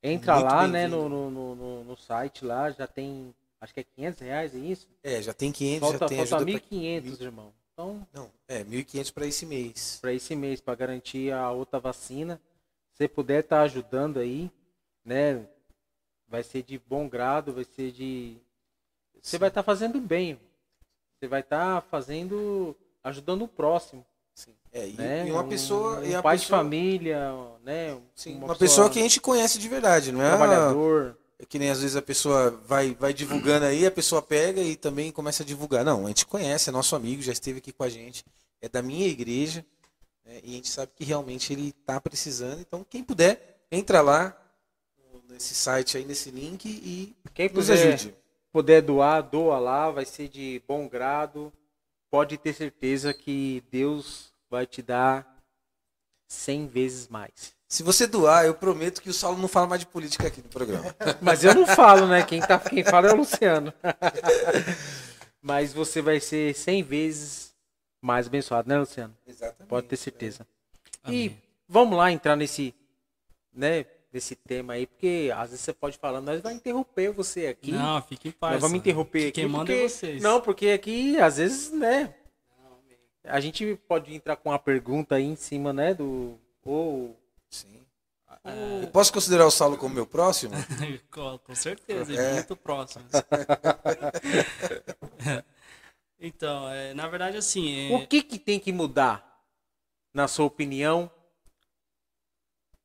Entra 0.01 0.39
lá, 0.39 0.67
né, 0.67 0.87
no, 0.87 1.09
no, 1.09 1.29
no, 1.29 1.83
no, 1.83 1.97
site 1.97 2.45
lá, 2.45 2.71
já 2.71 2.87
tem. 2.87 3.33
Acho 3.61 3.73
que 3.73 3.81
é 3.81 3.83
500 3.83 4.19
reais, 4.21 4.55
é 4.55 4.57
isso? 4.57 4.87
É, 5.03 5.21
já 5.21 5.33
tem 5.33 5.51
500, 5.51 5.79
falta, 5.79 5.97
já 5.99 6.07
tem 6.07 6.25
falta 6.25 6.45
1.500, 6.45 7.17
pra... 7.17 7.25
irmão. 7.25 7.53
Então, 7.73 8.07
não, 8.13 8.31
é 8.47 8.63
1.500 8.63 9.13
para 9.13 9.25
esse 9.25 9.45
mês. 9.45 9.99
Para 10.01 10.13
esse 10.13 10.35
mês, 10.35 10.61
para 10.61 10.75
garantir 10.75 11.31
a 11.31 11.51
outra 11.51 11.79
vacina. 11.79 12.41
Se 12.93 13.07
puder 13.07 13.41
estar 13.41 13.57
tá 13.57 13.61
ajudando 13.63 14.19
aí, 14.19 14.51
né? 15.09 15.43
Vai 16.27 16.43
ser 16.43 16.61
de 16.61 16.79
bom 16.87 17.09
grado, 17.09 17.51
vai 17.51 17.63
ser 17.63 17.91
de. 17.91 18.37
Você 19.19 19.31
Sim. 19.31 19.37
vai 19.39 19.49
estar 19.49 19.63
tá 19.63 19.65
fazendo 19.65 19.99
bem. 19.99 20.39
Você 21.17 21.27
vai 21.27 21.41
estar 21.41 21.81
tá 21.81 21.87
fazendo. 21.89 22.75
ajudando 23.03 23.41
o 23.41 23.47
próximo. 23.47 24.05
Sim. 24.35 24.53
É, 24.71 24.87
e, 24.87 24.93
né? 24.93 25.27
e 25.27 25.31
uma 25.31 25.43
pessoa. 25.43 25.97
Um, 25.97 26.01
um 26.01 26.05
e 26.05 26.21
pai 26.21 26.37
pessoa... 26.37 26.37
de 26.37 26.45
família, 26.45 27.33
né? 27.63 27.99
Sim, 28.15 28.35
uma, 28.35 28.45
uma 28.45 28.55
pessoa, 28.55 28.57
pessoa, 28.59 28.89
que 28.91 28.99
a 28.99 29.01
gente 29.01 29.19
conhece 29.19 29.57
de 29.57 29.67
verdade, 29.67 30.11
não 30.11 30.21
é? 30.21 30.29
Trabalhador. 30.29 31.17
É 31.39 31.45
que 31.45 31.57
nem 31.57 31.71
às 31.71 31.81
vezes 31.81 31.95
a 31.95 32.01
pessoa 32.01 32.51
vai, 32.67 32.93
vai 32.93 33.13
divulgando 33.13 33.65
aí, 33.65 33.85
a 33.85 33.91
pessoa 33.91 34.21
pega 34.21 34.61
e 34.61 34.75
também 34.75 35.11
começa 35.11 35.41
a 35.41 35.45
divulgar. 35.45 35.83
Não, 35.83 36.05
a 36.05 36.09
gente 36.09 36.25
conhece, 36.25 36.69
é 36.69 36.71
nosso 36.71 36.95
amigo, 36.95 37.21
já 37.21 37.31
esteve 37.31 37.59
aqui 37.59 37.71
com 37.71 37.83
a 37.83 37.89
gente, 37.89 38.25
é 38.61 38.67
da 38.67 38.81
minha 38.81 39.07
igreja, 39.07 39.65
né? 40.25 40.41
e 40.43 40.51
a 40.51 40.55
gente 40.55 40.67
sabe 40.67 40.91
que 40.95 41.05
realmente 41.05 41.53
ele 41.53 41.73
está 41.79 41.99
precisando. 41.99 42.59
Então, 42.59 42.85
quem 42.87 43.01
puder, 43.01 43.63
entra 43.71 44.01
lá, 44.01 44.37
nesse 45.29 45.53
site 45.53 45.97
aí, 45.97 46.05
nesse 46.05 46.31
link 46.31 46.65
e 46.67 47.15
Quem 47.33 47.49
nos 47.49 47.67
puder, 47.67 47.93
ajude. 47.93 48.15
puder 48.51 48.81
doar, 48.81 49.21
doa 49.21 49.59
lá, 49.59 49.89
vai 49.91 50.05
ser 50.05 50.27
de 50.27 50.61
bom 50.67 50.87
grado. 50.87 51.53
Pode 52.09 52.37
ter 52.37 52.53
certeza 52.53 53.13
que 53.13 53.63
Deus 53.71 54.33
vai 54.49 54.65
te 54.65 54.81
dar 54.81 55.37
100 56.27 56.67
vezes 56.67 57.07
mais. 57.07 57.53
Se 57.67 57.83
você 57.83 58.07
doar, 58.07 58.45
eu 58.45 58.55
prometo 58.55 58.99
que 58.99 59.09
o 59.09 59.13
Saulo 59.13 59.37
não 59.37 59.47
fala 59.47 59.67
mais 59.67 59.81
de 59.81 59.85
política 59.85 60.27
aqui 60.27 60.41
no 60.41 60.49
programa. 60.49 60.95
Mas 61.21 61.43
eu 61.43 61.53
não 61.53 61.67
falo, 61.67 62.07
né? 62.07 62.23
Quem, 62.23 62.41
tá, 62.41 62.57
quem 62.59 62.83
fala 62.83 63.09
é 63.09 63.13
o 63.13 63.17
Luciano. 63.17 63.71
Mas 65.39 65.71
você 65.71 66.01
vai 66.01 66.19
ser 66.19 66.55
100 66.55 66.83
vezes 66.83 67.53
mais 68.01 68.25
abençoado, 68.25 68.67
né, 68.67 68.79
Luciano? 68.79 69.15
Exatamente. 69.27 69.69
Pode 69.69 69.87
ter 69.87 69.97
certeza. 69.97 70.47
É. 71.03 71.11
E 71.11 71.37
vamos 71.67 71.95
lá 71.95 72.11
entrar 72.11 72.35
nesse, 72.35 72.73
né, 73.53 73.85
desse 74.11 74.35
tema 74.35 74.73
aí, 74.73 74.87
porque 74.87 75.31
às 75.35 75.49
vezes 75.51 75.61
você 75.61 75.73
pode 75.73 75.97
falar, 75.97 76.21
nós 76.21 76.41
vamos 76.41 76.57
interromper 76.57 77.11
você 77.11 77.47
aqui. 77.47 77.71
Não, 77.71 78.01
fique 78.01 78.29
em 78.29 78.31
paz. 78.31 78.53
Nós 78.53 78.61
vamos 78.61 78.77
interromper 78.77 79.27
aqui. 79.27 79.31
Quem 79.31 79.47
manda 79.47 79.65
porque... 79.65 79.73
é 79.73 79.89
vocês. 79.89 80.21
Não, 80.21 80.41
porque 80.41 80.69
aqui, 80.69 81.19
às 81.19 81.37
vezes, 81.37 81.71
né? 81.71 82.15
A 83.23 83.39
gente 83.39 83.79
pode 83.87 84.13
entrar 84.13 84.35
com 84.37 84.49
uma 84.49 84.59
pergunta 84.59 85.15
aí 85.15 85.25
em 85.25 85.35
cima, 85.35 85.71
né? 85.71 85.93
Do. 85.93 86.39
Ou. 86.65 87.15
Sim. 87.49 87.85
É... 88.43 88.83
Eu 88.83 88.87
posso 88.87 89.13
considerar 89.13 89.45
o 89.45 89.51
Saulo 89.51 89.77
como 89.77 89.93
meu 89.93 90.07
próximo? 90.07 90.53
com, 91.11 91.55
certeza, 91.55 92.13
é. 92.13 92.33
muito 92.33 92.55
próximo. 92.55 93.05
Então, 96.21 96.67
é, 96.69 96.93
na 96.93 97.07
verdade, 97.07 97.37
assim. 97.37 97.95
O 97.95 98.05
que, 98.05 98.21
que 98.21 98.37
tem 98.37 98.59
que 98.59 98.73
mudar, 98.73 99.41
na 100.13 100.27
sua 100.27 100.43
opinião, 100.45 101.09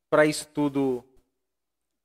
para 0.08 0.24
isso 0.24 0.46
tudo 0.46 1.04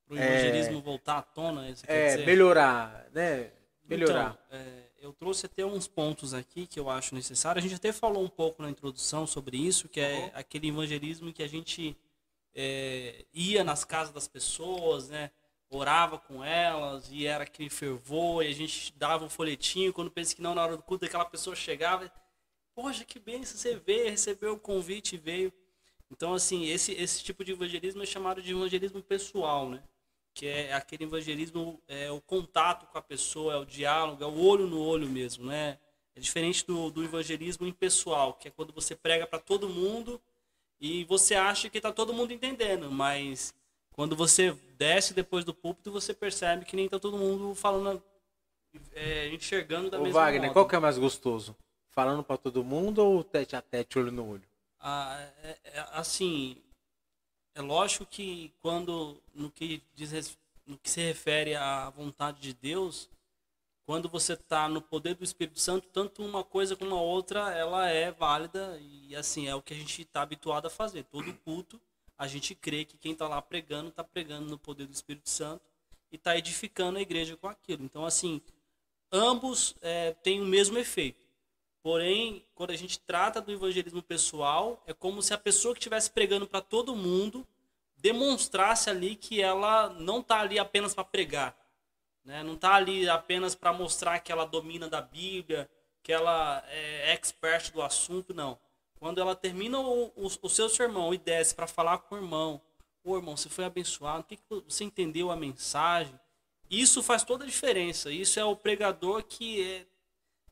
Para 0.09 0.15
o 0.15 0.19
evangelismo 0.19 0.81
voltar 0.81 1.19
à 1.19 1.21
tona, 1.21 1.67
é, 1.67 1.71
dizer? 1.71 2.25
melhorar, 2.25 3.05
né? 3.13 3.51
Melhorar. 3.87 4.39
Então, 4.47 4.59
é, 4.59 4.83
eu 4.99 5.13
trouxe 5.13 5.45
até 5.45 5.63
uns 5.63 5.87
pontos 5.87 6.33
aqui 6.33 6.65
que 6.65 6.79
eu 6.79 6.89
acho 6.89 7.13
necessário. 7.13 7.59
A 7.59 7.61
gente 7.61 7.75
até 7.75 7.91
falou 7.91 8.23
um 8.23 8.27
pouco 8.27 8.63
na 8.63 8.71
introdução 8.71 9.27
sobre 9.27 9.57
isso, 9.57 9.87
que 9.87 9.99
é 9.99 10.31
aquele 10.33 10.69
evangelismo 10.69 11.31
que 11.31 11.43
a 11.43 11.47
gente 11.47 11.95
é, 12.55 13.23
ia 13.31 13.63
nas 13.63 13.85
casas 13.85 14.11
das 14.11 14.27
pessoas, 14.27 15.09
né? 15.09 15.29
Orava 15.69 16.17
com 16.17 16.43
elas 16.43 17.07
e 17.11 17.27
era 17.27 17.43
aquele 17.43 17.69
fervor, 17.69 18.43
e 18.43 18.47
a 18.47 18.53
gente 18.53 18.91
dava 18.97 19.23
um 19.23 19.29
folhetinho, 19.29 19.93
quando 19.93 20.09
pensa 20.09 20.35
que 20.35 20.41
não, 20.41 20.55
na 20.55 20.63
hora 20.63 20.75
do 20.75 20.81
culto, 20.81 21.05
aquela 21.05 21.25
pessoa 21.25 21.55
chegava, 21.55 22.11
poxa, 22.73 23.05
que 23.05 23.19
bem 23.19 23.45
você 23.45 23.75
veio, 23.75 24.09
recebeu 24.09 24.53
o 24.53 24.59
convite 24.59 25.13
e 25.13 25.19
veio. 25.19 25.53
Então, 26.09 26.33
assim, 26.33 26.65
esse, 26.65 26.93
esse 26.93 27.23
tipo 27.23 27.45
de 27.45 27.51
evangelismo 27.51 28.01
é 28.01 28.07
chamado 28.07 28.41
de 28.41 28.51
evangelismo 28.51 29.03
pessoal, 29.03 29.69
né? 29.69 29.83
Que 30.33 30.47
é 30.47 30.73
aquele 30.73 31.03
evangelismo, 31.03 31.81
é 31.87 32.09
o 32.11 32.21
contato 32.21 32.85
com 32.87 32.97
a 32.97 33.01
pessoa, 33.01 33.53
é 33.55 33.57
o 33.57 33.65
diálogo, 33.65 34.23
é 34.23 34.27
o 34.27 34.39
olho 34.39 34.67
no 34.67 34.79
olho 34.81 35.07
mesmo, 35.07 35.45
né? 35.45 35.77
É 36.15 36.19
diferente 36.19 36.65
do, 36.65 36.89
do 36.89 37.03
evangelismo 37.03 37.65
impessoal, 37.67 38.33
que 38.33 38.47
é 38.47 38.51
quando 38.51 38.73
você 38.73 38.95
prega 38.95 39.25
para 39.27 39.39
todo 39.39 39.69
mundo 39.69 40.21
e 40.79 41.03
você 41.05 41.35
acha 41.35 41.69
que 41.69 41.77
está 41.77 41.91
todo 41.91 42.13
mundo 42.13 42.31
entendendo, 42.33 42.89
mas 42.91 43.53
quando 43.91 44.15
você 44.15 44.51
desce 44.77 45.13
depois 45.13 45.43
do 45.43 45.53
púlpito, 45.53 45.91
você 45.91 46.13
percebe 46.13 46.63
que 46.65 46.75
nem 46.75 46.85
está 46.85 46.99
todo 46.99 47.17
mundo 47.17 47.53
falando, 47.53 48.01
é, 48.93 49.27
enxergando 49.33 49.89
da 49.89 49.99
Ô, 49.99 50.03
mesma 50.03 50.21
Wagner, 50.21 50.41
modo. 50.43 50.53
qual 50.53 50.67
que 50.67 50.75
é 50.75 50.79
mais 50.79 50.97
gostoso? 50.97 51.55
Falando 51.89 52.23
para 52.23 52.37
todo 52.37 52.63
mundo 52.63 52.99
ou 52.99 53.23
tete 53.23 53.55
a 53.55 53.61
tete, 53.61 53.99
olho 53.99 54.11
no 54.11 54.25
olho? 54.29 54.43
Ah, 54.79 55.19
é- 55.43 55.57
é- 55.65 55.85
assim, 55.91 56.61
é 57.55 57.61
lógico 57.61 58.05
que 58.05 58.53
quando 58.61 59.21
no 59.33 59.51
que 59.51 59.81
diz 59.95 60.37
no 60.65 60.77
que 60.77 60.89
se 60.89 61.01
refere 61.01 61.55
à 61.55 61.89
vontade 61.89 62.39
de 62.39 62.53
Deus, 62.53 63.09
quando 63.85 64.07
você 64.07 64.33
está 64.33 64.69
no 64.69 64.81
poder 64.81 65.15
do 65.15 65.23
Espírito 65.23 65.59
Santo, 65.59 65.87
tanto 65.87 66.23
uma 66.23 66.43
coisa 66.43 66.75
como 66.75 66.95
a 66.95 67.01
outra, 67.01 67.51
ela 67.55 67.89
é 67.89 68.11
válida 68.11 68.77
e 68.79 69.15
assim 69.15 69.47
é 69.47 69.55
o 69.55 69.63
que 69.63 69.73
a 69.73 69.77
gente 69.77 70.03
está 70.03 70.21
habituado 70.21 70.67
a 70.67 70.69
fazer. 70.69 71.05
Todo 71.05 71.33
culto, 71.33 71.81
a 72.15 72.27
gente 72.27 72.53
crê 72.53 72.85
que 72.85 72.97
quem 72.97 73.13
está 73.13 73.27
lá 73.27 73.41
pregando 73.41 73.89
está 73.89 74.03
pregando 74.03 74.47
no 74.47 74.59
poder 74.59 74.85
do 74.85 74.93
Espírito 74.93 75.29
Santo 75.29 75.63
e 76.11 76.17
está 76.17 76.37
edificando 76.37 76.99
a 76.99 77.01
igreja 77.01 77.35
com 77.35 77.47
aquilo. 77.47 77.83
Então, 77.83 78.05
assim, 78.05 78.39
ambos 79.11 79.73
eh, 79.81 80.15
têm 80.21 80.39
o 80.39 80.45
mesmo 80.45 80.77
efeito. 80.77 81.28
Porém, 81.81 82.45
quando 82.53 82.71
a 82.71 82.75
gente 82.75 82.99
trata 82.99 83.41
do 83.41 83.51
evangelismo 83.51 84.01
pessoal, 84.01 84.83
é 84.85 84.93
como 84.93 85.21
se 85.21 85.33
a 85.33 85.37
pessoa 85.37 85.73
que 85.73 85.79
estivesse 85.79 86.11
pregando 86.11 86.45
para 86.47 86.61
todo 86.61 86.95
mundo 86.95 87.47
demonstrasse 87.97 88.89
ali 88.89 89.15
que 89.15 89.41
ela 89.41 89.89
não 89.89 90.19
está 90.19 90.39
ali 90.39 90.59
apenas 90.59 90.93
para 90.93 91.03
pregar, 91.03 91.57
né? 92.23 92.43
não 92.43 92.53
está 92.53 92.75
ali 92.75 93.09
apenas 93.09 93.55
para 93.55 93.73
mostrar 93.73 94.19
que 94.19 94.31
ela 94.31 94.45
domina 94.45 94.87
da 94.87 95.01
Bíblia, 95.01 95.69
que 96.01 96.11
ela 96.11 96.63
é 96.67 97.13
expert 97.13 97.71
do 97.71 97.81
assunto, 97.81 98.33
não. 98.33 98.59
Quando 98.99 99.21
ela 99.21 99.35
termina 99.35 99.79
o, 99.79 100.07
o, 100.15 100.27
o 100.41 100.49
seu 100.49 100.69
sermão 100.69 101.13
e 101.13 101.17
desce 101.17 101.55
para 101.55 101.67
falar 101.67 101.99
com 101.99 102.15
o 102.15 102.17
irmão, 102.17 102.61
ô 103.03 103.15
irmão, 103.15 103.37
você 103.37 103.49
foi 103.49 103.63
abençoado, 103.63 104.21
o 104.21 104.23
que, 104.23 104.35
que 104.37 104.43
você 104.67 104.83
entendeu 104.83 105.31
a 105.31 105.35
mensagem? 105.35 106.17
Isso 106.69 107.01
faz 107.01 107.23
toda 107.23 107.43
a 107.43 107.47
diferença. 107.47 108.11
Isso 108.11 108.39
é 108.39 108.43
o 108.45 108.55
pregador 108.55 109.23
que 109.23 109.63
é, 109.63 109.85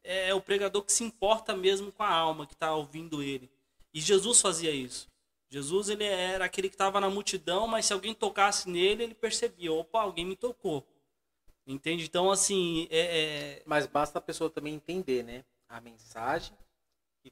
é 0.08 0.34
o 0.34 0.42
pregador 0.42 0.84
que 0.84 0.92
se 0.92 1.04
importa 1.04 1.56
mesmo 1.56 1.92
com 1.92 2.04
a 2.04 2.10
alma 2.10 2.48
que 2.48 2.54
está 2.54 2.74
ouvindo 2.74 3.22
ele. 3.22 3.50
E 3.94 4.00
Jesus 4.00 4.42
fazia 4.42 4.72
isso. 4.72 5.10
Jesus 5.50 5.90
ele 5.90 6.04
era 6.04 6.46
aquele 6.46 6.70
que 6.70 6.76
estava 6.76 7.00
na 7.00 7.10
multidão, 7.10 7.68
mas 7.68 7.86
se 7.86 7.94
alguém 7.94 8.14
tocasse 8.14 8.70
nele, 8.70 9.04
ele 9.04 9.16
percebia, 9.16 9.72
opa, 9.72 10.02
alguém 10.02 10.26
me 10.26 10.36
tocou. 10.36 10.86
Entende? 11.66 12.06
Então, 12.06 12.32
assim, 12.32 12.88
é, 12.90 13.00
é- 13.58 13.64
Mas 13.66 13.86
basta 13.86 14.20
a 14.20 14.22
pessoa 14.22 14.50
também 14.50 14.74
entender, 14.74 15.24
né? 15.24 15.44
A 15.68 15.82
mensagem. 15.82 16.58
E 17.26 17.32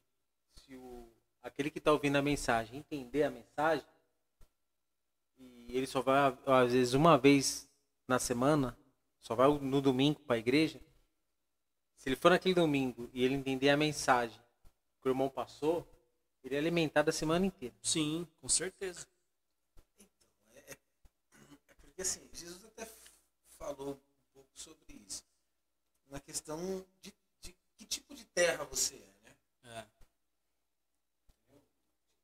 se 0.58 0.76
o, 0.76 1.08
aquele 1.42 1.70
que 1.70 1.78
está 1.78 1.92
ouvindo 1.92 2.16
a 2.16 2.22
mensagem 2.22 2.78
entender 2.78 3.22
a 3.22 3.30
mensagem, 3.30 3.86
e 5.38 5.76
ele 5.76 5.86
só 5.86 6.02
vai, 6.02 6.36
às 6.46 6.72
vezes, 6.72 6.94
uma 6.94 7.16
vez 7.16 7.68
na 8.06 8.18
semana, 8.18 8.76
só 9.20 9.34
vai 9.34 9.48
no 9.58 9.80
domingo 9.80 10.20
para 10.20 10.36
a 10.36 10.38
igreja. 10.38 10.80
Se 12.06 12.10
ele 12.10 12.14
for 12.20 12.30
naquele 12.30 12.54
domingo 12.54 13.10
e 13.12 13.24
ele 13.24 13.34
entender 13.34 13.68
a 13.68 13.76
mensagem 13.76 14.40
que 15.02 15.08
o 15.08 15.10
irmão 15.10 15.28
passou, 15.28 15.84
ele 16.44 16.54
é 16.54 16.58
alimentado 16.58 17.10
a 17.10 17.12
semana 17.12 17.44
inteira. 17.44 17.74
sim, 17.82 18.24
com 18.40 18.48
certeza. 18.48 19.08
É 20.54 20.76
porque 21.80 22.02
assim, 22.02 22.20
Jesus 22.32 22.64
até 22.64 22.88
falou 23.58 23.94
um 23.94 23.98
pouco 24.32 24.48
sobre 24.54 25.02
isso. 25.04 25.24
Na 26.08 26.20
questão 26.20 26.86
de, 27.02 27.12
de 27.40 27.52
que 27.76 27.84
tipo 27.84 28.14
de 28.14 28.24
terra 28.26 28.62
você 28.62 28.94
é, 28.94 29.28
né? 29.28 29.36
É. 29.64 29.86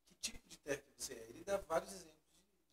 Que 0.07 0.15
tipo 0.31 0.47
de 0.47 0.57
terra 0.59 0.77
que 0.77 0.93
você 1.03 1.13
é. 1.13 1.27
Ele 1.27 1.43
dá 1.43 1.57
vários 1.57 1.91
exemplos. 1.91 2.13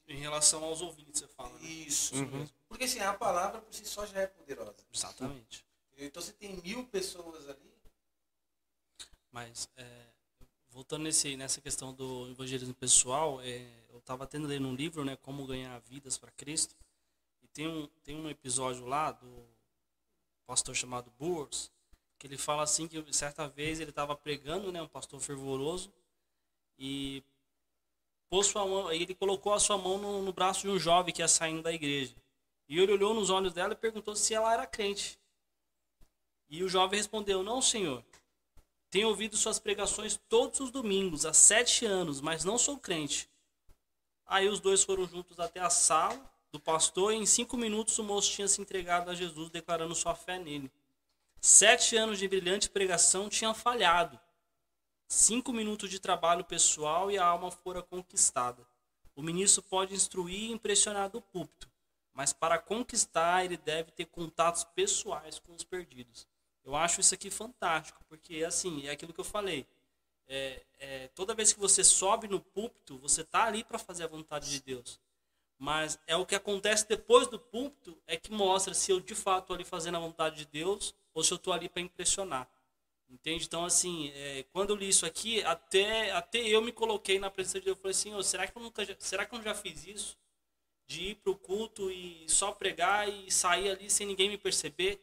Em 0.06 0.18
relação 0.20 0.62
aos 0.62 0.80
ouvintes, 0.80 1.18
você 1.18 1.26
fala. 1.26 1.58
Né? 1.58 1.64
Isso 1.66 2.14
Uhum. 2.14 2.30
mesmo. 2.30 2.54
Porque 2.68 2.84
assim, 2.84 3.00
a 3.00 3.12
palavra 3.14 3.60
por 3.60 3.74
si 3.74 3.84
só 3.84 4.06
já 4.06 4.20
é 4.20 4.26
poderosa. 4.28 4.76
Exatamente. 4.94 5.68
Então 6.06 6.22
você 6.22 6.32
tem 6.32 6.56
mil 6.56 6.86
pessoas 6.86 7.48
ali. 7.48 7.70
Mas, 9.30 9.68
é, 9.76 10.06
voltando 10.70 11.04
nesse, 11.04 11.36
nessa 11.36 11.60
questão 11.60 11.92
do 11.92 12.28
evangelismo 12.30 12.74
pessoal, 12.74 13.40
é, 13.42 13.66
eu 13.90 13.98
estava 13.98 14.26
tendo 14.26 14.46
lendo 14.46 14.66
um 14.66 14.74
livro, 14.74 15.04
né, 15.04 15.16
Como 15.16 15.46
Ganhar 15.46 15.78
Vidas 15.80 16.18
para 16.18 16.30
Cristo, 16.32 16.74
e 17.42 17.46
tem 17.48 17.68
um, 17.68 17.86
tem 18.02 18.16
um 18.16 18.28
episódio 18.28 18.86
lá 18.86 19.12
do 19.12 19.46
pastor 20.46 20.74
chamado 20.74 21.12
Burrs, 21.18 21.70
que 22.18 22.26
ele 22.26 22.36
fala 22.36 22.62
assim 22.62 22.88
que 22.88 23.12
certa 23.12 23.48
vez 23.48 23.80
ele 23.80 23.90
estava 23.90 24.16
pregando, 24.16 24.72
né, 24.72 24.82
um 24.82 24.88
pastor 24.88 25.20
fervoroso, 25.20 25.92
e 26.78 27.22
pôs 28.28 28.46
sua 28.46 28.66
mão, 28.66 28.90
ele 28.92 29.14
colocou 29.14 29.52
a 29.52 29.60
sua 29.60 29.78
mão 29.78 29.98
no, 29.98 30.22
no 30.22 30.32
braço 30.32 30.62
de 30.62 30.68
um 30.68 30.78
jovem 30.78 31.14
que 31.14 31.22
ia 31.22 31.28
saindo 31.28 31.62
da 31.62 31.72
igreja. 31.72 32.14
E 32.68 32.78
ele 32.78 32.92
olhou 32.92 33.12
nos 33.12 33.30
olhos 33.30 33.52
dela 33.52 33.72
e 33.72 33.76
perguntou 33.76 34.14
se 34.14 34.32
ela 34.32 34.52
era 34.52 34.66
crente. 34.66 35.18
E 36.50 36.64
o 36.64 36.68
jovem 36.68 36.98
respondeu: 36.98 37.42
Não, 37.42 37.62
senhor. 37.62 38.04
Tenho 38.90 39.08
ouvido 39.08 39.36
suas 39.36 39.60
pregações 39.60 40.20
todos 40.28 40.58
os 40.58 40.72
domingos, 40.72 41.24
há 41.24 41.32
sete 41.32 41.86
anos, 41.86 42.20
mas 42.20 42.44
não 42.44 42.58
sou 42.58 42.76
crente. 42.76 43.30
Aí 44.26 44.48
os 44.48 44.58
dois 44.58 44.82
foram 44.82 45.06
juntos 45.06 45.38
até 45.38 45.60
a 45.60 45.70
sala 45.70 46.20
do 46.50 46.58
pastor 46.58 47.12
e 47.12 47.16
em 47.16 47.26
cinco 47.26 47.56
minutos 47.56 47.96
o 47.98 48.04
moço 48.04 48.32
tinha 48.32 48.48
se 48.48 48.60
entregado 48.60 49.08
a 49.08 49.14
Jesus, 49.14 49.48
declarando 49.50 49.94
sua 49.94 50.16
fé 50.16 50.40
nele. 50.40 50.70
Sete 51.40 51.96
anos 51.96 52.18
de 52.18 52.26
brilhante 52.26 52.68
pregação 52.68 53.28
tinham 53.28 53.54
falhado. 53.54 54.18
Cinco 55.08 55.52
minutos 55.52 55.88
de 55.88 56.00
trabalho 56.00 56.44
pessoal 56.44 57.10
e 57.10 57.18
a 57.18 57.24
alma 57.24 57.50
fora 57.50 57.82
conquistada. 57.82 58.66
O 59.14 59.22
ministro 59.22 59.62
pode 59.62 59.94
instruir 59.94 60.50
e 60.50 60.52
impressionar 60.52 61.10
do 61.10 61.20
púlpito, 61.20 61.70
mas 62.12 62.32
para 62.32 62.58
conquistar 62.58 63.44
ele 63.44 63.56
deve 63.56 63.90
ter 63.92 64.06
contatos 64.06 64.64
pessoais 64.64 65.38
com 65.38 65.54
os 65.54 65.64
perdidos. 65.64 66.26
Eu 66.64 66.76
acho 66.76 67.00
isso 67.00 67.14
aqui 67.14 67.30
fantástico, 67.30 68.02
porque 68.08 68.44
assim, 68.44 68.86
é 68.86 68.90
aquilo 68.90 69.12
que 69.12 69.20
eu 69.20 69.24
falei. 69.24 69.66
É, 70.28 70.62
é, 70.78 71.08
toda 71.08 71.34
vez 71.34 71.52
que 71.52 71.58
você 71.58 71.82
sobe 71.82 72.28
no 72.28 72.40
púlpito, 72.40 72.98
você 72.98 73.22
está 73.22 73.44
ali 73.44 73.64
para 73.64 73.78
fazer 73.78 74.04
a 74.04 74.08
vontade 74.08 74.48
de 74.50 74.60
Deus. 74.62 75.00
Mas 75.58 75.98
é 76.06 76.16
o 76.16 76.24
que 76.24 76.34
acontece 76.34 76.88
depois 76.88 77.26
do 77.26 77.38
púlpito 77.38 78.00
é 78.06 78.16
que 78.16 78.32
mostra 78.32 78.72
se 78.72 78.90
eu 78.92 79.00
de 79.00 79.14
fato 79.14 79.44
estou 79.44 79.54
ali 79.56 79.64
fazendo 79.64 79.96
a 79.96 80.00
vontade 80.00 80.36
de 80.36 80.46
Deus 80.46 80.94
ou 81.12 81.22
se 81.22 81.32
eu 81.32 81.36
estou 81.36 81.52
ali 81.52 81.68
para 81.68 81.82
impressionar. 81.82 82.48
Entende? 83.10 83.44
Então, 83.44 83.64
assim, 83.64 84.10
é, 84.14 84.44
quando 84.52 84.70
eu 84.70 84.76
li 84.76 84.88
isso 84.88 85.04
aqui, 85.04 85.42
até, 85.42 86.12
até 86.12 86.38
eu 86.38 86.62
me 86.62 86.72
coloquei 86.72 87.18
na 87.18 87.28
presença 87.28 87.58
de 87.58 87.64
Deus. 87.66 87.76
Eu 87.76 87.82
falei 87.82 87.90
assim, 87.90 88.14
"Ô, 88.14 88.22
será 88.22 88.46
que 88.46 88.56
eu 88.56 88.62
nunca, 88.62 88.86
será 89.00 89.26
que 89.26 89.34
eu 89.34 89.42
já 89.42 89.54
fiz 89.54 89.84
isso? 89.86 90.16
De 90.86 91.10
ir 91.10 91.14
para 91.16 91.32
o 91.32 91.36
culto 91.36 91.90
e 91.90 92.24
só 92.28 92.52
pregar 92.52 93.08
e 93.08 93.30
sair 93.30 93.70
ali 93.70 93.90
sem 93.90 94.06
ninguém 94.06 94.28
me 94.28 94.38
perceber? 94.38 95.00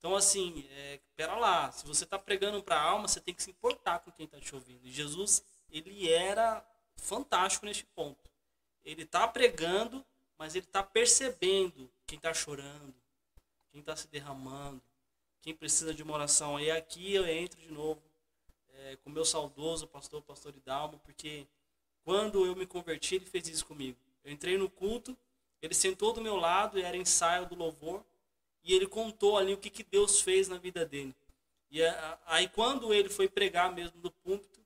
Então, 0.00 0.16
assim, 0.16 0.66
é, 0.70 0.98
pera 1.14 1.36
lá, 1.36 1.70
se 1.70 1.86
você 1.86 2.04
está 2.04 2.18
pregando 2.18 2.62
para 2.62 2.76
a 2.76 2.82
alma, 2.82 3.06
você 3.06 3.20
tem 3.20 3.34
que 3.34 3.42
se 3.42 3.50
importar 3.50 3.98
com 3.98 4.10
quem 4.10 4.24
está 4.24 4.40
te 4.40 4.54
ouvindo. 4.54 4.86
E 4.86 4.90
Jesus, 4.90 5.44
ele 5.70 6.10
era 6.10 6.66
fantástico 6.96 7.66
neste 7.66 7.84
ponto. 7.84 8.30
Ele 8.82 9.02
está 9.02 9.28
pregando, 9.28 10.02
mas 10.38 10.54
ele 10.54 10.64
está 10.64 10.82
percebendo 10.82 11.90
quem 12.06 12.16
está 12.16 12.32
chorando, 12.32 12.94
quem 13.70 13.80
está 13.80 13.94
se 13.94 14.08
derramando, 14.08 14.80
quem 15.42 15.54
precisa 15.54 15.92
de 15.92 16.02
uma 16.02 16.14
oração. 16.14 16.58
E 16.58 16.70
aqui 16.70 17.14
eu 17.14 17.28
entro 17.28 17.60
de 17.60 17.70
novo 17.70 18.02
é, 18.72 18.96
com 19.04 19.10
meu 19.10 19.26
saudoso 19.26 19.86
pastor, 19.86 20.22
pastor 20.22 20.56
Hidalmo, 20.56 20.98
porque 21.00 21.46
quando 22.04 22.46
eu 22.46 22.56
me 22.56 22.64
converti, 22.66 23.16
ele 23.16 23.26
fez 23.26 23.46
isso 23.48 23.66
comigo. 23.66 23.98
Eu 24.24 24.32
entrei 24.32 24.56
no 24.56 24.70
culto, 24.70 25.14
ele 25.60 25.74
sentou 25.74 26.14
do 26.14 26.22
meu 26.22 26.36
lado, 26.36 26.78
e 26.78 26.82
era 26.82 26.96
ensaio 26.96 27.44
do 27.44 27.54
louvor, 27.54 28.02
e 28.62 28.74
ele 28.74 28.86
contou 28.86 29.38
ali 29.38 29.52
o 29.52 29.58
que, 29.58 29.70
que 29.70 29.82
Deus 29.82 30.20
fez 30.20 30.48
na 30.48 30.58
vida 30.58 30.84
dele. 30.84 31.14
E 31.70 31.80
aí 32.26 32.48
quando 32.48 32.92
ele 32.92 33.08
foi 33.08 33.28
pregar 33.28 33.72
mesmo 33.72 34.00
no 34.02 34.10
púlpito, 34.10 34.60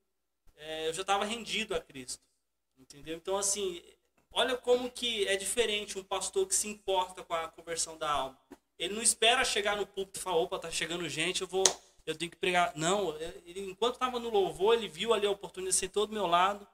é, 0.57 0.89
eu 0.89 0.95
já 0.95 1.03
estava 1.03 1.25
rendido 1.25 1.75
a 1.75 1.81
Cristo. 1.81 2.23
Entendeu? 2.79 3.17
Então, 3.17 3.37
assim, 3.37 3.83
olha 4.33 4.57
como 4.57 4.91
que 4.91 5.27
é 5.29 5.37
diferente 5.37 5.99
um 5.99 6.05
pastor 6.05 6.47
que 6.47 6.55
se 6.55 6.69
importa 6.69 7.23
com 7.23 7.35
a 7.35 7.49
conversão 7.49 7.97
da 7.97 8.11
alma. 8.11 8.39
Ele 8.79 8.95
não 8.95 9.03
espera 9.03 9.45
chegar 9.45 9.77
no 9.77 9.87
púlpito 9.87 10.19
e 10.19 10.23
falar, 10.23 10.37
opa, 10.37 10.59
tá 10.59 10.71
chegando 10.71 11.09
gente, 11.09 11.43
eu 11.43 11.47
vou, 11.47 11.63
eu 12.05 12.17
tenho 12.17 12.31
que 12.31 12.37
pregar. 12.37 12.73
Não, 12.75 13.17
ele, 13.47 13.61
enquanto 13.61 13.95
estava 13.95 14.19
no 14.19 14.31
louvor, 14.31 14.75
ele 14.75 14.89
viu 14.89 15.15
ali 15.15 15.27
a 15.27 15.31
oportunidade, 15.31 15.77
sentou 15.77 16.07
do 16.07 16.13
meu 16.13 16.27
lado. 16.27 16.67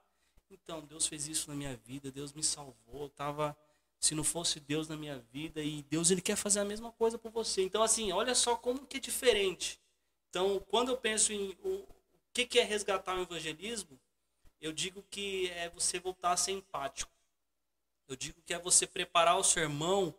Então, 0.50 0.80
Deus 0.80 1.06
fez 1.06 1.28
isso 1.28 1.48
na 1.48 1.54
minha 1.54 1.76
vida, 1.76 2.10
Deus 2.10 2.32
me 2.32 2.42
salvou, 2.42 3.02
eu 3.02 3.08
tava 3.10 3.56
se 4.00 4.14
não 4.14 4.24
fosse 4.24 4.58
Deus 4.58 4.88
na 4.88 4.96
minha 4.96 5.18
vida 5.30 5.62
e 5.62 5.82
Deus 5.82 6.10
ele 6.10 6.22
quer 6.22 6.36
fazer 6.36 6.60
a 6.60 6.64
mesma 6.64 6.90
coisa 6.90 7.18
por 7.18 7.30
você. 7.30 7.62
Então 7.62 7.82
assim, 7.82 8.10
olha 8.10 8.34
só 8.34 8.56
como 8.56 8.86
que 8.86 8.96
é 8.96 9.00
diferente. 9.00 9.78
Então, 10.30 10.64
quando 10.70 10.90
eu 10.90 10.96
penso 10.96 11.32
em 11.32 11.56
o, 11.62 11.86
que 12.32 12.46
que 12.46 12.58
é 12.58 12.64
resgatar 12.64 13.16
o 13.16 13.22
evangelismo, 13.22 14.00
eu 14.60 14.72
digo 14.72 15.04
que 15.10 15.50
é 15.50 15.68
você 15.68 15.98
voltar 15.98 16.32
a 16.32 16.36
ser 16.36 16.52
empático. 16.52 17.12
Eu 18.08 18.16
digo 18.16 18.40
que 18.42 18.54
é 18.54 18.58
você 18.58 18.86
preparar 18.86 19.36
o 19.36 19.44
sermão, 19.44 20.14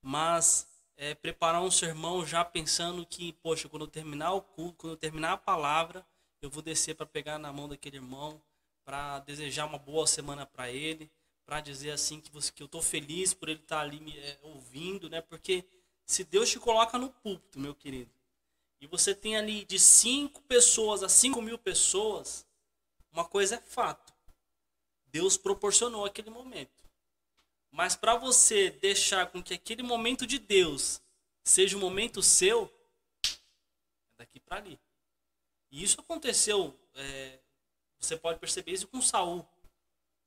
mas 0.00 0.66
é, 0.96 1.14
preparar 1.14 1.62
um 1.62 1.70
sermão 1.70 2.26
já 2.26 2.44
pensando 2.44 3.04
que, 3.06 3.32
poxa, 3.34 3.68
quando 3.68 3.82
eu 3.82 3.90
terminar 3.90 4.32
o 4.32 4.42
culto, 4.42 4.78
quando 4.78 4.92
eu 4.92 4.96
terminar 4.96 5.32
a 5.32 5.38
palavra, 5.38 6.06
eu 6.40 6.50
vou 6.50 6.62
descer 6.62 6.94
para 6.94 7.06
pegar 7.06 7.38
na 7.38 7.52
mão 7.52 7.68
daquele 7.68 7.96
irmão, 7.96 8.40
para 8.84 9.18
desejar 9.20 9.66
uma 9.66 9.78
boa 9.78 10.06
semana 10.06 10.46
para 10.46 10.70
ele, 10.70 11.10
para 11.48 11.62
dizer 11.62 11.92
assim 11.92 12.20
que, 12.20 12.30
você, 12.30 12.52
que 12.52 12.62
eu 12.62 12.66
estou 12.66 12.82
feliz 12.82 13.32
por 13.32 13.48
ele 13.48 13.58
estar 13.58 13.80
ali 13.80 13.98
me 14.00 14.14
é, 14.18 14.38
ouvindo, 14.42 15.08
né? 15.08 15.22
Porque 15.22 15.64
se 16.04 16.22
Deus 16.22 16.50
te 16.50 16.58
coloca 16.58 16.98
no 16.98 17.08
púlpito, 17.08 17.58
meu 17.58 17.74
querido, 17.74 18.10
e 18.82 18.86
você 18.86 19.14
tem 19.14 19.34
ali 19.34 19.64
de 19.64 19.78
5 19.78 20.42
pessoas 20.42 21.02
a 21.02 21.08
5 21.08 21.40
mil 21.40 21.56
pessoas, 21.56 22.46
uma 23.10 23.24
coisa 23.24 23.54
é 23.54 23.60
fato. 23.62 24.12
Deus 25.06 25.38
proporcionou 25.38 26.04
aquele 26.04 26.28
momento. 26.28 26.84
Mas 27.70 27.96
para 27.96 28.14
você 28.14 28.68
deixar 28.68 29.28
com 29.28 29.42
que 29.42 29.54
aquele 29.54 29.82
momento 29.82 30.26
de 30.26 30.38
Deus 30.38 31.00
seja 31.42 31.78
um 31.78 31.80
momento 31.80 32.22
seu, 32.22 32.70
é 33.24 34.18
daqui 34.18 34.38
para 34.38 34.56
ali. 34.56 34.78
E 35.70 35.82
isso 35.82 35.98
aconteceu, 35.98 36.78
é, 36.94 37.38
você 37.98 38.18
pode 38.18 38.38
perceber 38.38 38.72
isso 38.72 38.86
com 38.86 39.00
Saul. 39.00 39.48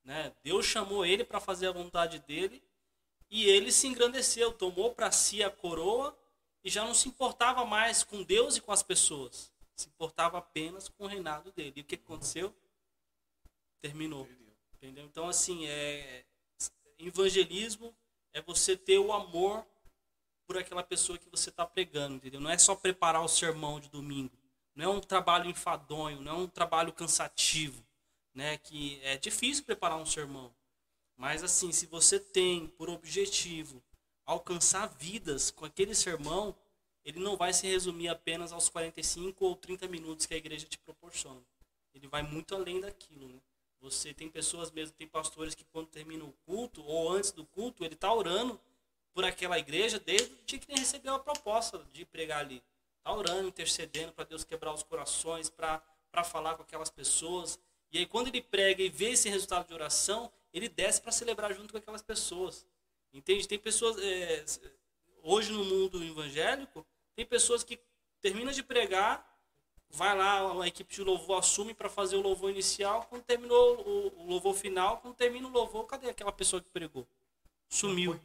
Né? 0.04 0.34
Deus 0.44 0.66
chamou 0.66 1.06
ele 1.06 1.24
para 1.24 1.40
fazer 1.40 1.68
a 1.68 1.72
vontade 1.72 2.20
dele 2.20 2.64
e 3.30 3.46
ele 3.46 3.72
se 3.72 3.88
engrandeceu, 3.88 4.52
tomou 4.52 4.94
para 4.94 5.12
si 5.12 5.44
a 5.44 5.50
coroa 5.50 6.18
e 6.64 6.70
já 6.70 6.84
não 6.84 6.94
se 6.94 7.08
importava 7.08 7.66
mais 7.66 8.04
com 8.04 8.24
Deus 8.24 8.58
e 8.58 8.62
com 8.62 8.72
as 8.72 8.84
pessoas. 8.84 9.52
Se 9.76 9.88
importava 9.88 10.38
apenas 10.38 10.90
com 10.90 11.06
o 11.06 11.08
reinado 11.08 11.52
dele. 11.52 11.74
E 11.78 11.82
o 11.82 11.86
que 11.86 11.96
aconteceu? 11.96 12.54
Terminou. 13.82 14.28
Entendeu? 14.76 15.06
Então, 15.06 15.28
assim, 15.30 15.66
é, 15.68 16.26
evangelismo 17.00 17.96
é 18.34 18.42
você 18.42 18.76
ter 18.76 19.00
o 19.00 19.12
amor 19.12 19.66
por 20.46 20.58
aquela 20.58 20.84
pessoa 20.84 21.18
que 21.18 21.30
você 21.30 21.50
está 21.50 21.66
pregando, 21.66 22.16
entendeu? 22.16 22.42
Não 22.42 22.50
é 22.50 22.58
só 22.58 22.76
preparar 22.76 23.24
o 23.24 23.28
sermão 23.28 23.80
de 23.80 23.90
domingo. 23.90 24.38
Não 24.76 24.86
é 24.86 24.88
um 24.88 25.00
trabalho 25.00 25.50
enfadonho, 25.50 26.22
não 26.22 26.32
é 26.32 26.36
um 26.36 26.48
trabalho 26.48 26.94
cansativo, 26.94 27.84
né? 28.34 28.58
Que 28.58 29.00
é 29.04 29.18
difícil 29.18 29.64
preparar 29.64 29.98
um 29.98 30.06
sermão. 30.06 30.54
Mas 31.16 31.44
assim, 31.44 31.72
se 31.72 31.86
você 31.86 32.20
tem 32.20 32.68
por 32.68 32.90
objetivo 32.90 33.82
alcançar 34.26 34.88
vidas 34.88 35.52
com 35.52 35.66
aquele 35.66 35.94
sermão, 35.94 36.56
ele 37.04 37.20
não 37.20 37.36
vai 37.36 37.54
se 37.54 37.68
resumir 37.68 38.08
apenas 38.08 38.52
aos 38.52 38.70
45 38.70 39.44
ou 39.46 39.56
30 39.56 39.88
minutos 39.88 40.26
que 40.26 40.34
a 40.34 40.38
igreja 40.38 40.66
te 40.68 40.78
proporciona. 40.78 41.42
Ele 41.94 42.08
vai 42.08 42.22
muito 42.22 42.56
além 42.56 42.80
daquilo, 42.80 43.28
né? 43.28 43.40
Você 43.82 44.14
tem 44.14 44.30
pessoas 44.30 44.70
mesmo, 44.72 44.96
tem 44.96 45.08
pastores 45.08 45.56
que 45.56 45.64
quando 45.66 45.88
termina 45.88 46.24
o 46.24 46.32
culto 46.46 46.84
ou 46.84 47.12
antes 47.12 47.32
do 47.32 47.44
culto, 47.44 47.84
ele 47.84 47.96
está 47.96 48.14
orando 48.14 48.60
por 49.12 49.26
aquela 49.26 49.58
igreja 49.58 50.00
desde 50.00 50.34
o 50.34 50.38
dia 50.46 50.60
que 50.60 50.72
ele 50.72 50.80
recebeu 50.80 51.16
a 51.16 51.20
proposta 51.20 51.80
de 51.92 52.06
pregar 52.06 52.40
ali. 52.40 52.64
Está 53.00 53.12
orando, 53.12 53.48
intercedendo 53.48 54.12
para 54.14 54.24
Deus 54.24 54.44
quebrar 54.44 54.72
os 54.72 54.84
corações, 54.84 55.50
para 55.50 55.82
falar 56.24 56.56
com 56.56 56.62
aquelas 56.62 56.92
pessoas. 56.92 57.60
E 57.92 58.00
aí 58.00 58.06
quando 58.06 58.28
ele 58.28 58.42
prega 58.42 58.82
e 58.82 58.90
vê 58.90 59.12
esse 59.12 59.30
resultado 59.30 59.68
de 59.68 59.74
oração, 59.74 60.32
ele 60.54 60.70
desce 60.70 61.02
para 61.02 61.12
celebrar 61.12 61.54
junto 61.54 61.72
com 61.72 61.78
aquelas 61.78 62.02
pessoas. 62.02 62.66
Entende? 63.14 63.48
Tem 63.48 63.60
pessoas, 63.60 63.98
é, 64.02 64.46
hoje 65.24 65.52
no 65.52 65.64
mundo 65.66 66.02
evangélico, 66.04 66.86
tem 67.16 67.26
pessoas 67.26 67.64
que 67.64 67.80
terminam 68.22 68.52
de 68.52 68.64
pregar, 68.64 69.28
vai 69.90 70.18
lá, 70.18 70.64
a 70.64 70.68
equipe 70.68 70.94
de 70.94 71.04
louvor 71.04 71.40
assume 71.40 71.74
para 71.74 71.90
fazer 71.90 72.16
o 72.16 72.22
louvor 72.22 72.50
inicial, 72.50 73.06
quando 73.10 73.24
terminou 73.24 73.82
o, 73.82 74.22
o, 74.22 74.28
louvor 74.28 74.54
final, 74.54 75.00
quando 75.00 75.16
termina 75.16 75.48
o 75.48 75.52
louvor, 75.52 75.86
cadê 75.86 76.10
aquela 76.10 76.32
pessoa 76.32 76.62
que 76.62 76.70
pregou? 76.70 77.06
Sumiu. 77.68 78.20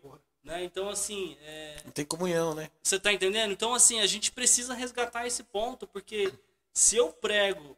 Né? 0.44 0.62
Então, 0.62 0.88
assim. 0.88 1.36
É... 1.40 1.82
Não 1.84 1.90
tem 1.90 2.04
comunhão, 2.04 2.54
né? 2.54 2.70
Você 2.82 3.00
tá 3.00 3.12
entendendo? 3.12 3.50
Então, 3.50 3.74
assim, 3.74 4.00
a 4.00 4.06
gente 4.06 4.30
precisa 4.30 4.74
resgatar 4.74 5.26
esse 5.26 5.42
ponto, 5.42 5.86
porque 5.88 6.32
se 6.72 6.96
eu 6.96 7.12
prego 7.12 7.76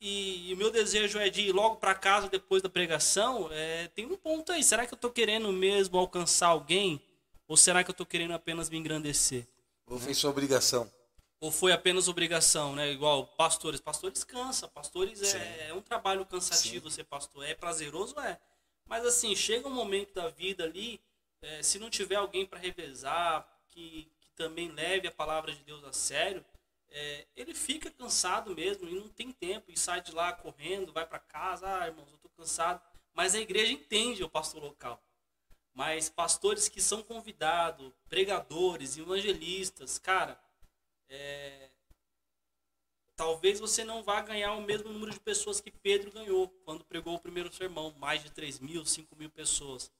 e, 0.00 0.50
e 0.50 0.54
o 0.54 0.56
meu 0.56 0.70
desejo 0.70 1.18
é 1.18 1.28
de 1.28 1.42
ir 1.42 1.52
logo 1.52 1.76
para 1.76 1.94
casa 1.94 2.28
depois 2.28 2.62
da 2.62 2.68
pregação, 2.68 3.48
é, 3.50 3.88
tem 3.88 4.06
um 4.06 4.16
ponto 4.16 4.52
aí. 4.52 4.62
Será 4.62 4.86
que 4.86 4.94
eu 4.94 4.98
tô 4.98 5.10
querendo 5.10 5.52
mesmo 5.52 5.98
alcançar 5.98 6.48
alguém? 6.48 7.00
Ou 7.48 7.56
será 7.56 7.82
que 7.84 7.90
eu 7.90 7.94
tô 7.94 8.04
querendo 8.04 8.32
apenas 8.32 8.68
me 8.68 8.76
engrandecer? 8.76 9.46
Ou 9.86 9.98
foi 9.98 10.14
sua 10.14 10.30
obrigação? 10.30 10.90
Ou 11.40 11.50
foi 11.50 11.72
apenas 11.72 12.08
obrigação, 12.08 12.74
né? 12.74 12.90
Igual 12.90 13.26
pastores. 13.26 13.80
Pastores 13.80 14.24
cansa. 14.24 14.66
Pastores 14.66 15.22
é, 15.34 15.68
é, 15.68 15.74
um 15.74 15.80
trabalho 15.80 16.26
cansativo 16.26 16.90
Sim. 16.90 16.96
ser 16.96 17.04
pastor. 17.04 17.44
É 17.44 17.54
prazeroso? 17.54 18.18
É. 18.20 18.38
Mas 18.86 19.04
assim, 19.04 19.34
chega 19.34 19.68
um 19.68 19.74
momento 19.74 20.14
da 20.14 20.28
vida 20.28 20.64
ali, 20.64 21.00
é, 21.42 21.62
se 21.62 21.78
não 21.78 21.90
tiver 21.90 22.16
alguém 22.16 22.46
para 22.46 22.58
revezar, 22.58 23.46
que, 23.68 24.10
que, 24.20 24.28
também 24.34 24.70
leve 24.70 25.08
a 25.08 25.12
palavra 25.12 25.52
de 25.52 25.62
Deus 25.64 25.82
a 25.84 25.92
sério, 25.92 26.44
é, 26.90 27.26
ele 27.36 27.54
fica 27.54 27.90
cansado 27.90 28.54
mesmo 28.54 28.88
e 28.88 28.94
não 28.94 29.08
tem 29.08 29.32
tempo 29.32 29.70
e 29.70 29.78
sai 29.78 30.00
de 30.00 30.12
lá 30.12 30.32
correndo, 30.32 30.92
vai 30.92 31.06
para 31.06 31.18
casa, 31.18 31.80
ah, 31.80 31.86
irmãos, 31.86 32.10
eu 32.10 32.18
tô 32.18 32.28
cansado. 32.30 32.80
Mas 33.12 33.34
a 33.34 33.40
igreja 33.40 33.72
entende 33.72 34.22
o 34.22 34.28
pastor 34.28 34.62
local. 34.62 35.02
Mas 35.74 36.08
pastores 36.08 36.68
que 36.68 36.80
são 36.80 37.02
convidados, 37.02 37.92
pregadores, 38.08 38.96
evangelistas, 38.96 39.98
cara, 39.98 40.40
é, 41.08 41.70
talvez 43.14 43.60
você 43.60 43.84
não 43.84 44.02
vá 44.02 44.20
ganhar 44.20 44.54
o 44.54 44.62
mesmo 44.62 44.90
número 44.90 45.12
de 45.12 45.20
pessoas 45.20 45.60
que 45.60 45.70
Pedro 45.70 46.12
ganhou 46.12 46.48
quando 46.64 46.84
pregou 46.84 47.14
o 47.14 47.20
primeiro 47.20 47.52
sermão, 47.52 47.94
mais 47.98 48.22
de 48.22 48.30
3 48.30 48.58
mil, 48.60 48.84
5 48.84 49.16
mil 49.16 49.30
pessoas. 49.30 49.90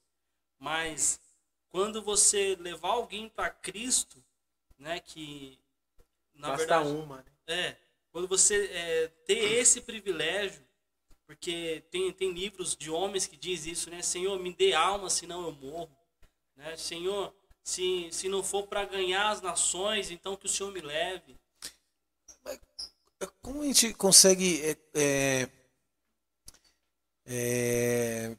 Mas 0.59 1.21
quando 1.69 2.03
você 2.03 2.57
levar 2.57 2.91
alguém 2.91 3.29
para 3.29 3.51
Cristo, 3.51 4.23
né, 4.79 5.01
que 5.01 5.59
na 6.37 6.49
Basta 6.49 6.57
verdade 6.59 6.89
uma, 6.89 7.17
né? 7.19 7.25
é 7.47 7.77
quando 8.17 8.29
você 8.29 8.65
é, 8.73 9.09
ter 9.27 9.59
esse 9.59 9.83
privilégio, 9.83 10.65
porque 11.27 11.85
tem, 11.91 12.11
tem 12.13 12.33
livros 12.33 12.75
de 12.75 12.91
homens 12.91 13.27
que 13.27 13.37
diz 13.37 13.67
isso, 13.67 13.91
né? 13.91 14.01
Senhor, 14.01 14.41
me 14.41 14.55
dê 14.55 14.73
alma, 14.73 15.11
senão 15.11 15.45
eu 15.45 15.53
morro, 15.53 15.95
né? 16.57 16.75
Senhor, 16.79 17.35
se, 17.63 18.09
se 18.11 18.27
não 18.27 18.43
for 18.43 18.67
para 18.69 18.87
ganhar 18.87 19.29
as 19.29 19.43
nações, 19.43 20.11
então 20.11 20.35
que 20.35 20.47
o 20.47 20.49
Senhor 20.49 20.73
me 20.73 20.81
leve. 20.81 21.37
Como 23.43 23.61
a 23.61 23.67
gente 23.67 23.93
consegue 23.93 24.63
é, 24.65 24.79
é, 24.95 25.49
é, 27.27 28.37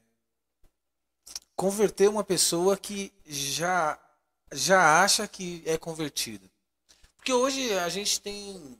converter 1.56 2.10
uma 2.10 2.24
pessoa 2.24 2.76
que 2.76 3.14
já, 3.28 3.99
já 4.52 5.03
acha 5.03 5.28
que 5.28 5.61
é 5.68 5.78
convertida? 5.78 6.49
Porque 7.28 7.34
hoje 7.34 7.74
a 7.74 7.90
gente 7.90 8.22
tem 8.22 8.80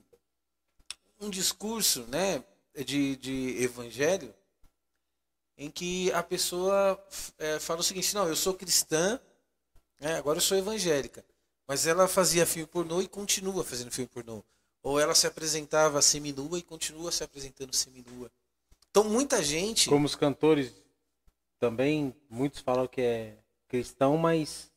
um 1.20 1.30
discurso 1.30 2.04
né, 2.04 2.42
de, 2.86 3.18
de 3.18 3.62
evangelho 3.62 4.34
em 5.58 5.70
que 5.70 6.10
a 6.14 6.24
pessoa 6.24 6.98
é, 7.38 7.60
fala 7.60 7.82
o 7.82 7.84
seguinte: 7.84 8.16
não, 8.16 8.26
eu 8.26 8.38
sou 8.38 8.54
cristã, 8.54 9.20
é, 10.00 10.14
agora 10.14 10.38
eu 10.38 10.42
sou 10.42 10.58
evangélica. 10.58 11.26
Mas 11.68 11.86
ela 11.88 12.08
fazia 12.08 12.46
filme 12.46 12.66
pornô 12.66 13.02
e 13.02 13.08
continua 13.10 13.66
fazendo 13.66 13.92
filme 13.92 14.08
pornô. 14.08 14.42
Ou 14.82 14.98
ela 14.98 15.14
se 15.14 15.28
apresentava 15.28 16.02
seminua 16.02 16.58
e 16.58 16.62
continua 16.62 17.12
se 17.12 17.26
apresentando 17.26 17.76
seminua. 17.76 18.32
Então 18.90 19.04
muita 19.04 19.44
gente. 19.44 19.90
Como 19.90 20.06
os 20.06 20.16
cantores 20.16 20.72
também, 21.60 22.16
muitos 22.30 22.62
falam 22.62 22.88
que 22.88 23.02
é 23.02 23.38
cristão, 23.68 24.16
mas 24.16 24.72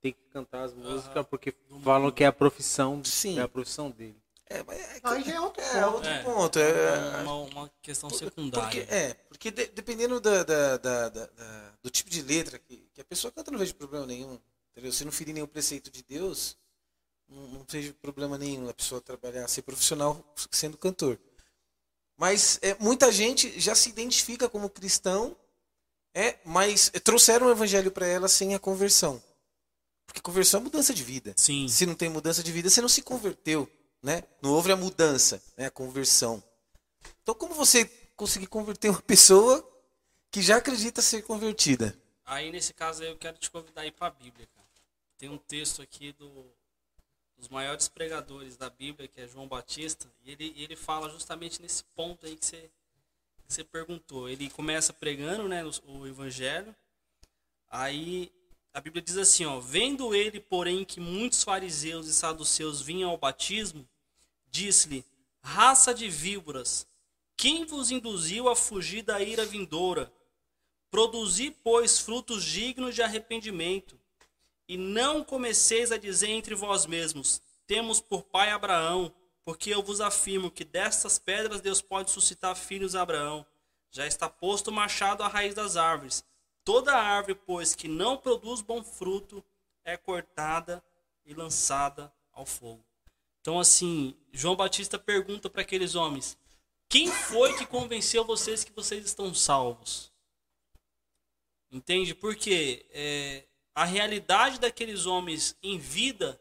tem 0.00 0.12
que 0.12 0.20
cantar 0.30 0.64
as 0.64 0.74
músicas 0.74 1.26
porque 1.26 1.54
falam 1.82 2.10
que 2.10 2.24
é 2.24 2.26
a 2.26 2.32
profissão, 2.32 3.02
Sim. 3.04 3.38
é 3.38 3.42
a 3.42 3.48
profissão 3.48 3.90
dele. 3.90 4.20
É, 4.50 4.62
mas 4.62 4.78
é, 4.78 5.00
Aí 5.02 5.22
já 5.24 5.34
é 5.34 5.40
outro 5.40 5.62
é 5.62 5.82
ponto. 5.82 5.94
outro 5.94 6.10
É. 6.10 6.22
ponto. 6.22 6.58
É, 6.58 7.22
uma, 7.22 7.34
uma 7.34 7.70
questão 7.82 8.08
secundária. 8.08 8.80
Porque, 8.82 8.94
é, 8.94 9.14
porque 9.28 9.50
de- 9.50 9.66
dependendo 9.66 10.18
da, 10.20 10.42
da- 10.42 10.76
da- 10.78 11.08
da- 11.10 11.26
da- 11.26 11.72
do 11.82 11.90
tipo 11.90 12.08
de 12.08 12.22
letra 12.22 12.58
que, 12.58 12.88
que 12.94 13.00
a 13.00 13.04
pessoa 13.04 13.30
canta, 13.30 13.50
não 13.50 13.58
vejo 13.58 13.74
problema 13.74 14.06
nenhum. 14.06 14.38
Entendeu? 14.72 14.90
Se 14.92 15.04
não 15.04 15.12
ferir 15.12 15.34
nenhum 15.34 15.46
preceito 15.46 15.90
de 15.90 16.02
Deus, 16.02 16.56
não, 17.28 17.46
não 17.48 17.66
vejo 17.68 17.92
problema 17.94 18.38
nenhum 18.38 18.68
a 18.70 18.72
pessoa 18.74 19.00
trabalhar, 19.02 19.46
ser 19.48 19.60
profissional 19.62 20.24
sendo 20.50 20.78
cantor. 20.78 21.18
Mas 22.16 22.58
é, 22.62 22.74
muita 22.80 23.12
gente 23.12 23.60
já 23.60 23.74
se 23.74 23.90
identifica 23.90 24.48
como 24.48 24.70
cristão, 24.70 25.36
é, 26.14 26.38
mas 26.44 26.90
trouxeram 27.04 27.48
o 27.48 27.50
evangelho 27.50 27.90
para 27.92 28.06
ela 28.06 28.28
sem 28.28 28.54
a 28.54 28.58
conversão. 28.58 29.22
Porque 30.08 30.22
conversão 30.22 30.60
é 30.60 30.62
mudança 30.64 30.94
de 30.94 31.04
vida. 31.04 31.34
Sim. 31.36 31.68
Se 31.68 31.84
não 31.84 31.94
tem 31.94 32.08
mudança 32.08 32.42
de 32.42 32.50
vida, 32.50 32.70
você 32.70 32.80
não 32.80 32.88
se 32.88 33.02
converteu. 33.02 33.70
Né? 34.02 34.24
Não 34.40 34.52
houve 34.52 34.72
a 34.72 34.76
mudança, 34.76 35.42
né? 35.54 35.66
a 35.66 35.70
conversão. 35.70 36.42
Então, 37.22 37.34
como 37.34 37.54
você 37.54 37.84
conseguir 38.16 38.46
converter 38.46 38.88
uma 38.88 39.02
pessoa 39.02 39.62
que 40.30 40.40
já 40.40 40.56
acredita 40.56 41.02
ser 41.02 41.22
convertida? 41.22 41.94
Aí, 42.24 42.50
nesse 42.50 42.72
caso, 42.72 43.04
eu 43.04 43.18
quero 43.18 43.36
te 43.36 43.50
convidar 43.50 43.90
para 43.92 44.06
a 44.06 44.10
Bíblia. 44.10 44.46
Cara. 44.46 44.66
Tem 45.18 45.28
um 45.28 45.36
texto 45.36 45.82
aqui 45.82 46.12
do, 46.12 46.46
dos 47.36 47.48
maiores 47.48 47.86
pregadores 47.86 48.56
da 48.56 48.70
Bíblia, 48.70 49.08
que 49.08 49.20
é 49.20 49.28
João 49.28 49.46
Batista, 49.46 50.10
e 50.24 50.32
ele, 50.32 50.54
ele 50.56 50.74
fala 50.74 51.10
justamente 51.10 51.60
nesse 51.60 51.84
ponto 51.94 52.24
aí 52.24 52.34
que 52.34 52.46
você, 52.46 52.70
que 53.46 53.52
você 53.52 53.62
perguntou. 53.62 54.26
Ele 54.26 54.48
começa 54.48 54.90
pregando 54.90 55.46
né, 55.48 55.62
o, 55.64 55.98
o 55.98 56.06
Evangelho, 56.06 56.74
aí 57.68 58.32
a 58.78 58.80
Bíblia 58.80 59.02
diz 59.02 59.16
assim, 59.16 59.44
ó, 59.44 59.58
vendo 59.58 60.14
ele, 60.14 60.38
porém, 60.38 60.84
que 60.84 61.00
muitos 61.00 61.42
fariseus 61.42 62.06
e 62.06 62.12
saduceus 62.14 62.80
vinham 62.80 63.10
ao 63.10 63.18
batismo, 63.18 63.84
disse-lhe, 64.48 65.04
raça 65.42 65.92
de 65.92 66.08
víboras, 66.08 66.86
quem 67.36 67.64
vos 67.64 67.90
induziu 67.90 68.48
a 68.48 68.54
fugir 68.54 69.02
da 69.02 69.20
ira 69.20 69.44
vindoura? 69.44 70.12
Produzi, 70.92 71.50
pois, 71.50 71.98
frutos 71.98 72.44
dignos 72.44 72.94
de 72.94 73.02
arrependimento, 73.02 73.98
e 74.68 74.76
não 74.76 75.24
comeceis 75.24 75.90
a 75.90 75.96
dizer 75.96 76.30
entre 76.30 76.54
vós 76.54 76.86
mesmos, 76.86 77.42
temos 77.66 78.00
por 78.00 78.22
pai 78.22 78.50
Abraão, 78.50 79.12
porque 79.44 79.74
eu 79.74 79.82
vos 79.82 80.00
afirmo 80.00 80.52
que 80.52 80.64
destas 80.64 81.18
pedras 81.18 81.60
Deus 81.60 81.82
pode 81.82 82.12
suscitar 82.12 82.54
filhos 82.54 82.94
a 82.94 83.02
Abraão. 83.02 83.44
Já 83.90 84.06
está 84.06 84.28
posto 84.28 84.68
o 84.68 84.72
machado 84.72 85.24
à 85.24 85.26
raiz 85.26 85.52
das 85.52 85.76
árvores. 85.76 86.22
Toda 86.68 86.94
árvore, 86.94 87.34
pois, 87.34 87.74
que 87.74 87.88
não 87.88 88.18
produz 88.18 88.60
bom 88.60 88.84
fruto, 88.84 89.42
é 89.86 89.96
cortada 89.96 90.84
e 91.24 91.32
lançada 91.32 92.12
ao 92.30 92.44
fogo. 92.44 92.84
Então, 93.40 93.58
assim, 93.58 94.14
João 94.34 94.54
Batista 94.54 94.98
pergunta 94.98 95.48
para 95.48 95.62
aqueles 95.62 95.94
homens: 95.94 96.36
quem 96.86 97.10
foi 97.10 97.56
que 97.56 97.64
convenceu 97.64 98.22
vocês 98.22 98.64
que 98.64 98.72
vocês 98.72 99.06
estão 99.06 99.32
salvos? 99.32 100.12
Entende? 101.70 102.14
Porque 102.14 102.84
é, 102.90 103.46
a 103.74 103.86
realidade 103.86 104.60
daqueles 104.60 105.06
homens 105.06 105.56
em 105.62 105.78
vida, 105.78 106.38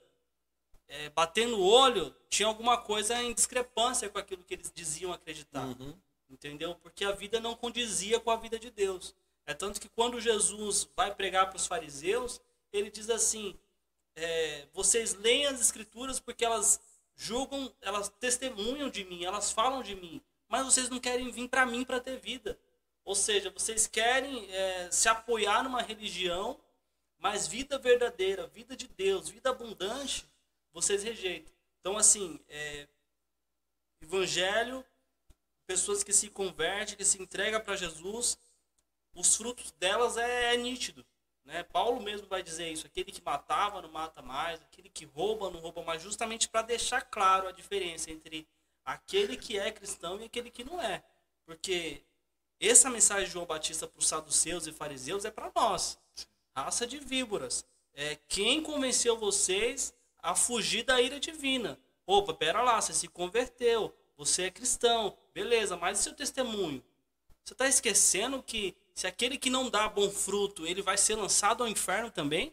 é, 0.90 1.10
batendo 1.12 1.58
o 1.58 1.66
olho, 1.66 2.14
tinha 2.30 2.50
alguma 2.50 2.78
coisa 2.78 3.24
em 3.24 3.34
discrepância 3.34 4.10
com 4.10 4.18
aquilo 4.18 4.44
que 4.44 4.56
eles 4.56 4.74
diziam 4.76 5.14
acreditar. 5.14 5.68
Uhum. 5.68 5.98
Entendeu? 6.30 6.76
Porque 6.76 7.06
a 7.06 7.14
vida 7.14 7.40
não 7.40 7.56
condizia 7.56 8.20
com 8.20 8.30
a 8.30 8.36
vida 8.36 8.60
de 8.60 8.70
Deus. 8.70 9.16
É 9.48 9.54
tanto 9.54 9.80
que 9.80 9.88
quando 9.88 10.20
Jesus 10.20 10.90
vai 10.96 11.16
pregar 11.16 11.48
para 11.48 11.56
os 11.56 11.66
fariseus, 11.66 12.42
ele 12.72 12.92
diz 12.92 13.10
assim: 13.10 13.58
é, 14.14 14.68
vocês 14.74 15.14
leem 15.14 15.46
as 15.46 15.62
escrituras 15.62 16.20
porque 16.20 16.44
elas 16.44 16.82
julgam, 17.16 17.74
elas 17.82 18.10
testemunham 18.20 18.90
de 18.90 19.06
mim, 19.06 19.24
elas 19.24 19.52
falam 19.52 19.82
de 19.82 19.96
mim, 19.96 20.22
mas 20.50 20.66
vocês 20.66 20.90
não 20.90 21.00
querem 21.00 21.32
vir 21.32 21.48
para 21.48 21.66
mim 21.66 21.86
para 21.86 22.02
ter 22.02 22.20
vida. 22.20 22.60
Ou 23.06 23.16
seja, 23.16 23.50
vocês 23.50 23.88
querem 23.88 24.52
é, 24.52 24.92
se 24.92 25.08
apoiar 25.08 25.64
numa 25.64 25.82
religião, 25.82 26.60
mas 27.18 27.48
vida 27.48 27.80
verdadeira, 27.80 28.48
vida 28.48 28.76
de 28.76 28.86
Deus, 28.86 29.30
vida 29.30 29.50
abundante, 29.50 30.30
vocês 30.74 31.04
rejeitam. 31.04 31.54
Então, 31.80 31.98
assim, 31.98 32.38
é, 32.50 32.86
evangelho, 34.02 34.86
pessoas 35.66 36.04
que 36.04 36.12
se 36.12 36.30
convertem, 36.30 36.98
que 36.98 37.06
se 37.06 37.22
entregam 37.22 37.62
para 37.62 37.78
Jesus, 37.78 38.38
os 39.18 39.36
frutos 39.36 39.72
delas 39.72 40.16
é, 40.16 40.54
é 40.54 40.58
nítido. 40.58 41.06
Né? 41.44 41.64
Paulo 41.64 42.02
mesmo 42.02 42.28
vai 42.28 42.44
dizer 42.44 42.72
isso: 42.72 42.86
aquele 42.86 43.12
que 43.12 43.22
matava 43.22 43.82
não 43.82 43.90
mata 43.90 44.22
mais, 44.22 44.62
aquele 44.62 44.90
que 44.90 45.06
rouba 45.06 45.50
não 45.50 45.60
rouba 45.60 45.82
mais, 45.82 46.02
justamente 46.02 46.48
para 46.48 46.62
deixar 46.62 47.02
claro 47.02 47.48
a 47.48 47.52
diferença 47.52 48.12
entre 48.12 48.48
aquele 48.86 49.36
que 49.36 49.58
é 49.58 49.72
cristão 49.72 50.22
e 50.22 50.26
aquele 50.26 50.52
que 50.52 50.64
não 50.64 50.82
é. 50.82 51.04
Porque 51.46 52.04
essa 52.60 52.90
mensagem 52.90 53.26
de 53.26 53.32
João 53.32 53.46
Batista 53.46 53.88
para 53.88 54.00
os 54.00 54.08
saduceus 54.08 54.68
e 54.68 54.72
fariseus 54.72 55.26
é 55.26 55.32
para 55.32 55.52
nós, 55.56 56.00
raça 56.56 56.86
de 56.86 57.00
víboras. 57.00 57.66
É 57.94 58.16
quem 58.28 58.62
convenceu 58.62 59.18
vocês 59.18 59.94
a 60.20 60.36
fugir 60.36 60.84
da 60.84 61.02
ira 61.02 61.20
divina. 61.20 61.80
Opa, 62.06 62.34
pera 62.34 62.62
lá, 62.62 62.80
você 62.80 62.94
se 62.94 63.08
converteu, 63.08 63.94
você 64.16 64.44
é 64.44 64.52
cristão, 64.52 65.18
beleza, 65.34 65.76
mas 65.76 66.00
e 66.00 66.04
seu 66.04 66.14
testemunho? 66.14 66.84
Você 67.44 67.54
está 67.54 67.68
esquecendo 67.68 68.44
que 68.44 68.76
se 68.98 69.06
aquele 69.06 69.38
que 69.38 69.52
não 69.52 69.70
dá 69.70 69.88
bom 69.88 70.10
fruto, 70.10 70.66
ele 70.66 70.82
vai 70.82 70.98
ser 70.98 71.14
lançado 71.14 71.62
ao 71.62 71.70
inferno 71.70 72.10
também? 72.10 72.52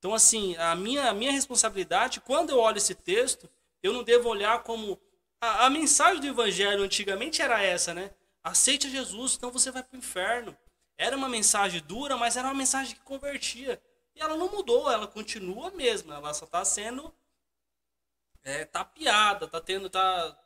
Então, 0.00 0.12
assim, 0.12 0.56
a 0.56 0.74
minha, 0.74 1.08
a 1.08 1.14
minha 1.14 1.30
responsabilidade, 1.30 2.20
quando 2.20 2.50
eu 2.50 2.58
olho 2.58 2.78
esse 2.78 2.92
texto, 2.92 3.48
eu 3.80 3.92
não 3.92 4.02
devo 4.02 4.28
olhar 4.28 4.64
como. 4.64 5.00
A, 5.40 5.66
a 5.66 5.70
mensagem 5.70 6.20
do 6.20 6.26
evangelho 6.26 6.82
antigamente 6.82 7.40
era 7.40 7.62
essa, 7.62 7.94
né? 7.94 8.10
Aceite 8.42 8.90
Jesus, 8.90 9.36
então 9.36 9.52
você 9.52 9.70
vai 9.70 9.84
para 9.84 9.94
o 9.94 9.98
inferno. 9.98 10.58
Era 10.98 11.16
uma 11.16 11.28
mensagem 11.28 11.80
dura, 11.82 12.16
mas 12.16 12.36
era 12.36 12.48
uma 12.48 12.54
mensagem 12.54 12.96
que 12.96 13.02
convertia. 13.02 13.80
E 14.16 14.20
ela 14.20 14.36
não 14.36 14.50
mudou, 14.50 14.90
ela 14.90 15.06
continua 15.06 15.68
a 15.68 15.70
mesma. 15.70 16.16
Ela 16.16 16.34
só 16.34 16.46
está 16.46 16.64
sendo 16.64 17.14
é, 18.42 18.64
tapeada, 18.64 19.44
está 19.44 19.60
tendo, 19.60 19.88
tá, 19.88 20.36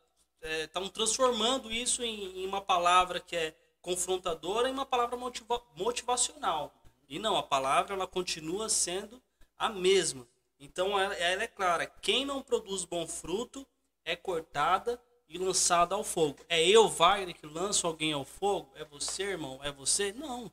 é, 0.42 0.66
tá 0.66 0.86
transformando 0.90 1.72
isso 1.72 2.02
em, 2.02 2.42
em 2.42 2.46
uma 2.46 2.60
palavra 2.60 3.20
que 3.20 3.34
é 3.34 3.54
confrontadora 3.84 4.68
e 4.68 4.72
uma 4.72 4.86
palavra 4.86 5.14
motiva 5.14 5.62
motivacional. 5.76 6.74
E 7.06 7.18
não, 7.18 7.36
a 7.36 7.42
palavra 7.42 7.94
ela 7.94 8.06
continua 8.06 8.70
sendo 8.70 9.22
a 9.58 9.68
mesma. 9.68 10.26
Então 10.58 10.98
ela, 10.98 11.14
ela 11.14 11.42
é 11.42 11.46
clara: 11.46 11.86
quem 11.86 12.24
não 12.24 12.42
produz 12.42 12.84
bom 12.84 13.06
fruto 13.06 13.66
é 14.02 14.16
cortada 14.16 14.98
e 15.28 15.36
lançada 15.36 15.94
ao 15.94 16.02
fogo. 16.02 16.38
É 16.48 16.66
eu, 16.66 16.88
Wagner, 16.88 17.34
que 17.34 17.46
lanço 17.46 17.86
alguém 17.86 18.14
ao 18.14 18.24
fogo? 18.24 18.72
É 18.74 18.84
você, 18.84 19.22
irmão? 19.24 19.60
É 19.62 19.70
você? 19.70 20.12
Não. 20.12 20.50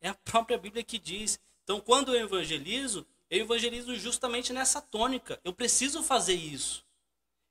É 0.00 0.08
a 0.08 0.14
própria 0.14 0.58
Bíblia 0.58 0.82
que 0.82 0.98
diz. 0.98 1.38
Então, 1.62 1.80
quando 1.80 2.12
eu 2.12 2.24
evangelizo, 2.24 3.06
eu 3.30 3.42
evangelizo 3.42 3.94
justamente 3.94 4.52
nessa 4.52 4.80
tônica. 4.80 5.40
Eu 5.44 5.52
preciso 5.52 6.02
fazer 6.02 6.34
isso. 6.34 6.84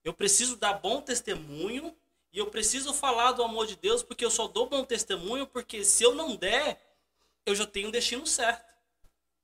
Eu 0.03 0.14
preciso 0.14 0.58
dar 0.58 0.74
bom 0.74 1.02
testemunho 1.02 1.95
e 2.34 2.40
eu 2.40 2.48
preciso 2.48 2.94
falar 2.94 3.34
do 3.34 3.44
amor 3.44 3.68
de 3.68 3.76
Deus 3.76 4.02
porque 4.02 4.24
eu 4.24 4.32
só 4.32 4.48
dou 4.48 4.68
bom 4.68 4.86
testemunho 4.86 5.45
porque 5.45 5.84
se 5.84 6.03
eu 6.03 6.16
não 6.16 6.36
der, 6.36 6.82
eu 7.45 7.53
já 7.53 7.66
tenho 7.66 7.90
o 7.90 7.91
destino 7.91 8.26
certo. 8.26 8.72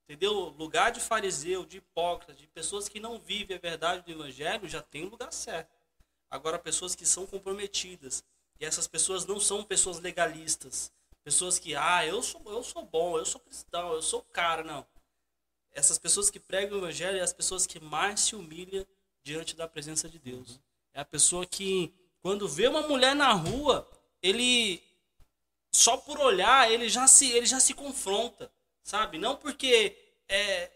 Entendeu? 0.03 0.55
Lugar 0.57 0.91
de 0.91 1.01
fariseu, 1.01 1.65
de 1.65 1.77
hipócrita, 1.77 2.34
de 2.34 2.47
pessoas 2.47 2.88
que 2.88 2.97
não 2.97 3.19
vivem 3.19 3.57
a 3.57 3.59
verdade 3.59 4.03
do 4.03 4.11
evangelho, 4.11 4.69
já 4.69 4.81
tem 4.81 5.03
o 5.03 5.09
lugar 5.09 5.34
certo. 5.34 5.76
Agora, 6.31 6.57
pessoas 6.57 6.95
que 6.95 7.05
são 7.05 7.26
comprometidas. 7.26 8.23
E 8.57 8.65
essas 8.65 8.88
pessoas 8.88 9.26
não 9.26 9.38
são 9.38 9.65
pessoas 9.65 9.99
legalistas. 9.99 10.91
Pessoas 11.26 11.59
que, 11.59 11.76
ah, 11.76 12.05
eu 12.05 12.23
sou, 12.23 12.41
eu 12.45 12.64
sou 12.64 12.85
bom, 12.85 13.18
eu 13.18 13.26
sou 13.26 13.41
cristão, 13.41 13.91
eu 13.91 14.01
sou 14.01 14.22
cara. 14.22 14.64
Não. 14.64 14.88
Essas 15.73 15.97
pessoas 15.97 16.30
que 16.30 16.39
pregam 16.39 16.77
o 16.77 16.81
evangelho 16.81 17.18
é 17.18 17.22
as 17.22 17.34
pessoas 17.34 17.65
que 17.65 17.77
mais 17.80 18.22
se 18.22 18.35
humilham 18.35 18.88
diante 19.23 19.57
da 19.57 19.68
presença 19.68 20.07
de 20.07 20.18
Deus. 20.18 20.57
É 20.93 21.01
a 21.01 21.05
pessoa 21.05 21.45
que 21.45 21.93
quando 22.27 22.45
vê 22.45 22.67
uma 22.67 22.81
mulher 22.81 23.15
na 23.15 23.31
rua, 23.31 23.89
ele 24.21 24.83
só 25.71 25.95
por 25.95 26.19
olhar, 26.19 26.69
ele 26.69 26.89
já 26.89 27.07
se, 27.07 27.31
ele 27.31 27.45
já 27.45 27.57
se 27.57 27.73
confronta, 27.73 28.51
sabe? 28.83 29.17
Não 29.17 29.37
porque 29.37 29.97
é, 30.27 30.69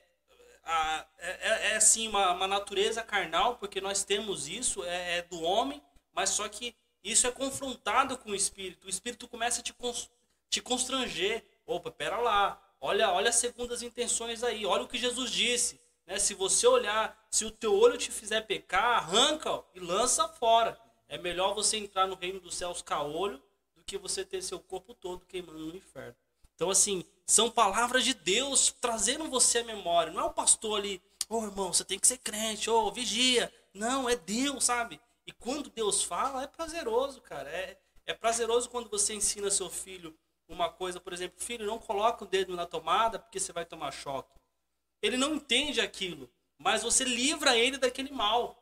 a, 0.63 1.05
é, 1.19 1.71
é 1.71 1.75
assim 1.75 2.07
uma, 2.07 2.31
uma, 2.31 2.47
natureza 2.47 3.03
carnal, 3.03 3.57
porque 3.57 3.81
nós 3.81 4.01
temos 4.01 4.47
isso, 4.47 4.81
é, 4.85 5.17
é, 5.17 5.21
do 5.23 5.41
homem, 5.41 5.83
mas 6.13 6.29
só 6.29 6.47
que 6.47 6.73
isso 7.03 7.27
é 7.27 7.31
confrontado 7.31 8.17
com 8.17 8.29
o 8.29 8.35
espírito. 8.35 8.87
O 8.87 8.89
espírito 8.89 9.27
começa 9.27 9.59
a 9.59 9.63
te, 9.63 9.75
te 10.49 10.61
constranger. 10.61 11.43
Opa, 11.65 11.91
pera 11.91 12.15
lá, 12.15 12.63
olha, 12.79 13.11
olha 13.11 13.27
as 13.27 13.35
segundas 13.35 13.83
intenções 13.83 14.41
aí, 14.41 14.65
olha 14.65 14.83
o 14.83 14.87
que 14.87 14.97
Jesus 14.97 15.29
disse. 15.29 15.81
Né? 16.07 16.17
Se 16.17 16.33
você 16.33 16.65
olhar, 16.65 17.27
se 17.29 17.43
o 17.43 17.51
teu 17.51 17.77
olho 17.77 17.97
te 17.97 18.09
fizer 18.09 18.39
pecar, 18.39 18.99
arranca 18.99 19.51
ó, 19.51 19.63
e 19.75 19.81
lança 19.81 20.29
fora. 20.29 20.79
É 21.11 21.17
melhor 21.17 21.53
você 21.53 21.75
entrar 21.75 22.07
no 22.07 22.15
reino 22.15 22.39
dos 22.39 22.55
céus 22.55 22.81
caolho 22.81 23.43
do 23.75 23.83
que 23.83 23.97
você 23.97 24.23
ter 24.23 24.41
seu 24.41 24.61
corpo 24.61 24.93
todo 24.93 25.25
queimando 25.25 25.59
no 25.59 25.75
inferno. 25.75 26.15
Então, 26.55 26.69
assim, 26.69 27.03
são 27.27 27.51
palavras 27.51 28.05
de 28.05 28.13
Deus 28.13 28.73
trazendo 28.79 29.29
você 29.29 29.59
à 29.59 29.63
memória. 29.65 30.13
Não 30.13 30.21
é 30.21 30.23
o 30.23 30.33
pastor 30.33 30.79
ali, 30.79 31.01
ô 31.27 31.39
oh, 31.39 31.43
irmão, 31.43 31.73
você 31.73 31.83
tem 31.83 31.99
que 31.99 32.07
ser 32.07 32.17
crente, 32.19 32.69
ô 32.69 32.85
oh, 32.85 32.91
vigia. 32.93 33.53
Não, 33.73 34.09
é 34.09 34.15
Deus, 34.15 34.63
sabe? 34.63 35.01
E 35.27 35.33
quando 35.33 35.69
Deus 35.69 36.01
fala, 36.01 36.43
é 36.43 36.47
prazeroso, 36.47 37.19
cara. 37.19 37.49
É, 37.49 37.77
é 38.05 38.13
prazeroso 38.13 38.69
quando 38.69 38.89
você 38.89 39.13
ensina 39.13 39.51
seu 39.51 39.69
filho 39.69 40.17
uma 40.47 40.69
coisa, 40.69 40.97
por 40.97 41.11
exemplo, 41.11 41.43
filho, 41.43 41.65
não 41.65 41.77
coloca 41.77 42.23
o 42.23 42.27
dedo 42.27 42.55
na 42.55 42.65
tomada 42.65 43.19
porque 43.19 43.37
você 43.37 43.51
vai 43.51 43.65
tomar 43.65 43.91
choque. 43.91 44.39
Ele 45.01 45.17
não 45.17 45.35
entende 45.35 45.81
aquilo. 45.81 46.29
mas 46.57 46.83
você 46.83 47.03
livra 47.03 47.57
ele 47.57 47.77
daquele 47.77 48.11
mal. 48.11 48.55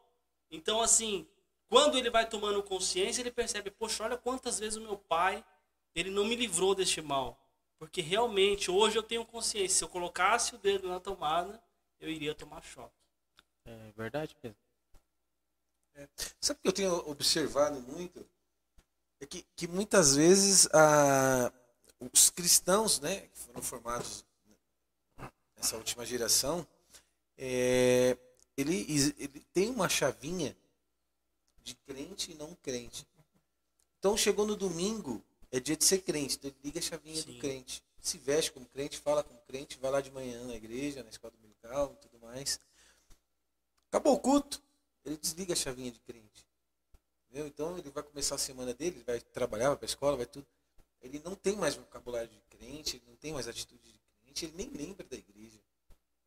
Então, 0.49 0.81
assim, 0.81 1.27
quando 1.69 1.97
ele 1.97 2.09
vai 2.09 2.27
tomando 2.27 2.63
consciência, 2.63 3.21
ele 3.21 3.31
percebe, 3.31 3.69
poxa, 3.69 4.03
olha 4.03 4.17
quantas 4.17 4.59
vezes 4.59 4.75
o 4.75 4.81
meu 4.81 4.97
pai, 4.97 5.45
ele 5.93 6.09
não 6.09 6.25
me 6.25 6.35
livrou 6.35 6.73
deste 6.73 7.01
mal. 7.01 7.39
Porque 7.77 8.01
realmente, 8.01 8.71
hoje 8.71 8.97
eu 8.97 9.03
tenho 9.03 9.23
consciência, 9.23 9.77
se 9.77 9.83
eu 9.83 9.87
colocasse 9.87 10.55
o 10.55 10.57
dedo 10.57 10.89
na 10.89 10.99
tomada, 10.99 11.61
eu 11.99 12.09
iria 12.09 12.33
tomar 12.33 12.63
choque. 12.63 12.93
É 13.65 13.91
verdade 13.95 14.35
mesmo. 14.43 14.57
Sabe 16.41 16.59
o 16.59 16.61
que 16.63 16.67
eu 16.67 16.73
tenho 16.73 17.09
observado 17.09 17.79
muito? 17.81 18.25
É 19.19 19.25
que, 19.25 19.45
que 19.55 19.67
muitas 19.67 20.15
vezes 20.15 20.67
a, 20.73 21.51
os 22.11 22.29
cristãos, 22.29 22.99
né, 22.99 23.21
que 23.21 23.37
foram 23.37 23.61
formados 23.61 24.25
nessa 25.55 25.75
última 25.75 26.05
geração, 26.05 26.65
é, 27.37 28.17
ele, 28.57 28.85
ele 29.17 29.45
tem 29.53 29.69
uma 29.69 29.87
chavinha 29.87 30.55
de 31.69 31.75
crente 31.75 32.31
e 32.31 32.35
não 32.35 32.53
crente. 32.55 33.07
Então 33.97 34.15
chegou 34.15 34.45
no 34.45 34.55
domingo, 34.55 35.23
é 35.51 35.59
dia 35.59 35.75
de 35.75 35.83
ser 35.83 35.99
crente, 35.99 36.35
então 36.35 36.49
ele 36.49 36.59
liga 36.63 36.79
a 36.79 36.81
chavinha 36.81 37.21
Sim. 37.21 37.33
do 37.33 37.39
crente. 37.39 37.83
Se 38.01 38.17
veste 38.17 38.51
como 38.51 38.65
crente, 38.67 38.97
fala 38.97 39.23
como 39.23 39.39
crente, 39.41 39.77
vai 39.77 39.91
lá 39.91 39.99
de 39.99 40.09
manhã 40.11 40.43
na 40.45 40.55
igreja, 40.55 41.03
na 41.03 41.09
escola 41.09 41.33
dominical 41.33 41.93
e 41.93 42.01
tudo 42.07 42.19
mais. 42.19 42.59
Acabou 43.89 44.13
o 44.13 44.19
culto, 44.19 44.61
ele 45.03 45.17
desliga 45.17 45.53
a 45.53 45.55
chavinha 45.55 45.91
de 45.91 45.99
crente. 45.99 46.47
Entendeu? 47.25 47.47
Então 47.47 47.77
ele 47.77 47.89
vai 47.89 48.03
começar 48.03 48.35
a 48.35 48.37
semana 48.39 48.73
dele, 48.73 48.97
ele 48.97 49.03
vai 49.03 49.19
trabalhar, 49.19 49.69
vai 49.69 49.77
para 49.77 49.85
a 49.85 49.87
escola, 49.87 50.17
vai 50.17 50.25
tudo. 50.25 50.47
Ele 51.01 51.21
não 51.23 51.35
tem 51.35 51.55
mais 51.55 51.75
vocabulário 51.75 52.29
de 52.29 52.39
crente, 52.49 52.97
ele 52.97 53.05
não 53.07 53.15
tem 53.15 53.33
mais 53.33 53.47
atitude 53.47 53.91
de 53.91 53.99
crente, 54.21 54.45
ele 54.45 54.53
nem 54.55 54.69
lembra 54.69 55.05
da 55.05 55.15
igreja. 55.15 55.59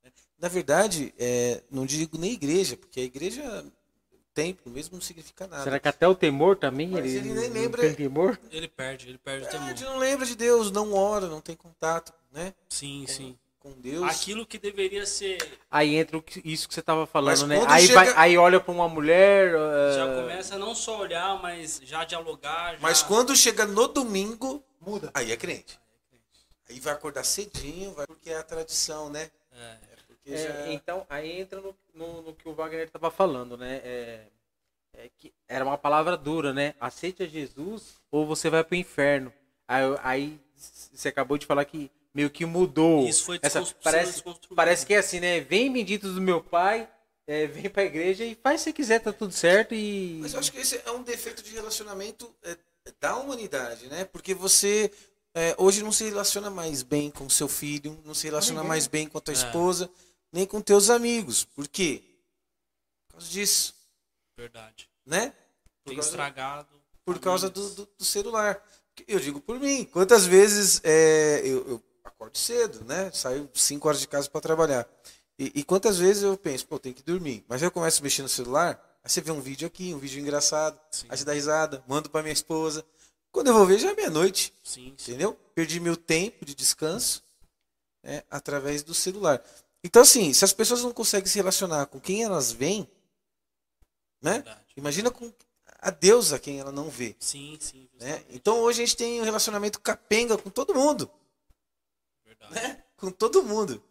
né? 0.03 0.13
Na 0.39 0.49
verdade, 0.49 1.15
é, 1.19 1.63
não 1.71 1.87
digo 1.87 2.19
nem 2.19 2.33
igreja, 2.33 2.77
porque 2.77 3.01
a 3.01 3.05
igreja, 3.05 3.65
templo 4.35 4.71
mesmo, 4.73 4.95
não 4.95 5.01
significa 5.03 5.47
nada. 5.47 5.63
Será 5.65 5.79
que 5.79 5.89
até 5.89 6.07
o 6.09 6.15
temor 6.15 6.57
também? 6.57 6.89
Mas 6.89 7.05
ele, 7.05 7.19
ele 7.19 7.33
nem 7.35 7.49
não 7.49 7.55
lembra- 7.55 7.83
tem 7.83 7.95
temor? 7.95 8.39
Ele 8.51 8.69
perde, 8.69 9.09
ele 9.09 9.19
perde 9.19 9.45
o 9.45 9.49
É, 9.49 9.51
temor. 9.51 9.67
a 9.67 9.69
gente 9.69 9.85
não 9.85 9.99
lembra 9.99 10.25
de 10.27 10.35
Deus, 10.35 10.71
não 10.71 10.93
ora, 10.95 11.27
não 11.27 11.41
tem 11.41 11.55
contato 11.57 12.13
né, 12.33 12.55
Sim, 12.69 13.05
com, 13.07 13.13
sim. 13.13 13.39
com 13.61 13.73
Deus. 13.73 14.03
Aquilo 14.11 14.47
que 14.47 14.59
deveria 14.59 15.05
ser. 15.05 15.39
Aí 15.71 15.95
entra 15.97 16.17
o 16.17 16.23
que- 16.23 16.41
isso 16.45 16.67
que 16.67 16.75
você 16.75 16.81
tava 16.83 17.07
falando, 17.07 17.47
né? 17.47 17.63
Aí, 17.69 17.87
chega- 17.87 17.95
vai, 18.05 18.15
aí 18.17 18.39
olha 18.39 18.59
pra 18.59 18.73
uma 18.73 18.89
mulher. 18.89 19.55
eh, 19.55 19.95
Já 19.97 20.15
começa 20.23 20.55
a 20.55 20.59
não 20.59 20.75
só 20.75 20.99
olhar, 21.01 21.41
mas 21.43 21.81
já 21.85 22.05
dialogar. 22.05 22.73
Já... 22.75 22.79
Mas 22.81 23.03
quando 23.03 23.37
chega 23.37 23.67
no 23.67 23.87
domingo, 23.87 24.65
Muda. 24.81 25.11
aí 25.13 25.31
é 25.31 25.37
crente. 25.37 25.79
Aí 26.71 26.81
vai 26.81 26.95
acordar 26.95 27.23
cedinho, 27.23 27.93
vai 27.93 28.07
porque 28.07 28.31
é 28.31 28.39
a 28.39 28.43
tradição, 28.43 29.11
né? 29.11 29.31
É, 29.55 29.77
É 30.27 30.35
É, 30.35 30.37
já... 30.37 30.73
Então, 30.73 31.07
aí 31.09 31.41
entra 31.41 31.61
no, 31.61 31.75
no, 31.95 32.23
no 32.23 32.35
que 32.35 32.49
o 32.49 32.55
Wagner 32.55 32.87
estava 32.87 33.11
falando, 33.11 33.57
né? 33.57 33.81
É, 33.85 34.21
é 34.95 35.11
que 35.19 35.33
era 35.49 35.65
uma 35.65 35.79
palavra 35.79 36.17
dura, 36.17 36.53
né? 36.53 36.75
Aceite 36.81 37.23
a 37.23 37.27
Jesus 37.27 37.95
ou 38.11 38.27
você 38.27 38.49
vai 38.51 38.63
pro 38.63 38.77
inferno. 38.77 39.33
Aí, 39.67 39.83
aí 40.03 40.41
você 40.93 41.09
acabou 41.09 41.39
de 41.39 41.47
falar 41.47 41.65
que 41.65 41.91
meio 42.15 42.31
que 42.31 42.45
mudou. 42.45 43.09
Isso 43.09 43.25
foi 43.25 43.39
Essa, 43.43 43.65
parece, 43.83 44.23
parece 44.55 44.87
que 44.87 44.95
é 44.95 44.99
assim, 44.99 45.19
né? 45.19 45.41
Vem 45.41 45.73
bendito 45.73 46.13
do 46.13 46.21
meu 46.21 46.43
pai, 46.43 46.89
é, 47.27 47.47
vem 47.47 47.71
pra 47.71 47.85
igreja 47.85 48.25
e 48.25 48.35
faz 48.35 48.61
se 48.61 48.73
quiser, 48.73 49.01
tá 49.01 49.13
tudo 49.13 49.33
certo 49.33 49.75
e. 49.75 50.19
Mas 50.21 50.35
eu 50.35 50.41
acho 50.41 50.53
que 50.53 50.59
esse 50.59 50.81
é 50.85 50.91
um 50.91 51.03
defeito 51.03 51.43
de 51.43 51.51
relacionamento 51.53 52.33
é, 52.45 52.57
da 53.01 53.17
humanidade, 53.17 53.87
né? 53.87 54.05
Porque 54.05 54.35
você 54.35 54.91
é, 55.35 55.55
hoje 55.57 55.83
não 55.83 55.93
se 55.93 56.05
relaciona 56.05 56.51
mais 56.51 56.83
bem 56.83 57.11
com 57.11 57.29
seu 57.31 57.49
filho, 57.49 57.99
não 58.05 58.13
se 58.15 58.27
relaciona 58.27 58.61
ninguém. 58.61 58.69
mais 58.69 58.87
bem 58.87 59.09
com 59.09 59.17
a 59.17 59.21
tua 59.21 59.33
É. 59.33 59.37
esposa, 59.37 59.89
nem 60.33 60.47
com 60.47 60.61
teus 60.61 60.89
amigos. 60.91 61.45
Por 61.45 61.69
quê? 61.69 62.03
Por 63.09 63.15
causa 63.15 63.29
disso, 63.29 63.75
verdade. 64.37 64.89
né? 65.05 65.31
Por 65.85 65.91
Tem 65.91 65.97
causa- 65.97 66.09
estragado. 66.11 66.83
por 67.05 67.19
causa 67.19 67.51
do, 67.51 67.71
do, 67.71 67.89
do 67.99 68.05
celular. 68.05 68.63
Eu 69.09 69.19
digo 69.21 69.41
por 69.41 69.59
mim, 69.59 69.85
quantas 69.85 70.25
vezes 70.27 70.81
é, 70.85 71.41
eu, 71.45 71.67
eu 71.69 71.83
acordo 72.05 72.37
cedo, 72.39 72.85
né? 72.85 73.11
Saio 73.13 73.49
5 73.55 73.87
horas 73.89 74.01
de 74.01 74.09
casa 74.09 74.29
para 74.31 74.41
trabalhar. 74.41 74.89
E, 75.39 75.61
e 75.61 75.65
quantas 75.65 75.99
vezes 75.99 76.23
eu 76.23 76.37
penso, 76.37 76.67
pô, 76.67 76.79
tem 76.79 76.93
que 76.93 77.03
dormir. 77.03 77.45
Mas 77.49 77.63
eu 77.63 77.71
começo 77.71 78.01
a 78.01 78.05
mexer 78.05 78.23
no 78.23 78.29
celular, 78.29 78.81
aí 79.03 79.11
você 79.11 79.21
vê 79.21 79.31
um 79.33 79.41
vídeo 79.41 79.67
aqui, 79.67 79.93
um 79.95 79.99
vídeo 79.99 80.21
engraçado, 80.21 80.79
Sim. 80.91 81.07
aí 81.09 81.17
você 81.17 81.25
dá 81.25 81.33
risada, 81.33 81.83
mando 81.89 82.09
para 82.11 82.23
minha 82.23 82.33
esposa. 82.33 82.85
Quando 83.33 83.47
eu 83.49 83.55
vou 83.55 83.65
ver, 83.67 83.79
já 83.79 83.91
é 83.91 83.95
meia-noite, 83.95 84.53
entendeu? 84.77 85.35
Perdi 85.55 85.81
meu 85.81 85.97
tempo 85.97 86.45
de 86.45 86.55
descanso 86.55 87.23
né, 88.03 88.23
através 88.31 88.83
do 88.83 88.93
celular. 88.93 89.43
Então, 89.85 90.03
assim, 90.03 90.33
se 90.33 90.45
as 90.45 90.53
pessoas 90.53 90.83
não 90.83 90.93
conseguem 90.93 91.27
se 91.27 91.37
relacionar 91.39 91.87
com 91.87 92.01
quem 92.01 92.23
elas 92.23 92.53
veem, 92.53 92.89
né? 94.21 94.35
Verdade. 94.35 94.61
Imagina 94.77 95.11
com 95.11 95.33
a 95.81 95.91
Deus 95.91 96.33
a 96.33 96.39
quem 96.39 96.61
ela 96.61 96.71
não 96.71 96.89
vê. 96.89 97.17
Sim, 97.19 97.57
sim. 97.61 97.89
Né? 98.01 98.25
Então 98.31 98.61
hoje 98.61 98.83
a 98.83 98.87
gente 98.87 98.97
tem 98.97 99.21
um 99.21 99.25
relacionamento 99.25 99.81
capenga 99.81 100.39
com 100.39 100.49
todo 100.49 100.75
mundo. 100.75 101.11
Verdade. 102.25 102.55
Né? 102.55 102.83
Com 102.97 103.11
todo 103.11 103.43
mundo. 103.43 103.83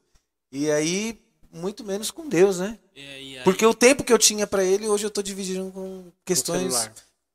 E 0.52 0.72
aí, 0.72 1.22
muito 1.52 1.84
menos 1.84 2.10
com 2.12 2.28
Deus, 2.28 2.60
né? 2.60 2.80
E 2.96 3.02
aí- 3.02 3.38
aí- 3.40 3.44
Porque 3.44 3.66
o 3.66 3.74
tempo 3.74 4.04
que 4.06 4.14
eu 4.14 4.18
tinha 4.18 4.48
para 4.48 4.64
ele, 4.64 4.88
hoje 4.88 5.06
eu 5.06 5.10
estou 5.10 5.22
dividindo 5.24 5.70
com 5.72 6.10
questões 6.24 6.74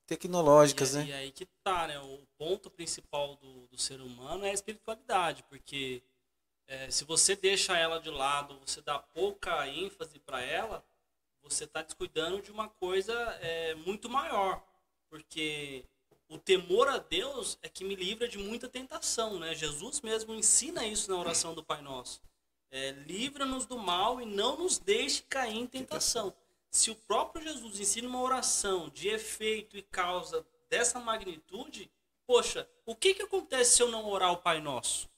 tecnológicas, 0.07 0.95
e, 0.95 0.97
né? 0.99 1.07
E 1.07 1.13
aí 1.13 1.31
que 1.33 1.47
tá, 1.63 1.87
né? 1.87 1.99
O 2.01 2.21
ponto 2.39 2.71
principal 2.71 3.37
do, 3.37 3.67
do 3.69 3.79
ser 3.79 4.01
humano 4.01 4.45
é 4.47 4.51
a 4.51 4.55
espiritualidade, 4.55 5.43
porque 5.51 6.03
é, 6.67 6.91
se 6.91 7.05
você 7.05 7.37
deixa 7.37 7.77
ela 7.79 8.01
de 8.01 8.11
lado, 8.11 8.59
você 8.65 8.81
dá 8.81 8.99
pouca 8.99 9.69
ênfase 9.69 10.19
para 10.19 10.41
ela, 10.43 10.85
você 11.43 11.65
está 11.65 11.83
descuidando 11.83 12.43
de 12.43 12.51
uma 12.51 12.69
coisa 12.69 13.15
é, 13.41 13.75
muito 13.75 14.09
maior, 14.09 14.65
porque 15.09 15.85
o 16.29 16.39
temor 16.39 16.89
a 16.89 16.99
Deus 16.99 17.57
é 17.63 17.69
que 17.69 17.85
me 17.85 17.95
livra 17.95 18.27
de 18.27 18.37
muita 18.37 18.69
tentação, 18.69 19.39
né? 19.39 19.55
Jesus 19.55 20.01
mesmo 20.01 20.35
ensina 20.35 20.85
isso 20.85 21.09
na 21.11 21.17
oração 21.17 21.55
do 21.55 21.63
Pai 21.63 21.81
Nosso. 21.81 22.21
É, 22.69 22.91
Livra-nos 22.91 23.65
do 23.65 23.79
mal 23.79 24.21
e 24.21 24.27
não 24.27 24.57
nos 24.59 24.77
deixe 24.77 25.23
cair 25.23 25.57
em 25.57 25.67
tentação. 25.67 26.35
Se 26.69 26.91
o 26.91 26.97
próprio 26.97 27.45
Jesus 27.45 27.79
ensina 27.79 28.09
uma 28.09 28.21
oração 28.21 28.89
de 28.89 29.09
efeito 29.09 29.77
e 29.77 29.83
causa 29.83 30.45
dessa 30.69 30.99
magnitude, 30.99 31.89
poxa, 32.27 32.69
o 32.85 32.95
que, 32.95 33.15
que 33.15 33.23
acontece 33.23 33.77
se 33.77 33.83
eu 33.83 33.89
não 33.89 34.09
orar 34.09 34.33
o 34.33 34.39
Pai 34.39 34.61
Nosso? 34.61 35.09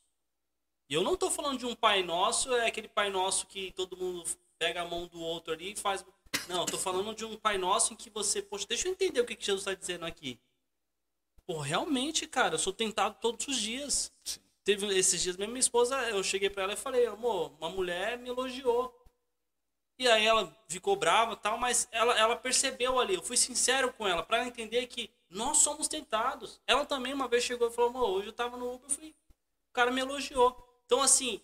E 0.89 0.94
eu 0.94 1.02
não 1.02 1.15
estou 1.15 1.31
falando 1.31 1.59
de 1.59 1.66
um 1.66 1.74
Pai 1.74 2.02
Nosso, 2.02 2.55
é 2.55 2.66
aquele 2.66 2.89
Pai 2.89 3.10
Nosso 3.10 3.47
que 3.47 3.73
todo 3.73 3.97
mundo 3.97 4.24
pega 4.59 4.82
a 4.82 4.85
mão 4.86 5.06
do 5.06 5.20
outro 5.20 5.52
ali 5.52 5.73
e 5.73 5.77
faz. 5.77 6.05
Não, 6.48 6.60
eu 6.60 6.66
tô 6.66 6.78
falando 6.78 7.15
de 7.15 7.24
um 7.24 7.36
Pai 7.36 7.59
Nosso 7.59 7.93
em 7.93 7.97
que 7.97 8.09
você, 8.09 8.40
poxa, 8.40 8.66
deixa 8.66 8.89
eu 8.89 8.93
entender 8.93 9.20
o 9.20 9.27
que, 9.27 9.36
que 9.36 9.44
Jesus 9.44 9.60
está 9.62 9.74
dizendo 9.74 10.06
aqui. 10.06 10.40
Pô, 11.47 11.59
realmente, 11.59 12.27
cara, 12.27 12.55
eu 12.55 12.59
sou 12.59 12.73
tentado 12.73 13.16
todos 13.20 13.47
os 13.48 13.59
dias. 13.59 14.12
Teve 14.65 14.86
esses 14.98 15.23
dias 15.23 15.36
mesmo, 15.36 15.52
minha 15.52 15.60
esposa, 15.60 15.97
eu 16.10 16.23
cheguei 16.23 16.51
pra 16.51 16.65
ela 16.65 16.74
e 16.74 16.77
falei, 16.77 17.06
amor, 17.06 17.52
uma 17.59 17.70
mulher 17.70 18.19
me 18.19 18.28
elogiou. 18.28 18.94
E 19.98 20.06
aí 20.06 20.27
ela 20.27 20.55
ficou 20.69 20.94
brava 20.94 21.32
e 21.32 21.36
tal, 21.36 21.59
mas 21.59 21.89
ela, 21.90 22.16
ela 22.19 22.36
percebeu 22.36 23.01
ali, 23.01 23.15
eu 23.15 23.23
fui 23.23 23.36
sincero 23.36 23.93
com 23.93 24.06
ela, 24.06 24.23
pra 24.23 24.39
ela 24.39 24.47
entender 24.47 24.86
que 24.86 25.10
nós 25.28 25.59
somos 25.59 25.89
tentados. 25.89 26.60
Ela 26.66 26.86
também 26.86 27.12
uma 27.12 27.27
vez 27.27 27.44
chegou 27.44 27.69
e 27.69 27.73
falou, 27.73 27.90
amor, 27.90 28.10
hoje 28.10 28.28
eu 28.28 28.32
tava 28.32 28.56
no 28.56 28.74
Uber, 28.74 28.89
eu 28.89 28.94
fui, 28.94 29.09
o 29.09 29.73
cara 29.73 29.90
me 29.90 30.01
elogiou. 30.01 30.67
Então, 30.89 31.02
assim, 31.02 31.39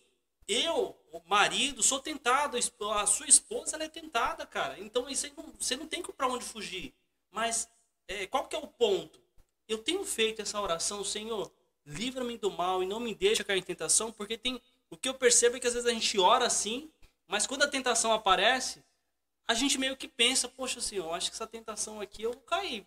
eu, 0.49 0.99
o 1.13 1.21
marido, 1.27 1.83
sou 1.83 2.01
tentado, 2.01 2.57
a 2.57 3.07
sua 3.07 3.27
esposa, 3.27 3.77
ela 3.77 3.85
é 3.85 3.89
tentada, 3.89 4.47
cara. 4.47 4.81
Então, 4.81 5.07
isso 5.07 5.31
não, 5.37 5.53
você 5.59 5.77
não 5.77 5.87
tem 5.87 6.03
pra 6.03 6.27
onde 6.27 6.43
fugir. 6.43 6.95
Mas, 7.31 7.69
é, 8.09 8.27
qual 8.27 8.49
que 8.49 8.57
é 8.57 8.59
o 8.59 8.67
ponto? 8.67 9.21
Eu 9.69 9.77
tenho 9.77 10.03
feito 10.03 10.41
essa 10.41 10.59
oração, 10.59 11.05
Senhor, 11.05 11.53
livra-me 11.85 12.39
do 12.39 12.51
mal 12.51 12.83
e 12.83 12.87
não 12.87 12.99
me 12.99 13.15
deixa 13.15 13.45
cair 13.45 13.59
em 13.59 13.63
tentação, 13.63 14.11
porque 14.11 14.39
tem, 14.39 14.59
o 14.89 14.97
que 14.97 15.11
eu 15.11 15.15
percebo 15.15 15.59
é 15.59 15.61
que 15.61 15.67
às 15.67 15.75
vezes 15.75 15.87
a 15.87 15.93
gente 15.93 16.19
ora 16.19 16.47
assim, 16.47 16.91
mas 17.29 17.47
quando 17.47 17.65
a 17.65 17.69
tentação 17.69 18.15
aparece, 18.15 18.83
a 19.47 19.53
gente 19.53 19.77
meio 19.77 19.95
que 19.95 20.09
pensa, 20.09 20.49
poxa 20.49 20.81
Senhor, 20.81 21.13
acho 21.13 21.31
que 21.31 21.37
essa 21.37 21.47
tentação 21.47 22.01
aqui 22.01 22.23
eu 22.23 22.33
vou 22.33 22.41
cair. 22.43 22.87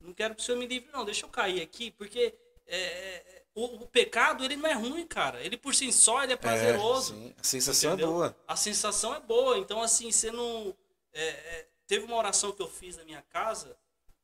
Não 0.00 0.12
quero 0.12 0.34
que 0.34 0.42
o 0.42 0.44
Senhor 0.44 0.58
me 0.58 0.66
livre, 0.66 0.90
não, 0.92 1.04
deixa 1.04 1.24
eu 1.24 1.30
cair 1.30 1.62
aqui, 1.62 1.92
porque 1.92 2.34
é, 2.66 3.41
o, 3.54 3.82
o 3.82 3.86
pecado, 3.86 4.44
ele 4.44 4.56
não 4.56 4.68
é 4.68 4.72
ruim, 4.72 5.06
cara. 5.06 5.42
Ele 5.42 5.56
por 5.56 5.74
si 5.74 5.92
só, 5.92 6.22
ele 6.22 6.32
é 6.32 6.36
prazeroso. 6.36 7.14
É. 7.14 7.34
A 7.40 7.44
sensação 7.44 7.92
Entendeu? 7.92 8.08
é 8.08 8.12
boa. 8.12 8.36
A 8.48 8.56
sensação 8.56 9.14
é 9.14 9.20
boa. 9.20 9.58
Então, 9.58 9.82
assim, 9.82 10.10
você 10.10 10.30
não. 10.30 10.74
é, 11.12 11.28
é, 11.28 11.68
teve 11.86 12.04
uma 12.06 12.16
oração 12.16 12.52
que 12.52 12.62
eu 12.62 12.68
fiz 12.68 12.96
na 12.96 13.04
minha 13.04 13.22
casa, 13.22 13.76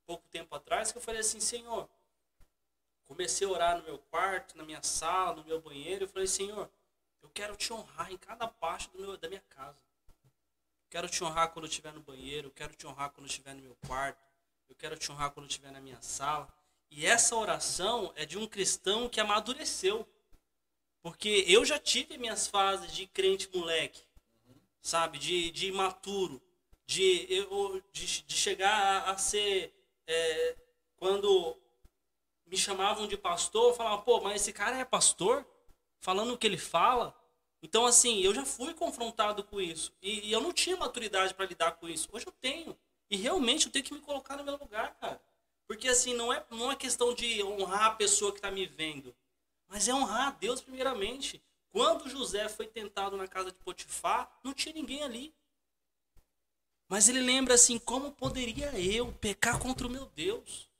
pouco 0.06 0.26
tempo 0.28 0.54
atrás, 0.54 0.90
que 0.90 0.98
eu 0.98 1.02
falei 1.02 1.20
assim: 1.20 1.40
Senhor, 1.40 1.88
comecei 3.06 3.46
a 3.46 3.50
orar 3.50 3.78
no 3.78 3.84
meu 3.84 3.98
quarto, 3.98 4.56
na 4.56 4.64
minha 4.64 4.82
sala, 4.82 5.36
no 5.36 5.44
meu 5.44 5.60
banheiro. 5.60 6.04
Eu 6.04 6.08
falei: 6.08 6.26
Senhor, 6.26 6.70
eu 7.22 7.28
quero 7.28 7.54
te 7.54 7.72
honrar 7.72 8.10
em 8.10 8.16
cada 8.16 8.48
parte 8.48 8.88
do 8.90 8.98
meu, 8.98 9.16
da 9.18 9.28
minha 9.28 9.42
casa. 9.50 9.78
Quero 10.90 11.06
te 11.06 11.22
honrar 11.22 11.50
quando 11.52 11.66
eu 11.66 11.68
estiver 11.68 11.92
no 11.92 12.00
banheiro, 12.00 12.48
eu 12.48 12.52
quero 12.52 12.74
te 12.74 12.86
honrar 12.86 13.10
quando 13.10 13.26
eu 13.26 13.30
estiver 13.30 13.54
no 13.54 13.60
meu 13.60 13.76
quarto, 13.86 14.24
eu 14.70 14.74
quero 14.74 14.96
te 14.96 15.12
honrar 15.12 15.30
quando 15.32 15.44
eu 15.44 15.50
estiver 15.50 15.70
na 15.70 15.80
minha 15.82 16.00
sala. 16.00 16.48
E 16.90 17.06
essa 17.06 17.36
oração 17.36 18.12
é 18.16 18.24
de 18.26 18.38
um 18.38 18.46
cristão 18.46 19.08
que 19.08 19.20
amadureceu. 19.20 20.06
Porque 21.02 21.44
eu 21.46 21.64
já 21.64 21.78
tive 21.78 22.18
minhas 22.18 22.46
fases 22.46 22.92
de 22.92 23.06
crente 23.06 23.48
moleque. 23.54 24.02
sabe? 24.82 25.18
De, 25.18 25.50
de 25.50 25.68
imaturo, 25.68 26.40
de, 26.86 27.26
eu, 27.32 27.82
de, 27.92 28.22
de 28.24 28.34
chegar 28.34 29.08
a, 29.08 29.10
a 29.12 29.18
ser. 29.18 29.74
É, 30.06 30.56
quando 30.96 31.56
me 32.46 32.56
chamavam 32.56 33.06
de 33.06 33.16
pastor, 33.16 33.70
eu 33.70 33.74
falava, 33.74 34.02
pô, 34.02 34.20
mas 34.20 34.40
esse 34.42 34.52
cara 34.52 34.76
é 34.78 34.84
pastor? 34.84 35.46
Falando 36.00 36.32
o 36.32 36.38
que 36.38 36.46
ele 36.46 36.56
fala? 36.58 37.14
Então, 37.62 37.84
assim, 37.86 38.20
eu 38.20 38.34
já 38.34 38.44
fui 38.44 38.72
confrontado 38.72 39.44
com 39.44 39.60
isso. 39.60 39.92
E, 40.00 40.28
e 40.28 40.32
eu 40.32 40.40
não 40.40 40.52
tinha 40.52 40.76
maturidade 40.76 41.34
para 41.34 41.46
lidar 41.46 41.72
com 41.72 41.88
isso. 41.88 42.08
Hoje 42.12 42.26
eu 42.26 42.32
tenho. 42.32 42.76
E 43.10 43.16
realmente 43.16 43.66
eu 43.66 43.72
tenho 43.72 43.84
que 43.84 43.94
me 43.94 44.00
colocar 44.00 44.36
no 44.36 44.44
meu 44.44 44.56
lugar, 44.56 44.94
cara. 44.96 45.20
Porque, 45.68 45.86
assim, 45.86 46.14
não 46.14 46.32
é, 46.32 46.44
não 46.50 46.72
é 46.72 46.74
questão 46.74 47.14
de 47.14 47.42
honrar 47.44 47.84
a 47.84 47.94
pessoa 47.94 48.32
que 48.32 48.38
está 48.38 48.50
me 48.50 48.66
vendo. 48.66 49.14
Mas 49.68 49.86
é 49.86 49.94
honrar 49.94 50.28
a 50.28 50.30
Deus 50.30 50.62
primeiramente. 50.62 51.42
Quando 51.68 52.08
José 52.08 52.48
foi 52.48 52.66
tentado 52.66 53.18
na 53.18 53.28
casa 53.28 53.52
de 53.52 53.58
Potifar, 53.58 54.40
não 54.42 54.54
tinha 54.54 54.74
ninguém 54.74 55.02
ali. 55.02 55.34
Mas 56.88 57.10
ele 57.10 57.20
lembra 57.20 57.54
assim: 57.54 57.78
como 57.78 58.10
poderia 58.10 58.72
eu 58.80 59.12
pecar 59.12 59.58
contra 59.58 59.86
o 59.86 59.90
meu 59.90 60.06
Deus? 60.06 60.70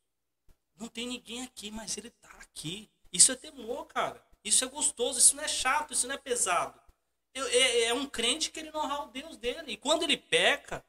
Não 0.75 0.89
tem 0.89 1.07
ninguém 1.07 1.43
aqui, 1.43 1.71
mas 1.71 1.99
ele 1.99 2.09
está 2.09 2.31
aqui. 2.41 2.89
Isso 3.13 3.31
é 3.31 3.37
temor, 3.37 3.85
cara. 3.87 4.25
Isso 4.43 4.65
é 4.65 4.69
gostoso, 4.69 5.19
isso 5.19 5.37
não 5.37 5.45
é 5.45 5.49
chato, 5.49 5.93
isso 5.93 6.07
não 6.07 6.15
é 6.15 6.19
pesado. 6.19 6.81
É, 7.35 7.85
é 7.85 7.95
um 7.95 8.07
crente 8.07 8.51
que 8.51 8.59
ele 8.59 8.71
não 8.71 8.81
honra 8.81 9.03
o 9.03 9.11
Deus 9.11 9.37
dele. 9.37 9.73
E 9.73 9.77
quando 9.77 10.05
ele 10.05 10.17
peca, 10.17 10.83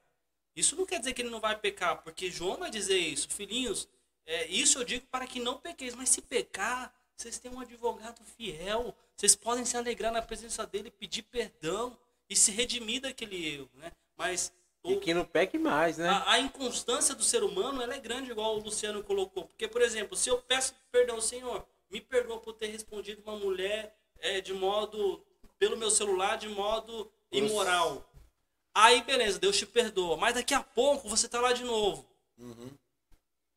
isso 0.56 0.76
não 0.76 0.86
quer 0.86 1.00
dizer 1.00 1.14
que 1.14 1.22
ele 1.22 1.30
não 1.30 1.40
vai 1.40 1.58
pecar, 1.58 2.02
porque 2.02 2.30
João 2.30 2.58
vai 2.58 2.70
dizer 2.70 2.98
isso. 2.98 3.30
Filhinhos, 3.30 3.88
é, 4.26 4.48
isso 4.48 4.80
eu 4.80 4.84
digo 4.84 5.06
para 5.08 5.26
que 5.26 5.40
não 5.40 5.58
pequeis. 5.58 5.96
Mas 5.96 6.10
se 6.10 6.22
pecar, 6.22 6.94
vocês 7.16 7.40
têm 7.40 7.52
um 7.52 7.60
advogado 7.60 8.24
fiel. 8.38 8.96
Vocês 9.16 9.36
podem 9.36 9.66
se 9.66 9.76
alegrar 9.76 10.12
na 10.12 10.22
presença 10.22 10.66
dele, 10.66 10.92
pedir 10.92 11.24
perdão 11.24 11.98
e 12.30 12.36
se 12.36 12.52
redimir 12.52 13.02
daquele 13.02 13.56
erro, 13.56 13.70
né? 13.76 13.92
Mas 14.18 14.54
o, 14.84 14.92
e 14.92 15.00
que 15.00 15.14
não 15.14 15.26
peque 15.26 15.58
mais, 15.58 15.98
né? 15.98 16.08
A, 16.08 16.34
a, 16.34 16.40
inconstância 16.40 17.14
do 17.14 17.24
ser 17.24 17.44
humano 17.44 17.82
ela 17.82 17.96
é 17.96 18.00
grande, 18.00 18.32
igual 18.32 18.56
o 18.56 18.64
Luciano 18.64 19.04
colocou. 19.04 19.46
Porque, 19.46 19.68
por 19.68 19.82
exemplo, 19.82 20.16
se 20.16 20.30
eu 20.30 20.38
peço 20.38 20.74
perdão, 20.92 21.20
Senhor, 21.20 21.66
me 21.90 22.00
perdoa 22.00 22.40
por 22.40 22.54
ter 22.54 22.68
respondido 22.68 23.22
uma 23.26 23.36
mulher 23.36 23.96
é, 24.20 24.40
de 24.40 24.54
modo. 24.54 25.24
pelo 25.58 25.76
meu 25.76 25.92
celular, 25.92 26.38
de 26.38 26.48
modo 26.48 27.12
imoral. 27.32 28.09
Aí, 28.74 29.04
beleza, 29.04 29.40
Deus 29.40 29.58
te 29.58 29.66
perdoa. 29.66 30.18
Mas 30.18 30.36
daqui 30.36 30.54
a 30.54 30.62
pouco 30.62 31.10
você 31.10 31.28
tá 31.28 31.40
lá 31.40 31.54
de 31.54 31.64
novo. 31.64 32.06
Uhum. 32.38 32.72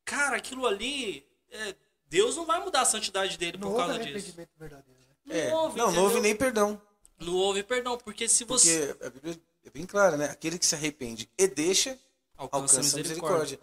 Cara, 0.04 0.36
aquilo 0.36 0.66
ali. 0.66 1.26
É, 1.50 1.74
Deus 2.06 2.36
não 2.36 2.44
vai 2.44 2.62
mudar 2.62 2.82
a 2.82 2.86
santidade 2.86 3.38
dele 3.38 3.58
não 3.58 3.70
por 3.70 3.78
causa 3.78 3.98
disso. 3.98 4.34
Verdadeiro, 4.58 5.00
né? 5.00 5.14
Não, 5.24 5.36
é, 5.36 5.54
houve, 5.54 5.78
não, 5.78 5.92
não 5.92 6.02
houve 6.02 6.20
nem 6.20 6.34
perdão. 6.34 6.80
Não 7.18 7.34
houve 7.34 7.62
perdão, 7.62 7.96
porque 7.96 8.28
se 8.28 8.44
você. 8.44 8.88
Porque 8.88 9.06
a 9.06 9.10
Bíblia 9.10 9.40
é 9.64 9.70
bem 9.70 9.86
clara, 9.86 10.16
né? 10.16 10.26
Aquele 10.26 10.58
que 10.58 10.66
se 10.66 10.74
arrepende 10.74 11.30
e 11.38 11.46
deixa, 11.46 11.98
alcança, 12.36 12.76
alcança 12.76 12.96
a 12.96 12.98
misericórdia. 13.00 13.60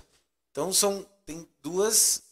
Então 0.51 0.71
são. 0.71 1.05
Tem 1.25 1.47
duas 1.61 2.23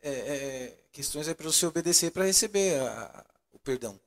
é, 0.00 0.10
é, 0.10 0.78
questões 0.92 1.26
aí 1.26 1.34
para 1.34 1.50
você 1.50 1.66
obedecer 1.66 2.12
para 2.12 2.24
receber 2.24 2.78
a, 2.80 3.26
o 3.52 3.58
perdão. 3.58 3.98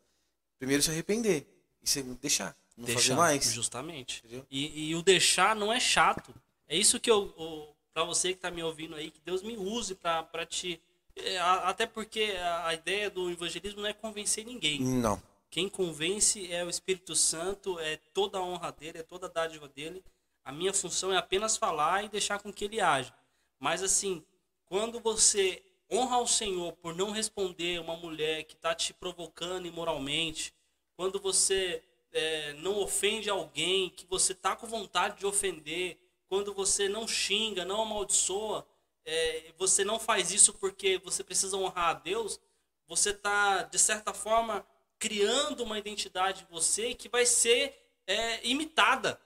Primeiro 0.57 0.81
se 0.81 0.89
arrepender 0.89 1.45
e 1.83 1.89
segundo 1.89 2.17
deixar, 2.19 2.55
não 2.77 2.85
deixar, 2.85 3.15
mais. 3.15 3.51
Justamente. 3.51 4.23
E, 4.51 4.89
e, 4.89 4.95
o 4.95 5.01
deixar 5.01 5.55
não 5.55 5.73
é 5.73 5.79
chato. 5.79 6.33
É 6.67 6.77
isso 6.77 6.99
que 6.99 7.09
eu, 7.09 7.33
eu 7.37 7.75
para 7.93 8.03
você 8.03 8.29
que 8.29 8.37
está 8.37 8.51
me 8.51 8.61
ouvindo 8.61 8.95
aí, 8.95 9.09
que 9.09 9.19
Deus 9.21 9.41
me 9.41 9.57
use 9.57 9.95
para 9.95 10.45
te 10.45 10.79
é, 11.15 11.39
até 11.39 11.87
porque 11.87 12.35
a 12.65 12.73
ideia 12.73 13.09
do 13.09 13.29
evangelismo 13.29 13.81
não 13.81 13.89
é 13.89 13.93
convencer 13.93 14.45
ninguém. 14.45 14.79
Não. 14.79 15.21
Quem 15.49 15.69
convence 15.69 16.51
é 16.51 16.63
o 16.63 16.69
Espírito 16.69 17.15
Santo, 17.15 17.79
é 17.79 17.97
toda 18.13 18.37
a 18.37 18.43
honra 18.43 18.71
dele, 18.71 18.99
é 18.99 19.03
toda 19.03 19.27
a 19.27 19.29
dádiva 19.29 19.67
dele. 19.67 20.03
A 20.43 20.51
minha 20.51 20.73
função 20.73 21.11
é 21.11 21.17
apenas 21.17 21.57
falar 21.57 22.03
e 22.03 22.09
deixar 22.09 22.39
com 22.39 22.53
que 22.53 22.65
ele 22.65 22.79
age. 22.79 23.11
Mas 23.59 23.81
assim, 23.81 24.23
quando 24.65 24.99
você 24.99 25.63
honra 25.91 26.17
ao 26.17 26.27
Senhor 26.27 26.73
por 26.73 26.93
não 26.93 27.11
responder 27.11 27.79
uma 27.79 27.95
mulher 27.95 28.43
que 28.43 28.55
está 28.55 28.75
te 28.75 28.93
provocando 28.93 29.65
imoralmente, 29.65 30.53
quando 30.95 31.19
você 31.19 31.83
é, 32.11 32.53
não 32.53 32.79
ofende 32.79 33.29
alguém 33.29 33.89
que 33.89 34.05
você 34.05 34.33
está 34.33 34.55
com 34.55 34.67
vontade 34.67 35.19
de 35.19 35.25
ofender, 35.25 35.99
quando 36.27 36.53
você 36.53 36.89
não 36.89 37.07
xinga, 37.07 37.65
não 37.65 37.81
amaldiçoa, 37.81 38.67
é, 39.05 39.53
você 39.57 39.83
não 39.83 39.99
faz 39.99 40.31
isso 40.31 40.53
porque 40.53 40.97
você 40.97 41.23
precisa 41.23 41.55
honrar 41.57 41.89
a 41.89 41.93
Deus, 41.93 42.39
você 42.87 43.11
está, 43.11 43.63
de 43.63 43.79
certa 43.79 44.13
forma, 44.13 44.65
criando 44.99 45.63
uma 45.63 45.79
identidade 45.79 46.43
de 46.43 46.51
você 46.51 46.93
que 46.93 47.07
vai 47.07 47.25
ser 47.25 47.73
é, 48.05 48.45
imitada. 48.45 49.19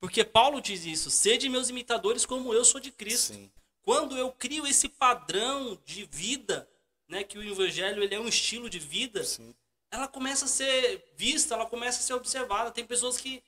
Porque 0.00 0.24
Paulo 0.24 0.60
diz 0.60 0.84
isso: 0.84 1.10
sede 1.10 1.48
meus 1.48 1.68
imitadores 1.68 2.24
como 2.24 2.54
eu 2.54 2.64
sou 2.64 2.80
de 2.80 2.90
Cristo. 2.90 3.34
Sim. 3.34 3.50
Quando 3.82 4.16
eu 4.16 4.30
crio 4.32 4.66
esse 4.66 4.88
padrão 4.88 5.78
de 5.84 6.04
vida, 6.06 6.68
né, 7.08 7.24
que 7.24 7.38
o 7.38 7.42
evangelho 7.42 8.02
ele 8.02 8.14
é 8.14 8.20
um 8.20 8.28
estilo 8.28 8.70
de 8.70 8.78
vida, 8.78 9.24
Sim. 9.24 9.54
Ela 9.90 10.06
começa 10.06 10.44
a 10.44 10.48
ser 10.48 11.04
vista, 11.16 11.54
ela 11.54 11.66
começa 11.66 11.98
a 11.98 12.02
ser 12.02 12.14
observada. 12.14 12.70
Tem 12.70 12.84
pessoas 12.84 13.16
que, 13.16 13.42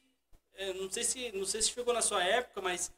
é, 0.55 0.73
não 0.75 0.91
sei 0.91 1.05
se 1.05 1.33
não 1.33 1.45
sei 1.45 1.63
se 1.63 1.71
chegou 1.71 1.95
na 1.95 2.03
sua 2.03 2.23
época, 2.23 2.61
mas 2.61 2.91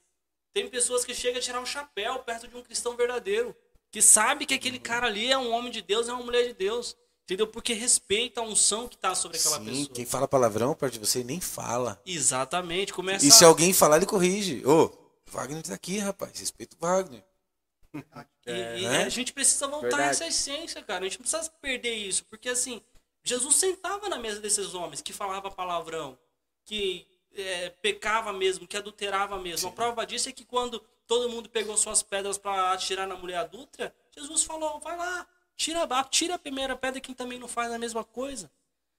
tem 0.52 0.68
pessoas 0.68 1.04
que 1.04 1.14
chegam 1.14 1.38
a 1.38 1.42
tirar 1.42 1.60
um 1.60 1.66
chapéu 1.66 2.18
perto 2.20 2.48
de 2.48 2.56
um 2.56 2.62
cristão 2.62 2.96
verdadeiro, 2.96 3.54
que 3.90 4.00
sabe 4.00 4.46
que 4.46 4.54
aquele 4.54 4.78
cara 4.78 5.06
ali 5.06 5.30
é 5.30 5.38
um 5.38 5.52
homem 5.52 5.70
de 5.70 5.82
Deus, 5.82 6.08
é 6.08 6.12
uma 6.12 6.24
mulher 6.24 6.46
de 6.46 6.54
Deus. 6.54 6.96
Entendeu? 7.24 7.46
Porque 7.46 7.72
respeita 7.72 8.42
a 8.42 8.44
unção 8.44 8.86
que 8.86 8.96
está 8.96 9.14
sobre 9.14 9.38
aquela 9.38 9.58
Sim, 9.58 9.64
pessoa. 9.64 9.88
Quem 9.94 10.04
fala 10.04 10.28
palavrão 10.28 10.74
perto 10.74 10.92
de 10.92 10.98
você 10.98 11.24
nem 11.24 11.40
fala. 11.40 11.98
Exatamente. 12.04 12.92
Começa 12.92 13.24
e 13.24 13.30
se 13.30 13.42
alguém 13.42 13.72
falar, 13.72 13.96
ele 13.96 14.04
corrige. 14.04 14.62
Ô, 14.66 14.92
Wagner 15.30 15.62
tá 15.62 15.72
aqui, 15.72 15.96
rapaz. 15.96 16.38
Respeita 16.38 16.76
o 16.76 16.86
Wagner. 16.86 17.24
E, 18.46 18.50
é, 18.50 18.78
e 18.78 18.82
né? 18.82 19.04
a 19.04 19.08
gente 19.08 19.32
precisa 19.32 19.66
voltar 19.66 19.96
Verdade. 19.96 20.02
a 20.02 20.10
essa 20.10 20.26
essência, 20.26 20.82
cara. 20.82 21.00
A 21.00 21.08
gente 21.08 21.18
não 21.18 21.26
precisa 21.26 21.50
perder 21.62 21.94
isso. 21.94 22.26
Porque 22.26 22.50
assim, 22.50 22.82
Jesus 23.24 23.56
sentava 23.56 24.08
na 24.08 24.18
mesa 24.18 24.38
desses 24.38 24.74
homens 24.74 25.00
que 25.00 25.12
falava 25.12 25.50
palavrão, 25.50 26.18
que 26.64 27.06
é, 27.34 27.70
pecava 27.70 28.32
mesmo, 28.32 28.66
que 28.66 28.76
adulterava 28.76 29.38
mesmo. 29.38 29.68
Sim. 29.68 29.68
A 29.68 29.72
prova 29.72 30.06
disso 30.06 30.28
é 30.28 30.32
que 30.32 30.44
quando 30.44 30.78
todo 31.06 31.30
mundo 31.30 31.48
pegou 31.48 31.76
suas 31.76 32.02
pedras 32.02 32.36
para 32.36 32.72
atirar 32.72 33.06
na 33.06 33.16
mulher 33.16 33.38
adulta, 33.38 33.94
Jesus 34.10 34.44
falou: 34.44 34.78
vai 34.78 34.96
lá, 34.96 35.26
tira, 35.56 35.80
tira 36.10 36.34
a 36.34 36.38
primeira 36.38 36.76
pedra 36.76 37.00
quem 37.00 37.14
também 37.14 37.38
não 37.38 37.48
faz 37.48 37.72
a 37.72 37.78
mesma 37.78 38.04
coisa. 38.04 38.50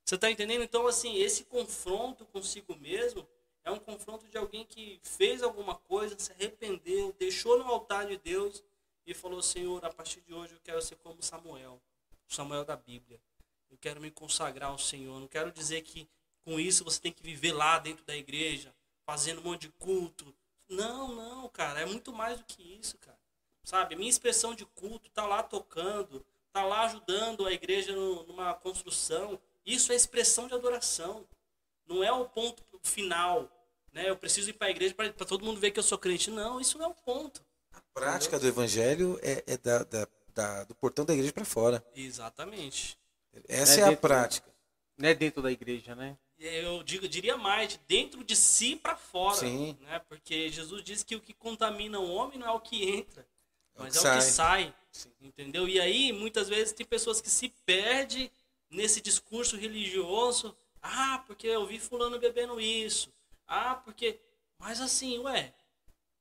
Você 0.03 0.15
está 0.15 0.30
entendendo? 0.30 0.64
Então, 0.64 0.88
assim, 0.88 1.18
esse 1.18 1.45
confronto 1.45 2.26
consigo 2.26 2.76
mesmo 2.76 3.27
é 3.64 3.72
um 3.72 3.80
confronto 3.80 4.27
de 4.27 4.38
alguém 4.38 4.64
que 4.65 4.99
fez 5.03 5.41
alguma 5.41 5.76
coisa, 5.76 6.15
se 6.18 6.31
arrependeu, 6.31 7.15
deixou 7.18 7.57
no 7.57 7.65
altar 7.65 8.06
de 8.06 8.18
Deus 8.18 8.64
e 9.06 9.14
falou: 9.14 9.41
Senhor, 9.41 9.84
a 9.85 9.91
partir 9.91 10.22
de 10.22 10.34
hoje 10.34 10.53
eu 10.53 10.60
quero 10.64 10.81
ser 10.81 10.95
como 10.97 11.22
Samuel, 11.22 11.81
Samuel 12.27 12.65
da 12.65 12.76
Bíblia. 12.76 13.19
Eu 13.76 13.80
quero 13.81 13.99
me 13.99 14.10
consagrar 14.10 14.69
ao 14.69 14.77
Senhor. 14.77 15.19
Não 15.19 15.27
quero 15.27 15.52
dizer 15.52 15.81
que 15.81 16.07
com 16.45 16.57
isso 16.57 16.85
você 16.85 16.97
tem 16.97 17.11
que 17.11 17.22
viver 17.22 17.52
lá 17.52 17.77
dentro 17.77 18.06
da 18.06 18.15
igreja, 18.15 18.73
fazendo 19.06 19.41
um 19.41 19.43
monte 19.43 19.64
de 19.64 19.69
culto. 19.73 20.34
Não, 20.69 21.14
não, 21.14 21.49
cara, 21.49 21.81
é 21.81 21.85
muito 21.85 22.14
mais 22.14 22.38
do 22.38 22.45
que 22.45 22.64
isso, 22.80 22.97
cara. 22.99 23.19
Sabe, 23.65 23.97
minha 23.97 24.10
expressão 24.10 24.56
de 24.56 24.65
culto 24.65 25.10
tá 25.10 25.26
lá 25.26 25.43
tocando, 25.43 26.26
tá 26.53 26.64
lá 26.64 26.85
ajudando 26.85 27.45
a 27.45 27.52
igreja 27.52 27.93
no, 27.93 28.23
numa 28.23 28.53
construção. 28.53 29.38
Isso 29.65 29.91
é 29.91 29.95
expressão 29.95 30.47
de 30.47 30.53
adoração. 30.53 31.27
Não 31.85 32.02
é 32.02 32.11
o 32.14 32.23
ponto 32.30 32.64
final, 32.81 33.52
né? 33.91 34.10
Eu 34.10 34.15
preciso 34.15 34.52
ir 34.52 34.53
para 34.53 34.68
a 34.68 34.72
igreja 34.72 34.95
para 34.95 35.11
todo 35.11 35.43
mundo 35.43 35.60
ver 35.60 35.72
que 35.72 35.80
eu 35.80 35.84
sou 35.84 35.97
crente. 35.97 36.31
Não, 36.31 36.61
isso 36.61 36.77
não 36.77 36.85
é 36.85 36.88
o 36.88 36.93
ponto. 36.93 37.43
A 37.73 37.81
prática 37.93 38.38
Entendeu? 38.38 38.53
do 38.53 38.56
evangelho 38.57 39.19
é, 39.22 39.43
é 39.45 39.57
da, 39.57 39.84
da, 39.84 40.07
da, 40.34 40.64
do 40.64 40.76
portão 40.76 41.03
da 41.03 41.14
igreja 41.14 41.34
para 41.34 41.43
fora. 41.43 41.85
Exatamente. 41.93 42.97
Essa 43.48 43.82
é, 43.82 43.84
é 43.84 43.88
a 43.88 43.98
prática. 43.98 44.49
Não 44.98 45.10
é 45.10 45.14
dentro 45.14 45.41
da 45.41 45.52
igreja, 45.52 45.95
né? 45.95 46.18
eu 46.38 46.84
digo, 46.84 47.07
diria 47.07 47.38
mais, 47.38 47.70
de 47.70 47.78
dentro 47.88 48.24
de 48.24 48.36
si 48.36 48.76
para 48.76 48.95
fora. 48.95 49.38
Sim. 49.38 49.78
Né? 49.82 49.99
Porque 50.07 50.49
Jesus 50.49 50.84
diz 50.84 51.03
que 51.03 51.16
o 51.16 51.22
que 51.22 51.34
contamina 51.34 51.99
o 51.99 52.14
homem 52.14 52.38
não 52.38 52.48
é 52.48 52.52
o 52.52 52.60
que 52.60 52.90
entra, 52.90 53.26
mas 53.78 53.95
é 53.95 53.99
o 53.99 54.02
que, 54.02 54.07
é 54.07 54.12
o 54.12 54.16
que 54.16 54.22
sai. 54.22 54.76
Entendeu? 55.22 55.68
E 55.68 55.80
aí, 55.80 56.12
muitas 56.12 56.48
vezes, 56.48 56.74
tem 56.74 56.86
pessoas 56.86 57.22
que 57.22 57.30
se 57.30 57.49
perdem 57.66 58.30
nesse 58.70 59.02
discurso 59.02 59.57
religioso. 59.57 60.56
Ah, 60.82 61.24
porque 61.26 61.48
eu 61.48 61.66
vi 61.66 61.80
fulano 61.80 62.20
bebendo 62.20 62.60
isso. 62.60 63.12
Ah, 63.48 63.76
porque. 63.76 64.20
Mas 64.60 64.80
assim, 64.80 65.20
ué. 65.20 65.53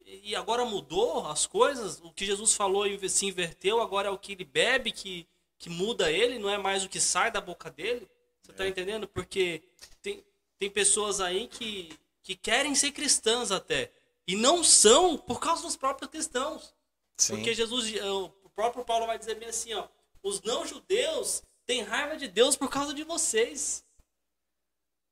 E 0.07 0.36
agora 0.36 0.65
mudou 0.65 1.27
as 1.27 1.47
coisas? 1.47 2.01
O 2.01 2.12
que 2.12 2.27
Jesus 2.27 2.55
falou 2.55 2.85
se 3.09 3.27
inverteu, 3.27 3.81
agora 3.81 4.09
é 4.09 4.11
o 4.11 4.19
que 4.19 4.32
ele 4.32 4.45
bebe 4.45 4.93
que, 4.93 5.27
que 5.59 5.70
muda 5.70 6.10
ele, 6.10 6.39
não 6.39 6.51
é 6.51 6.59
mais 6.59 6.85
o 6.85 6.89
que 6.89 7.01
sai 7.01 7.31
da 7.31 7.40
boca 7.40 7.70
dele. 7.70 8.09
Você 8.43 8.51
está 8.51 8.64
é. 8.64 8.68
entendendo? 8.68 9.09
Porque 9.09 9.62
tem, 10.02 10.24
tem 10.59 10.70
pessoas 10.70 11.20
aí 11.20 11.48
que, 11.48 11.98
que 12.22 12.36
querem 12.36 12.74
ser 12.74 12.93
cristãs 12.93 13.51
até. 13.51 13.90
E 14.26 14.36
não 14.36 14.64
são 14.64 15.16
por 15.16 15.40
causa 15.40 15.62
dos 15.62 15.76
próprios 15.76 16.10
cristãos. 16.10 16.74
Sim. 17.16 17.36
Porque 17.36 17.55
Jesus, 17.55 17.94
eh, 17.94 18.10
o 18.10 18.31
próprio 18.55 18.85
Paulo 18.85 19.06
vai 19.06 19.18
dizer 19.18 19.36
bem 19.36 19.48
assim, 19.48 19.72
ó, 19.74 19.86
os 20.22 20.40
não-judeus 20.43 21.43
têm 21.66 21.82
raiva 21.82 22.16
de 22.16 22.28
Deus 22.28 22.56
por 22.56 22.70
causa 22.70 22.94
de 22.94 23.05
vocês. 23.05 23.85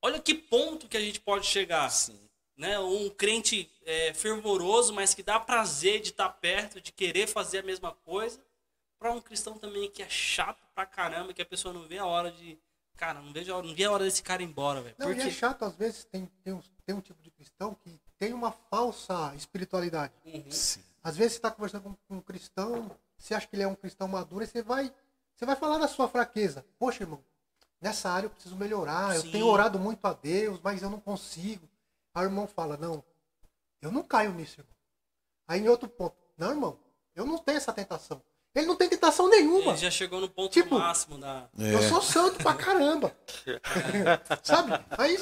Olha 0.01 0.19
que 0.19 0.35
ponto 0.35 0.89
que 0.89 0.97
a 0.97 1.01
gente 1.01 1.20
pode 1.20 1.47
chegar. 1.47 1.89
Sim. 1.90 2.19
né? 2.56 2.78
Um 2.78 3.09
crente 3.09 3.70
é, 3.85 4.12
fervoroso, 4.14 4.93
mas 4.93 5.14
que 5.14 5.23
dá 5.23 5.39
prazer 5.39 6.01
de 6.01 6.10
estar 6.10 6.28
perto, 6.28 6.81
de 6.81 6.93
querer 6.93 7.27
fazer 7.27 7.59
a 7.59 7.62
mesma 7.62 7.93
coisa, 7.93 8.40
para 9.03 9.12
um 9.12 9.20
cristão 9.20 9.59
também 9.59 9.91
que 9.91 10.01
é 10.01 10.09
chato 10.09 10.62
pra 10.73 10.87
caramba, 10.87 11.35
que 11.35 11.43
a 11.43 11.47
pessoa 11.47 11.74
não 11.74 11.83
vê 11.83 11.99
a 11.99 12.07
hora 12.07 12.31
de. 12.31 12.57
Cara, 12.97 13.20
não 13.20 13.33
vejo 13.33 13.53
a 13.53 13.57
hora, 13.57 13.66
não 13.66 13.74
vê 13.74 13.83
a 13.83 13.91
hora 13.91 14.05
desse 14.05 14.23
cara 14.23 14.43
ir 14.43 14.47
embora, 14.47 14.81
velho. 14.81 14.95
Não, 14.97 15.09
Porque 15.09 15.23
e 15.23 15.27
é 15.27 15.31
chato, 15.31 15.65
às 15.65 15.74
vezes, 15.74 16.05
tem, 16.05 16.27
tem, 16.45 16.53
um, 16.53 16.61
tem 16.87 16.95
um 16.95 17.01
tipo 17.01 17.20
de 17.20 17.33
cristão 17.33 17.74
que 17.74 18.01
tem 18.16 18.33
uma 18.33 18.53
falsa 18.53 19.35
espiritualidade. 19.35 20.12
Uhum. 20.24 20.49
Sim. 20.49 20.85
Às 21.03 21.16
vezes 21.16 21.33
você 21.33 21.39
está 21.39 21.51
conversando 21.51 21.83
com, 21.83 21.95
com 21.95 22.16
um 22.16 22.20
cristão, 22.20 22.97
você 23.19 23.35
acha 23.35 23.49
que 23.49 23.57
ele 23.57 23.65
é 23.65 23.66
um 23.66 23.74
cristão 23.74 24.07
maduro, 24.07 24.45
e 24.45 24.47
você 24.47 24.62
vai, 24.62 24.95
você 25.35 25.45
vai 25.45 25.57
falar 25.57 25.79
da 25.79 25.89
sua 25.89 26.07
fraqueza. 26.07 26.65
Poxa, 26.79 27.03
irmão, 27.03 27.24
nessa 27.81 28.09
área 28.09 28.27
eu 28.27 28.31
preciso 28.31 28.55
melhorar, 28.55 29.16
eu 29.16 29.23
Sim. 29.23 29.33
tenho 29.33 29.47
orado 29.47 29.81
muito 29.81 30.05
a 30.07 30.12
Deus, 30.12 30.61
mas 30.62 30.81
eu 30.81 30.91
não 30.91 31.01
consigo. 31.01 31.69
Aí 32.15 32.24
o 32.24 32.29
irmão 32.29 32.47
fala, 32.47 32.77
não, 32.77 33.03
eu 33.81 33.91
não 33.91 34.05
caio 34.05 34.33
nisso, 34.33 34.61
irmão. 34.61 34.74
Aí 35.49 35.61
em 35.61 35.69
outro 35.69 35.89
ponto, 35.89 36.15
não, 36.39 36.51
irmão, 36.51 36.79
eu 37.16 37.27
não 37.27 37.39
tenho 37.39 37.57
essa 37.57 37.73
tentação. 37.73 38.23
Ele 38.55 38.66
não 38.66 38.77
tem 38.77 38.89
tentação 38.89 39.29
nenhuma. 39.31 39.73
Ele 39.73 39.79
já 39.81 39.91
chegou 39.91 40.20
no 40.20 40.29
ponto 40.29 40.53
Tipo, 40.53 40.79
máximo 40.79 41.16
da. 41.16 41.49
É. 41.59 41.74
Eu 41.74 41.83
sou 41.89 42.03
santo 42.03 42.37
pra 42.43 42.53
caramba. 42.55 43.11
Sabe? 44.43 44.79
Aí 44.91 45.19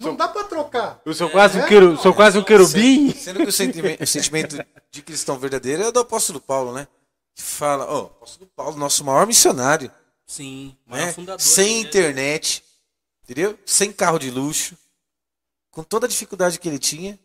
não 0.00 0.16
dá 0.16 0.26
pra 0.28 0.44
trocar. 0.44 1.00
Eu 1.04 1.12
sou 1.12 1.28
quase 1.28 1.58
um, 1.58 1.62
É? 1.62 1.68
queru, 1.68 1.96
sou 1.98 2.14
quase 2.14 2.38
um 2.38 2.42
querubim. 2.44 3.12
Sendo 3.12 3.40
que 3.44 3.48
o 3.48 3.52
sentimento, 3.52 4.02
o 4.02 4.06
sentimento 4.06 4.64
de 4.90 5.02
cristão 5.02 5.38
verdadeiro 5.38 5.82
é 5.82 5.92
do 5.92 6.00
apóstolo 6.00 6.40
Paulo, 6.40 6.72
né? 6.72 6.88
Que 7.34 7.42
fala, 7.42 7.84
ó, 7.86 8.04
apóstolo 8.06 8.50
Paulo, 8.56 8.76
nosso 8.78 9.04
maior 9.04 9.26
missionário, 9.26 9.90
Sim, 10.26 10.74
maior 10.86 11.06
né? 11.06 11.12
fundador. 11.12 11.40
Sem 11.40 11.80
igreja. 11.80 11.88
internet, 11.88 12.64
entendeu? 13.24 13.58
Sem 13.66 13.92
carro 13.92 14.18
de 14.18 14.30
luxo, 14.30 14.76
com 15.70 15.82
toda 15.82 16.06
a 16.06 16.08
dificuldade 16.08 16.58
que 16.58 16.68
ele 16.68 16.78
tinha, 16.78 17.18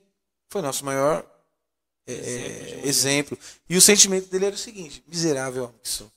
foi 0.50 0.62
nosso 0.62 0.84
maior 0.86 1.26
é, 2.08 2.14
Exemplo 2.14 2.78
um 2.84 2.88
exemplo. 2.88 3.40
E 3.70 3.78
o 3.78 3.82
sentimento 3.82 4.30
dele 4.30 4.46
era 4.46 4.56
o 4.56 4.58
seguinte: 4.58 5.04
miserável 5.08 5.66
homem 5.66 5.76
que 5.82 5.90
sou. 5.90 6.12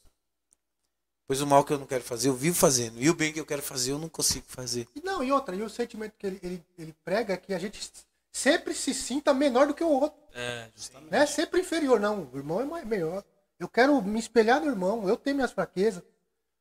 Pois 1.26 1.40
o 1.40 1.46
mal 1.46 1.62
que 1.64 1.72
eu 1.72 1.78
não 1.78 1.86
quero 1.86 2.02
fazer, 2.02 2.28
eu 2.28 2.34
vivo 2.34 2.56
fazendo. 2.56 3.00
E 3.00 3.08
o 3.08 3.14
bem 3.14 3.32
que 3.32 3.38
eu 3.38 3.46
quero 3.46 3.62
fazer, 3.62 3.92
eu 3.92 3.98
não 3.98 4.08
consigo 4.08 4.44
fazer. 4.48 4.88
Não, 5.04 5.22
e 5.22 5.30
outra, 5.30 5.54
e 5.54 5.62
o 5.62 5.70
sentimento 5.70 6.14
que 6.18 6.26
ele, 6.26 6.40
ele, 6.42 6.64
ele 6.76 6.94
prega 7.04 7.34
é 7.34 7.36
que 7.36 7.54
a 7.54 7.58
gente 7.58 7.88
sempre 8.32 8.74
se 8.74 8.92
sinta 8.92 9.32
menor 9.32 9.68
do 9.68 9.74
que 9.74 9.84
o 9.84 9.88
outro. 9.88 10.18
É, 10.34 10.68
justamente. 10.76 11.10
Né? 11.12 11.24
Sempre 11.26 11.60
inferior. 11.60 12.00
Não, 12.00 12.28
o 12.32 12.36
irmão 12.36 12.60
é 12.60 12.64
mais- 12.64 12.84
melhor. 12.84 13.22
Eu 13.60 13.68
quero 13.68 14.00
me 14.02 14.18
espelhar 14.18 14.60
no 14.60 14.66
irmão, 14.68 15.08
eu 15.08 15.16
tenho 15.16 15.36
minhas 15.36 15.52
fraquezas. 15.52 16.02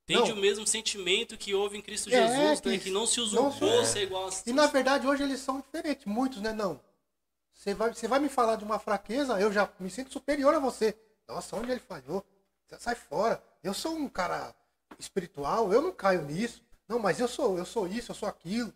Tende 0.05 0.29
Não. 0.31 0.37
o 0.37 0.41
mesmo 0.41 0.65
sentimento 0.67 1.37
que 1.37 1.53
houve 1.55 1.77
em 1.77 1.81
Cristo 1.81 2.09
É, 2.13 2.27
Jesus, 2.27 2.59
que 2.61 2.69
né? 2.69 2.77
que 2.79 2.89
não 2.91 3.05
se 3.07 3.17
não 3.19 3.25
usurpou 3.47 3.85
se- 3.85 3.93
ser 3.93 4.03
igual 4.03 4.27
a 4.27 4.31
E 4.45 4.51
na 4.53 4.65
verdade 4.67 5.07
hoje 5.07 5.23
eles 5.23 5.39
são 5.39 5.61
diferentes, 5.61 6.05
muitos, 6.05 6.41
né? 6.41 6.51
Não. 6.51 6.79
Você 7.59 7.73
vai, 7.73 7.93
você 7.93 8.07
vai 8.07 8.19
me 8.21 8.29
falar 8.29 8.55
de 8.55 8.63
uma 8.63 8.79
fraqueza, 8.79 9.37
eu 9.37 9.51
já 9.51 9.69
me 9.81 9.89
sinto 9.89 10.13
superior 10.13 10.53
a 10.55 10.59
você. 10.59 10.97
Nossa, 11.27 11.57
onde 11.57 11.69
ele 11.69 11.81
falhou? 11.81 12.25
Sai 12.79 12.95
fora. 12.95 13.43
Eu 13.61 13.73
sou 13.73 13.97
um 13.97 14.07
cara 14.07 14.55
espiritual, 14.97 15.73
eu 15.73 15.81
não 15.81 15.91
caio 15.91 16.21
nisso. 16.21 16.63
Não, 16.87 16.99
mas 16.99 17.19
eu 17.19 17.27
sou, 17.27 17.57
eu 17.57 17.65
sou 17.65 17.85
isso, 17.85 18.11
eu 18.11 18.15
sou 18.15 18.29
aquilo. 18.29 18.73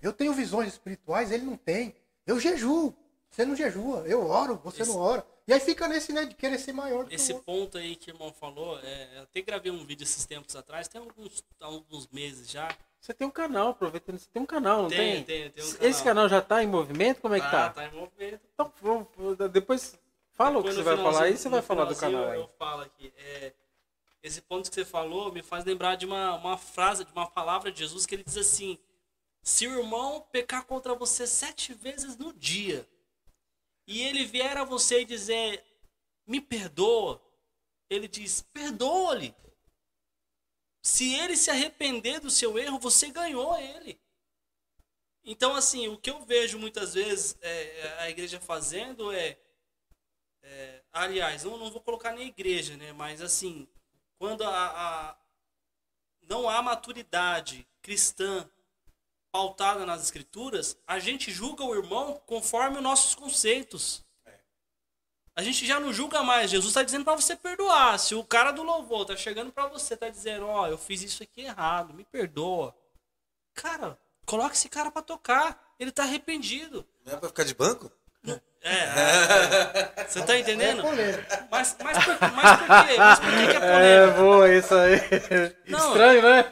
Eu 0.00 0.12
tenho 0.12 0.32
visões 0.32 0.68
espirituais, 0.68 1.32
ele 1.32 1.44
não 1.44 1.56
tem. 1.56 1.92
Eu 2.24 2.38
jejuo. 2.38 2.94
Você 3.28 3.44
não 3.44 3.56
jejua. 3.56 4.04
Eu 4.06 4.24
oro, 4.24 4.60
você 4.62 4.82
Esse- 4.82 4.92
não 4.92 5.00
ora. 5.00 5.26
E 5.48 5.52
aí 5.52 5.58
fica 5.58 5.88
nesse, 5.88 6.12
né, 6.12 6.24
de 6.24 6.36
querer 6.36 6.58
ser 6.58 6.72
maior 6.72 7.08
Esse 7.10 7.34
ponto 7.34 7.76
aí 7.78 7.96
que 7.96 8.12
o 8.12 8.14
irmão 8.14 8.32
falou, 8.32 8.78
é, 8.78 9.18
eu 9.18 9.22
até 9.22 9.42
gravei 9.42 9.72
um 9.72 9.84
vídeo 9.84 10.04
esses 10.04 10.24
tempos 10.24 10.54
atrás, 10.54 10.86
tem 10.86 11.00
alguns, 11.00 11.42
alguns 11.58 12.06
meses 12.06 12.48
já. 12.48 12.68
Você 13.00 13.14
tem 13.14 13.26
um 13.26 13.30
canal, 13.30 13.68
aproveitando, 13.70 14.18
você 14.18 14.28
tem 14.30 14.42
um 14.42 14.46
canal, 14.46 14.82
não 14.82 14.88
Tem, 14.88 15.24
tem? 15.24 15.24
tem, 15.24 15.50
tem 15.50 15.64
um 15.64 15.76
Esse 15.80 16.04
canal 16.04 16.28
já 16.28 16.42
tá 16.42 16.62
em 16.62 16.66
movimento? 16.66 17.20
Como 17.20 17.34
é 17.34 17.40
que 17.40 17.46
Ah, 17.46 17.50
tá? 17.50 17.70
tá 17.70 17.86
em 17.86 17.92
movimento. 17.92 18.40
Então, 18.52 18.72
vamos- 18.82 19.08
depois 19.50 19.98
fala 20.32 20.58
o 20.58 20.62
que 20.62 20.68
Depois 20.68 20.76
você 20.86 20.94
vai 20.94 20.96
falar 21.04 21.24
aí, 21.24 21.36
você 21.36 21.48
vai 21.48 21.62
falar 21.62 21.84
do 21.86 21.96
canal 21.96 22.28
aí. 22.28 22.38
Eu 22.38 22.48
falo 22.58 22.82
aqui. 22.82 23.12
É, 23.16 23.52
esse 24.22 24.42
ponto 24.42 24.68
que 24.68 24.74
você 24.74 24.84
falou 24.84 25.32
me 25.32 25.42
faz 25.42 25.64
lembrar 25.64 25.96
de 25.96 26.04
uma, 26.04 26.34
uma 26.34 26.58
frase, 26.58 27.04
de 27.04 27.12
uma 27.12 27.26
palavra 27.26 27.72
de 27.72 27.78
Jesus 27.78 28.04
que 28.04 28.14
ele 28.14 28.22
diz 28.24 28.36
assim: 28.36 28.78
Se 29.42 29.66
o 29.66 29.78
irmão 29.78 30.20
pecar 30.30 30.66
contra 30.66 30.94
você 30.94 31.26
sete 31.26 31.72
vezes 31.72 32.18
no 32.18 32.34
dia, 32.34 32.86
e 33.86 34.02
ele 34.02 34.26
vier 34.26 34.58
a 34.58 34.64
você 34.64 35.00
e 35.00 35.04
dizer, 35.06 35.64
me 36.26 36.38
perdoa, 36.40 37.20
ele 37.88 38.06
diz, 38.06 38.42
perdoa-lhe. 38.52 39.34
Se 40.82 41.14
ele 41.14 41.36
se 41.36 41.50
arrepender 41.50 42.20
do 42.20 42.30
seu 42.30 42.58
erro, 42.58 42.78
você 42.78 43.10
ganhou 43.10 43.56
ele. 43.56 44.00
Então, 45.24 45.54
assim, 45.54 45.88
o 45.88 45.98
que 45.98 46.10
eu 46.10 46.24
vejo 46.24 46.58
muitas 46.58 46.94
vezes 46.94 47.36
é, 47.40 47.96
a 48.00 48.10
igreja 48.10 48.40
fazendo 48.40 49.12
é, 49.12 49.38
é, 50.42 50.82
aliás, 50.92 51.44
não, 51.44 51.56
não 51.56 51.70
vou 51.70 51.80
colocar 51.80 52.12
nem 52.12 52.28
igreja, 52.28 52.76
né? 52.76 52.92
Mas 52.92 53.20
assim, 53.20 53.68
quando 54.18 54.42
a, 54.44 55.10
a- 55.10 55.16
não 56.22 56.48
há 56.48 56.62
maturidade 56.62 57.66
cristã 57.82 58.48
pautada 59.32 59.86
nas 59.86 60.02
escrituras, 60.02 60.78
a 60.86 60.98
gente 60.98 61.32
julga 61.32 61.64
o 61.64 61.74
irmão 61.74 62.20
conforme 62.26 62.78
os 62.78 62.82
nossos 62.82 63.14
conceitos. 63.14 64.04
A 65.40 65.42
gente 65.42 65.64
já 65.64 65.80
não 65.80 65.90
julga 65.90 66.22
mais. 66.22 66.50
Jesus 66.50 66.68
está 66.68 66.82
dizendo 66.82 67.02
para 67.02 67.16
você 67.16 67.34
perdoar. 67.34 67.98
Se 67.98 68.14
o 68.14 68.22
cara 68.22 68.52
do 68.52 68.62
louvor 68.62 69.06
tá 69.06 69.16
chegando 69.16 69.50
para 69.50 69.68
você, 69.68 69.96
tá 69.96 70.10
dizendo, 70.10 70.46
ó, 70.46 70.66
eu 70.68 70.76
fiz 70.76 71.02
isso 71.02 71.22
aqui 71.22 71.40
errado, 71.40 71.94
me 71.94 72.04
perdoa. 72.04 72.76
Cara, 73.54 73.98
coloca 74.26 74.54
esse 74.54 74.68
cara 74.68 74.90
para 74.90 75.00
tocar. 75.00 75.74
Ele 75.78 75.90
tá 75.90 76.02
arrependido. 76.02 76.86
Não 77.06 77.14
é 77.14 77.16
pra 77.16 77.30
ficar 77.30 77.44
de 77.44 77.54
banco? 77.54 77.90
É, 78.62 78.72
é. 78.72 80.04
Você 80.06 80.22
tá 80.22 80.38
entendendo? 80.38 80.82
É. 80.86 81.48
Mas, 81.50 81.76
mas, 81.82 81.98
por, 82.04 82.18
mas 82.34 82.52
por 82.58 82.66
quê? 82.86 82.96
Mas 82.98 83.18
por 83.20 83.34
que, 83.34 83.46
que 83.48 83.56
é 83.56 83.56
É, 83.56 84.06
polêmica? 84.06 84.20
boa, 84.20 84.54
isso 84.54 84.74
aí. 84.74 84.96
Não. 85.66 85.88
Estranho, 85.88 86.22
né? 86.22 86.44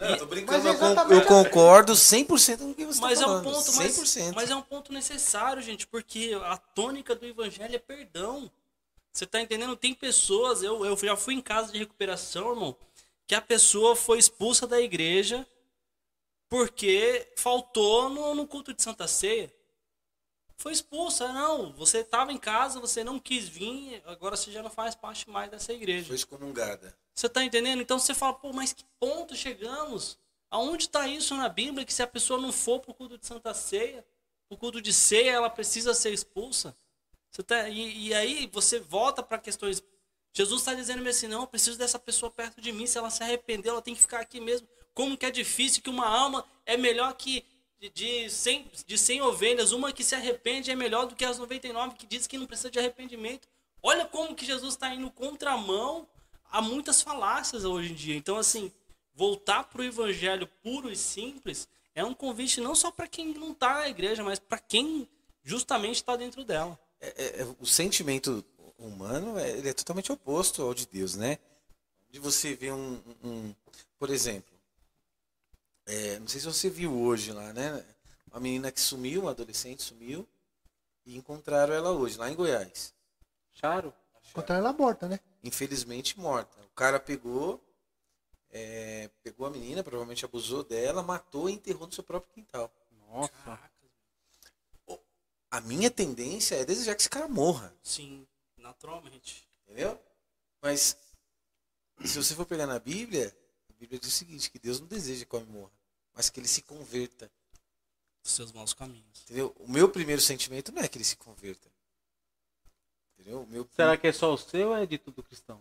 Não, 0.00 0.16
tô 0.18 0.26
brincando, 0.26 0.62
Mas 0.64 0.80
eu, 1.10 1.16
eu 1.16 1.24
concordo 1.24 1.94
100% 1.94 2.58
com 2.58 2.70
o 2.70 2.74
que 2.74 2.84
você 2.86 3.00
Mas 3.00 3.18
tá 3.18 3.24
é 3.24 3.26
um 3.26 3.42
falando. 3.42 3.44
ponto, 3.44 3.72
mas, 3.74 3.98
100%. 3.98 4.32
mas 4.36 4.50
é 4.50 4.54
um 4.54 4.62
ponto 4.62 4.92
necessário, 4.92 5.60
gente, 5.60 5.84
porque 5.86 6.38
a 6.44 6.56
tônica 6.56 7.14
do 7.16 7.26
evangelho 7.26 7.74
é 7.74 7.78
perdão. 7.78 8.48
Você 9.12 9.26
tá 9.26 9.40
entendendo? 9.40 9.74
Tem 9.76 9.92
pessoas, 9.94 10.62
eu, 10.62 10.84
eu 10.86 10.96
já 10.96 11.16
fui 11.16 11.34
em 11.34 11.40
casa 11.40 11.72
de 11.72 11.78
recuperação, 11.78 12.50
irmão, 12.50 12.76
que 13.26 13.34
a 13.34 13.40
pessoa 13.40 13.96
foi 13.96 14.18
expulsa 14.18 14.64
da 14.64 14.80
igreja 14.80 15.44
porque 16.48 17.32
faltou 17.36 18.08
no, 18.08 18.34
no 18.34 18.46
culto 18.46 18.72
de 18.72 18.80
Santa 18.82 19.08
Ceia. 19.08 19.52
Foi 20.58 20.72
expulsa, 20.72 21.32
não. 21.32 21.72
Você 21.74 21.98
estava 21.98 22.32
em 22.32 22.38
casa, 22.38 22.80
você 22.80 23.04
não 23.04 23.18
quis 23.18 23.48
vir, 23.48 24.02
agora 24.04 24.36
você 24.36 24.50
já 24.50 24.60
não 24.60 24.70
faz 24.70 24.94
parte 24.94 25.30
mais 25.30 25.48
dessa 25.50 25.72
igreja. 25.72 26.08
Foi 26.08 26.16
excomungada. 26.16 26.96
Você 27.14 27.28
tá 27.28 27.44
entendendo? 27.44 27.80
Então 27.80 27.98
você 27.98 28.12
fala, 28.12 28.34
pô, 28.34 28.52
mas 28.52 28.72
que 28.72 28.84
ponto 28.98 29.36
chegamos? 29.36 30.18
Aonde 30.50 30.84
está 30.84 31.06
isso 31.06 31.36
na 31.36 31.48
Bíblia 31.48 31.84
que 31.84 31.92
se 31.92 32.02
a 32.02 32.06
pessoa 32.06 32.40
não 32.40 32.52
for 32.52 32.80
pro 32.80 32.92
culto 32.92 33.16
de 33.16 33.24
Santa 33.24 33.54
Ceia, 33.54 34.04
o 34.50 34.56
culto 34.56 34.80
de 34.80 34.92
ceia, 34.92 35.30
ela 35.30 35.50
precisa 35.50 35.94
ser 35.94 36.12
expulsa? 36.12 36.76
Você 37.30 37.42
tá, 37.42 37.68
e, 37.68 38.08
e 38.08 38.14
aí 38.14 38.48
você 38.52 38.80
volta 38.80 39.22
para 39.22 39.38
questões. 39.38 39.82
Jesus 40.32 40.62
está 40.62 40.74
dizendo 40.74 41.06
assim, 41.08 41.28
não, 41.28 41.42
eu 41.42 41.46
preciso 41.46 41.78
dessa 41.78 41.98
pessoa 41.98 42.30
perto 42.32 42.60
de 42.60 42.72
mim. 42.72 42.86
Se 42.86 42.98
ela 42.98 43.10
se 43.10 43.22
arrepender, 43.22 43.68
ela 43.68 43.82
tem 43.82 43.94
que 43.94 44.00
ficar 44.00 44.20
aqui 44.20 44.40
mesmo. 44.40 44.66
Como 44.92 45.16
que 45.16 45.26
é 45.26 45.30
difícil 45.30 45.82
que 45.82 45.90
uma 45.90 46.06
alma 46.06 46.44
é 46.66 46.76
melhor 46.76 47.14
que 47.14 47.44
de, 47.80 47.88
de, 47.90 48.30
100, 48.30 48.70
de 48.86 48.98
100 48.98 49.22
ovelhas, 49.22 49.72
uma 49.72 49.92
que 49.92 50.02
se 50.02 50.14
arrepende 50.14 50.70
é 50.70 50.74
melhor 50.74 51.06
do 51.06 51.14
que 51.14 51.24
as 51.24 51.38
99 51.38 51.94
que 51.96 52.06
diz 52.06 52.26
que 52.26 52.36
não 52.38 52.46
precisa 52.46 52.70
de 52.70 52.78
arrependimento. 52.78 53.46
Olha 53.82 54.04
como 54.04 54.34
que 54.34 54.44
Jesus 54.44 54.74
está 54.74 54.92
indo 54.94 55.10
contramão 55.10 56.06
a 56.50 56.60
muitas 56.60 57.00
falácias 57.02 57.64
hoje 57.64 57.92
em 57.92 57.94
dia. 57.94 58.16
Então, 58.16 58.36
assim, 58.36 58.72
voltar 59.14 59.64
para 59.64 59.80
o 59.80 59.84
evangelho 59.84 60.46
puro 60.62 60.90
e 60.90 60.96
simples 60.96 61.68
é 61.94 62.04
um 62.04 62.14
convite 62.14 62.60
não 62.60 62.74
só 62.74 62.90
para 62.90 63.06
quem 63.06 63.34
não 63.34 63.52
está 63.52 63.74
na 63.74 63.88
igreja, 63.88 64.22
mas 64.24 64.38
para 64.38 64.58
quem 64.58 65.08
justamente 65.44 65.96
está 65.96 66.16
dentro 66.16 66.44
dela. 66.44 66.78
É- 67.00 67.14
é- 67.16 67.42
é- 67.42 67.46
o 67.60 67.66
sentimento 67.66 68.44
humano 68.78 69.38
é, 69.38 69.68
é 69.68 69.72
totalmente 69.72 70.10
oposto 70.10 70.62
ao 70.62 70.74
de 70.74 70.86
Deus, 70.86 71.14
né? 71.14 71.38
De 72.10 72.18
você 72.18 72.54
ver 72.54 72.72
um, 72.72 73.00
um- 73.22 73.54
por 73.98 74.10
exemplo, 74.10 74.57
é, 75.88 76.18
não 76.20 76.28
sei 76.28 76.40
se 76.40 76.46
você 76.46 76.70
viu 76.70 76.96
hoje 76.96 77.32
lá, 77.32 77.52
né? 77.52 77.84
Uma 78.30 78.40
menina 78.40 78.70
que 78.70 78.80
sumiu, 78.80 79.22
uma 79.22 79.30
adolescente 79.30 79.82
sumiu 79.82 80.28
e 81.04 81.16
encontraram 81.16 81.74
ela 81.74 81.90
hoje 81.90 82.16
lá 82.16 82.30
em 82.30 82.34
Goiás, 82.34 82.94
Charo? 83.52 83.92
Encontrar 84.30 84.58
ela 84.58 84.72
morta, 84.72 85.08
né? 85.08 85.18
infelizmente 85.42 86.18
morta. 86.18 86.58
O 86.60 86.70
cara 86.74 87.00
pegou, 87.00 87.62
é, 88.50 89.10
pegou 89.22 89.46
a 89.46 89.50
menina, 89.50 89.82
provavelmente 89.82 90.24
abusou 90.24 90.62
dela, 90.62 91.02
matou 91.02 91.48
e 91.48 91.54
enterrou 91.54 91.86
no 91.86 91.92
seu 91.92 92.04
próprio 92.04 92.32
quintal. 92.32 92.70
Nossa. 93.08 93.58
A 95.50 95.60
minha 95.62 95.90
tendência 95.90 96.56
é 96.56 96.64
desejar 96.64 96.94
que 96.94 97.00
esse 97.00 97.08
cara 97.08 97.26
morra. 97.26 97.74
Sim, 97.82 98.26
naturalmente. 98.58 99.48
Entendeu? 99.64 99.98
Mas 100.60 100.96
se 102.04 102.22
você 102.22 102.34
for 102.34 102.44
pegar 102.44 102.66
na 102.66 102.78
Bíblia, 102.78 103.34
a 103.70 103.72
Bíblia 103.72 103.98
diz 103.98 104.10
o 104.10 104.12
seguinte, 104.12 104.50
que 104.50 104.58
Deus 104.58 104.78
não 104.78 104.86
deseja 104.86 105.24
que 105.24 105.34
o 105.34 105.38
homem 105.38 105.50
morra, 105.50 105.72
mas 106.18 106.28
que 106.28 106.40
ele 106.40 106.48
se 106.48 106.62
converta. 106.62 107.30
dos 108.24 108.32
seus 108.32 108.50
maus 108.52 108.74
caminhos. 108.74 109.22
Entendeu? 109.24 109.54
O 109.60 109.70
meu 109.70 109.88
primeiro 109.88 110.20
sentimento 110.20 110.72
não 110.72 110.82
é 110.82 110.88
que 110.88 110.98
ele 110.98 111.04
se 111.04 111.14
converta. 111.16 111.68
Entendeu? 113.14 113.42
O 113.42 113.46
meu 113.46 113.68
Será 113.76 113.96
que 113.96 114.08
é 114.08 114.12
só 114.12 114.34
o 114.34 114.36
seu 114.36 114.70
ou 114.70 114.76
é 114.76 114.84
de 114.84 114.98
todo 114.98 115.22
cristão? 115.22 115.60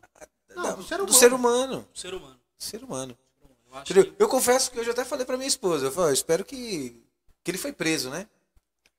Não, 0.56 0.64
da- 0.64 0.72
do 0.72 0.84
ser 0.84 0.98
do 0.98 1.04
humano. 1.04 1.12
ser 1.14 1.34
humano. 1.34 1.88
O 1.94 1.98
ser 2.00 2.14
humano. 2.14 2.40
Do 2.58 2.64
ser 2.64 2.84
humano. 2.84 3.18
Eu 3.72 3.80
Entendeu? 3.82 4.06
que 4.16 4.24
Eu 4.24 4.28
confesso 4.28 4.72
que 4.72 4.80
hoje 4.80 4.90
eu 4.90 4.94
até 4.94 5.06
falei 5.06 5.26
pra 5.26 5.38
minha 5.38 5.48
esposa, 5.48 5.86
eu 5.86 5.92
falei, 5.92 6.08
"Ó, 6.08 6.10
eu 6.10 6.14
espero 6.16 6.44
que, 6.44 7.00
que 7.44 7.52
ele 7.52 7.60
foi 7.60 7.72
preso, 7.72 8.10
né? 8.10 8.28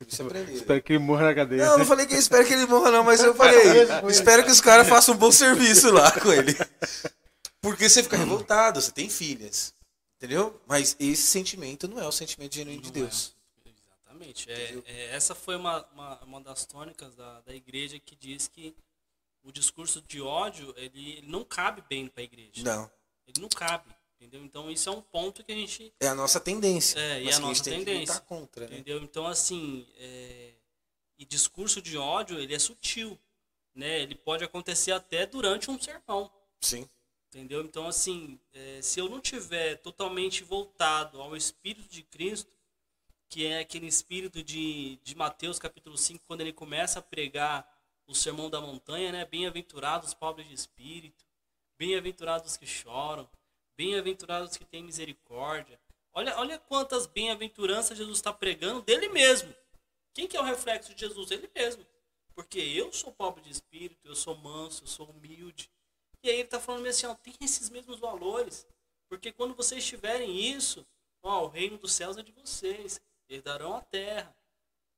Espero 0.06 0.80
que 0.80 0.92
ele 0.92 1.00
morra 1.00 1.24
na 1.24 1.34
cadeia. 1.34 1.64
Não, 1.64 1.72
eu 1.72 1.78
não 1.78 1.84
falei 1.84 2.06
que 2.06 2.14
eu 2.14 2.18
espero 2.20 2.46
que 2.46 2.52
ele 2.54 2.66
morra, 2.66 2.92
não, 2.92 3.02
mas 3.02 3.20
eu 3.20 3.34
falei, 3.34 3.58
espero 4.08 4.44
que 4.44 4.50
os 4.52 4.60
caras 4.60 4.88
façam 4.88 5.12
um 5.12 5.18
bom 5.18 5.32
serviço 5.32 5.90
lá 5.90 6.12
com 6.20 6.32
ele. 6.32 6.54
Porque 7.60 7.88
você 7.88 8.00
fica 8.04 8.16
revoltado, 8.16 8.80
você 8.80 8.92
tem 8.92 9.10
filhas. 9.10 9.74
Entendeu? 10.18 10.60
Mas 10.66 10.96
esse 10.98 11.22
sentimento 11.22 11.86
não 11.88 11.98
é 12.00 12.06
o 12.06 12.12
sentimento 12.12 12.54
genuíno 12.54 12.82
de 12.82 12.88
é. 12.88 12.92
Deus. 12.92 13.34
Exatamente. 13.64 14.50
É, 14.50 14.82
é, 14.84 15.14
essa 15.14 15.34
foi 15.34 15.54
uma, 15.56 15.86
uma, 15.92 16.20
uma 16.24 16.40
das 16.40 16.66
tônicas 16.66 17.14
da, 17.14 17.40
da 17.42 17.54
igreja 17.54 17.98
que 17.98 18.16
diz 18.16 18.48
que 18.48 18.74
o 19.44 19.52
discurso 19.52 20.02
de 20.02 20.20
ódio 20.20 20.74
ele, 20.76 21.12
ele 21.18 21.28
não 21.28 21.44
cabe 21.44 21.82
bem 21.88 22.08
para 22.08 22.20
a 22.20 22.24
igreja. 22.24 22.62
Não. 22.64 22.90
Ele 23.26 23.40
não 23.40 23.48
cabe. 23.48 23.96
Entendeu? 24.20 24.42
Então 24.44 24.68
isso 24.68 24.88
é 24.88 24.92
um 24.92 25.00
ponto 25.00 25.44
que 25.44 25.52
a 25.52 25.54
gente. 25.54 25.94
É 26.00 26.08
a 26.08 26.14
nossa 26.14 26.40
tendência. 26.40 26.98
É, 26.98 27.20
e 27.20 27.24
mas 27.26 27.34
a 27.34 27.38
a 27.38 27.40
gente 27.40 27.48
nossa 27.48 27.64
tem 27.64 27.78
que 27.78 27.84
tendência. 27.84 28.14
lutar 28.14 28.26
contra, 28.26 28.66
né? 28.66 28.74
Entendeu? 28.74 29.00
Então, 29.00 29.24
assim. 29.26 29.86
é, 29.96 30.54
E 31.16 31.24
discurso 31.24 31.80
de 31.80 31.96
ódio, 31.96 32.38
ele 32.40 32.52
é 32.52 32.58
sutil. 32.58 33.16
Né? 33.72 34.00
Ele 34.00 34.16
pode 34.16 34.42
acontecer 34.42 34.90
até 34.90 35.24
durante 35.24 35.70
um 35.70 35.80
sermão. 35.80 36.28
Sim. 36.60 36.88
Entendeu? 37.28 37.62
Então, 37.62 37.86
assim, 37.86 38.40
é, 38.52 38.80
se 38.80 38.98
eu 38.98 39.08
não 39.08 39.20
tiver 39.20 39.76
totalmente 39.76 40.42
voltado 40.42 41.20
ao 41.20 41.36
Espírito 41.36 41.88
de 41.88 42.02
Cristo, 42.02 42.50
que 43.28 43.46
é 43.46 43.60
aquele 43.60 43.86
espírito 43.86 44.42
de, 44.42 44.96
de 45.04 45.14
Mateus 45.14 45.58
capítulo 45.58 45.98
5, 45.98 46.24
quando 46.26 46.40
ele 46.40 46.52
começa 46.52 46.98
a 46.98 47.02
pregar 47.02 47.70
o 48.06 48.14
sermão 48.14 48.48
da 48.48 48.60
montanha, 48.60 49.12
né? 49.12 49.26
Bem-aventurados 49.26 50.08
os 50.08 50.14
pobres 50.14 50.48
de 50.48 50.54
espírito, 50.54 51.26
bem-aventurados 51.78 52.52
os 52.52 52.56
que 52.56 52.66
choram, 52.66 53.28
bem-aventurados 53.76 54.52
os 54.52 54.56
que 54.56 54.64
têm 54.64 54.82
misericórdia. 54.82 55.78
Olha, 56.14 56.38
olha 56.38 56.58
quantas 56.58 57.06
bem-aventuranças 57.06 57.98
Jesus 57.98 58.16
está 58.18 58.32
pregando 58.32 58.80
dele 58.80 59.10
mesmo. 59.10 59.54
Quem 60.14 60.26
que 60.26 60.36
é 60.36 60.40
o 60.40 60.44
reflexo 60.44 60.94
de 60.94 61.00
Jesus? 61.00 61.30
Ele 61.30 61.50
mesmo. 61.54 61.86
Porque 62.34 62.58
eu 62.58 62.90
sou 62.92 63.12
pobre 63.12 63.42
de 63.42 63.50
espírito, 63.50 64.08
eu 64.08 64.16
sou 64.16 64.34
manso, 64.36 64.84
eu 64.84 64.88
sou 64.88 65.10
humilde. 65.10 65.70
E 66.22 66.28
aí 66.28 66.36
ele 66.36 66.42
está 66.44 66.58
falando 66.60 66.86
assim, 66.86 67.06
ó, 67.06 67.14
tem 67.14 67.34
esses 67.40 67.70
mesmos 67.70 67.98
valores. 67.98 68.66
Porque 69.08 69.32
quando 69.32 69.54
vocês 69.54 69.84
tiverem 69.86 70.38
isso, 70.38 70.86
ó, 71.22 71.44
o 71.44 71.48
reino 71.48 71.78
dos 71.78 71.92
céus 71.92 72.16
é 72.16 72.22
de 72.22 72.32
vocês. 72.32 73.00
Eles 73.28 73.42
darão 73.42 73.76
a 73.76 73.80
terra. 73.80 74.34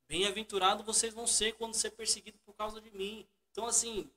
Bem-aventurado 0.07 0.83
vocês 0.83 1.13
vão 1.13 1.25
ser 1.25 1.53
quando 1.53 1.73
ser 1.73 1.91
perseguido 1.91 2.37
por 2.39 2.53
causa 2.53 2.81
de 2.81 2.91
mim. 2.91 3.25
Então, 3.51 3.65
assim, 3.65 4.09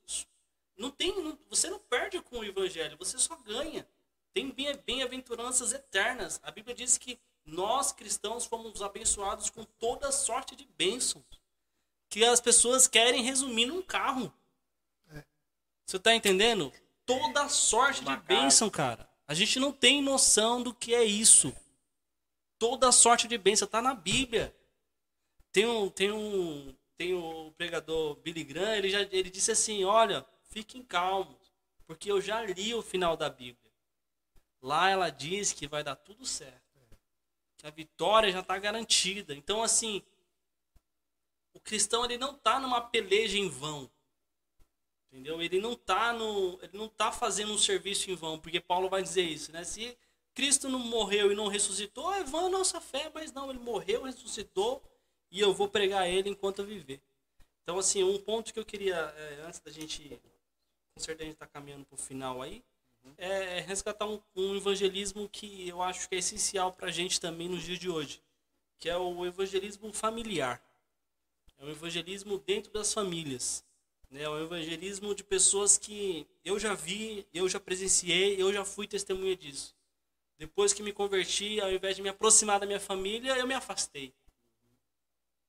não 0.77 0.91
tem, 0.91 1.15
não- 1.23 1.39
você 1.49 1.71
não 1.71 1.79
perde 1.79 2.21
com 2.21 2.39
o 2.39 2.45
evangelho, 2.45 2.97
você 2.97 3.19
só 3.19 3.37
ganha. 3.37 3.87
Tem 4.33 4.51
bem- 4.51 4.77
bem-aventuranças 4.79 5.73
eternas. 5.73 6.41
A 6.43 6.51
Bíblia 6.51 6.75
diz 6.75 6.99
que 6.99 7.21
nós 7.45 7.93
cristãos 7.93 8.47
fomos 8.47 8.83
abençoados 8.83 9.51
com 9.51 9.65
toda 9.65 10.11
sorte 10.11 10.57
de 10.57 10.65
bênçãos. 10.65 11.25
Que 12.09 12.25
as 12.25 12.41
pessoas 12.41 12.89
querem 12.89 13.23
resumir 13.23 13.67
num 13.67 13.83
carro. 13.83 14.33
Você 15.87 15.99
tá 15.99 16.15
entendendo? 16.15 16.73
Toda 17.07 17.49
sorte 17.49 18.01
de 18.01 18.07
casa. 18.07 18.21
bênção, 18.21 18.71
cara. 18.71 19.09
A 19.27 19.35
gente 19.35 19.59
não 19.59 19.73
tem 19.73 20.03
noção 20.03 20.63
do 20.63 20.75
que 20.75 20.95
é 20.95 21.05
isso. 21.05 21.55
Toda 22.59 22.93
sorte 22.93 23.27
de 23.27 23.37
bênção 23.37 23.67
tá 23.67 23.81
na 23.81 23.95
Bíblia. 23.95 24.55
Tem 25.53 25.67
um, 25.67 25.89
tem 25.89 26.11
um, 26.11 26.75
tem 26.97 27.15
o 27.15 27.53
pregador 27.57 28.17
Billy 28.17 28.45
Graham, 28.45 28.77
ele 28.77 28.91
já 28.91 29.03
ele 29.03 29.31
disse 29.31 29.51
assim, 29.51 29.85
olha, 29.85 30.25
fiquem 30.51 30.83
calmos, 30.83 31.53
porque 31.87 32.11
eu 32.11 32.21
já 32.21 32.43
li 32.43 32.75
o 32.75 32.83
final 32.83 33.17
da 33.17 33.29
Bíblia. 33.29 33.73
Lá 34.63 34.89
ela 34.89 35.11
diz 35.11 35.53
que 35.53 35.67
vai 35.67 35.83
dar 35.83 35.97
tudo 35.97 36.25
certo. 36.25 36.63
Que 37.57 37.67
a 37.67 37.71
vitória 37.71 38.33
já 38.33 38.41
está 38.41 38.59
garantida. 38.59 39.35
Então 39.35 39.63
assim, 39.63 40.03
o 41.53 41.61
cristão 41.61 42.05
ele 42.05 42.19
não 42.19 42.35
está 42.35 42.59
numa 42.59 42.81
peleja 42.81 43.39
em 43.39 43.49
vão. 43.49 43.91
Entendeu? 45.15 45.41
Ele 45.41 45.61
não 45.61 45.77
tá 45.77 46.13
no, 46.13 46.59
ele 46.61 46.77
não 46.77 46.89
tá 46.89 47.13
fazendo 47.13 47.53
um 47.53 47.59
serviço 47.59 48.11
em 48.11 48.17
vão, 48.17 48.37
porque 48.37 48.61
Paulo 48.61 48.89
vai 48.89 49.01
dizer 49.01 49.23
isso, 49.23 49.53
né? 49.53 49.63
Se 49.63 49.97
Cristo 50.35 50.69
não 50.69 50.81
morreu 50.81 51.31
e 51.31 51.37
não 51.37 51.47
ressuscitou, 51.47 52.13
é 52.13 52.25
vã 52.25 52.47
a 52.47 52.49
nossa 52.49 52.81
fé, 52.81 53.13
mas 53.15 53.33
não, 53.33 53.49
ele 53.49 53.61
morreu, 53.61 54.03
ressuscitou 54.03 54.83
e 55.31 55.39
eu 55.39 55.55
vou 55.55 55.69
pregar 55.69 56.09
ele 56.09 56.31
enquanto 56.31 56.59
eu 56.59 56.65
viver. 56.67 57.01
Então, 57.63 57.79
assim, 57.79 58.03
um 58.03 58.19
ponto 58.19 58.53
que 58.53 58.59
eu 58.59 58.65
queria, 58.65 58.97
é, 58.97 59.43
antes 59.47 59.61
da 59.61 59.71
gente, 59.71 60.21
com 60.93 61.01
certeza 61.01 61.23
a 61.23 61.27
gente 61.27 61.35
está 61.35 61.47
caminhando 61.47 61.85
para 61.85 61.95
o 61.95 61.99
final 61.99 62.43
aí, 62.43 62.65
é 63.17 63.61
resgatar 63.61 64.07
um, 64.07 64.21
um 64.35 64.57
evangelismo 64.57 65.29
que 65.29 65.69
eu 65.69 65.81
acho 65.81 66.09
que 66.09 66.17
é 66.17 66.19
essencial 66.19 66.73
para 66.73 66.89
a 66.89 66.93
gente 66.93 67.21
também 67.21 67.49
nos 67.49 67.63
dias 67.63 67.79
de 67.79 67.89
hoje, 67.89 68.21
que 68.81 68.91
é 68.91 68.97
o 68.97 69.25
evangelismo 69.25 69.93
familiar. 69.93 70.61
É 71.57 71.65
o 71.65 71.71
evangelismo 71.71 72.37
dentro 72.37 72.73
das 72.73 72.93
famílias. 72.93 73.65
Né? 74.15 74.23
É 74.23 74.29
o 74.29 74.39
evangelismo 74.39 75.13
de 75.13 75.25
pessoas 75.25 75.77
que 75.77 76.25
eu 76.45 76.57
já 76.59 76.73
vi, 76.73 77.27
eu 77.35 77.49
já 77.49 77.59
presenciei, 77.59 78.41
eu 78.41 78.53
já 78.53 78.65
fui 78.65 78.87
testemunha 78.87 79.37
disso. 79.37 79.75
Depois 80.39 80.73
que 80.73 80.85
me 80.85 80.93
converti, 80.93 81.61
ao 81.61 81.73
invés 81.73 81.97
de 81.97 82.03
me 82.03 82.09
aproximar 82.09 82.61
da 82.61 82.67
minha 82.67 82.79
família, 82.79 83.37
eu 83.37 83.47
me 83.47 83.55
afastei. 83.55 84.15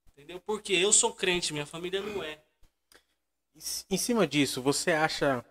Entendeu? 0.09 0.39
Porque 0.39 0.73
eu 0.73 0.91
sou 0.91 1.13
crente, 1.13 1.53
minha 1.53 1.65
família 1.65 2.01
não 2.01 2.23
é. 2.23 2.41
Em 3.89 3.97
cima 3.97 4.25
disso, 4.25 4.61
você 4.61 4.91
acha 4.91 5.45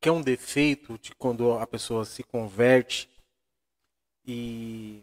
que 0.00 0.08
é 0.08 0.12
um 0.12 0.22
defeito 0.22 0.98
de 0.98 1.14
quando 1.14 1.52
a 1.52 1.66
pessoa 1.66 2.04
se 2.04 2.22
converte 2.22 3.08
e 4.24 5.02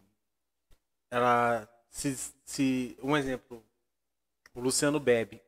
ela 1.12 1.68
se, 1.90 2.18
se 2.44 2.98
um 3.02 3.16
exemplo, 3.16 3.64
o 4.54 4.60
Luciano 4.60 5.00
bebe 5.00 5.42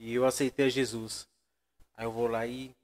e 0.00 0.14
eu 0.14 0.24
aceitei 0.24 0.66
a 0.66 0.70
Jesus. 0.70 1.28
Aí 1.94 2.06
eu 2.06 2.10
vou 2.10 2.26
lá 2.26 2.46
e 2.46 2.74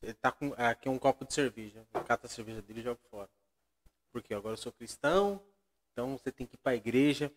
ele 0.00 0.14
tá 0.14 0.30
com 0.30 0.54
aqui 0.56 0.86
é 0.86 0.90
um 0.90 0.98
copo 0.98 1.24
de 1.24 1.34
cerveja, 1.34 1.84
eu 1.92 2.04
cato 2.04 2.26
a 2.26 2.30
cerveja 2.30 2.62
dele 2.62 2.80
e 2.80 2.84
jogo 2.84 3.00
fora. 3.10 3.28
Porque 4.12 4.32
agora 4.32 4.52
eu 4.52 4.58
sou 4.58 4.70
cristão, 4.70 5.42
então 5.92 6.16
você 6.16 6.30
tem 6.30 6.46
que 6.46 6.54
ir 6.54 6.58
para 6.58 6.72
a 6.72 6.76
igreja. 6.76 7.32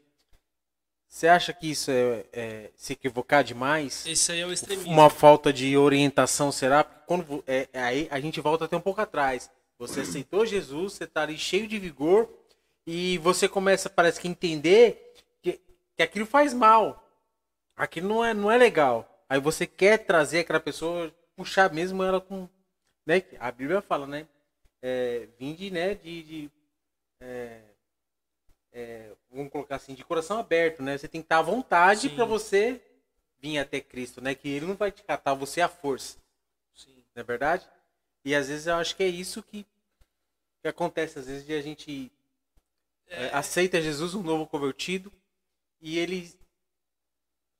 Você 1.07 1.27
acha 1.27 1.51
que 1.51 1.72
isso 1.72 1.89
é, 1.89 2.26
é 2.31 2.72
se 2.76 2.93
equivocar 2.93 3.43
demais? 3.43 4.06
Esse 4.06 4.31
aí 4.31 4.41
é 4.41 4.45
o 4.45 4.53
extremismo. 4.53 4.91
Uma 4.91 5.10
falta 5.10 5.51
de 5.51 5.76
orientação, 5.76 6.51
será? 6.51 6.84
Porque 6.84 7.03
quando 7.07 7.43
é, 7.47 7.68
é 7.73 7.81
aí 7.81 8.07
a 8.11 8.19
gente 8.19 8.39
volta 8.39 8.65
até 8.65 8.77
um 8.77 8.81
pouco 8.81 9.01
atrás. 9.01 9.49
Você 9.80 10.01
aceitou 10.01 10.45
Jesus, 10.45 10.93
você 10.93 11.06
está 11.06 11.23
ali 11.23 11.38
cheio 11.38 11.68
de 11.68 11.80
vigor 11.80 12.30
e 12.85 13.18
você 13.18 13.49
começa, 13.49 13.89
parece 13.89 14.19
que 14.19 14.27
entender 14.27 15.15
que, 15.41 15.60
que 15.95 16.03
aquilo 16.03 16.27
faz 16.27 16.53
mal. 16.53 17.09
Aquilo 17.80 18.10
não 18.10 18.26
é, 18.26 18.34
não 18.34 18.51
é 18.51 18.57
legal. 18.57 19.26
Aí 19.30 19.39
você 19.39 19.65
quer 19.65 19.99
trazer 19.99 20.39
aquela 20.39 20.60
pessoa, 20.60 21.15
puxar 21.34 21.72
mesmo 21.72 22.03
ela 22.03 22.19
com, 22.19 22.49
né? 23.06 23.23
A 23.39 23.49
Bíblia 23.49 23.81
fala, 23.81 24.06
né? 24.06 24.27
É, 24.81 25.30
vinde, 25.39 25.72
né? 25.72 25.95
De, 25.95 26.23
de 26.23 26.51
é, 27.22 27.61
é, 28.73 29.11
vamos 29.31 29.49
colocar 29.49 29.77
assim, 29.77 29.93
de 29.93 30.03
coração 30.03 30.38
aberto, 30.38 30.84
né? 30.84 30.97
Você 30.97 31.07
tem 31.07 31.22
que 31.22 31.26
estar 31.26 31.38
à 31.38 31.41
vontade 31.41 32.10
para 32.10 32.26
você 32.26 32.81
vir 33.39 33.57
até 33.57 33.80
Cristo, 33.80 34.19
né? 34.19 34.35
Que 34.35 34.49
Ele 34.49 34.65
não 34.65 34.76
vai 34.76 34.91
te 34.91 35.01
catar 35.01 35.34
você 35.34 35.61
à 35.61 35.69
força, 35.69 36.18
Sim. 36.76 37.01
não 37.15 37.22
é 37.22 37.23
verdade? 37.23 37.65
E 38.26 38.35
às 38.35 38.49
vezes 38.49 38.68
eu 38.68 38.76
acho 38.76 38.93
que 38.93 39.03
é 39.03 39.07
isso 39.07 39.41
que, 39.41 39.65
que 40.61 40.68
acontece, 40.68 41.18
às 41.18 41.27
vezes 41.27 41.45
de 41.45 41.53
a 41.53 41.61
gente 41.61 42.11
é, 43.07 43.27
aceita 43.27 43.81
Jesus, 43.81 44.15
um 44.15 44.22
novo 44.22 44.45
convertido, 44.45 45.14
e 45.80 45.97
ele 45.97 46.38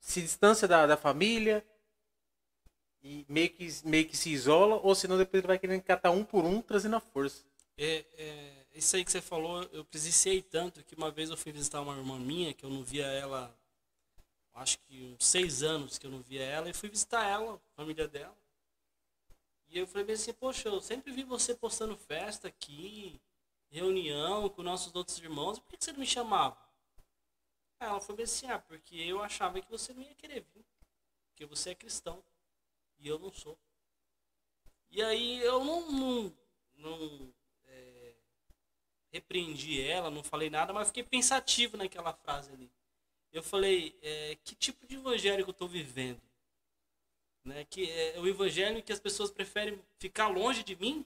se 0.00 0.22
distancia 0.22 0.66
da, 0.66 0.86
da 0.86 0.96
família 0.96 1.64
e 3.02 3.24
meio 3.28 3.50
que, 3.50 3.68
meio 3.84 4.08
que 4.08 4.16
se 4.16 4.30
isola, 4.30 4.76
ou 4.82 4.94
senão 4.94 5.16
depois 5.16 5.40
ele 5.40 5.46
vai 5.46 5.58
querendo 5.58 5.82
catar 5.82 6.10
um 6.10 6.24
por 6.24 6.44
um, 6.44 6.60
trazendo 6.60 6.96
a 6.96 7.00
força. 7.00 7.44
É, 7.76 8.04
é, 8.18 8.66
isso 8.74 8.96
aí 8.96 9.04
que 9.04 9.12
você 9.12 9.20
falou, 9.20 9.62
eu 9.72 9.84
presenciei 9.84 10.42
tanto 10.42 10.82
que 10.84 10.94
uma 10.94 11.10
vez 11.10 11.30
eu 11.30 11.36
fui 11.36 11.52
visitar 11.52 11.80
uma 11.80 11.96
irmã 11.96 12.18
minha, 12.18 12.52
que 12.52 12.64
eu 12.64 12.70
não 12.70 12.82
via 12.82 13.06
ela, 13.06 13.56
acho 14.54 14.78
que 14.80 15.14
uns 15.14 15.26
seis 15.26 15.62
anos 15.62 15.98
que 15.98 16.06
eu 16.06 16.10
não 16.10 16.20
via 16.20 16.42
ela, 16.42 16.68
e 16.68 16.74
fui 16.74 16.88
visitar 16.88 17.26
ela, 17.26 17.54
a 17.54 17.76
família 17.76 18.06
dela. 18.06 18.36
E 19.68 19.78
eu 19.78 19.86
falei 19.86 20.14
assim, 20.14 20.32
poxa, 20.32 20.68
eu 20.68 20.80
sempre 20.80 21.12
vi 21.12 21.22
você 21.22 21.54
postando 21.54 21.96
festa 21.96 22.48
aqui, 22.48 23.20
reunião 23.70 24.48
com 24.48 24.62
nossos 24.62 24.94
outros 24.94 25.16
irmãos, 25.18 25.58
por 25.58 25.70
que 25.70 25.84
você 25.84 25.92
não 25.92 26.00
me 26.00 26.06
chamava? 26.06 26.58
Ela 27.80 28.00
falou 28.00 28.16
bem 28.16 28.24
assim, 28.24 28.46
ah, 28.46 28.58
porque 28.58 28.94
eu 28.96 29.22
achava 29.22 29.60
que 29.60 29.70
você 29.70 29.92
não 29.92 30.02
ia 30.02 30.14
querer 30.14 30.44
vir, 30.54 30.64
porque 31.28 31.46
você 31.46 31.70
é 31.70 31.74
cristão, 31.74 32.22
e 32.98 33.08
eu 33.08 33.18
não 33.18 33.32
sou. 33.32 33.58
E 34.90 35.02
aí 35.02 35.40
eu 35.40 35.64
não, 35.64 35.90
não, 35.90 36.36
não 36.76 37.32
repreendi 39.12 39.80
ela, 39.80 40.10
não 40.10 40.22
falei 40.22 40.48
nada, 40.48 40.72
mas 40.72 40.88
fiquei 40.88 41.02
pensativo 41.02 41.76
naquela 41.76 42.12
frase 42.12 42.52
ali. 42.52 42.70
Eu 43.32 43.42
falei, 43.42 43.96
é, 44.02 44.36
que 44.42 44.54
tipo 44.54 44.86
de 44.86 44.96
evangelho 44.96 45.44
que 45.44 45.50
eu 45.50 45.52
estou 45.52 45.68
vivendo? 45.68 46.20
Né? 47.44 47.64
Que 47.68 47.90
é 47.90 48.18
o 48.18 48.26
evangelho 48.26 48.82
que 48.82 48.92
as 48.92 49.00
pessoas 49.00 49.30
preferem 49.30 49.80
ficar 49.98 50.28
longe 50.28 50.62
de 50.62 50.76
mim? 50.76 51.04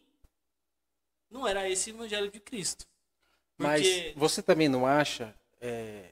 Não 1.31 1.47
era 1.47 1.69
esse 1.69 1.91
o 1.91 1.97
evangelho 1.97 2.31
de 2.31 2.41
Cristo. 2.41 2.87
Porque... 3.57 3.69
Mas 3.69 4.15
você 4.15 4.43
também 4.43 4.69
não 4.69 4.87
acha, 4.87 5.35
é, 5.61 6.11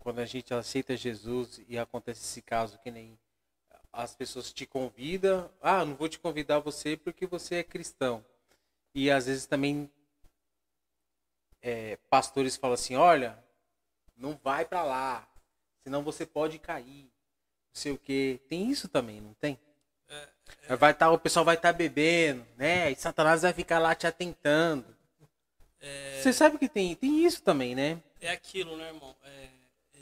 quando 0.00 0.18
a 0.18 0.26
gente 0.26 0.52
aceita 0.52 0.96
Jesus 0.96 1.60
e 1.68 1.78
acontece 1.78 2.22
esse 2.22 2.42
caso 2.42 2.78
que 2.78 2.90
nem 2.90 3.16
as 3.92 4.14
pessoas 4.14 4.52
te 4.52 4.66
convidam, 4.66 5.50
ah, 5.60 5.84
não 5.84 5.94
vou 5.94 6.08
te 6.08 6.18
convidar 6.18 6.58
você 6.58 6.96
porque 6.96 7.26
você 7.26 7.56
é 7.56 7.62
cristão. 7.62 8.24
E 8.94 9.10
às 9.10 9.26
vezes 9.26 9.46
também 9.46 9.90
é, 11.62 11.96
pastores 12.08 12.56
falam 12.56 12.74
assim, 12.74 12.96
olha, 12.96 13.38
não 14.16 14.38
vai 14.42 14.64
para 14.64 14.82
lá, 14.82 15.28
senão 15.84 16.02
você 16.02 16.24
pode 16.24 16.58
cair, 16.58 17.04
não 17.04 17.74
sei 17.74 17.92
o 17.92 17.98
que. 17.98 18.40
Tem 18.48 18.70
isso 18.70 18.88
também, 18.88 19.20
não 19.20 19.34
tem? 19.34 19.58
É, 20.08 20.28
é... 20.68 20.76
Vai 20.76 20.94
tá, 20.94 21.10
o 21.10 21.18
pessoal 21.18 21.44
vai 21.44 21.56
estar 21.56 21.72
tá 21.72 21.78
bebendo, 21.78 22.46
né? 22.56 22.90
E 22.90 22.96
Satanás 22.96 23.42
vai 23.42 23.52
ficar 23.52 23.78
lá 23.78 23.94
te 23.94 24.06
atentando. 24.06 24.96
É... 25.80 26.20
Você 26.20 26.32
sabe 26.32 26.58
que 26.58 26.68
tem, 26.68 26.94
tem 26.94 27.24
isso 27.24 27.42
também, 27.42 27.74
né? 27.74 28.02
É 28.20 28.30
aquilo, 28.30 28.76
né, 28.76 28.88
irmão? 28.88 29.16
É, 29.24 29.48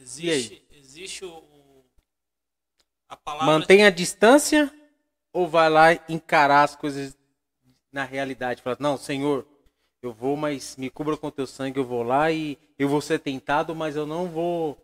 existe, 0.00 0.66
existe 0.70 1.24
o, 1.24 1.84
a 3.08 3.16
palavra. 3.16 3.46
Mantém 3.46 3.84
a 3.84 3.90
distância 3.90 4.72
ou 5.32 5.48
vai 5.48 5.68
lá 5.68 5.92
encarar 6.08 6.64
as 6.64 6.76
coisas 6.76 7.16
na 7.92 8.04
realidade? 8.04 8.62
Fala, 8.62 8.76
não, 8.80 8.96
Senhor, 8.96 9.46
eu 10.02 10.12
vou, 10.12 10.36
mas 10.36 10.76
me 10.76 10.90
cubra 10.90 11.16
com 11.16 11.30
teu 11.30 11.46
sangue, 11.46 11.78
eu 11.78 11.84
vou 11.84 12.02
lá 12.02 12.30
e 12.30 12.58
eu 12.78 12.88
vou 12.88 13.00
ser 13.00 13.18
tentado, 13.18 13.74
mas 13.74 13.96
eu 13.96 14.06
não 14.06 14.28
vou, 14.28 14.78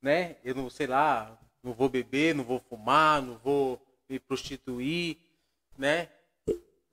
né? 0.00 0.36
Eu 0.44 0.54
não 0.54 0.68
sei 0.68 0.86
lá, 0.86 1.38
não 1.62 1.72
vou 1.72 1.88
beber, 1.88 2.34
não 2.34 2.44
vou 2.44 2.58
fumar, 2.58 3.22
não 3.22 3.38
vou 3.38 3.80
me 4.08 4.18
prostituir, 4.18 5.18
né? 5.76 6.08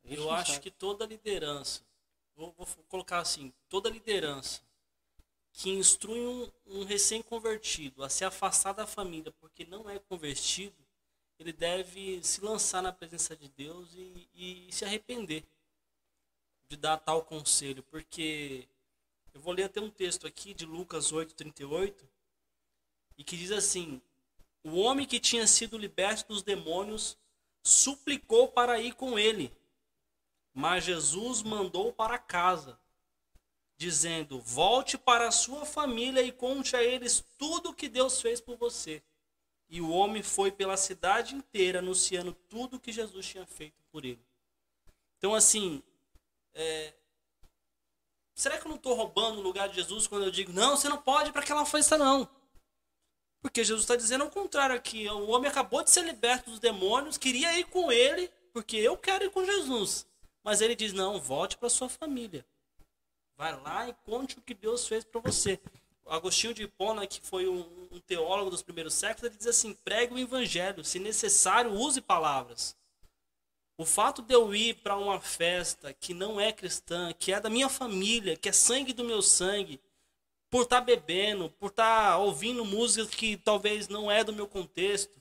Eu 0.06 0.32
acho 0.32 0.54
sabe. 0.54 0.64
que 0.64 0.72
toda 0.72 1.06
liderança 1.06 1.82
vou, 2.40 2.54
vou 2.58 2.68
colocar 2.88 3.20
assim, 3.20 3.54
toda 3.68 3.90
liderança 3.90 4.62
que 5.52 5.70
instrui 5.70 6.20
um, 6.20 6.52
um 6.68 6.84
recém-convertido 6.84 8.04
a 8.04 8.10
se 8.10 8.24
afastar 8.24 8.74
da 8.74 8.88
família 8.88 9.32
porque 9.40 9.66
não 9.66 9.90
é 9.90 10.00
convertido, 10.00 10.76
ele 11.38 11.54
deve 11.54 12.22
se 12.24 12.42
lançar 12.42 12.82
na 12.82 12.92
presença 12.92 13.36
de 13.36 13.48
Deus 13.50 13.90
e, 13.94 14.30
e 14.36 14.72
se 14.72 14.86
arrepender 14.86 15.44
de 16.68 16.78
dar 16.78 16.98
tal 16.98 17.24
conselho, 17.24 17.82
porque 17.84 18.68
eu 19.34 19.42
vou 19.42 19.54
ler 19.54 19.64
até 19.64 19.80
um 19.82 19.90
texto 19.90 20.28
aqui 20.28 20.54
de 20.54 20.66
Lucas 20.66 21.12
8:38 21.12 21.96
e 23.18 23.24
que 23.24 23.38
diz 23.38 23.52
assim: 23.52 24.02
O 24.64 24.78
homem 24.78 25.06
que 25.06 25.20
tinha 25.20 25.48
sido 25.48 25.78
liberto 25.78 26.28
dos 26.28 26.44
demônios 26.44 27.18
suplicou 27.64 28.48
para 28.48 28.80
ir 28.80 28.94
com 28.94 29.18
ele. 29.18 29.52
Mas 30.54 30.84
Jesus 30.84 31.42
mandou 31.42 31.94
para 31.94 32.18
casa, 32.18 32.80
dizendo: 33.80 34.42
Volte 34.42 34.98
para 34.98 35.30
a 35.30 35.32
sua 35.32 35.66
família 35.66 36.22
e 36.22 36.34
conte 36.34 36.76
a 36.76 36.84
eles 36.84 37.24
tudo 37.38 37.70
o 37.70 37.74
que 37.74 37.88
Deus 37.88 38.22
fez 38.22 38.42
por 38.42 38.58
você. 38.58 39.02
E 39.70 39.80
o 39.80 39.90
homem 39.90 40.22
foi 40.22 40.52
pela 40.52 40.76
cidade 40.76 41.34
inteira 41.34 41.80
anunciando 41.80 42.34
tudo 42.50 42.76
o 42.76 42.80
que 42.80 42.92
Jesus 42.92 43.26
tinha 43.26 43.46
feito 43.46 43.82
por 43.92 44.04
ele. 44.04 44.20
Então, 45.18 45.34
assim, 45.34 45.82
é... 46.54 46.94
será 48.36 48.58
que 48.58 48.66
eu 48.66 48.70
não 48.70 48.76
estou 48.76 48.94
roubando 48.96 49.40
o 49.40 49.44
lugar 49.44 49.70
de 49.70 49.76
Jesus 49.76 50.06
quando 50.06 50.26
eu 50.26 50.32
digo: 50.32 50.52
Não, 50.52 50.76
você 50.76 50.90
não 50.90 51.02
pode 51.02 51.32
para 51.32 51.42
aquela 51.42 51.66
festa, 51.66 51.98
não? 51.98 52.30
Porque 53.42 53.64
Jesus 53.64 53.84
está 53.84 53.96
dizendo 53.96 54.26
ao 54.26 54.30
contrário 54.30 54.76
aqui. 54.76 55.08
O 55.08 55.30
homem 55.30 55.50
acabou 55.50 55.82
de 55.82 55.90
ser 55.90 56.04
liberto 56.04 56.50
dos 56.50 56.60
demônios, 56.60 57.18
queria 57.18 57.58
ir 57.58 57.64
com 57.68 57.90
ele, 57.90 58.30
porque 58.52 58.76
eu 58.76 58.98
quero 58.98 59.24
ir 59.24 59.30
com 59.30 59.46
Jesus. 59.46 60.06
Mas 60.44 60.60
ele 60.60 60.76
diz: 60.76 60.92
não, 60.92 61.22
volte 61.22 61.58
para 61.58 61.70
sua 61.70 61.88
família. 61.88 62.46
Vai 63.40 63.58
lá 63.62 63.88
e 63.88 63.96
conte 64.06 64.38
o 64.38 64.42
que 64.42 64.54
Deus 64.54 64.86
fez 64.86 65.06
para 65.06 65.22
você. 65.22 65.58
Agostinho 66.06 66.54
de 66.54 66.64
Hipona, 66.64 67.08
que 67.08 67.22
foi 67.22 67.48
um, 67.48 67.66
um, 67.90 67.98
teólogo 68.02 68.50
dos 68.50 68.62
primeiros 68.62 68.94
séculos, 68.94 69.24
ele 69.24 69.38
diz 69.38 69.48
assim: 69.48 69.74
pregue 69.74 70.14
o 70.14 70.20
evangelho, 70.20 70.84
se 70.84 71.00
necessário, 71.00 71.72
use 71.72 72.02
palavras. 72.02 72.76
O 73.78 73.86
fato 73.86 74.22
de 74.22 74.34
eu 74.34 74.54
ir 74.54 74.74
para 74.84 74.98
uma 74.98 75.22
festa 75.22 75.94
que 75.94 76.14
não 76.14 76.38
é 76.38 76.52
cristã, 76.52 77.14
que 77.18 77.32
é 77.32 77.40
da 77.40 77.50
minha 77.50 77.70
família, 77.70 78.36
que 78.36 78.50
é 78.50 78.52
sangue 78.52 78.92
do 78.92 79.06
meu 79.06 79.22
sangue, 79.22 79.80
por 80.50 80.64
estar 80.64 80.80
tá 80.80 80.86
bebendo, 80.86 81.50
por 81.52 81.68
estar 81.70 82.10
tá 82.10 82.18
ouvindo 82.18 82.66
músicas 82.66 83.08
que 83.16 83.38
talvez 83.38 83.88
não 83.88 84.12
é 84.12 84.22
do 84.22 84.34
meu 84.34 84.50
contexto, 84.50 85.18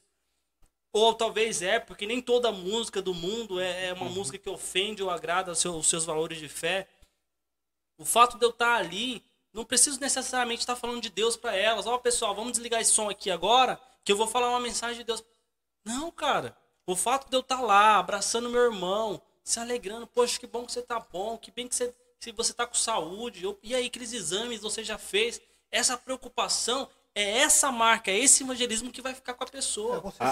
ou 0.93 1.15
talvez 1.15 1.63
é, 1.63 1.79
porque 1.79 2.05
nem 2.05 2.21
toda 2.21 2.51
música 2.51 3.01
do 3.01 3.15
mundo 3.15 3.61
é, 3.61 3.87
é 3.87 3.93
uma 3.93 4.07
uhum. 4.07 4.13
música 4.13 4.39
que 4.39 4.51
ofende 4.51 5.05
ou 5.05 5.11
agrada 5.11 5.53
os 5.53 5.61
seus, 5.61 5.87
seus 5.87 6.05
valores 6.05 6.41
de 6.41 6.49
fé. 6.49 6.89
O 7.99 8.05
fato 8.05 8.39
de 8.39 8.45
eu 8.45 8.51
estar 8.51 8.77
ali, 8.77 9.25
não 9.53 9.65
preciso 9.65 10.01
necessariamente 10.01 10.61
estar 10.61 10.77
falando 10.77 11.03
de 11.03 11.11
Deus 11.11 11.37
para 11.37 11.57
elas. 11.57 11.87
Ó, 11.87 11.97
oh, 11.97 11.99
pessoal, 11.99 12.35
vamos 12.35 12.53
desligar 12.53 12.81
esse 12.81 12.93
som 12.93 13.11
aqui 13.11 13.29
agora, 13.29 13.79
que 14.05 14.13
eu 14.13 14.17
vou 14.17 14.29
falar 14.29 14.51
uma 14.51 14.61
mensagem 14.61 14.99
de 14.99 15.05
Deus. 15.05 15.25
Não, 15.85 16.11
cara. 16.11 16.57
O 16.87 16.95
fato 16.95 17.29
de 17.29 17.37
eu 17.37 17.41
estar 17.41 17.61
lá, 17.61 17.99
abraçando 17.99 18.49
meu 18.49 18.63
irmão, 18.63 19.21
se 19.43 19.59
alegrando, 19.59 20.07
poxa, 20.07 20.39
que 20.39 20.47
bom 20.47 20.65
que 20.65 20.73
você 20.73 20.81
tá 20.81 21.01
bom, 21.01 21.37
que 21.37 21.51
bem 21.51 21.67
que 21.67 21.75
você, 21.75 21.95
se 22.21 22.31
você 22.33 22.55
tá 22.55 22.67
com 22.67 22.75
saúde, 22.75 23.45
e 23.63 23.75
aí, 23.75 23.87
aqueles 23.87 24.13
exames 24.13 24.61
você 24.61 24.85
já 24.85 24.97
fez. 24.97 25.41
Essa 25.71 25.99
preocupação 25.99 26.89
é 27.15 27.39
essa 27.39 27.73
marca, 27.73 28.11
é 28.11 28.19
esse 28.19 28.45
evangelismo 28.45 28.91
que 28.91 29.03
vai 29.03 29.15
ficar 29.15 29.35
com 29.35 29.45
a 29.45 29.47
pessoa. 29.47 29.97
É 29.97 30.01
você 30.01 30.17
a, 30.21 30.29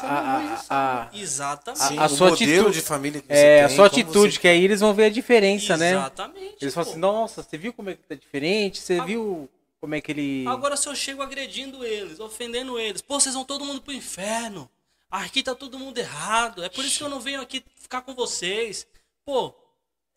a, 0.68 1.02
a, 1.02 1.10
Exatamente. 1.12 1.82
Sim, 1.82 1.98
a, 1.98 2.08
sua 2.08 2.32
atitude 2.32 2.72
de 2.72 2.80
família 2.80 3.20
que 3.20 3.32
é, 3.32 3.56
tem, 3.56 3.64
a 3.64 3.68
sua 3.68 3.86
atitude, 3.86 4.34
você... 4.34 4.40
que 4.40 4.48
aí 4.48 4.64
eles 4.64 4.80
vão 4.80 4.94
ver 4.94 5.06
a 5.06 5.10
diferença, 5.10 5.74
Exatamente, 5.74 5.94
né? 5.94 6.00
Exatamente. 6.00 6.56
Eles 6.60 6.74
falam 6.74 6.90
assim, 6.90 6.98
nossa, 7.00 7.42
você 7.42 7.58
viu 7.58 7.72
como 7.72 7.90
é 7.90 7.94
que 7.94 8.02
tá 8.02 8.14
diferente? 8.14 8.80
Você 8.80 9.00
viu 9.02 9.50
como 9.80 9.94
é 9.94 10.00
que 10.00 10.12
ele. 10.12 10.44
Agora 10.46 10.76
se 10.76 10.88
eu 10.88 10.94
chego 10.94 11.22
agredindo 11.22 11.84
eles, 11.84 12.20
ofendendo 12.20 12.78
eles, 12.78 13.02
pô, 13.02 13.18
vocês 13.20 13.34
vão 13.34 13.44
todo 13.44 13.64
mundo 13.64 13.80
pro 13.82 13.92
inferno. 13.92 14.70
Aqui 15.10 15.42
tá 15.42 15.54
todo 15.54 15.78
mundo 15.78 15.98
errado. 15.98 16.62
É 16.62 16.68
por 16.68 16.84
isso 16.84 16.98
que 16.98 17.04
eu 17.04 17.08
não 17.08 17.20
venho 17.20 17.40
aqui 17.40 17.64
ficar 17.76 18.02
com 18.02 18.14
vocês. 18.14 18.86
Pô, 19.24 19.54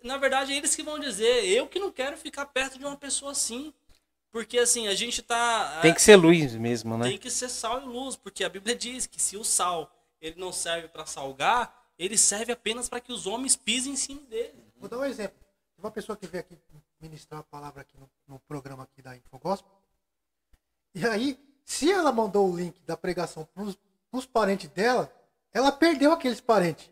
na 0.04 0.18
verdade, 0.18 0.54
é 0.54 0.58
eles 0.58 0.76
que 0.76 0.84
vão 0.84 1.00
dizer, 1.00 1.46
eu 1.46 1.68
que 1.68 1.80
não 1.80 1.92
quero 1.92 2.18
ficar 2.18 2.46
perto 2.46 2.78
de 2.78 2.86
uma 2.86 2.96
pessoa 2.96 3.32
assim. 3.32 3.74
Porque 4.32 4.60
assim, 4.60 4.88
a 4.88 4.94
gente 4.94 5.22
tá. 5.22 5.80
Tem 5.82 5.94
que 5.94 6.02
ser 6.02 6.16
luz 6.16 6.54
mesmo, 6.56 6.98
né? 6.98 7.10
Tem 7.10 7.18
que 7.18 7.32
ser 7.32 7.50
sal 7.50 7.82
e 7.82 7.86
luz, 7.86 8.16
porque 8.16 8.44
a 8.44 8.50
Bíblia 8.50 8.76
diz 8.76 9.08
que 9.08 9.22
se 9.22 9.36
o 9.38 9.44
sal 9.44 9.92
ele 10.22 10.40
não 10.40 10.52
serve 10.52 10.88
para 10.88 11.06
salgar, 11.06 11.92
ele 11.98 12.18
serve 12.18 12.52
apenas 12.52 12.88
para 12.88 13.00
que 13.00 13.12
os 13.12 13.26
homens 13.26 13.56
pisem 13.56 13.94
em 13.94 13.96
cima 13.96 14.22
dele. 14.22 14.54
Vou 14.78 14.88
dar 14.88 15.00
um 15.00 15.06
exemplo. 15.06 15.38
Tem 15.76 15.84
uma 15.84 15.92
pessoa 15.92 16.16
que 16.16 16.28
veio 16.28 16.42
aqui 16.42 16.58
ministrar 17.02 17.40
a 17.40 17.44
palavra 17.44 17.82
aqui 17.82 17.98
no, 17.98 18.10
no 18.28 18.40
programa 18.40 18.84
aqui 18.84 19.02
da 19.02 19.16
Infogospel. 19.16 19.72
E 20.94 21.06
aí, 21.08 21.40
se 21.64 21.92
ela 21.92 22.12
mandou 22.12 22.52
o 22.52 22.56
link 22.56 22.80
da 22.82 22.98
pregação 22.98 23.48
para 23.54 23.64
os 24.12 24.26
parentes 24.26 24.70
dela, 24.70 25.12
ela 25.52 25.72
perdeu 25.72 26.12
aqueles 26.12 26.42
parentes. 26.42 26.90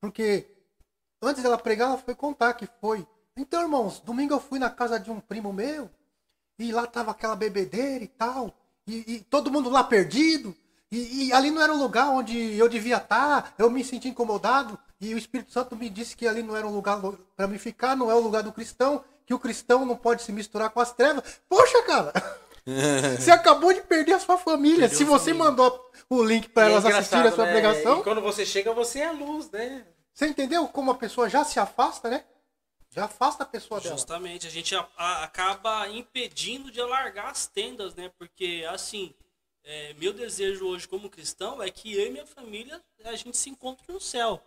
Porque 0.00 0.46
antes 1.20 1.42
dela 1.42 1.58
pregar, 1.58 1.88
ela 1.88 1.98
foi 1.98 2.14
contar 2.14 2.54
que 2.54 2.66
foi. 2.80 3.06
Então, 3.36 3.60
irmãos, 3.60 4.00
domingo 4.00 4.34
eu 4.34 4.40
fui 4.40 4.58
na 4.58 4.70
casa 4.70 4.98
de 4.98 5.10
um 5.10 5.20
primo 5.20 5.52
meu 5.52 5.90
e 6.58 6.72
lá 6.72 6.86
tava 6.86 7.12
aquela 7.12 7.36
bebedeira 7.36 8.02
e 8.02 8.08
tal. 8.08 8.52
E, 8.86 9.14
e 9.14 9.20
todo 9.20 9.50
mundo 9.50 9.70
lá 9.70 9.84
perdido. 9.84 10.54
E, 10.90 11.26
e, 11.26 11.32
ali 11.32 11.50
não 11.50 11.60
era 11.60 11.72
o 11.72 11.78
lugar 11.78 12.08
onde 12.08 12.56
eu 12.56 12.68
devia 12.68 12.96
estar. 12.96 13.54
Eu 13.58 13.70
me 13.70 13.84
senti 13.84 14.08
incomodado. 14.08 14.78
E 15.00 15.14
o 15.14 15.18
Espírito 15.18 15.52
Santo 15.52 15.76
me 15.76 15.88
disse 15.88 16.16
que 16.16 16.26
ali 16.26 16.42
não 16.42 16.56
era 16.56 16.66
um 16.66 16.74
lugar 16.74 17.00
para 17.36 17.46
me 17.46 17.58
ficar, 17.58 17.94
não 17.94 18.10
é 18.10 18.14
o 18.14 18.20
lugar 18.20 18.42
do 18.42 18.52
cristão. 18.52 19.04
Que 19.26 19.34
o 19.34 19.38
cristão 19.38 19.84
não 19.84 19.94
pode 19.94 20.22
se 20.22 20.32
misturar 20.32 20.70
com 20.70 20.80
as 20.80 20.92
trevas. 20.92 21.40
Poxa, 21.48 21.82
cara! 21.82 22.12
você 23.18 23.30
acabou 23.30 23.72
de 23.72 23.82
perder 23.82 24.14
a 24.14 24.18
sua 24.18 24.38
família. 24.38 24.88
Perdeu 24.88 24.98
se 24.98 25.04
você 25.04 25.32
família. 25.32 25.44
mandou 25.44 25.90
o 26.08 26.22
link 26.22 26.48
para 26.48 26.68
é 26.68 26.72
elas 26.72 26.86
assistirem 26.86 27.28
a 27.28 27.32
sua 27.32 27.44
né? 27.44 27.52
pregação. 27.52 28.00
E 28.00 28.02
quando 28.02 28.22
você 28.22 28.44
chega, 28.44 28.72
você 28.72 29.00
é 29.00 29.06
a 29.06 29.12
luz, 29.12 29.50
né? 29.50 29.84
Você 30.12 30.26
entendeu 30.26 30.66
como 30.66 30.90
a 30.90 30.94
pessoa 30.94 31.28
já 31.28 31.44
se 31.44 31.60
afasta, 31.60 32.08
né? 32.08 32.24
Já 32.98 33.04
afasta 33.04 33.44
a 33.44 33.46
pessoa 33.46 33.80
dela. 33.80 33.94
Justamente, 33.94 34.44
a 34.44 34.50
gente 34.50 34.74
a, 34.74 34.88
a, 34.96 35.22
acaba 35.22 35.88
impedindo 35.88 36.68
de 36.68 36.80
alargar 36.80 37.28
as 37.28 37.46
tendas, 37.46 37.94
né? 37.94 38.10
Porque, 38.18 38.66
assim, 38.68 39.14
é, 39.62 39.94
meu 39.94 40.12
desejo 40.12 40.66
hoje 40.66 40.88
como 40.88 41.08
cristão 41.08 41.62
é 41.62 41.70
que 41.70 41.94
eu 41.94 42.08
e 42.08 42.10
minha 42.10 42.26
família 42.26 42.82
a 43.04 43.14
gente 43.14 43.36
se 43.36 43.50
encontre 43.50 43.84
no 43.92 44.00
céu. 44.00 44.42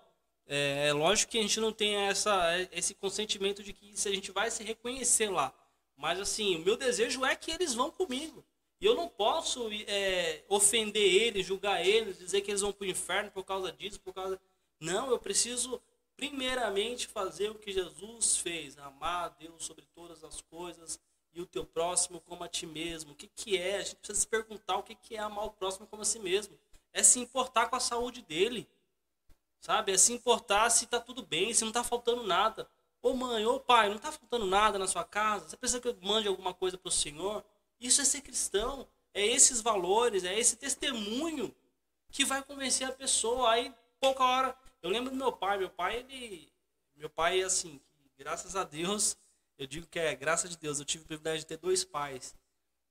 É, 0.45 0.89
é 0.89 0.93
lógico 0.93 1.31
que 1.31 1.37
a 1.37 1.41
gente 1.41 1.61
não 1.61 1.71
tem 1.71 1.95
essa, 1.95 2.35
esse 2.73 2.93
consentimento 2.93 3.63
de 3.63 3.71
que 3.71 3.97
se 3.97 4.09
a 4.09 4.11
gente 4.13 4.31
vai 4.31 4.51
se 4.51 4.65
reconhecer 4.65 5.29
lá. 5.29 5.53
Mas, 5.95 6.19
assim, 6.19 6.57
o 6.57 6.59
meu 6.59 6.75
desejo 6.75 7.23
é 7.23 7.37
que 7.37 7.51
eles 7.51 7.73
vão 7.73 7.89
comigo. 7.89 8.43
E 8.81 8.85
eu 8.85 8.95
não 8.95 9.07
posso 9.07 9.69
é, 9.87 10.43
ofender 10.49 11.01
eles, 11.01 11.45
julgar 11.45 11.85
eles, 11.85 12.17
dizer 12.17 12.41
que 12.41 12.51
eles 12.51 12.59
vão 12.59 12.73
para 12.73 12.83
o 12.83 12.89
inferno 12.89 13.31
por 13.31 13.45
causa 13.45 13.71
disso, 13.71 14.01
por 14.01 14.13
causa. 14.13 14.37
Não, 14.77 15.09
eu 15.09 15.19
preciso 15.19 15.81
primeiramente 16.21 17.07
fazer 17.07 17.49
o 17.49 17.55
que 17.55 17.73
Jesus 17.73 18.37
fez, 18.37 18.77
amar 18.77 19.25
a 19.25 19.29
Deus 19.29 19.65
sobre 19.65 19.83
todas 19.87 20.23
as 20.23 20.39
coisas 20.39 20.99
e 21.33 21.41
o 21.41 21.47
teu 21.47 21.65
próximo 21.65 22.21
como 22.21 22.43
a 22.43 22.47
ti 22.47 22.67
mesmo. 22.67 23.13
O 23.13 23.15
que, 23.15 23.25
que 23.25 23.57
é? 23.57 23.77
A 23.77 23.81
gente 23.81 23.95
precisa 23.95 24.19
se 24.19 24.27
perguntar 24.27 24.77
o 24.77 24.83
que, 24.83 24.93
que 24.93 25.15
é 25.15 25.19
amar 25.19 25.45
o 25.45 25.49
próximo 25.49 25.87
como 25.87 26.03
a 26.03 26.05
si 26.05 26.19
mesmo. 26.19 26.55
É 26.93 27.01
se 27.01 27.19
importar 27.19 27.71
com 27.71 27.75
a 27.75 27.79
saúde 27.79 28.21
dele. 28.21 28.69
Sabe? 29.59 29.93
É 29.93 29.97
se 29.97 30.13
importar 30.13 30.69
se 30.69 30.85
tá 30.85 30.99
tudo 30.99 31.25
bem, 31.25 31.55
se 31.55 31.65
não 31.65 31.71
tá 31.71 31.83
faltando 31.83 32.21
nada. 32.21 32.69
Ô 33.01 33.13
mãe, 33.15 33.43
ô 33.47 33.59
pai, 33.59 33.89
não 33.89 33.97
tá 33.97 34.11
faltando 34.11 34.45
nada 34.45 34.77
na 34.77 34.85
sua 34.85 35.03
casa? 35.03 35.49
Você 35.49 35.57
precisa 35.57 35.81
que 35.81 35.87
eu 35.87 35.97
mande 36.03 36.27
alguma 36.27 36.53
coisa 36.53 36.77
para 36.77 36.89
o 36.89 36.91
Senhor? 36.91 37.43
Isso 37.79 37.99
é 37.99 38.05
ser 38.05 38.21
cristão. 38.21 38.87
É 39.11 39.25
esses 39.25 39.59
valores, 39.59 40.23
é 40.23 40.37
esse 40.37 40.55
testemunho 40.55 41.51
que 42.11 42.23
vai 42.23 42.43
convencer 42.43 42.87
a 42.87 42.91
pessoa. 42.91 43.49
Aí, 43.49 43.73
pouca 43.99 44.23
hora. 44.23 44.70
Eu 44.81 44.89
lembro 44.89 45.11
do 45.11 45.15
meu 45.15 45.31
pai. 45.31 45.57
Meu 45.57 45.69
pai, 45.69 45.97
ele. 45.97 46.51
Meu 46.95 47.09
pai, 47.09 47.41
assim, 47.41 47.79
graças 48.17 48.55
a 48.55 48.63
Deus, 48.63 49.17
eu 49.57 49.65
digo 49.65 49.87
que 49.87 49.99
é 49.99 50.15
graças 50.15 50.49
de 50.49 50.57
Deus, 50.57 50.79
eu 50.79 50.85
tive 50.85 51.03
o 51.03 51.07
privilégio 51.07 51.39
de 51.41 51.45
ter 51.47 51.57
dois 51.57 51.83
pais. 51.83 52.35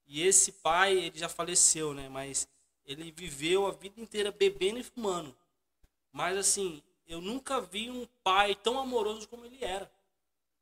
E 0.05 0.21
esse 0.21 0.51
pai, 0.51 0.97
ele 0.97 1.17
já 1.17 1.29
faleceu, 1.29 1.93
né? 1.93 2.09
Mas 2.09 2.47
ele 2.85 3.11
viveu 3.11 3.67
a 3.67 3.71
vida 3.71 3.99
inteira 4.01 4.31
bebendo 4.31 4.79
e 4.79 4.83
fumando. 4.83 5.35
Mas 6.11 6.37
assim, 6.37 6.83
eu 7.07 7.21
nunca 7.21 7.61
vi 7.61 7.89
um 7.89 8.05
pai 8.23 8.55
tão 8.55 8.79
amoroso 8.79 9.27
como 9.27 9.45
ele 9.45 9.63
era. 9.63 9.91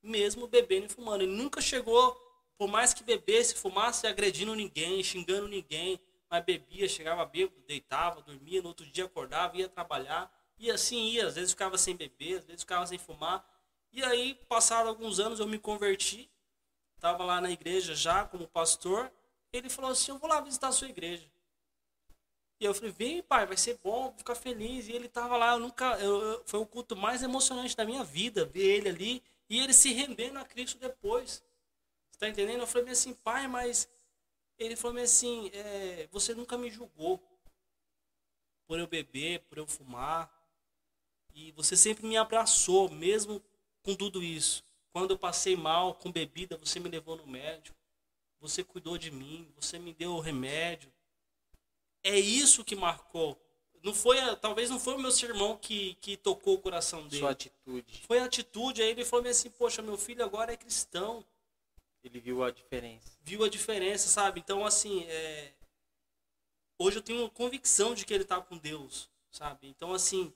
Mesmo 0.01 0.47
bebendo 0.47 0.85
e 0.85 0.89
fumando. 0.89 1.23
Ele 1.23 1.31
nunca 1.31 1.61
chegou, 1.61 2.15
por 2.57 2.68
mais 2.68 2.93
que 2.93 3.03
bebesse, 3.03 3.56
fumasse, 3.56 4.06
agredindo 4.07 4.56
ninguém, 4.56 5.03
xingando 5.03 5.47
ninguém. 5.47 5.99
Mas 6.30 6.43
bebia, 6.43 6.88
chegava 6.88 7.26
bêbado, 7.26 7.60
deitava, 7.68 8.22
dormia, 8.22 8.61
no 8.61 8.68
outro 8.68 8.85
dia 8.85 9.06
acordava, 9.06 9.57
ia 9.57 9.68
trabalhar. 9.68 10.31
E 10.60 10.69
assim 10.69 11.07
ia, 11.07 11.26
às 11.26 11.36
vezes 11.36 11.52
ficava 11.52 11.77
sem 11.77 11.95
beber, 11.95 12.40
às 12.40 12.45
vezes 12.45 12.61
ficava 12.61 12.86
sem 12.86 12.99
fumar. 12.99 13.48
E 13.94 14.03
aí, 14.03 14.36
passado 14.48 14.90
alguns 14.90 15.19
anos, 15.19 15.40
eu 15.40 15.48
me 15.48 15.57
converti. 15.57 16.30
Estava 16.95 17.23
lá 17.23 17.40
na 17.40 17.49
igreja 17.49 17.95
já 17.95 18.26
como 18.26 18.45
pastor. 18.45 19.10
Ele 19.53 19.69
falou 19.69 19.91
assim: 19.91 20.11
Eu 20.11 20.18
vou 20.18 20.30
lá 20.30 20.41
visitar 20.41 20.68
a 20.68 20.72
sua 20.73 20.90
igreja. 20.90 21.26
E 22.60 22.65
eu 22.65 22.73
falei: 22.73 22.91
Vem, 22.91 23.23
pai, 23.23 23.45
vai 23.45 23.56
ser 23.56 23.80
bom, 23.81 24.10
vou 24.10 24.18
ficar 24.18 24.36
feliz. 24.36 24.90
E 24.90 24.91
ele 24.91 25.06
estava 25.06 25.38
lá. 25.38 25.53
Eu 25.53 25.60
nunca, 25.60 25.98
eu, 25.99 26.44
foi 26.45 26.60
o 26.60 26.65
culto 26.65 26.95
mais 26.95 27.23
emocionante 27.23 27.76
da 27.76 27.86
minha 27.86 28.03
vida 28.03 28.45
ver 28.45 28.77
ele 28.77 28.90
ali 28.90 29.23
e 29.49 29.60
ele 29.60 29.73
se 29.73 29.94
rendendo 29.94 30.38
a 30.40 30.45
Cristo 30.45 30.77
depois. 30.77 31.41
Está 32.11 32.27
entendendo? 32.27 32.60
Eu 32.60 32.68
falei 32.68 32.91
assim: 32.91 33.14
Pai, 33.14 33.48
mas. 33.48 33.90
Ele 34.57 34.76
falou 34.76 35.02
assim: 35.02 35.49
é, 35.53 36.10
Você 36.11 36.36
nunca 36.36 36.57
me 36.57 36.69
julgou 36.69 37.23
por 38.68 38.77
eu 38.77 38.88
beber, 38.88 39.40
por 39.48 39.57
eu 39.57 39.65
fumar. 39.65 40.30
E 41.34 41.51
você 41.51 41.76
sempre 41.76 42.06
me 42.06 42.18
abraçou, 42.18 42.89
mesmo 42.89 43.41
com 43.84 43.95
tudo 43.95 44.23
isso. 44.23 44.64
Quando 44.91 45.11
eu 45.11 45.18
passei 45.18 45.56
mal 45.56 45.93
com 45.93 46.11
bebida, 46.11 46.57
você 46.57 46.80
me 46.80 46.89
levou 46.89 47.15
no 47.15 47.27
médico. 47.27 47.77
Você 48.39 48.64
cuidou 48.64 48.97
de 48.97 49.11
mim, 49.11 49.51
você 49.56 49.77
me 49.77 49.93
deu 49.93 50.14
o 50.14 50.19
remédio. 50.19 50.91
É 52.03 52.18
isso 52.18 52.64
que 52.64 52.76
marcou. 52.76 53.39
Não 53.84 53.93
foi, 53.93 54.18
talvez 54.38 54.69
não 54.69 54.80
foi 54.80 54.95
o 54.95 54.99
meu 54.99 55.11
sermão 55.11 55.57
que, 55.57 55.95
que 55.95 56.18
tocou 56.18 56.56
o 56.56 56.61
coração 56.61 57.07
dele. 57.07 57.19
Sua 57.19 57.31
atitude. 57.31 58.03
Foi 58.06 58.19
a 58.19 58.26
atitude. 58.26 58.81
Aí 58.81 58.89
ele 58.89 59.06
falou 59.06 59.27
assim: 59.27 59.49
Poxa, 59.49 59.81
meu 59.81 59.97
filho 59.97 60.23
agora 60.23 60.53
é 60.53 60.57
cristão. 60.57 61.23
Ele 62.03 62.19
viu 62.19 62.43
a 62.43 62.51
diferença. 62.51 63.18
Viu 63.22 63.43
a 63.43 63.49
diferença, 63.49 64.07
sabe? 64.10 64.39
Então, 64.39 64.65
assim, 64.65 65.03
é... 65.03 65.53
hoje 66.77 66.97
eu 66.97 67.01
tenho 67.01 67.30
convicção 67.30 67.93
de 67.93 68.06
que 68.06 68.14
ele 68.14 68.23
está 68.23 68.39
com 68.39 68.57
Deus, 68.57 69.10
sabe? 69.30 69.68
Então, 69.68 69.93
assim, 69.93 70.34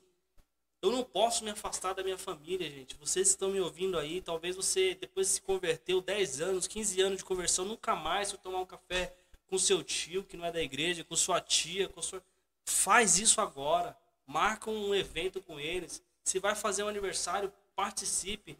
eu 0.83 0.91
não 0.91 1.01
posso 1.01 1.45
me 1.45 1.49
afastar 1.49 1.93
da 1.93 2.03
minha 2.03 2.17
família, 2.17 2.69
gente. 2.69 2.97
Vocês 2.97 3.29
estão 3.29 3.49
me 3.49 3.61
ouvindo 3.61 3.97
aí, 3.97 4.21
talvez 4.21 4.53
você 4.53 4.93
depois 4.95 5.29
se 5.29 5.41
converteu 5.41 6.01
10 6.01 6.41
anos, 6.41 6.67
15 6.67 6.99
anos 6.99 7.17
de 7.19 7.23
conversão, 7.23 7.63
nunca 7.63 7.95
mais 7.95 8.27
se 8.27 8.37
tomar 8.37 8.59
um 8.59 8.65
café 8.65 9.15
com 9.47 9.57
seu 9.57 9.81
tio 9.81 10.25
que 10.25 10.35
não 10.35 10.45
é 10.45 10.51
da 10.51 10.61
igreja, 10.61 11.05
com 11.05 11.15
sua 11.15 11.39
tia, 11.39 11.87
com 11.87 12.01
sua 12.01 12.21
faz 12.65 13.17
isso 13.17 13.39
agora. 13.39 13.97
Marca 14.27 14.69
um 14.69 14.93
evento 14.93 15.41
com 15.41 15.57
eles. 15.57 16.03
Se 16.21 16.37
vai 16.37 16.53
fazer 16.53 16.83
um 16.83 16.89
aniversário, 16.89 17.53
participe. 17.77 18.57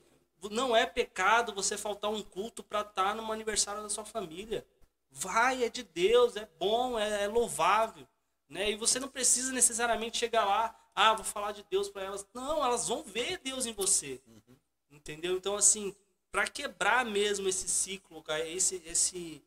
Não 0.49 0.73
é 0.73 0.85
pecado 0.85 1.53
você 1.53 1.77
faltar 1.77 2.09
um 2.09 2.23
culto 2.23 2.63
para 2.63 2.81
estar 2.81 3.03
tá 3.03 3.15
no 3.15 3.29
aniversário 3.33 3.83
da 3.83 3.89
sua 3.89 4.05
família. 4.05 4.65
Vai, 5.11 5.65
é 5.65 5.69
de 5.69 5.83
Deus, 5.83 6.37
é 6.37 6.47
bom, 6.57 6.97
é, 6.97 7.25
é 7.25 7.27
louvável. 7.27 8.07
Né? 8.53 8.71
E 8.71 8.75
você 8.75 8.99
não 8.99 9.07
precisa 9.07 9.51
necessariamente 9.51 10.17
chegar 10.17 10.45
lá 10.45 10.80
ah, 10.95 11.13
vou 11.13 11.25
falar 11.25 11.51
de 11.53 11.63
Deus 11.69 11.89
para 11.89 12.03
elas. 12.03 12.25
Não, 12.34 12.63
elas 12.63 12.88
vão 12.88 13.03
ver 13.03 13.39
Deus 13.39 13.65
em 13.65 13.73
você. 13.73 14.21
Uhum. 14.27 14.55
Entendeu? 14.91 15.35
Então, 15.35 15.55
assim, 15.55 15.95
para 16.31 16.47
quebrar 16.47 17.03
mesmo 17.05 17.49
esse 17.49 17.67
ciclo, 17.67 18.23
esse, 18.45 18.81
esse, 18.85 19.43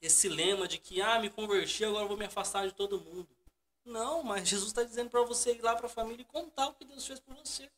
esse 0.00 0.28
lema 0.28 0.68
de 0.68 0.78
que, 0.78 1.02
ah, 1.02 1.18
me 1.18 1.28
converti, 1.28 1.84
agora 1.84 2.06
vou 2.06 2.16
me 2.16 2.24
afastar 2.24 2.66
de 2.66 2.72
todo 2.72 3.00
mundo. 3.00 3.28
Não, 3.84 4.22
mas 4.22 4.48
Jesus 4.48 4.68
está 4.68 4.84
dizendo 4.84 5.10
para 5.10 5.22
você 5.22 5.54
ir 5.54 5.62
lá 5.62 5.74
para 5.74 5.86
a 5.86 5.90
família 5.90 6.22
e 6.22 6.24
contar 6.24 6.68
o 6.68 6.74
que 6.74 6.84
Deus 6.84 7.06
fez 7.06 7.18
por 7.18 7.34
você. 7.34 7.68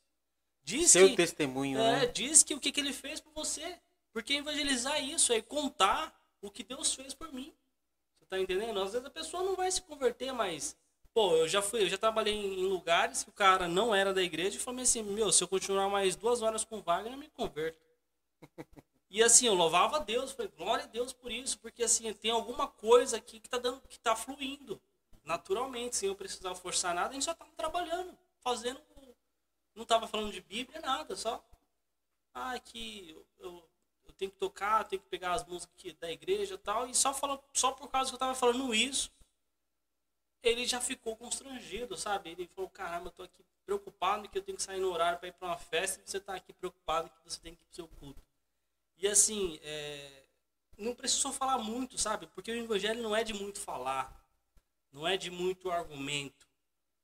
Diz 0.63 0.91
Seu 0.91 1.09
que, 1.09 1.17
testemunho, 1.17 1.79
é, 1.79 2.01
né? 2.01 2.07
Diz 2.07 2.43
que 2.43 2.55
o 2.55 2.61
que, 2.61 2.71
que 2.71 2.81
ele 2.81 2.93
fez 2.93 3.21
por 3.21 3.33
você. 3.33 3.79
Porque 4.13 4.35
evangelizar 4.35 5.03
isso 5.03 5.33
é 5.33 5.41
contar 5.41 6.15
o 6.43 6.51
que 6.51 6.63
Deus 6.63 6.93
fez 6.93 7.15
por 7.15 7.33
mim. 7.33 7.55
Tá 8.31 8.39
entendendo? 8.39 8.81
Às 8.81 8.93
vezes 8.93 9.07
a 9.07 9.11
pessoa 9.11 9.43
não 9.43 9.57
vai 9.57 9.71
se 9.71 9.83
converter, 9.83 10.33
mas 10.33 10.77
Pô, 11.13 11.35
eu 11.37 11.49
já 11.49 11.61
fui, 11.61 11.83
eu 11.83 11.89
já 11.89 11.99
trabalhei 11.99 12.35
em 12.35 12.67
lugares 12.67 13.25
que 13.25 13.31
o 13.31 13.33
cara 13.33 13.67
não 13.67 13.93
era 13.93 14.15
da 14.15 14.23
igreja 14.23 14.57
e 14.57 14.61
falei 14.61 14.85
assim, 14.85 15.03
meu, 15.03 15.33
se 15.33 15.43
eu 15.43 15.49
continuar 15.49 15.89
mais 15.89 16.15
duas 16.15 16.41
horas 16.41 16.65
com 16.65 16.79
o 16.79 16.83
Wagner, 16.83 17.13
eu 17.13 17.19
me 17.19 17.29
converto. 17.29 17.81
E 19.11 19.25
assim, 19.25 19.49
eu 19.49 19.55
louvava 19.55 19.97
a 19.97 19.99
Deus, 19.99 20.31
falei, 20.31 20.53
glória 20.57 20.85
a 20.85 20.87
Deus 20.87 21.13
por 21.13 21.33
isso, 21.33 21.59
porque 21.59 21.83
assim, 21.83 22.13
tem 22.15 22.31
alguma 22.31 22.69
coisa 22.69 23.17
aqui 23.17 23.41
que 23.41 23.49
tá 23.49 23.59
dando, 23.59 23.81
que 23.89 23.99
tá 23.99 24.15
fluindo 24.15 24.81
naturalmente, 25.25 25.97
sem 25.97 26.09
eu 26.09 26.15
precisar 26.15 26.55
forçar 26.55 26.95
nada, 26.95 27.11
a 27.11 27.13
gente 27.13 27.25
só 27.25 27.35
tava 27.35 27.51
trabalhando, 27.57 28.17
fazendo, 28.39 28.81
não 29.75 29.85
tava 29.85 30.07
falando 30.07 30.33
de 30.33 30.41
Bíblia, 30.41 30.81
nada, 30.81 31.17
só, 31.17 31.45
ah, 32.33 32.59
que 32.61 33.11
eu, 33.11 33.27
eu, 33.39 33.70
eu 34.11 34.15
tenho 34.17 34.31
que 34.31 34.37
tocar, 34.37 34.85
tenho 34.85 35.01
que 35.01 35.09
pegar 35.09 35.33
as 35.33 35.45
músicas 35.45 35.95
da 35.95 36.11
igreja 36.11 36.55
e 36.55 36.59
tal, 36.59 36.89
e 36.89 36.95
só, 36.95 37.15
falando, 37.15 37.43
só 37.53 37.73
por 37.73 37.89
causa 37.89 38.11
que 38.11 38.15
eu 38.15 38.19
tava 38.19 38.35
falando 38.35 38.75
isso, 38.75 39.11
ele 40.43 40.67
já 40.67 40.81
ficou 40.81 41.17
constrangido, 41.17 41.97
sabe? 41.97 42.31
Ele 42.31 42.49
falou, 42.49 42.71
caramba, 42.71 43.09
eu 43.09 43.13
tô 43.13 43.23
aqui 43.23 43.45
preocupado 43.65 44.29
que 44.29 44.37
eu 44.37 44.43
tenho 44.43 44.57
que 44.57 44.63
sair 44.63 44.81
no 44.81 44.91
horário 44.91 45.19
para 45.19 45.29
ir 45.29 45.33
para 45.33 45.49
uma 45.49 45.57
festa 45.57 46.01
e 46.01 46.11
você 46.11 46.19
tá 46.19 46.35
aqui 46.35 46.53
preocupado 46.53 47.11
que 47.11 47.25
você 47.25 47.41
tem 47.41 47.55
que 47.55 47.63
ir 47.63 47.67
pro 47.67 47.75
seu 47.75 47.89
culto. 47.89 48.23
E 48.97 49.07
assim, 49.07 49.61
é... 49.63 50.25
não 50.77 50.95
precisou 50.95 51.33
falar 51.33 51.59
muito, 51.59 51.97
sabe? 51.99 52.27
Porque 52.29 52.51
o 52.51 52.57
evangelho 52.57 53.03
não 53.03 53.15
é 53.15 53.23
de 53.23 53.33
muito 53.33 53.61
falar, 53.61 54.21
não 54.93 55.07
é 55.07 55.17
de 55.17 55.31
muito 55.31 55.71
argumento, 55.71 56.49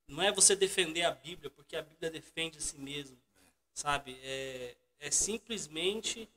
não 0.09 0.23
é 0.23 0.33
você 0.33 0.57
defender 0.57 1.03
a 1.03 1.11
Bíblia, 1.12 1.51
porque 1.51 1.77
a 1.77 1.83
Bíblia 1.83 2.11
defende 2.11 2.59
a 2.59 2.61
si 2.61 2.78
mesmo, 2.78 3.19
sabe? 3.73 4.19
É, 4.23 4.77
é 4.99 5.11
simplesmente 5.11 6.28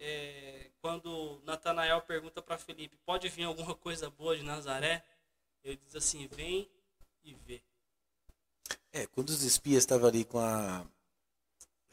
é... 0.00 0.70
quando 0.80 1.40
Natanael 1.44 2.00
pergunta 2.02 2.42
para 2.42 2.58
Felipe, 2.58 2.96
pode 3.04 3.28
vir 3.28 3.44
alguma 3.44 3.74
coisa 3.74 4.10
boa 4.10 4.36
de 4.36 4.42
Nazaré? 4.42 5.04
Ele 5.62 5.76
diz 5.76 5.94
assim: 5.94 6.26
vem 6.28 6.68
e 7.22 7.34
vê. 7.34 7.62
É, 8.92 9.06
quando 9.06 9.28
os 9.28 9.42
espias 9.42 9.82
estavam 9.82 10.08
ali 10.08 10.24
com 10.24 10.38
a 10.38 10.84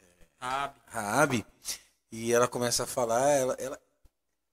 é, 0.00 0.72
Raabe, 0.86 1.46
e 2.10 2.32
ela 2.32 2.48
começa 2.48 2.84
a 2.84 2.86
falar, 2.86 3.28
ela, 3.30 3.54
ela, 3.58 3.80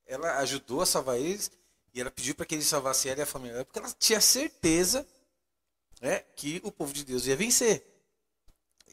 ela 0.06 0.38
ajudou 0.40 0.82
a 0.82 0.86
salvar 0.86 1.18
eles 1.18 1.50
e 1.94 2.02
ela 2.02 2.12
pediu 2.12 2.36
para 2.36 2.46
que 2.46 2.54
eles 2.54 2.68
salvassem 2.68 3.12
ela 3.12 3.22
e 3.22 3.24
a 3.24 3.26
família 3.26 3.64
porque 3.64 3.80
ela 3.80 3.92
tinha 3.98 4.20
certeza 4.20 5.08
né, 6.02 6.20
que 6.36 6.62
o 6.64 6.72
povo 6.72 6.94
de 6.94 7.06
Deus 7.06 7.26
ia 7.26 7.36
vencer. 7.36 7.84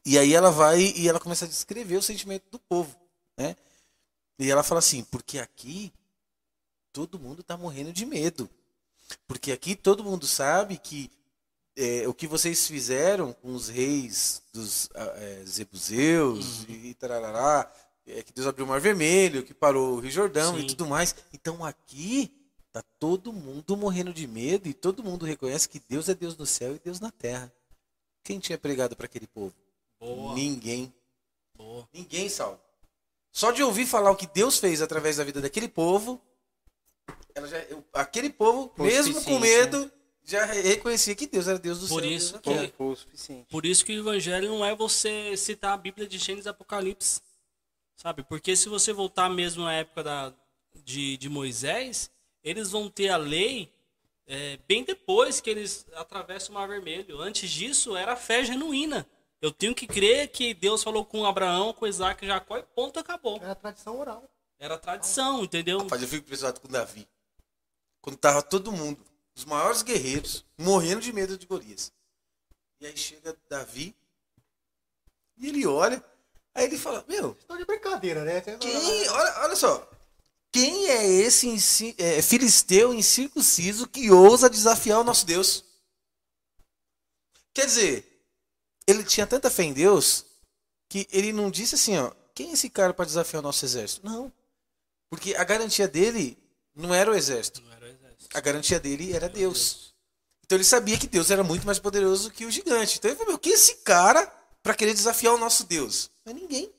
E 0.04 0.18
aí 0.18 0.32
ela 0.32 0.50
vai 0.50 0.80
e 0.80 1.08
ela 1.08 1.20
começa 1.20 1.44
a 1.44 1.48
descrever 1.48 1.96
o 1.96 2.02
sentimento 2.02 2.48
do 2.50 2.58
povo, 2.58 2.96
né? 3.36 3.56
E 4.38 4.50
ela 4.50 4.62
fala 4.62 4.78
assim: 4.78 5.04
porque 5.04 5.38
aqui 5.38 5.92
todo 6.92 7.18
mundo 7.18 7.40
está 7.40 7.56
morrendo 7.56 7.92
de 7.92 8.04
medo. 8.04 8.48
Porque 9.26 9.52
aqui 9.52 9.74
todo 9.74 10.04
mundo 10.04 10.26
sabe 10.26 10.78
que 10.78 11.10
é, 11.76 12.06
o 12.06 12.14
que 12.14 12.26
vocês 12.26 12.66
fizeram 12.66 13.32
com 13.32 13.54
os 13.54 13.68
reis 13.68 14.42
dos 14.52 14.90
é, 14.94 15.42
Zebuseus 15.46 16.64
uhum. 16.64 16.74
e 16.74 16.94
tarará, 16.94 17.70
é 18.06 18.22
que 18.22 18.32
Deus 18.32 18.46
abriu 18.46 18.64
o 18.64 18.68
Mar 18.68 18.80
Vermelho, 18.80 19.42
que 19.42 19.54
parou 19.54 19.94
o 19.94 20.00
Rio 20.00 20.10
Jordão 20.10 20.56
Sim. 20.56 20.60
e 20.62 20.66
tudo 20.66 20.86
mais. 20.86 21.14
Então 21.32 21.64
aqui 21.64 22.32
tá 22.72 22.82
todo 22.98 23.32
mundo 23.32 23.76
morrendo 23.76 24.12
de 24.12 24.26
medo 24.26 24.68
e 24.68 24.74
todo 24.74 25.04
mundo 25.04 25.24
reconhece 25.24 25.68
que 25.68 25.80
Deus 25.88 26.08
é 26.08 26.14
Deus 26.14 26.36
no 26.36 26.46
céu 26.46 26.74
e 26.74 26.78
Deus 26.78 27.00
na 27.00 27.10
terra. 27.10 27.52
Quem 28.24 28.38
tinha 28.38 28.58
pregado 28.58 28.96
para 28.96 29.06
aquele 29.06 29.26
povo? 29.26 29.54
Boa. 29.98 30.34
Ninguém. 30.34 30.92
Boa. 31.54 31.88
Ninguém 31.92 32.28
salvo. 32.28 32.60
Só 33.32 33.50
de 33.50 33.62
ouvir 33.62 33.86
falar 33.86 34.10
o 34.10 34.16
que 34.16 34.26
Deus 34.26 34.58
fez 34.58 34.82
através 34.82 35.16
da 35.16 35.24
vida 35.24 35.40
daquele 35.40 35.68
povo, 35.68 36.20
ela 37.34 37.48
já, 37.48 37.58
eu, 37.62 37.82
aquele 37.94 38.28
povo, 38.28 38.70
foi 38.76 38.86
mesmo 38.86 39.24
com 39.24 39.38
medo, 39.38 39.86
né? 39.86 39.90
já 40.22 40.44
reconhecia 40.44 41.14
que 41.14 41.26
Deus 41.26 41.48
era 41.48 41.58
Deus 41.58 41.80
do 41.80 41.88
por 41.88 42.02
céu. 42.02 42.10
Isso 42.10 42.38
que, 42.38 42.72
foi 42.76 42.86
o 42.86 42.94
suficiente. 42.94 43.46
Por 43.50 43.64
isso 43.64 43.84
que 43.84 43.96
o 43.96 44.00
evangelho 44.00 44.50
não 44.50 44.64
é 44.64 44.76
você 44.76 45.34
citar 45.36 45.72
a 45.72 45.78
Bíblia 45.78 46.06
de 46.06 46.18
Gênesis 46.18 46.44
e 46.44 46.48
Apocalipse. 46.50 47.22
Sabe? 47.96 48.22
Porque 48.22 48.54
se 48.54 48.68
você 48.68 48.92
voltar 48.92 49.30
mesmo 49.30 49.64
na 49.64 49.72
época 49.72 50.02
da 50.02 50.34
de, 50.84 51.16
de 51.16 51.28
Moisés, 51.28 52.10
eles 52.42 52.70
vão 52.70 52.90
ter 52.90 53.08
a 53.08 53.16
lei 53.16 53.72
é, 54.26 54.58
bem 54.68 54.84
depois 54.84 55.40
que 55.40 55.50
eles 55.50 55.86
atravessam 55.94 56.50
o 56.50 56.58
Mar 56.58 56.68
Vermelho. 56.68 57.20
Antes 57.20 57.50
disso, 57.50 57.96
era 57.96 58.16
fé 58.16 58.44
genuína. 58.44 59.06
Eu 59.42 59.50
tenho 59.52 59.74
que 59.74 59.88
crer 59.88 60.28
que 60.28 60.54
Deus 60.54 60.84
falou 60.84 61.04
com 61.04 61.26
Abraão, 61.26 61.72
com 61.74 61.84
Isaac 61.86 62.24
e 62.24 62.28
Jacó 62.28 62.56
e 62.56 62.62
ponto, 62.62 63.00
acabou. 63.00 63.38
É 63.42 63.50
a 63.50 63.54
tradição 63.56 63.98
oral. 63.98 64.30
Era 64.56 64.78
tradição, 64.78 65.42
entendeu? 65.42 65.80
Rapaz, 65.80 66.00
eu 66.00 66.06
fico 66.06 66.24
impressionado 66.24 66.60
com 66.60 66.68
Davi. 66.68 67.08
Quando 68.00 68.16
tava 68.16 68.40
todo 68.40 68.70
mundo, 68.70 69.04
os 69.34 69.44
maiores 69.44 69.82
guerreiros, 69.82 70.44
morrendo 70.56 71.00
de 71.00 71.12
medo 71.12 71.36
de 71.36 71.44
Golias. 71.46 71.92
E 72.80 72.86
aí 72.86 72.96
chega 72.96 73.36
Davi 73.48 73.94
e 75.36 75.48
ele 75.48 75.66
olha, 75.66 76.04
aí 76.54 76.66
ele 76.66 76.78
fala: 76.78 77.04
Meu, 77.08 77.36
Estão 77.38 77.56
de 77.56 77.64
brincadeira, 77.64 78.24
né? 78.24 78.40
quem, 78.40 79.08
olha, 79.08 79.40
olha 79.40 79.56
só, 79.56 79.88
quem 80.52 80.88
é 80.88 81.04
esse 81.06 81.48
inci- 81.48 81.96
é, 81.98 82.22
filisteu 82.22 82.94
incircunciso 82.94 83.88
que 83.88 84.10
ousa 84.12 84.48
desafiar 84.48 85.00
o 85.00 85.04
nosso 85.04 85.26
Deus? 85.26 85.64
Quer 87.54 87.66
dizer, 87.66 88.11
ele 88.86 89.04
tinha 89.04 89.26
tanta 89.26 89.50
fé 89.50 89.62
em 89.64 89.72
Deus 89.72 90.26
que 90.88 91.06
ele 91.10 91.32
não 91.32 91.50
disse 91.50 91.74
assim, 91.74 91.96
ó, 91.98 92.12
quem 92.34 92.50
é 92.50 92.52
esse 92.52 92.68
cara 92.68 92.92
para 92.92 93.04
desafiar 93.04 93.40
o 93.40 93.42
nosso 93.42 93.64
exército? 93.64 94.04
Não. 94.04 94.32
Porque 95.10 95.34
a 95.34 95.44
garantia 95.44 95.88
dele 95.88 96.38
não 96.74 96.94
era 96.94 97.10
o 97.10 97.14
exército. 97.14 97.60
Não 97.62 97.72
era 97.72 97.84
o 97.84 97.88
exército. 97.88 98.36
A 98.36 98.40
garantia 98.40 98.80
dele 98.80 99.12
era 99.12 99.28
Deus. 99.28 99.94
Então 100.44 100.56
ele 100.56 100.64
sabia 100.64 100.98
que 100.98 101.06
Deus 101.06 101.30
era 101.30 101.42
muito 101.42 101.64
mais 101.64 101.78
poderoso 101.78 102.30
que 102.30 102.44
o 102.44 102.50
gigante. 102.50 102.98
Então 102.98 103.10
ele 103.10 103.16
falou, 103.16 103.32
meu, 103.32 103.38
quem 103.38 103.52
é 103.52 103.54
esse 103.54 103.76
cara 103.76 104.26
para 104.62 104.74
querer 104.74 104.94
desafiar 104.94 105.34
o 105.34 105.38
nosso 105.38 105.64
Deus? 105.64 106.10
Não 106.24 106.32
é 106.32 106.34
ninguém. 106.34 106.72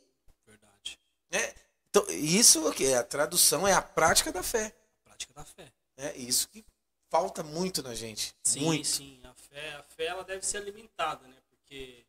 Verdade. 0.46 1.00
né? 1.32 1.54
Então, 1.90 2.06
isso 2.10 2.72
que 2.74 2.88
é 2.88 2.98
a 2.98 3.04
tradução, 3.04 3.68
é 3.68 3.74
a 3.74 3.82
prática 3.82 4.32
da 4.32 4.42
fé. 4.42 4.76
Prática 5.04 5.34
da 5.34 5.46
fé. 5.46 5.72
É 5.96 6.18
isso 6.18 6.50
que 6.50 6.66
falta 7.10 7.44
muito 7.44 7.84
na 7.84 7.94
gente. 7.94 8.36
Sim, 8.44 8.62
muito. 8.62 8.88
sim. 8.88 9.22
A 9.24 9.34
fé, 9.36 9.74
a 9.76 9.84
fé 9.84 10.06
ela 10.06 10.24
deve 10.24 10.44
ser 10.44 10.58
alimentada, 10.58 11.28
né? 11.28 11.36
Porque 11.74 12.06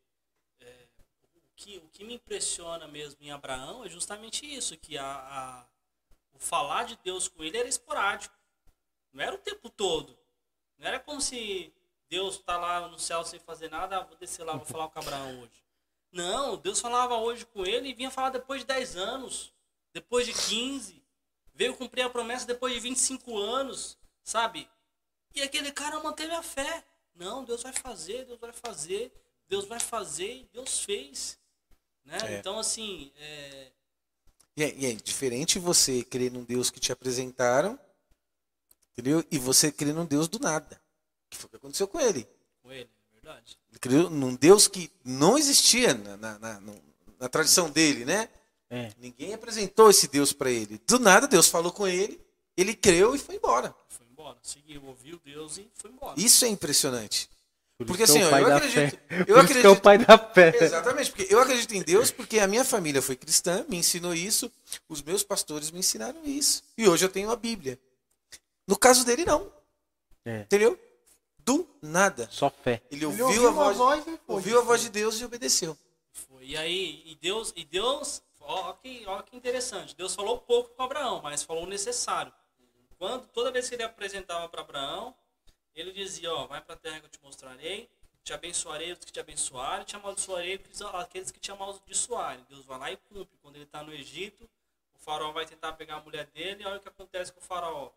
é, 0.61 0.86
o, 1.36 1.41
que, 1.57 1.78
o 1.78 1.89
que 1.89 2.05
me 2.05 2.15
impressiona 2.15 2.86
mesmo 2.86 3.16
em 3.23 3.31
Abraão 3.32 3.82
é 3.82 3.89
justamente 3.89 4.45
isso, 4.45 4.77
que 4.77 4.99
a, 4.99 5.07
a- 5.07 5.66
o 6.35 6.39
falar 6.39 6.85
de 6.85 6.97
Deus 6.97 7.28
com 7.28 7.43
ele 7.43 7.57
era 7.57 7.66
esporádico. 7.69 8.35
Não 9.11 9.24
era 9.24 9.35
o 9.35 9.39
tempo 9.39 9.70
todo. 9.70 10.19
Não 10.77 10.86
era 10.86 11.01
como 11.01 11.19
se 11.19 11.73
Deus 12.11 12.35
está 12.35 12.59
lá 12.59 12.89
no 12.89 12.99
céu 12.99 13.24
sem 13.24 13.41
fazer 13.41 13.70
nada, 13.70 13.97
ah, 13.97 14.03
vou 14.03 14.16
descer 14.19 14.45
lá, 14.45 14.55
vou 14.55 14.66
falar 14.66 14.89
com 14.91 14.99
Abraão 14.99 15.41
hoje. 15.41 15.65
Não, 16.12 16.59
Deus 16.59 16.78
falava 16.81 17.16
hoje 17.16 17.47
com 17.47 17.65
ele 17.65 17.89
e 17.89 17.95
vinha 17.95 18.11
falar 18.11 18.31
depois 18.31 18.61
de 18.61 18.66
10 18.66 18.97
anos, 18.97 19.51
depois 19.95 20.27
de 20.27 20.35
15. 20.35 21.03
Veio 21.55 21.74
cumprir 21.74 22.03
a 22.03 22.11
promessa 22.11 22.45
depois 22.47 22.74
de 22.74 22.81
25 22.81 23.39
anos, 23.39 23.97
sabe? 24.23 24.69
E 25.35 25.41
aquele 25.41 25.73
cara 25.73 25.99
manteve 26.01 26.35
a 26.35 26.43
fé. 26.43 26.85
Não, 27.15 27.45
Deus 27.45 27.62
vai 27.62 27.73
fazer, 27.73 28.27
Deus 28.27 28.41
vai 28.41 28.53
fazer, 28.53 29.11
Deus 29.48 29.66
vai 29.66 29.80
fazer 29.80 30.32
e 30.32 30.48
Deus 30.52 30.80
fez. 30.80 31.38
Né? 32.04 32.18
É. 32.24 32.38
Então, 32.38 32.58
assim, 32.58 33.12
é, 33.16 33.70
E 34.56 34.62
é, 34.64 34.74
e 34.74 34.86
é 34.86 34.92
diferente 34.94 35.58
você 35.58 36.02
crer 36.04 36.30
num 36.30 36.44
Deus 36.44 36.70
que 36.70 36.78
te 36.80 36.92
apresentaram, 36.92 37.78
entendeu? 38.92 39.24
E 39.30 39.38
você 39.38 39.72
crer 39.72 39.94
num 39.94 40.06
Deus 40.06 40.28
do 40.28 40.38
nada. 40.38 40.80
Que 41.30 41.36
foi 41.36 41.46
o 41.46 41.50
que 41.50 41.56
aconteceu 41.56 41.88
com 41.88 42.00
ele. 42.00 42.26
com 42.62 42.70
ele, 42.72 42.88
é 43.10 43.14
verdade. 43.14 43.58
Ele 43.70 43.78
creu 43.78 44.10
num 44.10 44.34
Deus 44.36 44.68
que 44.68 44.90
não 45.04 45.36
existia 45.38 45.94
na, 45.94 46.16
na, 46.16 46.38
na- 46.38 46.60
na 47.18 47.28
tradição 47.28 47.70
dele, 47.70 48.04
né? 48.04 48.28
É. 48.70 48.92
Ninguém 48.98 49.34
apresentou 49.34 49.90
esse 49.90 50.08
Deus 50.08 50.32
para 50.32 50.50
ele. 50.50 50.78
Do 50.86 50.98
nada, 50.98 51.26
Deus 51.28 51.48
falou 51.48 51.72
com 51.72 51.86
ele, 51.86 52.20
ele 52.56 52.74
creu 52.74 53.14
e 53.14 53.18
foi 53.18 53.36
embora. 53.36 53.74
Foi 53.88 54.06
embora, 54.06 54.38
seguiu, 54.42 54.84
ouviu 54.84 55.18
Deus 55.24 55.58
e 55.58 55.68
foi 55.74 55.90
embora. 55.90 56.18
Isso 56.20 56.44
é 56.44 56.48
impressionante. 56.48 57.28
Por 57.85 57.97
Porque 57.97 58.02
é 58.02 58.05
assim, 58.05 58.31
pai 58.31 58.43
eu 58.43 58.48
da 58.48 58.56
acredito- 58.56 58.90
fé. 58.90 58.98
eu 59.20 59.24
que 59.24 59.31
é 59.31 59.35
o 59.35 59.39
acredito- 59.40 59.81
pai 59.81 59.98
da 59.98 60.19
fé. 60.19 60.56
Exatamente, 60.61 61.11
porque 61.12 61.32
eu 61.35 61.40
acredito 61.40 61.73
em 61.74 61.82
Deus 61.82 62.11
porque 62.11 62.39
a 62.39 62.47
minha 62.47 62.65
família 62.65 63.01
foi 63.02 63.16
cristã, 63.16 63.65
me 63.69 63.77
ensinou 63.77 64.15
isso, 64.15 64.51
os 64.89 65.02
meus 65.02 65.23
pastores 65.23 65.70
me 65.70 65.78
ensinaram 65.81 66.20
isso. 66.24 66.62
E 66.77 66.89
hoje 66.89 67.05
eu 67.05 67.09
tenho 67.09 67.31
a 67.31 67.36
Bíblia. 67.36 67.78
No 68.66 68.77
caso 68.78 69.05
dele, 69.05 69.24
não. 69.24 69.52
É. 70.24 70.40
Entendeu? 70.40 70.78
Do 71.39 71.69
nada. 71.82 72.27
Só 72.32 72.48
fé. 72.51 72.81
Ele 72.90 73.05
Ele 73.05 73.06
ouviu, 73.23 73.47
a 73.48 73.51
voz, 73.51 73.77
voz 73.77 74.05
foi. 74.05 74.19
ouviu 74.27 74.59
a 74.59 74.62
voz 74.62 74.81
de 74.81 74.89
Deus 74.89 75.20
e 75.20 75.24
obedeceu. 75.24 75.77
Foi. 76.12 76.44
E 76.47 76.56
aí, 76.56 77.02
e 77.05 77.15
Deus, 77.20 77.52
e 77.55 77.65
Deus, 77.65 78.23
ó 78.40 78.73
que, 78.73 79.05
ó 79.06 79.20
que 79.20 79.36
interessante. 79.36 79.94
Deus 79.94 80.15
falou 80.15 80.39
pouco 80.39 80.70
com 80.74 80.82
Abraão, 80.82 81.20
mas 81.23 81.43
falou 81.43 81.65
o 81.65 81.69
necessário. 81.69 82.32
Quando 82.98 83.27
toda 83.27 83.51
vez 83.52 83.69
que 83.69 83.74
ele 83.74 83.82
apresentava 83.82 84.48
para 84.48 84.62
Abraão, 84.62 85.15
ele 85.74 85.92
dizia, 85.92 86.32
ó, 86.32 86.46
vai 86.46 86.60
para 86.60 86.74
a 86.74 86.78
terra 86.78 87.01
que 87.01 87.06
eu 87.06 87.10
te 87.10 87.20
mostrarei, 87.22 87.88
te 88.22 88.32
abençoarei 88.32 88.92
os 88.92 88.98
que 89.01 89.12
te 89.12 89.20
abençoarem, 89.20 89.84
te 89.84 89.96
amaldiçoarei 89.96 90.60
aqueles 90.94 91.30
que 91.30 91.38
te 91.38 91.51
amaldiçoarem. 91.51 92.44
Deus 92.48 92.64
vai 92.64 92.78
lá 92.78 92.90
e 92.90 92.96
cumpre. 92.96 93.36
Quando 93.42 93.56
ele 93.56 93.64
está 93.64 93.82
no 93.82 93.92
Egito, 93.92 94.48
o 94.94 94.98
faraó 94.98 95.30
vai 95.32 95.44
tentar 95.44 95.72
pegar 95.74 95.96
a 95.96 96.01
mulher 96.01 96.26
dele, 96.26 96.62
e 96.62 96.66
olha 96.66 96.78
o 96.78 96.80
que 96.80 96.88
acontece 96.88 97.32
com 97.32 97.40
o 97.40 97.42
faraó. 97.42 97.90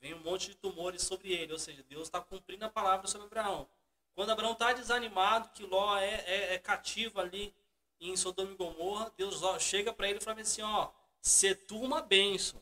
Vem 0.00 0.14
um 0.14 0.18
monte 0.18 0.48
de 0.48 0.56
tumores 0.56 1.02
sobre 1.02 1.32
ele, 1.32 1.52
ou 1.52 1.58
seja, 1.58 1.82
Deus 1.88 2.02
está 2.02 2.20
cumprindo 2.20 2.64
a 2.64 2.68
palavra 2.68 3.06
sobre 3.06 3.26
Abraão. 3.26 3.68
Quando 4.14 4.30
Abraão 4.30 4.52
está 4.52 4.72
desanimado, 4.72 5.48
que 5.54 5.64
Ló 5.64 5.96
é, 5.96 6.24
é, 6.26 6.54
é 6.54 6.58
cativo 6.58 7.20
ali 7.20 7.54
em 8.00 8.16
Sodoma 8.16 8.50
e 8.50 8.56
Gomorra, 8.56 9.12
Deus 9.16 9.42
ó, 9.42 9.58
chega 9.58 9.92
para 9.92 10.08
ele 10.08 10.18
e 10.18 10.22
fala 10.22 10.40
assim, 10.40 10.60
ó, 10.60 10.90
se 11.20 11.54
tu 11.54 11.80
uma 11.80 12.02
bênção, 12.02 12.60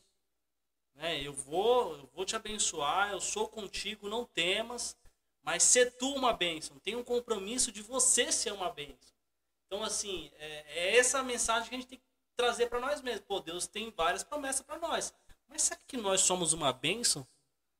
né? 1.00 1.18
Eu 1.20 1.32
vou, 1.32 1.96
eu 1.96 2.08
vou 2.14 2.26
te 2.26 2.36
abençoar, 2.36 3.10
eu 3.10 3.20
sou 3.20 3.48
contigo, 3.48 4.08
não 4.08 4.26
temas, 4.26 4.94
mas 5.42 5.62
se 5.62 5.86
tu 5.92 6.14
uma 6.14 6.34
bênção, 6.34 6.78
tem 6.78 6.94
um 6.94 7.02
compromisso 7.02 7.72
de 7.72 7.80
você 7.80 8.30
ser 8.30 8.52
uma 8.52 8.70
bênção. 8.70 9.16
Então 9.66 9.82
assim, 9.82 10.30
é, 10.36 10.64
é 10.68 10.98
essa 10.98 11.22
mensagem 11.22 11.70
que 11.70 11.74
a 11.74 11.78
gente 11.78 11.88
tem 11.88 11.98
que 11.98 12.04
trazer 12.36 12.66
para 12.66 12.80
nós 12.80 13.00
mesmos. 13.00 13.24
Pô, 13.26 13.40
Deus 13.40 13.66
tem 13.66 13.90
várias 13.90 14.22
promessas 14.22 14.60
para 14.60 14.78
nós, 14.78 15.12
mas 15.48 15.62
será 15.62 15.80
que 15.86 15.96
nós 15.96 16.20
somos 16.20 16.52
uma 16.52 16.70
bênção 16.70 17.26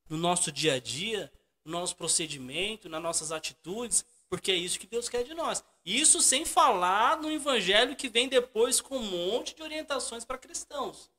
no 0.09 0.17
nosso 0.17 0.51
dia 0.51 0.73
a 0.73 0.79
dia, 0.79 1.31
no 1.63 1.73
nosso 1.73 1.95
procedimento, 1.95 2.89
nas 2.89 3.03
nossas 3.03 3.31
atitudes? 3.31 4.03
Porque 4.27 4.51
é 4.51 4.55
isso 4.55 4.79
que 4.79 4.87
Deus 4.87 5.07
quer 5.07 5.23
de 5.23 5.35
nós. 5.35 5.63
Isso 5.85 6.21
sem 6.21 6.43
falar 6.43 7.17
no 7.17 7.29
evangelho 7.29 7.95
que 7.95 8.09
vem 8.09 8.27
depois 8.27 8.81
com 8.81 8.97
um 8.97 9.03
monte 9.03 9.53
de 9.53 9.61
orientações 9.61 10.25
para 10.25 10.39
cristãos. 10.39 11.11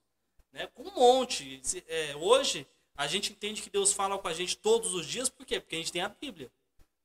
Né? 0.53 0.67
Com 0.69 0.83
um 0.83 0.95
monte. 0.95 1.61
É, 1.89 2.15
hoje, 2.17 2.67
a 2.97 3.07
gente 3.07 3.33
entende 3.33 3.63
que 3.63 3.71
Deus 3.71 3.93
fala 3.93 4.19
com 4.19 4.29
a 4.29 4.35
gente 4.35 4.57
todos 4.57 4.95
os 4.95 5.07
dias, 5.07 5.29
por 5.29 5.47
quê? 5.47 5.59
Porque 5.59 5.77
a 5.77 5.79
gente 5.79 5.93
tem 5.93 6.03
a 6.03 6.09
Bíblia. 6.09 6.53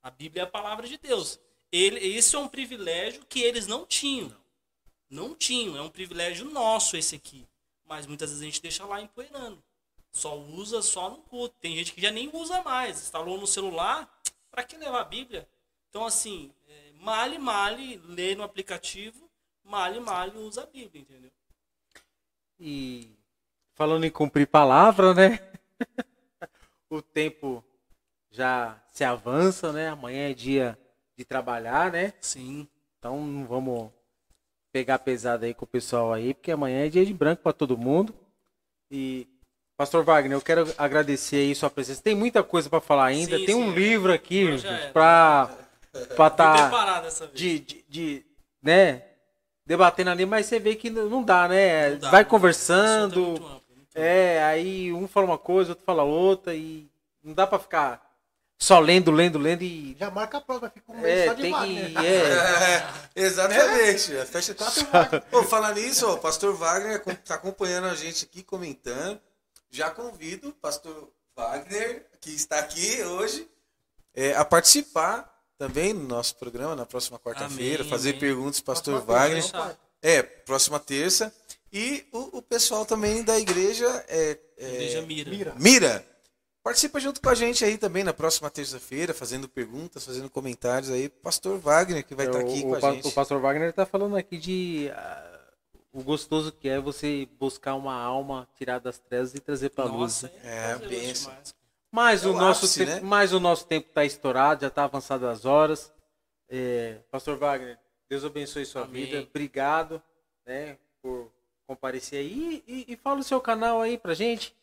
A 0.04 0.12
Bíblia 0.12 0.44
é 0.44 0.46
a 0.46 0.50
palavra 0.50 0.88
de 0.88 0.98
Deus. 0.98 1.40
Ele, 1.72 2.00
esse 2.00 2.36
é 2.36 2.40
um 2.40 2.48
privilégio 2.48 3.26
que 3.26 3.42
eles 3.42 3.68
não 3.68 3.86
tinham. 3.86 4.36
Não 5.10 5.34
tinham. 5.34 5.78
É 5.78 5.82
um 5.82 5.90
privilégio 5.90 6.50
nosso 6.50 6.98
esse 6.98 7.16
aqui. 7.16 7.48
Mas 7.86 8.06
muitas 8.06 8.30
vezes 8.30 8.42
a 8.42 8.46
gente 8.46 8.62
deixa 8.62 8.86
lá 8.86 9.02
empoeirando. 9.02 9.64
Só 10.12 10.38
usa 10.38 10.82
só 10.82 11.10
no 11.10 11.18
culto. 11.18 11.56
Tem 11.60 11.76
gente 11.76 11.94
que 11.94 12.02
já 12.02 12.12
nem 12.12 12.30
usa 12.34 12.62
mais. 12.64 13.02
Instalou 13.02 13.38
no 13.38 13.48
celular. 13.48 14.10
Para 14.52 14.64
que 14.64 14.78
levar 14.78 15.02
a 15.02 15.06
Bíblia? 15.06 15.48
Então, 15.90 16.06
assim, 16.06 16.54
é, 16.68 16.92
male, 16.94 17.38
male, 17.38 17.98
lê 18.06 18.36
no 18.36 18.44
aplicativo. 18.44 19.30
Male, 19.64 20.00
male, 20.00 20.38
usa 20.38 20.64
a 20.64 20.66
Bíblia, 20.66 21.02
entendeu? 21.02 21.32
E 22.60 23.17
falando 23.78 24.06
em 24.06 24.10
cumprir 24.10 24.48
palavra, 24.48 25.14
né? 25.14 25.40
o 26.90 27.00
tempo 27.00 27.64
já 28.32 28.76
se 28.92 29.04
avança, 29.04 29.72
né? 29.72 29.90
Amanhã 29.90 30.30
é 30.30 30.34
dia 30.34 30.78
de 31.16 31.24
trabalhar, 31.24 31.92
né? 31.92 32.12
Sim. 32.20 32.68
Então 32.98 33.24
não 33.24 33.46
vamos 33.46 33.92
pegar 34.74 34.98
pesado 35.00 35.46
aí 35.46 35.54
com 35.54 35.64
o 35.64 35.68
pessoal 35.68 36.12
aí, 36.12 36.34
porque 36.34 36.52
amanhã 36.52 36.86
é 36.86 36.90
dia 36.90 37.06
de 37.06 37.14
branco 37.14 37.44
para 37.44 37.54
todo 37.54 37.78
mundo. 37.78 38.14
E 38.90 39.28
Pastor 39.78 40.04
Wagner, 40.04 40.36
eu 40.36 40.42
quero 40.42 40.74
agradecer 40.76 41.38
aí 41.38 41.54
sua 41.54 41.70
presença. 41.70 42.02
Tem 42.02 42.16
muita 42.16 42.42
coisa 42.44 42.68
para 42.68 42.82
falar 42.82 43.06
ainda. 43.06 43.38
Sim, 43.38 43.46
Tem 43.46 43.56
um 43.56 43.70
sim. 43.70 43.76
livro 43.76 44.12
aqui 44.12 44.48
para 44.92 45.56
para 46.16 46.30
tá 46.30 46.70
vez. 46.70 47.32
de, 47.34 47.60
de, 47.60 47.86
de, 47.88 48.26
né, 48.62 49.04
debatendo 49.66 50.12
ali, 50.12 50.26
mas 50.26 50.46
você 50.46 50.60
vê 50.60 50.76
que 50.76 50.90
não 50.90 51.24
dá, 51.24 51.48
né? 51.48 51.92
Não 51.92 51.98
dá, 52.00 52.12
Vai 52.12 52.26
conversando. 52.26 53.62
É. 53.98 54.36
É, 54.36 54.44
aí 54.44 54.94
um 54.94 55.08
fala 55.08 55.26
uma 55.26 55.38
coisa, 55.38 55.72
outro 55.72 55.86
fala 55.86 56.04
outra 56.04 56.54
e 56.56 56.88
não 57.24 57.34
dá 57.34 57.46
pra 57.48 57.60
ficar 57.60 58.06
só 58.60 58.80
lendo, 58.80 59.12
lendo, 59.12 59.38
lendo 59.38 59.62
e 59.62 59.96
Já 60.00 60.10
marca 60.10 60.38
a 60.38 60.42
prova, 60.42 60.70
fica 60.70 60.92
um 60.92 61.00
mês 61.00 61.20
é, 61.20 61.26
só 61.28 61.34
de 61.34 61.42
tem 61.44 61.52
Wagner. 61.52 61.92
que 61.92 61.98
é, 62.06 62.76
É, 62.76 62.88
exatamente. 63.16 64.26
Fecha 64.26 64.54
quatro 64.56 65.24
Ô, 65.32 65.44
Falar 65.44 65.74
nisso, 65.76 66.08
ó, 66.08 66.14
o 66.14 66.18
pastor 66.18 66.56
Wagner 66.56 67.02
está 67.08 67.36
acompanhando 67.36 67.86
a 67.88 67.96
gente 67.96 68.26
aqui, 68.26 68.42
comentando. 68.44 69.20
Já 69.70 69.92
convido 69.92 70.50
o 70.50 70.54
pastor 70.54 71.10
Wagner, 71.36 72.08
que 72.20 72.32
está 72.32 72.58
aqui 72.60 73.04
hoje, 73.04 73.48
é, 74.16 74.34
a 74.36 74.44
participar 74.44 75.32
também 75.58 75.94
no 75.94 76.08
nosso 76.08 76.36
programa 76.38 76.76
na 76.76 76.86
próxima 76.86 77.20
quarta-feira, 77.20 77.84
fazer 77.84 78.10
amém. 78.10 78.20
perguntas, 78.22 78.60
pastor 78.60 78.96
Próxima 79.04 79.14
Wagner. 79.20 79.42
terça, 79.44 79.58
Wagner. 79.58 79.78
É, 80.02 80.24
próxima 80.24 80.80
terça. 80.80 81.34
E 81.72 82.06
o, 82.12 82.38
o 82.38 82.42
pessoal 82.42 82.86
também 82.86 83.24
da 83.24 83.38
igreja 83.40 83.86
é, 84.08 84.38
é, 84.58 84.74
Igreja 84.74 85.02
Mira. 85.02 85.30
Mira. 85.30 85.56
Mira. 85.58 86.08
Participa 86.64 87.00
junto 87.00 87.22
com 87.22 87.30
a 87.30 87.36
gente 87.36 87.64
aí 87.64 87.78
também 87.78 88.04
na 88.04 88.14
próxima 88.14 88.50
terça-feira, 88.50 89.14
fazendo 89.14 89.48
perguntas, 89.48 90.06
fazendo 90.06 90.30
comentários 90.30 90.90
aí. 90.92 91.08
Pastor 91.08 91.58
Wagner, 91.60 92.06
que 92.06 92.14
vai 92.14 92.26
estar 92.28 92.40
aqui 92.40 92.60
o, 92.60 92.62
com 92.64 92.70
o 92.72 92.76
a 92.76 92.80
pa- 92.80 92.92
gente. 92.94 93.08
o 93.08 93.12
pastor 93.14 93.40
Wagner 93.40 93.70
está 93.70 93.86
falando 93.86 94.18
aqui 94.18 94.38
de 94.38 94.90
ah, 94.94 95.40
o 95.94 96.04
gostoso 96.04 96.52
que 96.52 96.68
é 96.68 96.78
você 96.80 97.26
buscar 97.40 97.76
uma 97.76 97.96
alma, 97.96 98.48
tirar 98.58 98.80
das 98.80 98.98
trevas 99.00 99.34
e 99.34 99.40
trazer 99.40 99.70
para 99.70 99.86
a 99.86 99.88
luz. 99.88 100.24
Né? 100.24 100.32
É, 100.44 100.76
prazeroso 100.76 100.90
benção. 100.90 101.34
Mas 101.90 102.24
É 102.24 102.28
o 102.28 102.32
o 102.32 102.34
nosso 102.34 102.66
ápice, 102.66 102.80
tempo, 102.86 102.92
né? 102.92 103.00
mas 103.02 103.32
o 103.32 103.40
nosso 103.40 103.66
tempo 103.66 103.88
está 103.88 104.04
estourado, 104.04 104.62
já 104.62 104.68
está 104.68 104.84
avançado 104.84 105.26
as 105.26 105.46
horas. 105.46 105.90
É, 106.50 106.98
pastor 107.10 107.38
Wagner, 107.38 107.78
Deus 108.10 108.26
abençoe 108.26 108.66
sua 108.66 108.84
Amém. 108.84 109.06
vida. 109.06 109.22
Obrigado, 109.22 110.02
né, 110.46 110.78
por 111.02 111.32
comparecer 111.68 112.20
aí 112.20 112.64
e, 112.66 112.86
e 112.88 112.96
fala 112.96 113.20
o 113.20 113.24
seu 113.24 113.42
canal 113.42 113.82
aí 113.82 113.98
pra 113.98 114.14
gente. 114.14 114.56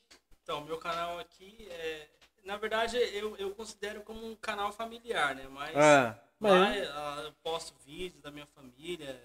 Então, 0.43 0.63
meu 0.65 0.79
canal 0.79 1.19
aqui 1.19 1.69
é. 1.71 2.09
Na 2.45 2.57
verdade, 2.59 2.99
eu, 2.99 3.37
eu 3.39 3.55
considero 3.55 4.03
como 4.03 4.27
um 4.27 4.37
canal 4.37 4.71
familiar, 4.73 5.35
né? 5.35 5.47
Mas 5.49 5.75
Ah, 5.77 6.19
mas 6.39 6.53
lá 6.53 6.69
ah, 6.69 7.23
eu 7.25 7.33
posto 7.43 7.75
vídeos 7.87 8.21
da 8.21 8.31
minha 8.31 8.47
família. 8.47 9.19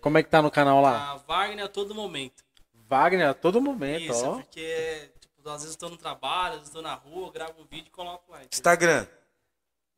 como 0.00 0.16
é 0.16 0.22
que 0.22 0.30
tá 0.30 0.40
no 0.40 0.50
canal 0.50 0.80
lá? 0.80 1.10
A 1.10 1.16
Wagner 1.16 1.64
a 1.64 1.68
todo 1.68 1.94
momento. 1.94 2.42
Wagner 2.72 3.28
a 3.28 3.34
todo 3.34 3.60
momento, 3.60 4.10
Isso, 4.12 4.26
ó. 4.26 4.34
porque 4.36 5.10
tipo, 5.20 5.48
às 5.48 5.62
vezes 5.62 5.74
eu 5.74 5.80
tô 5.80 5.88
no 5.90 5.96
trabalho, 5.98 6.54
às 6.54 6.60
vezes 6.60 6.74
eu 6.74 6.82
tô 6.82 6.88
na 6.88 6.94
rua, 6.94 7.30
gravo 7.32 7.60
um 7.60 7.64
vídeo 7.64 7.88
e 7.88 7.90
coloco 7.90 8.30
lá. 8.30 8.38
entendeu? 8.38 8.50
Instagram. 8.52 9.06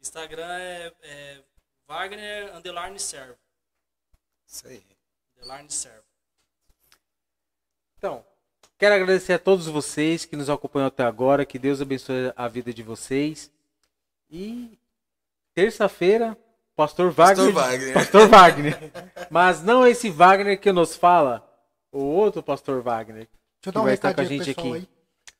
Instagram 0.00 0.58
é, 0.58 0.92
é 1.02 1.44
Wagner 1.86 2.56
Underline 2.56 2.98
Servo. 2.98 3.38
Isso 4.46 4.66
aí. 4.66 4.84
Underline 5.36 5.70
Servo. 5.70 6.04
Então, 8.04 8.22
quero 8.76 8.96
agradecer 8.96 9.32
a 9.32 9.38
todos 9.38 9.66
vocês 9.66 10.26
que 10.26 10.36
nos 10.36 10.50
acompanham 10.50 10.88
até 10.88 11.02
agora. 11.02 11.46
Que 11.46 11.58
Deus 11.58 11.80
abençoe 11.80 12.34
a 12.36 12.46
vida 12.46 12.70
de 12.70 12.82
vocês. 12.82 13.50
E 14.30 14.78
terça-feira, 15.54 16.36
Pastor 16.76 17.10
Wagner. 17.10 17.50
Wagner. 17.50 17.94
Pastor 17.94 18.28
Wagner. 18.28 18.92
Mas 19.30 19.62
não 19.62 19.86
esse 19.86 20.10
Wagner 20.10 20.60
que 20.60 20.70
nos 20.70 20.94
fala, 20.94 21.50
o 21.90 22.02
outro 22.02 22.42
Pastor 22.42 22.82
Wagner. 22.82 23.26
Deixa 23.62 23.68
eu 23.68 23.72
dar 23.72 23.80
um 23.80 23.84
vai 23.84 23.94
estar 23.94 24.12
com 24.12 24.20
a 24.20 24.24
gente 24.24 24.54
pessoal 24.54 24.74
aqui. 24.74 24.88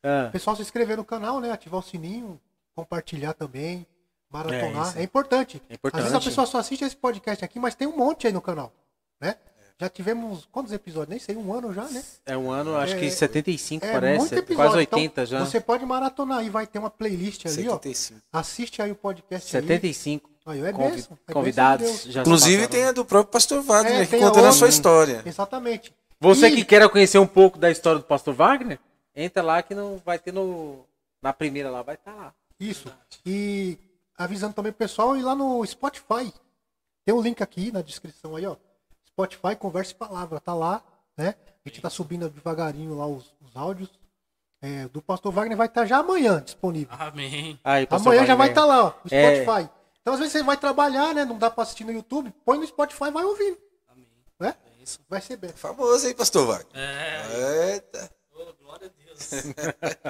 Ah, 0.01 0.25
O 0.29 0.31
pessoal 0.31 0.55
se 0.55 0.63
inscrever 0.63 0.97
no 0.97 1.05
canal, 1.05 1.39
né? 1.39 1.51
Ativar 1.51 1.81
o 1.81 1.83
sininho, 1.83 2.41
compartilhar 2.73 3.33
também, 3.33 3.85
maratonar. 4.27 4.87
isso. 4.87 4.97
É, 4.97 5.03
importante. 5.03 5.61
É 5.69 5.75
importante. 5.75 6.01
Às 6.01 6.09
vezes 6.09 6.25
a 6.25 6.29
pessoa 6.29 6.47
só 6.47 6.57
assiste 6.57 6.83
esse 6.83 6.95
podcast 6.97 7.45
aqui, 7.45 7.59
mas 7.59 7.75
tem 7.75 7.87
um 7.87 7.95
monte 7.95 8.25
aí 8.25 8.33
no 8.33 8.41
canal, 8.41 8.73
né? 9.21 9.35
Já 9.77 9.89
tivemos 9.89 10.47
quantos 10.51 10.71
episódios? 10.71 11.09
Nem 11.09 11.19
sei, 11.19 11.35
um 11.35 11.53
ano 11.53 11.73
já, 11.73 11.83
né? 11.89 12.01
é 12.25 12.37
um 12.37 12.49
ano, 12.49 12.77
acho 12.77 12.95
que 12.97 13.07
É, 13.07 13.09
75 13.11 13.85
É 13.85 13.91
parece. 13.91 14.19
muito 14.19 14.33
episódio. 14.33 14.55
Quase 14.55 14.77
80 14.77 15.01
então, 15.03 15.25
já. 15.25 15.45
Você 15.45 15.59
pode 15.59 15.85
maratonar 15.85 16.37
aí, 16.39 16.49
vai 16.49 16.65
ter 16.65 16.79
uma 16.79 16.89
playlist 16.89 17.45
ali, 17.45 17.67
ó. 17.67 17.73
75. 17.73 18.21
Assiste 18.31 18.81
aí 18.81 18.91
o 18.91 18.95
podcast 18.95 19.55
aí. 19.57 19.61
75 19.61 20.29
Aí, 20.45 20.61
é 20.63 20.71
convi- 20.71 21.05
é 21.27 21.33
convidados. 21.33 22.03
de 22.03 22.11
já 22.11 22.21
Inclusive 22.21 22.67
tem 22.67 22.85
a 22.85 22.91
do 22.93 23.03
próprio 23.03 23.31
Pastor 23.33 23.61
Wagner 23.63 23.99
É, 23.99 24.03
a 24.03 24.07
contando 24.07 24.23
a 24.23 24.27
outra. 24.37 24.51
sua 24.53 24.69
história. 24.69 25.23
Exatamente. 25.25 25.91
Você 26.21 26.47
E- 26.47 26.55
que 26.55 26.63
quer 26.63 26.87
conhecer 26.89 27.17
um 27.17 27.27
pouco 27.27 27.57
da 27.57 27.69
história 27.69 27.99
do 27.99 28.05
Pastor 28.05 28.33
Wagner, 28.33 28.79
entra 29.15 29.41
lá 29.43 29.61
que 29.61 29.73
não 29.75 29.99
vai 30.05 30.17
ter 30.19 30.31
no 30.31 30.85
na 31.21 31.33
primeira 31.33 31.69
lá, 31.69 31.81
vai 31.81 31.95
estar 31.95 32.13
lá. 32.13 32.33
Isso. 32.59 32.87
E 33.25 33.77
avisando 34.17 34.53
também 34.53 34.71
pro 34.71 34.79
pessoal 34.79 35.17
ir 35.17 35.23
lá 35.23 35.35
no 35.35 35.65
Spotify. 35.65 36.31
Tem 37.03 37.13
um 37.13 37.21
link 37.21 37.41
aqui 37.41 37.71
na 37.73 37.81
descrição 37.81 38.35
aí, 38.35 38.45
ó. 38.45 38.55
Spotify, 39.15 39.55
conversa 39.57 39.93
e 39.93 39.95
palavra, 39.95 40.39
tá 40.41 40.53
lá, 40.53 40.83
né? 41.17 41.35
A 41.65 41.69
gente 41.69 41.81
tá 41.81 41.89
subindo 41.89 42.29
devagarinho 42.29 42.95
lá 42.97 43.07
os, 43.07 43.33
os 43.41 43.55
áudios. 43.55 43.89
É, 44.61 44.87
do 44.89 45.01
Pastor 45.01 45.31
Wagner 45.31 45.55
vai 45.57 45.67
estar 45.67 45.85
já 45.85 45.97
amanhã 45.99 46.41
disponível. 46.41 46.93
Amém. 46.99 47.59
Amanhã 47.63 48.25
já 48.25 48.35
vai 48.35 48.47
Wagner. 48.47 48.49
estar 48.49 48.65
lá, 48.65 48.83
ó, 48.85 48.93
no 49.03 49.09
É. 49.15 49.43
Spotify. 49.43 49.69
Então 50.01 50.13
às 50.13 50.19
vezes 50.19 50.33
você 50.33 50.43
vai 50.43 50.57
trabalhar, 50.57 51.13
né? 51.13 51.23
Não 51.23 51.37
dá 51.37 51.49
pra 51.49 51.63
assistir 51.63 51.83
no 51.85 51.91
YouTube, 51.91 52.33
põe 52.43 52.57
no 52.57 52.67
Spotify 52.67 53.05
e 53.05 53.11
vai 53.11 53.23
ouvindo, 53.23 53.57
Amém. 53.89 54.07
né? 54.39 54.55
É 54.79 54.83
isso. 54.83 54.99
Vai 55.09 55.21
ser 55.21 55.37
bem. 55.37 55.51
Famoso 55.51 56.05
aí, 56.07 56.13
Pastor 56.13 56.45
Wagner. 56.47 56.67
É. 56.75 57.73
Eita. 57.73 58.09
Oh, 58.33 58.53
glória 58.63 58.87
a 58.87 59.03
Deus. 59.05 59.29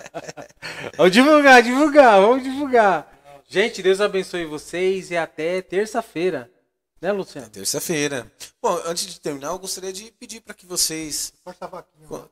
Vamos 0.98 1.12
divulgar, 1.12 1.62
divulgar, 1.62 2.22
vamos 2.22 2.44
divulgar. 2.44 3.12
Gente, 3.48 3.82
Deus 3.84 4.02
abençoe 4.02 4.46
vocês 4.46 5.12
e 5.12 5.18
até 5.18 5.62
terça-feira. 5.62 6.50
Né, 7.02 7.12
Luciano? 7.12 7.50
Terça-feira. 7.50 8.32
Bom, 8.62 8.74
antes 8.86 9.06
de 9.06 9.20
terminar, 9.20 9.50
eu 9.50 9.60
gostaria 9.60 9.92
de 9.92 10.12
pedir 10.14 10.42
para 10.42 10.54
que 10.54 10.66
vocês, 10.66 11.34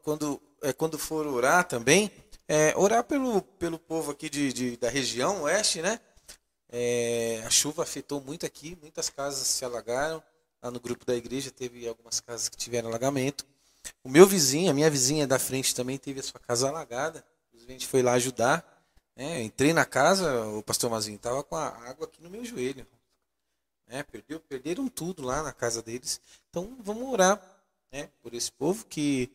quando, 0.02 0.42
é, 0.62 0.74
quando 0.74 0.98
for 0.98 1.28
orar 1.28 1.68
também, 1.68 2.10
é, 2.48 2.74
orar 2.76 3.04
pelo, 3.04 3.42
pelo 3.42 3.78
povo 3.78 4.12
aqui 4.12 4.30
de, 4.30 4.52
de- 4.54 4.78
da 4.78 4.90
região 4.90 5.44
oeste, 5.44 5.82
né? 5.82 6.00
É, 6.70 7.44
a 7.46 7.50
chuva 7.50 7.84
afetou 7.84 8.20
muito 8.22 8.46
aqui, 8.46 8.78
muitas 8.82 9.10
casas 9.10 9.46
se 9.48 9.64
alagaram. 9.64 10.24
Lá 10.62 10.72
no 10.72 10.80
grupo 10.80 11.06
da 11.06 11.14
igreja 11.16 11.52
teve 11.52 11.88
algumas 11.88 12.20
casas 12.22 12.48
que 12.50 12.56
tiveram 12.58 12.88
alagamento. 12.90 13.46
O 14.04 14.10
meu 14.10 14.26
vizinho, 14.26 14.72
a 14.72 14.74
minha 14.74 14.90
vizinha 14.90 15.28
da 15.28 15.38
frente 15.38 15.76
também 15.76 15.98
teve 15.98 16.22
a 16.22 16.24
sua 16.24 16.40
casa 16.40 16.70
alagada. 16.70 17.24
A 17.54 17.72
gente 17.72 17.86
foi 17.86 18.02
lá 18.02 18.14
ajudar. 18.14 18.66
né? 19.16 19.44
Entrei 19.44 19.74
na 19.74 19.86
casa, 19.86 20.46
o 20.48 20.64
pastor 20.64 20.90
Mazinho 20.90 21.18
estava 21.18 21.44
com 21.44 21.56
a 21.58 21.68
água 21.90 22.06
aqui 22.08 22.24
no 22.24 22.30
meu 22.30 22.44
joelho. 22.46 22.88
Né? 23.94 24.02
Perdeu, 24.02 24.40
perderam 24.40 24.88
tudo 24.88 25.22
lá 25.22 25.44
na 25.44 25.54
casa 25.54 25.84
deles. 25.84 26.20
Então 26.50 26.76
vamos 26.80 27.08
orar 27.08 27.40
né? 27.92 28.10
por 28.24 28.34
esse 28.34 28.52
povo 28.52 28.86
que 28.88 29.30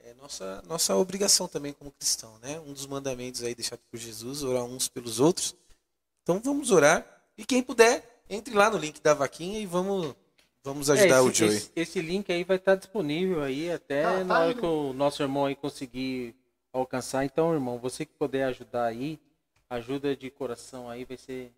é 0.00 0.12
nossa, 0.14 0.60
nossa 0.66 0.96
obrigação 0.96 1.46
também 1.46 1.72
como 1.72 1.92
cristão. 1.92 2.36
Né? 2.40 2.58
Um 2.58 2.72
dos 2.72 2.84
mandamentos 2.84 3.44
aí 3.44 3.54
deixado 3.54 3.78
por 3.88 3.96
Jesus, 3.96 4.42
orar 4.42 4.64
uns 4.64 4.88
pelos 4.88 5.20
outros. 5.20 5.54
Então 6.22 6.40
vamos 6.40 6.72
orar. 6.72 7.06
E 7.38 7.44
quem 7.44 7.62
puder, 7.62 8.24
entre 8.28 8.52
lá 8.52 8.68
no 8.68 8.76
link 8.76 9.00
da 9.00 9.14
vaquinha 9.14 9.60
e 9.60 9.66
vamos, 9.66 10.16
vamos 10.64 10.90
ajudar 10.90 11.16
É, 11.18 11.20
o 11.20 11.28
esse, 11.28 11.38
Joey. 11.38 11.56
esse, 11.56 11.72
esse 11.76 12.00
link 12.00 12.32
aí 12.32 12.42
vai 12.42 12.56
estar 12.56 12.74
disponível 12.74 13.40
aí 13.40 13.70
até 13.70 14.02
tá 14.02 14.24
na 14.24 14.40
hora 14.40 14.54
que 14.54 14.66
o 14.66 14.92
nosso 14.92 15.22
irmão 15.22 15.46
aí 15.46 15.54
conseguir 15.54 16.34
alcançar. 16.72 17.24
Então, 17.24 17.54
irmão, 17.54 17.78
você 17.78 18.04
que 18.04 18.14
puder 18.14 18.44
ajudar 18.46 18.86
aí, 18.86 19.20
ajuda 19.70 20.16
de 20.16 20.28
coração 20.28 20.90
aí, 20.90 21.04
vai 21.04 21.16
ser, 21.16 21.52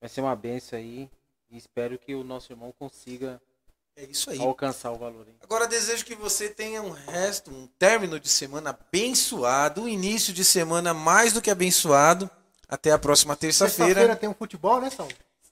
vai 0.00 0.08
ser 0.08 0.22
uma 0.22 0.34
benção 0.34 0.78
aí. 0.78 1.10
E 1.52 1.58
espero 1.58 1.98
que 1.98 2.14
o 2.14 2.24
nosso 2.24 2.50
irmão 2.52 2.72
consiga 2.78 3.40
É 3.94 4.04
isso 4.04 4.30
aí. 4.30 4.40
alcançar 4.40 4.90
o 4.90 4.96
valor 4.96 5.26
aí. 5.28 5.34
Agora 5.42 5.66
desejo 5.68 6.04
que 6.04 6.14
você 6.14 6.48
tenha 6.48 6.80
um 6.82 6.90
resto, 6.90 7.50
um 7.50 7.66
término 7.78 8.18
de 8.18 8.28
semana 8.30 8.70
abençoado, 8.70 9.82
um 9.82 9.88
início 9.88 10.32
de 10.32 10.44
semana 10.44 10.94
mais 10.94 11.32
do 11.34 11.42
que 11.42 11.50
abençoado. 11.50 12.28
Até 12.68 12.90
a 12.90 12.98
próxima 12.98 13.36
Terça-feira 13.36 13.86
terça-feira. 13.94 14.16
tem 14.16 14.28
um 14.30 14.34
futebol, 14.34 14.80
né? 14.80 14.88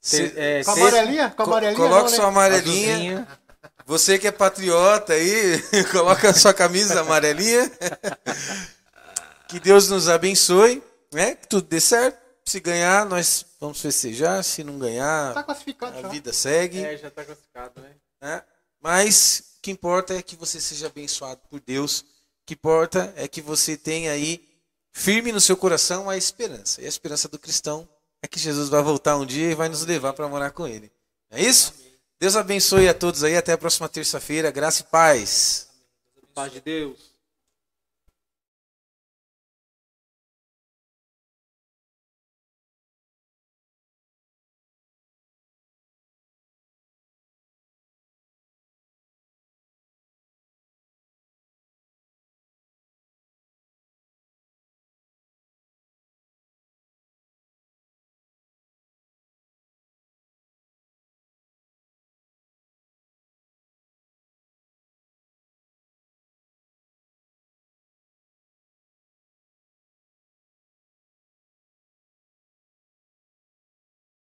Se- 0.00 0.32
É, 0.34 0.64
Com 0.64 0.70
a 0.70 0.74
amarelinha? 0.74 1.30
Com 1.30 1.42
a 1.42 1.44
Co- 1.44 1.50
amarelinha 1.52 1.76
Coloca 1.76 2.02
não, 2.04 2.10
né? 2.10 2.16
sua 2.16 2.26
amarelinha. 2.28 2.92
azulzinha. 2.94 3.28
Você 3.84 4.18
que 4.18 4.26
é 4.26 4.32
patriota 4.32 5.12
aí, 5.12 5.60
coloca 5.92 6.30
a 6.30 6.34
sua 6.34 6.54
camisa 6.54 7.02
amarelinha. 7.02 7.70
Que 9.48 9.58
Deus 9.58 9.88
nos 9.88 10.08
abençoe, 10.08 10.80
né? 11.12 11.34
Que 11.34 11.48
tudo 11.48 11.66
dê 11.66 11.80
certo. 11.80 12.19
Se 12.44 12.58
ganhar, 12.60 13.06
nós 13.06 13.46
vamos 13.60 13.80
festejar. 13.80 14.42
Se 14.42 14.64
não 14.64 14.78
ganhar, 14.78 15.34
Tá 15.34 15.42
classificado 15.42 15.98
a 15.98 16.02
já. 16.02 16.08
vida 16.08 16.32
segue. 16.32 16.84
É, 16.84 16.96
já 16.96 17.10
tá 17.10 17.24
classificado, 17.24 17.80
né? 17.80 17.94
né? 18.20 18.42
Mas 18.80 19.54
o 19.58 19.60
que 19.62 19.70
importa 19.70 20.14
é 20.14 20.22
que 20.22 20.36
você 20.36 20.60
seja 20.60 20.86
abençoado 20.86 21.40
por 21.48 21.60
Deus. 21.60 22.00
O 22.00 22.04
que 22.46 22.54
importa 22.54 23.12
é 23.16 23.28
que 23.28 23.40
você 23.40 23.76
tenha 23.76 24.12
aí 24.12 24.48
firme 24.92 25.30
no 25.30 25.40
seu 25.40 25.56
coração 25.56 26.10
a 26.10 26.16
esperança. 26.16 26.80
E 26.82 26.86
a 26.86 26.88
esperança 26.88 27.28
do 27.28 27.38
cristão 27.38 27.88
é 28.22 28.26
que 28.26 28.38
Jesus 28.40 28.68
vai 28.68 28.82
voltar 28.82 29.16
um 29.16 29.26
dia 29.26 29.50
e 29.50 29.54
vai 29.54 29.68
nos 29.68 29.84
levar 29.84 30.12
para 30.12 30.26
morar 30.28 30.50
com 30.50 30.66
ele. 30.66 30.90
É 31.30 31.40
isso? 31.40 31.72
Deus 32.18 32.36
abençoe 32.36 32.88
a 32.88 32.94
todos 32.94 33.22
aí. 33.22 33.36
Até 33.36 33.52
a 33.52 33.58
próxima 33.58 33.88
terça-feira. 33.88 34.50
Graça 34.50 34.82
e 34.82 34.84
paz. 34.86 35.68
Paz 36.34 36.52
de 36.52 36.60
Deus. 36.60 37.09